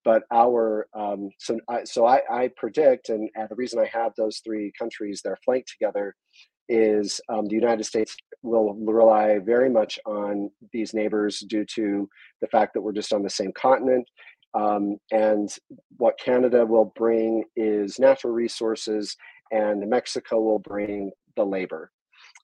but 0.06 0.24
our 0.32 0.88
um, 0.94 1.30
so 1.40 1.60
I, 1.70 1.84
so 1.84 2.06
I, 2.06 2.22
I 2.32 2.50
predict, 2.56 3.10
and, 3.10 3.30
and, 3.36 3.50
the 3.50 3.56
reason 3.56 3.80
I 3.80 3.90
have 3.98 4.14
those 4.16 4.40
three 4.44 4.72
countries 4.78 5.22
they're 5.22 5.38
flanked 5.44 5.70
together 5.70 6.16
is 6.70 7.20
um, 7.30 7.46
the 7.46 7.56
United 7.56 7.84
States 7.84 8.16
will 8.42 8.74
rely 8.74 9.40
very 9.40 9.70
much 9.70 10.00
on 10.06 10.50
these 10.72 10.94
neighbors 10.94 11.40
due 11.40 11.66
to 11.66 12.10
the 12.42 12.48
fact 12.48 12.74
that 12.74 12.82
we're 12.82 12.94
just 12.94 13.14
on 13.14 13.24
the 13.24 13.30
same 13.30 13.52
continent. 13.54 14.08
Um, 14.54 14.98
and 15.12 15.50
what 15.98 16.20
Canada 16.20 16.66
will 16.66 16.94
bring 16.96 17.44
is 17.56 18.00
natural 18.00 18.34
resources, 18.34 19.16
and 19.52 19.90
Mexico 19.90 20.40
will 20.42 20.60
bring 20.60 21.12
the 21.36 21.44
labor, 21.44 21.92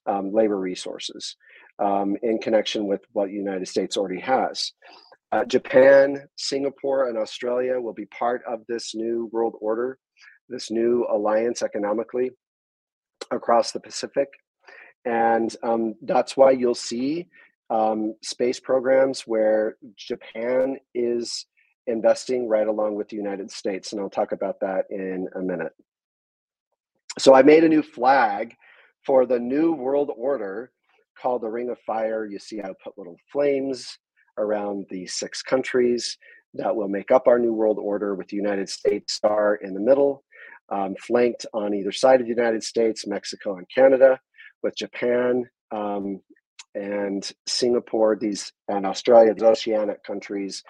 um, 0.06 0.32
labor 0.32 0.58
resources 0.58 1.36
um, 1.78 2.16
in 2.22 2.38
connection 2.38 2.86
with 2.86 3.00
what 3.12 3.28
the 3.28 3.34
United 3.34 3.68
States 3.68 3.96
already 3.96 4.20
has. 4.20 4.72
Uh, 5.32 5.44
Japan, 5.44 6.24
Singapore, 6.36 7.08
and 7.08 7.16
Australia 7.16 7.80
will 7.80 7.92
be 7.92 8.06
part 8.06 8.42
of 8.48 8.60
this 8.66 8.94
new 8.94 9.28
world 9.32 9.54
order, 9.60 9.98
this 10.48 10.70
new 10.70 11.06
alliance 11.08 11.62
economically 11.62 12.30
across 13.30 13.70
the 13.70 13.80
Pacific. 13.80 14.28
And 15.04 15.54
um, 15.62 15.94
that's 16.02 16.36
why 16.36 16.50
you'll 16.50 16.74
see 16.74 17.28
um, 17.70 18.14
space 18.22 18.58
programs 18.58 19.22
where 19.22 19.76
Japan 19.96 20.76
is 20.94 21.46
investing 21.86 22.48
right 22.48 22.66
along 22.66 22.94
with 22.94 23.08
the 23.08 23.16
United 23.16 23.50
States. 23.50 23.92
And 23.92 24.00
I'll 24.00 24.10
talk 24.10 24.32
about 24.32 24.60
that 24.60 24.84
in 24.90 25.28
a 25.34 25.40
minute. 25.40 25.72
So 27.18 27.34
I 27.34 27.42
made 27.42 27.64
a 27.64 27.68
new 27.68 27.82
flag 27.82 28.54
for 29.04 29.26
the 29.26 29.38
new 29.38 29.72
world 29.72 30.10
order 30.16 30.70
called 31.20 31.42
the 31.42 31.48
Ring 31.48 31.70
of 31.70 31.78
Fire. 31.80 32.26
You 32.26 32.38
see, 32.38 32.60
I 32.60 32.70
put 32.82 32.96
little 32.96 33.16
flames 33.32 33.98
around 34.38 34.86
the 34.90 35.06
six 35.06 35.42
countries. 35.42 36.16
that 36.54 36.74
will 36.74 36.88
make 36.88 37.10
up 37.10 37.28
our 37.28 37.38
New 37.38 37.52
World 37.52 37.78
Order 37.78 38.14
with 38.14 38.28
the 38.28 38.36
United 38.36 38.68
States 38.68 39.14
star 39.14 39.56
in 39.56 39.74
the 39.74 39.80
middle, 39.80 40.24
um, 40.70 40.94
flanked 40.96 41.46
on 41.52 41.74
either 41.74 41.92
side 41.92 42.20
of 42.20 42.26
the 42.26 42.34
United 42.34 42.62
States, 42.62 43.06
Mexico, 43.06 43.56
and 43.56 43.66
Canada, 43.74 44.18
with 44.62 44.76
Japan 44.76 45.44
um, 45.70 46.20
and 46.74 47.30
Singapore, 47.46 48.16
these 48.16 48.52
and 48.68 48.86
Australia, 48.86 49.34
the 49.34 49.46
oceanic 49.46 50.02
countries 50.04 50.62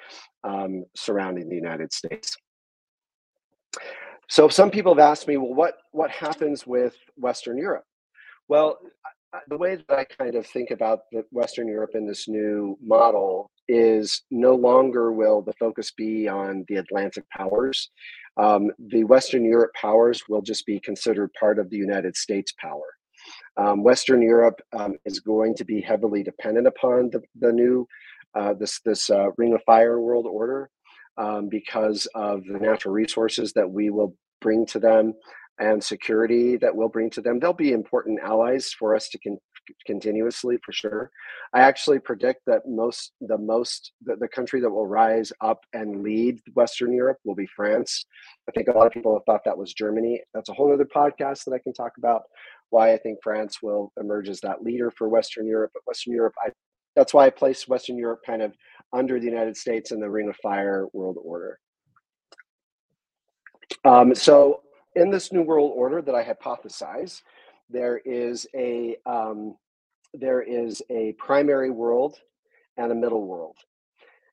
um, 0.44 0.84
surrounding 0.96 1.48
the 1.48 1.56
United 1.56 1.92
States. 1.92 2.36
So 4.28 4.48
some 4.48 4.70
people 4.70 4.94
have 4.94 5.10
asked 5.10 5.26
me, 5.26 5.36
well, 5.36 5.54
what 5.54 5.74
what 5.92 6.10
happens 6.10 6.66
with 6.66 6.96
Western 7.16 7.58
Europe? 7.58 7.84
Well, 8.48 8.78
the 9.48 9.58
way 9.58 9.76
that 9.76 9.98
I 9.98 10.04
kind 10.04 10.34
of 10.34 10.46
think 10.46 10.70
about 10.70 11.00
the 11.12 11.24
Western 11.30 11.68
Europe 11.68 11.92
in 11.94 12.06
this 12.06 12.28
new 12.28 12.76
model 12.82 13.50
is 13.68 14.22
no 14.30 14.54
longer 14.54 15.12
will 15.12 15.42
the 15.42 15.52
focus 15.54 15.92
be 15.92 16.28
on 16.28 16.64
the 16.68 16.76
Atlantic 16.76 17.24
powers. 17.30 17.90
Um, 18.36 18.70
the 18.78 19.04
Western 19.04 19.44
Europe 19.44 19.72
powers 19.80 20.22
will 20.28 20.42
just 20.42 20.66
be 20.66 20.80
considered 20.80 21.30
part 21.38 21.58
of 21.58 21.70
the 21.70 21.76
United 21.76 22.16
States 22.16 22.52
power. 22.58 22.86
Um, 23.60 23.82
Western 23.82 24.22
Europe 24.22 24.60
um, 24.72 24.96
is 25.04 25.20
going 25.20 25.54
to 25.56 25.64
be 25.64 25.82
heavily 25.82 26.22
dependent 26.22 26.66
upon 26.66 27.10
the, 27.10 27.20
the 27.38 27.52
new 27.52 27.86
uh, 28.34 28.54
this 28.54 28.80
this 28.84 29.10
uh, 29.10 29.26
Ring 29.36 29.52
of 29.54 29.62
Fire 29.64 30.00
world 30.00 30.26
order 30.26 30.70
um, 31.18 31.48
because 31.48 32.06
of 32.14 32.42
the 32.44 32.58
natural 32.58 32.94
resources 32.94 33.52
that 33.52 33.70
we 33.70 33.90
will 33.90 34.16
bring 34.40 34.64
to 34.66 34.78
them 34.78 35.12
and 35.58 35.82
security 35.84 36.56
that 36.56 36.74
we'll 36.74 36.88
bring 36.88 37.10
to 37.10 37.20
them. 37.20 37.38
They'll 37.38 37.52
be 37.52 37.72
important 37.72 38.20
allies 38.22 38.72
for 38.72 38.96
us 38.96 39.10
to 39.10 39.18
con- 39.18 39.38
continuously, 39.86 40.58
for 40.64 40.72
sure. 40.72 41.10
I 41.52 41.60
actually 41.60 41.98
predict 41.98 42.40
that 42.46 42.62
most 42.66 43.12
the 43.20 43.36
most 43.36 43.92
the, 44.02 44.16
the 44.16 44.28
country 44.28 44.60
that 44.60 44.70
will 44.70 44.86
rise 44.86 45.32
up 45.42 45.60
and 45.74 46.02
lead 46.02 46.40
Western 46.54 46.94
Europe 46.94 47.18
will 47.24 47.34
be 47.34 47.48
France. 47.54 48.06
I 48.48 48.52
think 48.52 48.68
a 48.68 48.72
lot 48.72 48.86
of 48.86 48.92
people 48.92 49.14
have 49.14 49.24
thought 49.26 49.44
that 49.44 49.58
was 49.58 49.74
Germany. 49.74 50.22
That's 50.32 50.48
a 50.48 50.54
whole 50.54 50.72
other 50.72 50.86
podcast 50.86 51.44
that 51.44 51.52
I 51.52 51.58
can 51.58 51.74
talk 51.74 51.92
about 51.98 52.22
why 52.70 52.92
I 52.92 52.98
think 52.98 53.18
France 53.22 53.58
will 53.62 53.92
emerge 54.00 54.28
as 54.28 54.40
that 54.40 54.62
leader 54.62 54.90
for 54.90 55.08
Western 55.08 55.46
Europe. 55.46 55.72
But 55.74 55.86
Western 55.86 56.14
Europe, 56.14 56.34
I 56.44 56.50
that's 56.96 57.14
why 57.14 57.26
I 57.26 57.30
place 57.30 57.68
Western 57.68 57.96
Europe 57.98 58.20
kind 58.26 58.42
of 58.42 58.52
under 58.92 59.18
the 59.20 59.26
United 59.26 59.56
States 59.56 59.92
in 59.92 60.00
the 60.00 60.10
Ring 60.10 60.28
of 60.28 60.36
Fire 60.36 60.86
world 60.92 61.18
order. 61.22 61.58
Um, 63.84 64.14
so 64.14 64.62
in 64.96 65.10
this 65.10 65.32
new 65.32 65.42
world 65.42 65.72
order 65.74 66.02
that 66.02 66.14
I 66.14 66.24
hypothesize, 66.24 67.22
there 67.68 67.98
is 68.04 68.46
a 68.54 68.96
um, 69.06 69.56
there 70.12 70.42
is 70.42 70.82
a 70.90 71.12
primary 71.12 71.70
world 71.70 72.16
and 72.76 72.90
a 72.90 72.96
middle 72.96 73.24
world, 73.24 73.56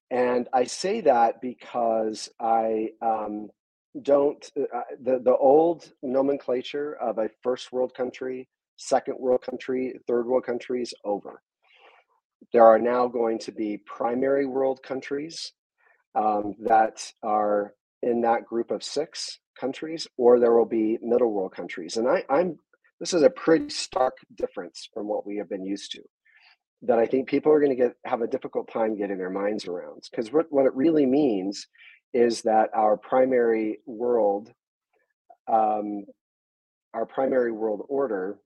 and 0.10 0.48
I 0.54 0.64
say 0.64 1.02
that 1.02 1.40
because 1.42 2.30
I 2.40 2.90
um, 3.02 3.50
don't 4.02 4.44
uh, 4.58 4.82
the 5.02 5.20
the 5.20 5.36
old 5.36 5.92
nomenclature 6.02 6.98
of 7.02 7.18
a 7.18 7.30
first 7.42 7.72
world 7.72 7.94
country, 7.96 8.48
second 8.78 9.18
world 9.20 9.42
country, 9.42 9.96
third 10.08 10.28
world 10.28 10.46
country 10.46 10.82
is 10.82 10.94
over. 11.04 11.42
There 12.54 12.66
are 12.66 12.80
now 12.80 13.08
going 13.08 13.40
to 13.40 13.52
be 13.52 13.82
primary 13.86 14.46
world 14.46 14.82
countries 14.84 15.54
um, 16.16 16.54
that 16.60 17.12
are 17.24 17.74
in 18.04 18.22
that 18.22 18.46
group 18.46 18.72
of 18.72 18.84
six 18.84 19.40
countries, 19.60 20.08
or 20.18 20.40
there 20.40 20.54
will 20.54 20.66
be 20.66 20.98
middle 21.02 21.32
world 21.32 21.54
countries. 21.54 21.98
And 21.98 22.08
I, 22.08 22.24
I'm 22.30 22.58
this 23.00 23.14
is 23.14 23.24
a 23.24 23.30
pretty 23.30 23.70
stark 23.70 24.18
difference 24.36 24.90
from 24.94 25.08
what 25.08 25.26
we 25.26 25.38
have 25.38 25.50
been 25.50 25.66
used 25.66 25.92
to. 25.92 26.02
That 26.84 27.00
I 27.00 27.06
think 27.08 27.28
people 27.28 27.52
are 27.52 27.60
going 27.60 27.76
to 27.76 27.84
get 27.84 27.94
have 28.06 28.22
a 28.22 28.28
difficult 28.28 28.72
time 28.72 28.98
getting 28.98 29.18
their 29.18 29.30
minds 29.30 29.68
around 29.68 30.04
because 30.10 30.32
what, 30.32 30.46
what 30.50 30.66
it 30.66 30.76
really 30.76 31.06
means 31.06 31.68
is 32.14 32.42
that 32.44 32.70
our 32.74 32.98
primary 32.98 33.80
world, 33.86 34.52
um, 35.48 36.06
our 36.94 37.06
primary 37.06 37.52
world 37.52 37.86
order, 37.90 38.38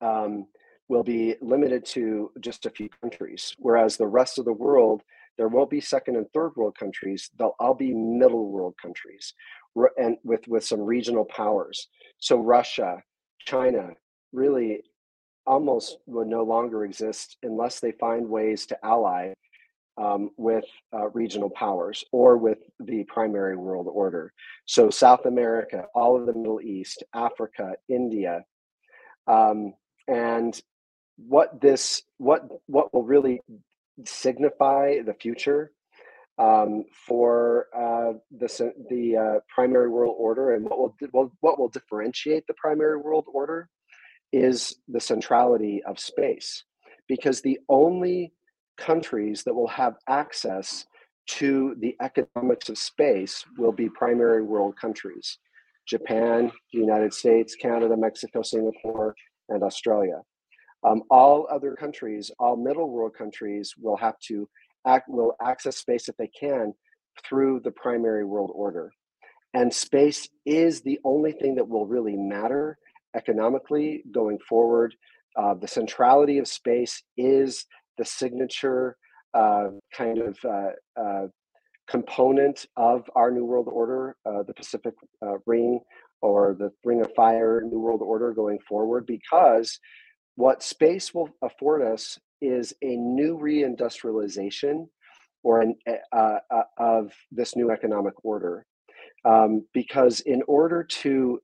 um, 0.00 0.46
will 0.88 1.02
be 1.02 1.36
limited 1.40 1.84
to 1.86 2.30
just 2.40 2.66
a 2.66 2.70
few 2.70 2.88
countries, 3.00 3.54
whereas 3.58 3.96
the 3.96 4.06
rest 4.06 4.38
of 4.38 4.44
the 4.44 4.52
world 4.52 5.02
there 5.38 5.48
won't 5.48 5.70
be 5.70 5.80
second 5.80 6.16
and 6.16 6.26
third 6.32 6.52
world 6.56 6.76
countries. 6.78 7.30
They'll 7.38 7.56
all 7.58 7.74
be 7.74 7.94
middle 7.94 8.50
world 8.50 8.74
countries, 8.80 9.32
and 9.96 10.16
with 10.22 10.46
with 10.46 10.64
some 10.64 10.80
regional 10.80 11.24
powers. 11.24 11.88
So 12.18 12.38
Russia, 12.38 13.02
China, 13.46 13.90
really 14.32 14.82
almost 15.46 15.98
will 16.06 16.26
no 16.26 16.44
longer 16.44 16.84
exist 16.84 17.36
unless 17.42 17.80
they 17.80 17.92
find 17.92 18.28
ways 18.28 18.66
to 18.66 18.78
ally 18.84 19.32
um, 19.96 20.30
with 20.36 20.64
uh, 20.94 21.08
regional 21.10 21.50
powers 21.50 22.04
or 22.12 22.36
with 22.36 22.58
the 22.80 23.04
primary 23.04 23.56
world 23.56 23.88
order. 23.92 24.32
So 24.64 24.90
South 24.90 25.26
America, 25.26 25.84
all 25.94 26.18
of 26.18 26.26
the 26.26 26.34
Middle 26.34 26.60
East, 26.60 27.02
Africa, 27.14 27.74
India, 27.88 28.44
um, 29.26 29.74
and 30.08 30.60
what 31.16 31.60
this 31.60 32.02
what 32.18 32.42
what 32.66 32.92
will 32.92 33.04
really 33.04 33.40
signify 34.04 35.02
the 35.02 35.14
future 35.14 35.72
um, 36.38 36.84
for 37.06 37.68
uh, 37.76 38.14
the 38.36 38.72
the 38.88 39.16
uh, 39.16 39.40
primary 39.54 39.88
world 39.88 40.16
order, 40.18 40.54
and 40.54 40.64
what 40.64 40.92
will 41.12 41.32
what 41.40 41.58
will 41.58 41.68
differentiate 41.68 42.46
the 42.46 42.54
primary 42.54 42.96
world 42.96 43.26
order 43.32 43.68
is 44.32 44.76
the 44.88 45.00
centrality 45.00 45.82
of 45.84 46.00
space, 46.00 46.64
because 47.06 47.42
the 47.42 47.60
only 47.68 48.32
countries 48.86 49.44
that 49.44 49.54
will 49.54 49.68
have 49.68 49.94
access 50.08 50.86
to 51.26 51.76
the 51.78 51.96
economics 52.02 52.68
of 52.68 52.76
space 52.76 53.44
will 53.56 53.72
be 53.72 53.88
primary 53.88 54.42
world 54.42 54.74
countries: 54.76 55.38
Japan, 55.86 56.50
the 56.72 56.80
United 56.80 57.12
States, 57.14 57.54
Canada, 57.54 57.96
Mexico, 57.96 58.42
Singapore, 58.42 59.14
and 59.48 59.62
Australia. 59.62 60.20
Um, 60.84 61.02
all 61.10 61.46
other 61.50 61.76
countries, 61.76 62.30
all 62.40 62.56
middle 62.56 62.90
world 62.90 63.14
countries, 63.16 63.74
will 63.78 63.96
have 63.96 64.18
to 64.28 64.48
act, 64.86 65.08
will 65.08 65.34
access 65.40 65.76
space 65.76 66.08
if 66.08 66.16
they 66.16 66.30
can 66.38 66.74
through 67.24 67.60
the 67.60 67.70
primary 67.70 68.24
world 68.24 68.50
order. 68.54 68.90
And 69.54 69.72
space 69.72 70.28
is 70.44 70.80
the 70.80 70.98
only 71.04 71.32
thing 71.32 71.54
that 71.56 71.68
will 71.68 71.86
really 71.86 72.16
matter 72.16 72.78
economically 73.14 74.02
going 74.10 74.38
forward. 74.48 74.94
Uh, 75.36 75.54
the 75.54 75.68
centrality 75.68 76.38
of 76.38 76.48
space 76.48 77.02
is 77.16 77.66
the 77.98 78.04
signature 78.04 78.96
uh, 79.34 79.68
kind 79.96 80.18
of 80.18 80.38
uh, 80.44 81.00
uh 81.00 81.26
component 81.88 82.66
of 82.76 83.08
our 83.14 83.30
New 83.30 83.44
World 83.44 83.68
Order, 83.70 84.16
uh, 84.24 84.42
the 84.44 84.54
Pacific 84.54 84.94
uh, 85.24 85.34
Ring 85.46 85.80
or 86.20 86.54
the 86.58 86.70
Ring 86.84 87.00
of 87.00 87.12
Fire 87.14 87.62
New 87.62 87.80
World 87.80 88.00
Order 88.02 88.32
going 88.32 88.58
forward, 88.68 89.04
because 89.06 89.78
what 90.36 90.62
space 90.62 91.12
will 91.12 91.28
afford 91.42 91.82
us 91.82 92.18
is 92.40 92.72
a 92.82 92.96
new 92.96 93.36
reindustrialization 93.38 94.86
or 95.42 95.60
an, 95.60 95.74
eh, 95.86 95.96
of 96.78 97.12
this 97.30 97.56
new 97.56 97.70
economic 97.70 98.14
order. 98.24 98.64
Um, 99.24 99.66
because 99.72 100.20
in 100.20 100.42
order 100.48 100.82
to 100.82 101.40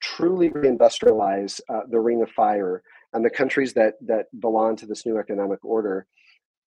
truly 0.00 0.50
reindustrialize 0.50 1.60
uh, 1.68 1.80
the 1.90 2.00
Ring 2.00 2.22
of 2.22 2.30
Fire 2.30 2.82
and 3.12 3.24
the 3.24 3.30
countries 3.30 3.72
that 3.74 3.94
that 4.06 4.26
belong 4.40 4.76
to 4.76 4.86
this 4.86 5.04
new 5.06 5.18
economic 5.18 5.64
order, 5.64 6.06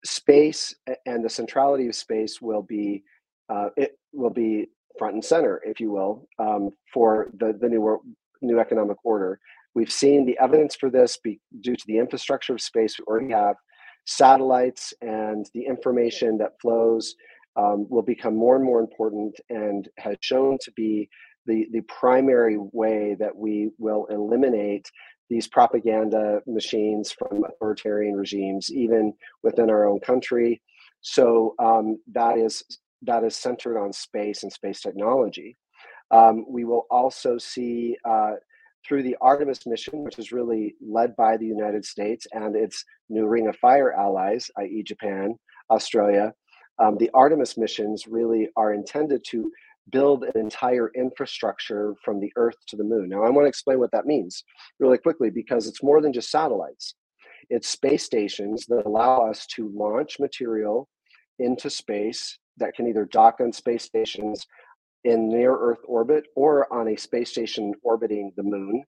space 0.03 0.75
and 1.05 1.23
the 1.23 1.29
centrality 1.29 1.87
of 1.87 1.95
space 1.95 2.41
will 2.41 2.61
be 2.61 3.03
uh, 3.49 3.69
it 3.77 3.97
will 4.13 4.29
be 4.29 4.67
front 4.97 5.15
and 5.15 5.25
center, 5.25 5.61
if 5.65 5.79
you 5.79 5.91
will, 5.91 6.27
um, 6.39 6.69
for 6.93 7.29
the 7.37 7.57
the 7.59 7.69
new 7.69 7.99
new 8.41 8.59
economic 8.59 8.97
order. 9.03 9.39
We've 9.73 9.91
seen 9.91 10.25
the 10.25 10.37
evidence 10.41 10.75
for 10.75 10.89
this 10.89 11.17
be 11.17 11.39
due 11.61 11.75
to 11.75 11.83
the 11.87 11.97
infrastructure 11.97 12.53
of 12.53 12.61
space 12.61 12.97
we 12.97 13.03
already 13.05 13.31
have. 13.31 13.55
Satellites 14.05 14.93
and 15.01 15.49
the 15.53 15.65
information 15.65 16.37
that 16.37 16.59
flows 16.61 17.15
um, 17.57 17.87
will 17.89 18.03
become 18.03 18.35
more 18.35 18.55
and 18.55 18.63
more 18.63 18.79
important 18.79 19.35
and 19.49 19.89
has 19.97 20.15
shown 20.21 20.57
to 20.61 20.71
be 20.73 21.09
the, 21.45 21.67
the 21.71 21.81
primary 21.81 22.57
way 22.57 23.15
that 23.19 23.35
we 23.35 23.69
will 23.77 24.05
eliminate 24.09 24.89
these 25.29 25.47
propaganda 25.47 26.41
machines 26.45 27.11
from 27.11 27.43
authoritarian 27.43 28.15
regimes, 28.15 28.71
even 28.71 29.13
within 29.43 29.69
our 29.69 29.87
own 29.87 29.99
country. 29.99 30.61
So 31.01 31.55
um, 31.59 31.99
that 32.13 32.37
is 32.37 32.63
that 33.03 33.23
is 33.23 33.35
centered 33.35 33.79
on 33.79 33.93
space 33.93 34.43
and 34.43 34.51
space 34.51 34.81
technology. 34.81 35.57
Um, 36.11 36.45
we 36.49 36.65
will 36.65 36.85
also 36.89 37.37
see 37.37 37.97
uh, 38.05 38.33
through 38.87 39.03
the 39.03 39.17
Artemis 39.21 39.65
mission, 39.65 40.03
which 40.03 40.19
is 40.19 40.31
really 40.31 40.75
led 40.81 41.15
by 41.15 41.37
the 41.37 41.45
United 41.45 41.85
States 41.85 42.27
and 42.31 42.55
its 42.55 42.83
new 43.09 43.27
Ring 43.27 43.47
of 43.47 43.55
Fire 43.57 43.93
allies, 43.93 44.49
i.e., 44.59 44.83
Japan, 44.83 45.35
Australia. 45.69 46.33
Um, 46.77 46.97
the 46.97 47.09
Artemis 47.13 47.57
missions 47.57 48.05
really 48.07 48.49
are 48.55 48.73
intended 48.73 49.23
to 49.29 49.51
build 49.91 50.23
an 50.23 50.39
entire 50.39 50.91
infrastructure 50.95 51.95
from 52.03 52.19
the 52.19 52.31
Earth 52.35 52.55
to 52.67 52.75
the 52.75 52.83
moon. 52.83 53.09
Now, 53.09 53.23
I 53.23 53.29
want 53.29 53.45
to 53.45 53.49
explain 53.49 53.79
what 53.79 53.91
that 53.91 54.05
means 54.05 54.43
really 54.79 54.97
quickly 54.97 55.29
because 55.29 55.67
it's 55.67 55.83
more 55.83 56.01
than 56.01 56.13
just 56.13 56.31
satellites. 56.31 56.95
It's 57.49 57.69
space 57.69 58.03
stations 58.03 58.65
that 58.67 58.85
allow 58.85 59.29
us 59.29 59.45
to 59.55 59.71
launch 59.75 60.19
material 60.19 60.87
into 61.39 61.69
space 61.69 62.39
that 62.57 62.73
can 62.73 62.87
either 62.87 63.05
dock 63.05 63.39
on 63.41 63.51
space 63.51 63.83
stations 63.83 64.45
in 65.03 65.29
near 65.29 65.55
Earth 65.55 65.81
orbit 65.85 66.25
or 66.35 66.71
on 66.73 66.87
a 66.87 66.95
space 66.95 67.29
station 67.29 67.73
orbiting 67.83 68.31
the 68.37 68.43
moon, 68.43 68.83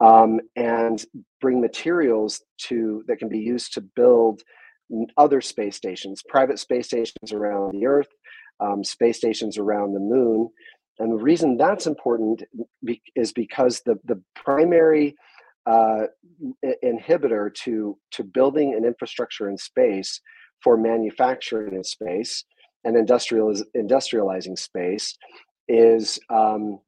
um, 0.00 0.40
and 0.54 1.04
bring 1.40 1.60
materials 1.60 2.40
to 2.58 3.02
that 3.08 3.18
can 3.18 3.28
be 3.28 3.40
used 3.40 3.74
to 3.74 3.80
build 3.80 4.42
other 5.16 5.40
space 5.40 5.76
stations, 5.76 6.22
private 6.28 6.58
space 6.58 6.86
stations 6.86 7.32
around 7.32 7.72
the 7.72 7.86
Earth, 7.86 8.08
um, 8.60 8.84
space 8.84 9.16
stations 9.16 9.58
around 9.58 9.94
the 9.94 10.00
moon. 10.00 10.48
And 10.98 11.12
the 11.12 11.22
reason 11.22 11.56
that's 11.56 11.86
important 11.86 12.42
be- 12.84 13.02
is 13.16 13.32
because 13.32 13.80
the, 13.86 13.98
the 14.04 14.22
primary 14.34 15.16
uh, 15.66 16.04
inhibitor 16.84 17.54
to, 17.54 17.96
to 18.12 18.24
building 18.24 18.74
an 18.74 18.84
infrastructure 18.84 19.48
in 19.48 19.56
space 19.56 20.20
for 20.62 20.76
manufacturing 20.76 21.74
in 21.74 21.84
space 21.84 22.44
and 22.84 22.96
industrializ- 22.96 23.64
industrializing 23.76 24.58
space 24.58 25.16
is 25.68 26.18
um, 26.28 26.80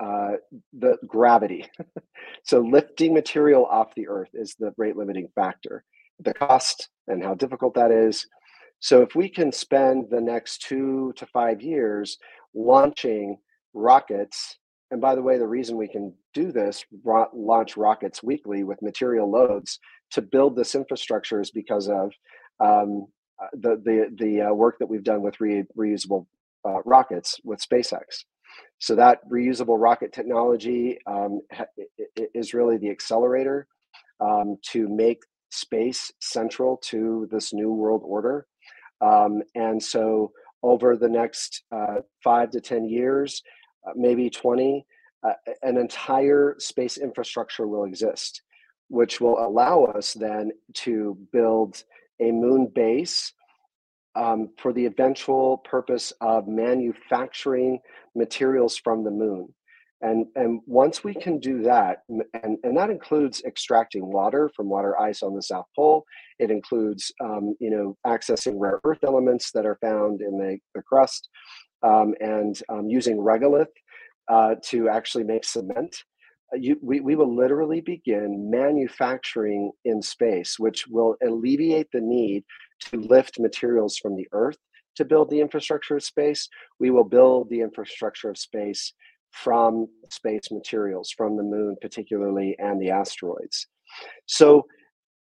uh, 0.00 0.32
the 0.72 0.96
gravity. 1.06 1.66
so 2.44 2.60
lifting 2.60 3.14
material 3.14 3.66
off 3.66 3.94
the 3.94 4.08
earth 4.08 4.30
is 4.34 4.56
the 4.58 4.72
rate 4.76 4.96
limiting 4.96 5.28
factor. 5.34 5.84
The 6.20 6.34
cost 6.34 6.88
and 7.08 7.22
how 7.22 7.34
difficult 7.34 7.74
that 7.74 7.90
is. 7.90 8.26
So 8.82 9.00
if 9.00 9.14
we 9.14 9.28
can 9.28 9.52
spend 9.52 10.06
the 10.10 10.20
next 10.20 10.62
two 10.62 11.12
to 11.16 11.24
five 11.26 11.62
years 11.62 12.18
launching 12.52 13.38
rockets, 13.74 14.58
and 14.90 15.00
by 15.00 15.14
the 15.14 15.22
way, 15.22 15.38
the 15.38 15.46
reason 15.46 15.76
we 15.76 15.86
can 15.86 16.12
do 16.34 16.50
this, 16.50 16.84
launch 17.32 17.76
rockets 17.76 18.24
weekly 18.24 18.64
with 18.64 18.82
material 18.82 19.30
loads 19.30 19.78
to 20.10 20.20
build 20.20 20.56
this 20.56 20.74
infrastructure 20.74 21.40
is 21.40 21.52
because 21.52 21.88
of 21.88 22.12
um, 22.58 23.06
uh, 23.40 23.46
the 23.54 23.80
the 23.84 24.16
the 24.18 24.40
uh, 24.42 24.52
work 24.52 24.78
that 24.80 24.88
we've 24.88 25.04
done 25.04 25.22
with 25.22 25.40
re- 25.40 25.64
reusable 25.78 26.26
uh, 26.68 26.82
rockets 26.84 27.36
with 27.44 27.60
SpaceX. 27.60 28.24
So 28.80 28.96
that 28.96 29.20
reusable 29.30 29.80
rocket 29.80 30.12
technology 30.12 30.98
um, 31.06 31.40
is 32.34 32.52
really 32.52 32.78
the 32.78 32.90
accelerator 32.90 33.68
um, 34.20 34.56
to 34.72 34.88
make 34.88 35.20
space 35.52 36.12
central 36.20 36.78
to 36.78 37.28
this 37.30 37.52
new 37.52 37.72
world 37.72 38.02
order. 38.04 38.46
Um, 39.02 39.42
and 39.54 39.82
so 39.82 40.32
over 40.62 40.96
the 40.96 41.08
next 41.08 41.64
uh, 41.72 41.96
five 42.22 42.50
to 42.50 42.60
10 42.60 42.84
years, 42.84 43.42
uh, 43.86 43.92
maybe 43.96 44.30
20, 44.30 44.86
uh, 45.26 45.32
an 45.62 45.76
entire 45.76 46.56
space 46.58 46.98
infrastructure 46.98 47.66
will 47.66 47.84
exist, 47.84 48.42
which 48.88 49.20
will 49.20 49.44
allow 49.44 49.84
us 49.84 50.12
then 50.12 50.52
to 50.74 51.16
build 51.32 51.82
a 52.20 52.30
moon 52.30 52.70
base 52.72 53.32
um, 54.14 54.50
for 54.58 54.72
the 54.72 54.86
eventual 54.86 55.58
purpose 55.58 56.12
of 56.20 56.46
manufacturing 56.46 57.80
materials 58.14 58.76
from 58.76 59.04
the 59.04 59.10
moon. 59.10 59.52
And, 60.02 60.26
and 60.34 60.60
once 60.66 61.04
we 61.04 61.14
can 61.14 61.38
do 61.38 61.62
that, 61.62 61.98
and, 62.08 62.58
and 62.64 62.76
that 62.76 62.90
includes 62.90 63.42
extracting 63.46 64.04
water 64.04 64.50
from 64.54 64.68
water 64.68 65.00
ice 65.00 65.22
on 65.22 65.34
the 65.34 65.42
South 65.42 65.66
Pole, 65.76 66.04
it 66.40 66.50
includes 66.50 67.12
um, 67.20 67.54
you 67.60 67.70
know 67.70 67.96
accessing 68.04 68.54
rare 68.56 68.80
earth 68.84 69.04
elements 69.04 69.52
that 69.52 69.64
are 69.64 69.78
found 69.80 70.20
in 70.20 70.38
the, 70.38 70.58
the 70.74 70.82
crust, 70.82 71.28
um, 71.84 72.14
and 72.20 72.60
um, 72.68 72.88
using 72.88 73.16
regolith 73.16 73.66
uh, 74.28 74.56
to 74.64 74.88
actually 74.88 75.24
make 75.24 75.44
cement. 75.44 75.96
Uh, 76.52 76.58
you, 76.58 76.76
we, 76.82 76.98
we 76.98 77.14
will 77.14 77.34
literally 77.34 77.80
begin 77.80 78.50
manufacturing 78.50 79.70
in 79.84 80.02
space, 80.02 80.58
which 80.58 80.86
will 80.88 81.14
alleviate 81.24 81.88
the 81.92 82.00
need 82.00 82.44
to 82.80 82.96
lift 82.96 83.38
materials 83.38 83.96
from 83.98 84.16
the 84.16 84.26
earth 84.32 84.58
to 84.96 85.04
build 85.04 85.30
the 85.30 85.40
infrastructure 85.40 85.96
of 85.96 86.02
space. 86.02 86.48
We 86.80 86.90
will 86.90 87.04
build 87.04 87.48
the 87.50 87.60
infrastructure 87.60 88.28
of 88.28 88.36
space 88.36 88.92
from 89.32 89.88
space 90.10 90.50
materials, 90.50 91.10
from 91.10 91.36
the 91.36 91.42
moon 91.42 91.76
particularly, 91.80 92.56
and 92.58 92.80
the 92.80 92.90
asteroids. 92.90 93.66
So 94.26 94.66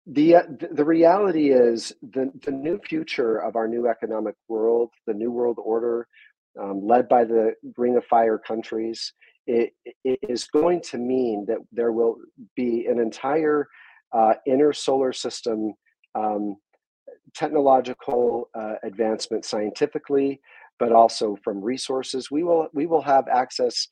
the 0.06 0.36
uh, 0.36 0.42
the 0.72 0.84
reality 0.84 1.50
is 1.50 1.92
the 2.02 2.30
the 2.44 2.50
new 2.50 2.78
future 2.78 3.38
of 3.38 3.56
our 3.56 3.68
new 3.68 3.86
economic 3.86 4.34
world, 4.48 4.90
the 5.06 5.14
new 5.14 5.30
world 5.30 5.58
order, 5.62 6.06
um, 6.60 6.86
led 6.86 7.08
by 7.08 7.24
the 7.24 7.54
Ring 7.76 7.96
of 7.96 8.04
Fire 8.06 8.38
countries, 8.38 9.12
it, 9.46 9.72
it 10.04 10.18
is 10.28 10.44
going 10.46 10.80
to 10.82 10.98
mean 10.98 11.46
that 11.46 11.58
there 11.72 11.92
will 11.92 12.16
be 12.56 12.86
an 12.86 12.98
entire 12.98 13.66
uh, 14.12 14.34
inner 14.46 14.72
solar 14.72 15.12
system 15.12 15.72
um, 16.14 16.56
technological 17.34 18.48
uh, 18.54 18.74
advancement 18.84 19.44
scientifically, 19.44 20.40
but 20.78 20.92
also 20.92 21.36
from 21.42 21.60
resources. 21.62 22.30
We 22.30 22.42
will 22.42 22.68
we 22.72 22.86
will 22.86 23.02
have 23.02 23.26
access. 23.28 23.88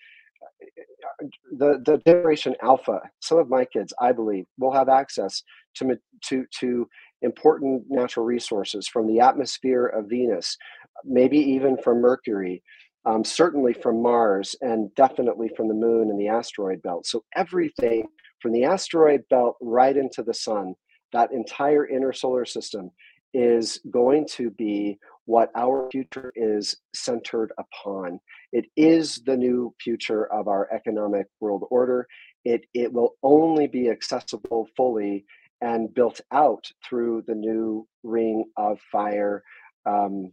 The 1.59 1.83
the 1.85 1.99
generation 2.07 2.55
alpha, 2.63 3.01
some 3.21 3.39
of 3.39 3.49
my 3.49 3.65
kids, 3.65 3.93
I 4.01 4.13
believe, 4.13 4.47
will 4.59 4.73
have 4.73 4.89
access 4.89 5.43
to 5.77 5.99
to 6.25 6.45
to 6.61 6.89
important 7.23 7.85
natural 7.89 8.27
resources 8.27 8.87
from 8.87 9.07
the 9.07 9.21
atmosphere 9.21 9.87
of 9.87 10.09
Venus, 10.09 10.57
maybe 11.05 11.39
even 11.39 11.77
from 11.79 12.01
Mercury, 12.01 12.63
um, 13.07 13.25
certainly 13.25 13.73
from 13.73 14.03
Mars, 14.03 14.55
and 14.61 14.95
definitely 14.95 15.51
from 15.57 15.69
the 15.69 15.75
Moon 15.75 16.11
and 16.11 16.21
the 16.21 16.29
asteroid 16.29 16.83
belt. 16.83 17.07
So 17.07 17.25
everything 17.35 18.07
from 18.41 18.53
the 18.53 18.65
asteroid 18.65 19.23
belt 19.31 19.57
right 19.61 19.97
into 19.97 20.23
the 20.23 20.35
sun, 20.35 20.75
that 21.13 21.33
entire 21.33 21.87
inner 21.87 22.13
solar 22.13 22.45
system 22.45 22.91
is 23.33 23.81
going 23.91 24.27
to 24.27 24.51
be 24.51 24.99
what 25.27 25.51
our 25.57 25.89
future 25.91 26.33
is 26.35 26.77
centered 26.95 27.53
upon. 27.59 28.19
It 28.53 28.67
is 28.77 29.23
the 29.27 29.37
new 29.37 29.75
future 29.81 30.33
of 30.33 30.49
our 30.49 30.69
economic 30.73 31.27
world 31.41 31.65
order. 31.71 32.07
It, 32.45 32.65
it 32.75 32.93
will 32.93 33.15
only 33.23 33.67
be 33.67 33.91
accessible 33.91 34.69
fully 34.77 35.25
and 35.61 35.93
built 35.95 36.21
out 36.33 36.65
through 36.89 37.25
the 37.27 37.35
new 37.35 37.87
Ring 38.03 38.45
of 38.57 38.79
Fire 38.93 39.43
um, 39.85 40.33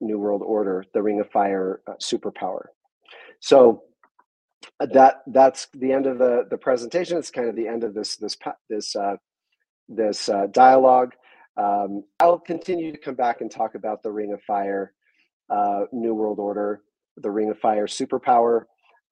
New 0.00 0.18
World 0.18 0.42
Order, 0.44 0.84
the 0.94 1.02
Ring 1.02 1.20
of 1.20 1.30
Fire 1.30 1.80
uh, 1.88 1.94
superpower. 2.02 2.66
So 3.40 3.82
uh, 4.80 4.86
that 4.92 5.22
that's 5.28 5.68
the 5.74 5.92
end 5.92 6.06
of 6.06 6.18
the 6.18 6.46
the 6.50 6.58
presentation. 6.58 7.18
It's 7.18 7.30
kind 7.30 7.48
of 7.48 7.56
the 7.56 7.68
end 7.68 7.84
of 7.84 7.94
this 7.94 8.16
this 8.16 8.36
this 8.68 8.94
uh, 8.94 9.16
this 9.88 10.28
uh, 10.28 10.46
dialogue. 10.50 11.12
Um, 11.56 12.04
I'll 12.20 12.38
continue 12.38 12.92
to 12.92 12.98
come 12.98 13.14
back 13.14 13.40
and 13.40 13.50
talk 13.50 13.74
about 13.74 14.02
the 14.02 14.12
Ring 14.12 14.32
of 14.32 14.42
Fire, 14.42 14.92
uh, 15.50 15.84
New 15.92 16.14
World 16.14 16.38
Order, 16.38 16.82
the 17.16 17.30
Ring 17.30 17.50
of 17.50 17.58
Fire 17.58 17.86
superpower. 17.86 18.62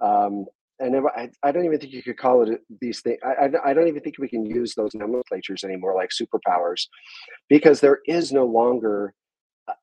Um, 0.00 0.44
and 0.80 0.96
I, 1.16 1.30
I 1.42 1.52
don't 1.52 1.64
even 1.64 1.78
think 1.78 1.92
you 1.92 2.02
could 2.02 2.18
call 2.18 2.42
it 2.42 2.60
these 2.80 3.00
things. 3.00 3.18
I, 3.24 3.48
I 3.64 3.72
don't 3.72 3.88
even 3.88 4.02
think 4.02 4.18
we 4.18 4.28
can 4.28 4.44
use 4.44 4.74
those 4.74 4.94
nomenclatures 4.94 5.64
anymore, 5.64 5.94
like 5.94 6.10
superpowers, 6.10 6.86
because 7.48 7.80
there 7.80 8.00
is 8.06 8.32
no 8.32 8.44
longer 8.44 9.14
uh, 9.68 9.74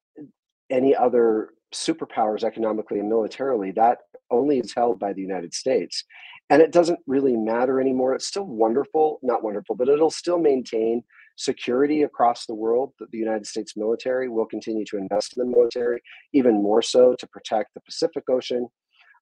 any 0.69 0.95
other 0.95 1.51
superpowers 1.73 2.43
economically 2.43 2.99
and 2.99 3.07
militarily. 3.07 3.71
That 3.71 3.99
only 4.29 4.59
is 4.59 4.73
held 4.73 4.99
by 4.99 5.13
the 5.13 5.21
United 5.21 5.53
States. 5.53 6.03
And 6.49 6.61
it 6.61 6.73
doesn't 6.73 6.99
really 7.07 7.38
matter 7.38 7.79
anymore. 7.79 8.13
It's 8.13 8.27
still 8.27 8.45
wonderful, 8.45 9.19
not 9.23 9.43
wonderful, 9.43 9.75
but 9.75 9.88
it'll 9.88 10.11
still 10.11 10.39
maintain 10.39 11.03
security 11.38 12.03
across 12.03 12.45
the 12.45 12.56
world. 12.56 12.94
The 12.99 13.18
United 13.18 13.45
States 13.45 13.74
military 13.76 14.30
will 14.30 14.45
continue 14.45 14.86
to 14.86 14.98
invest 14.98 15.38
in 15.38 15.45
the 15.45 15.52
military, 15.52 16.02
even 16.34 16.62
more 16.62 16.82
so 16.82 17.16
to 17.20 17.28
protect 17.28 17.74
the 17.74 17.82
Pacific 17.82 18.24
Ocean 18.30 18.68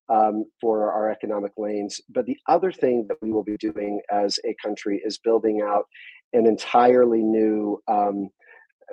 um, 0.10 0.45
for 0.60 0.91
our 0.91 1.10
economic 1.11 1.52
lanes. 1.57 2.02
But 2.10 2.26
the 2.26 2.38
other 2.48 2.72
thing 2.72 3.06
that 3.07 3.18
we 3.22 3.31
will 3.31 3.44
be 3.44 3.57
doing 3.57 4.02
as 4.11 4.40
a 4.45 4.56
country 4.64 5.02
is 5.06 5.19
building 5.19 5.61
out 5.61 5.86
an 6.34 6.45
entirely 6.45 7.22
new 7.22 7.81
um, 7.88 8.30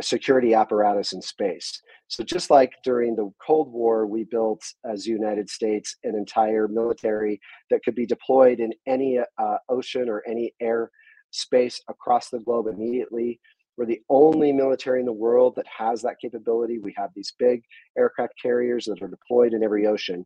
security 0.01 0.55
apparatus 0.55 1.13
in 1.13 1.23
space. 1.23 1.81
So 2.09 2.23
just 2.23 2.51
like 2.51 2.73
during 2.85 3.17
the 3.17 3.31
Cold 3.45 3.73
War, 3.73 4.07
we 4.07 4.25
built 4.25 4.63
as 4.85 5.05
the 5.05 5.11
United 5.11 5.49
States 5.49 5.97
an 6.05 6.15
entire 6.15 6.69
military 6.69 7.41
that 7.71 7.81
could 7.85 7.95
be 7.95 8.07
deployed 8.07 8.61
in 8.61 8.73
any 8.87 9.19
uh, 9.19 9.57
ocean 9.69 10.09
or 10.09 10.23
any 10.29 10.53
air 10.61 10.91
space 11.31 11.81
across 11.89 12.31
the 12.31 12.41
globe 12.41 12.67
immediately. 12.67 13.41
We're 13.77 13.87
the 13.87 14.03
only 14.09 14.53
military 14.53 15.01
in 15.01 15.07
the 15.07 15.13
world 15.13 15.55
that 15.57 15.67
has 15.67 16.03
that 16.03 16.17
capability. 16.21 16.79
We 16.79 16.95
have 16.97 17.11
these 17.15 17.33
big 17.39 17.63
aircraft 17.99 18.35
carriers 18.41 18.87
that 18.87 19.03
are 19.03 19.09
deployed 19.09 19.53
in 19.53 19.63
every 19.63 19.87
ocean. 19.87 20.25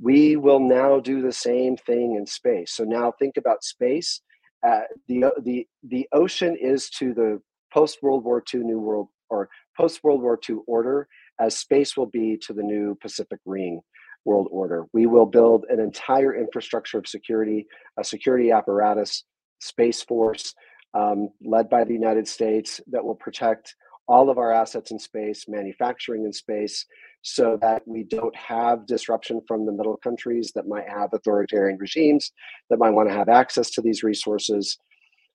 We 0.00 0.36
will 0.36 0.60
now 0.60 0.98
do 0.98 1.22
the 1.22 1.32
same 1.32 1.76
thing 1.76 2.16
in 2.16 2.26
space. 2.26 2.72
So 2.72 2.84
now 2.84 3.12
think 3.18 3.36
about 3.36 3.62
space. 3.62 4.22
Uh, 4.66 4.80
the 5.08 5.32
the 5.42 5.66
the 5.84 6.08
ocean 6.12 6.56
is 6.60 6.90
to 6.90 7.14
the 7.14 7.40
post 7.72 8.02
World 8.02 8.24
War 8.24 8.42
II 8.52 8.60
New 8.60 8.80
World 8.80 9.08
or 9.28 9.48
post 9.76 10.02
World 10.02 10.22
War 10.22 10.38
II 10.48 10.56
order 10.66 11.06
as 11.38 11.56
space 11.56 11.96
will 11.96 12.06
be 12.06 12.36
to 12.46 12.52
the 12.52 12.62
new 12.62 12.96
Pacific 13.00 13.38
Ring 13.46 13.80
world 14.24 14.48
order. 14.50 14.84
We 14.92 15.06
will 15.06 15.26
build 15.26 15.64
an 15.70 15.80
entire 15.80 16.34
infrastructure 16.34 16.98
of 16.98 17.06
security, 17.06 17.66
a 17.98 18.04
security 18.04 18.50
apparatus 18.50 19.24
Space 19.60 20.02
Force, 20.02 20.54
um, 20.94 21.28
led 21.42 21.70
by 21.70 21.84
the 21.84 21.92
United 21.92 22.26
States, 22.26 22.80
that 22.90 23.04
will 23.04 23.14
protect 23.14 23.74
all 24.08 24.28
of 24.28 24.38
our 24.38 24.52
assets 24.52 24.90
in 24.90 24.98
space, 24.98 25.46
manufacturing 25.46 26.24
in 26.24 26.32
space, 26.32 26.84
so 27.22 27.56
that 27.60 27.82
we 27.86 28.02
don't 28.02 28.34
have 28.34 28.86
disruption 28.86 29.40
from 29.46 29.66
the 29.66 29.72
middle 29.72 29.96
countries 29.98 30.50
that 30.54 30.66
might 30.66 30.88
have 30.88 31.10
authoritarian 31.12 31.78
regimes 31.78 32.32
that 32.70 32.78
might 32.78 32.90
want 32.90 33.08
to 33.08 33.14
have 33.14 33.28
access 33.28 33.70
to 33.70 33.80
these 33.80 34.02
resources. 34.02 34.78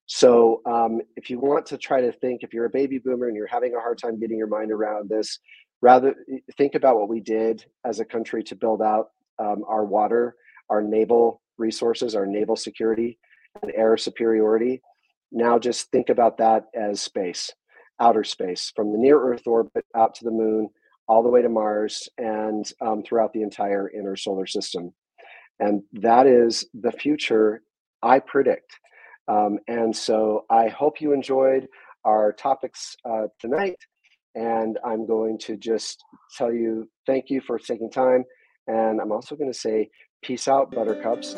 So, 0.07 0.61
um, 0.65 1.01
if 1.15 1.29
you 1.29 1.39
want 1.39 1.65
to 1.67 1.77
try 1.77 2.01
to 2.01 2.11
think, 2.11 2.43
if 2.43 2.53
you're 2.53 2.65
a 2.65 2.69
baby 2.69 2.99
boomer 2.99 3.27
and 3.27 3.35
you're 3.35 3.47
having 3.47 3.73
a 3.75 3.79
hard 3.79 3.97
time 3.97 4.19
getting 4.19 4.37
your 4.37 4.47
mind 4.47 4.71
around 4.71 5.09
this, 5.09 5.39
rather 5.81 6.15
think 6.57 6.75
about 6.75 6.97
what 6.97 7.09
we 7.09 7.21
did 7.21 7.65
as 7.85 7.99
a 7.99 8.05
country 8.05 8.43
to 8.43 8.55
build 8.55 8.81
out 8.81 9.07
um, 9.39 9.63
our 9.67 9.85
water, 9.85 10.35
our 10.69 10.81
naval 10.81 11.41
resources, 11.57 12.13
our 12.13 12.25
naval 12.25 12.55
security, 12.55 13.17
and 13.61 13.71
air 13.75 13.97
superiority. 13.97 14.81
Now, 15.31 15.59
just 15.59 15.91
think 15.91 16.09
about 16.09 16.37
that 16.37 16.65
as 16.73 17.01
space, 17.01 17.51
outer 17.99 18.23
space, 18.23 18.71
from 18.75 18.91
the 18.91 18.97
near 18.97 19.19
Earth 19.19 19.47
orbit 19.47 19.85
out 19.95 20.15
to 20.15 20.25
the 20.25 20.31
moon, 20.31 20.69
all 21.07 21.23
the 21.23 21.29
way 21.29 21.41
to 21.41 21.49
Mars, 21.49 22.07
and 22.17 22.69
um, 22.81 23.03
throughout 23.03 23.33
the 23.33 23.41
entire 23.41 23.89
inner 23.89 24.15
solar 24.15 24.45
system. 24.45 24.93
And 25.59 25.83
that 25.93 26.27
is 26.27 26.67
the 26.73 26.91
future 26.91 27.61
I 28.01 28.19
predict. 28.19 28.77
Um, 29.27 29.59
and 29.67 29.95
so 29.95 30.45
I 30.49 30.67
hope 30.67 31.01
you 31.01 31.13
enjoyed 31.13 31.67
our 32.03 32.33
topics 32.33 32.95
uh, 33.09 33.27
tonight. 33.39 33.77
And 34.35 34.77
I'm 34.85 35.07
going 35.07 35.37
to 35.39 35.55
just 35.55 36.03
tell 36.37 36.53
you 36.53 36.89
thank 37.07 37.29
you 37.29 37.41
for 37.41 37.57
taking 37.57 37.89
time. 37.89 38.25
And 38.67 38.99
I'm 38.99 39.11
also 39.11 39.35
going 39.35 39.51
to 39.51 39.57
say, 39.57 39.89
peace 40.21 40.47
out, 40.47 40.71
buttercups. 40.71 41.35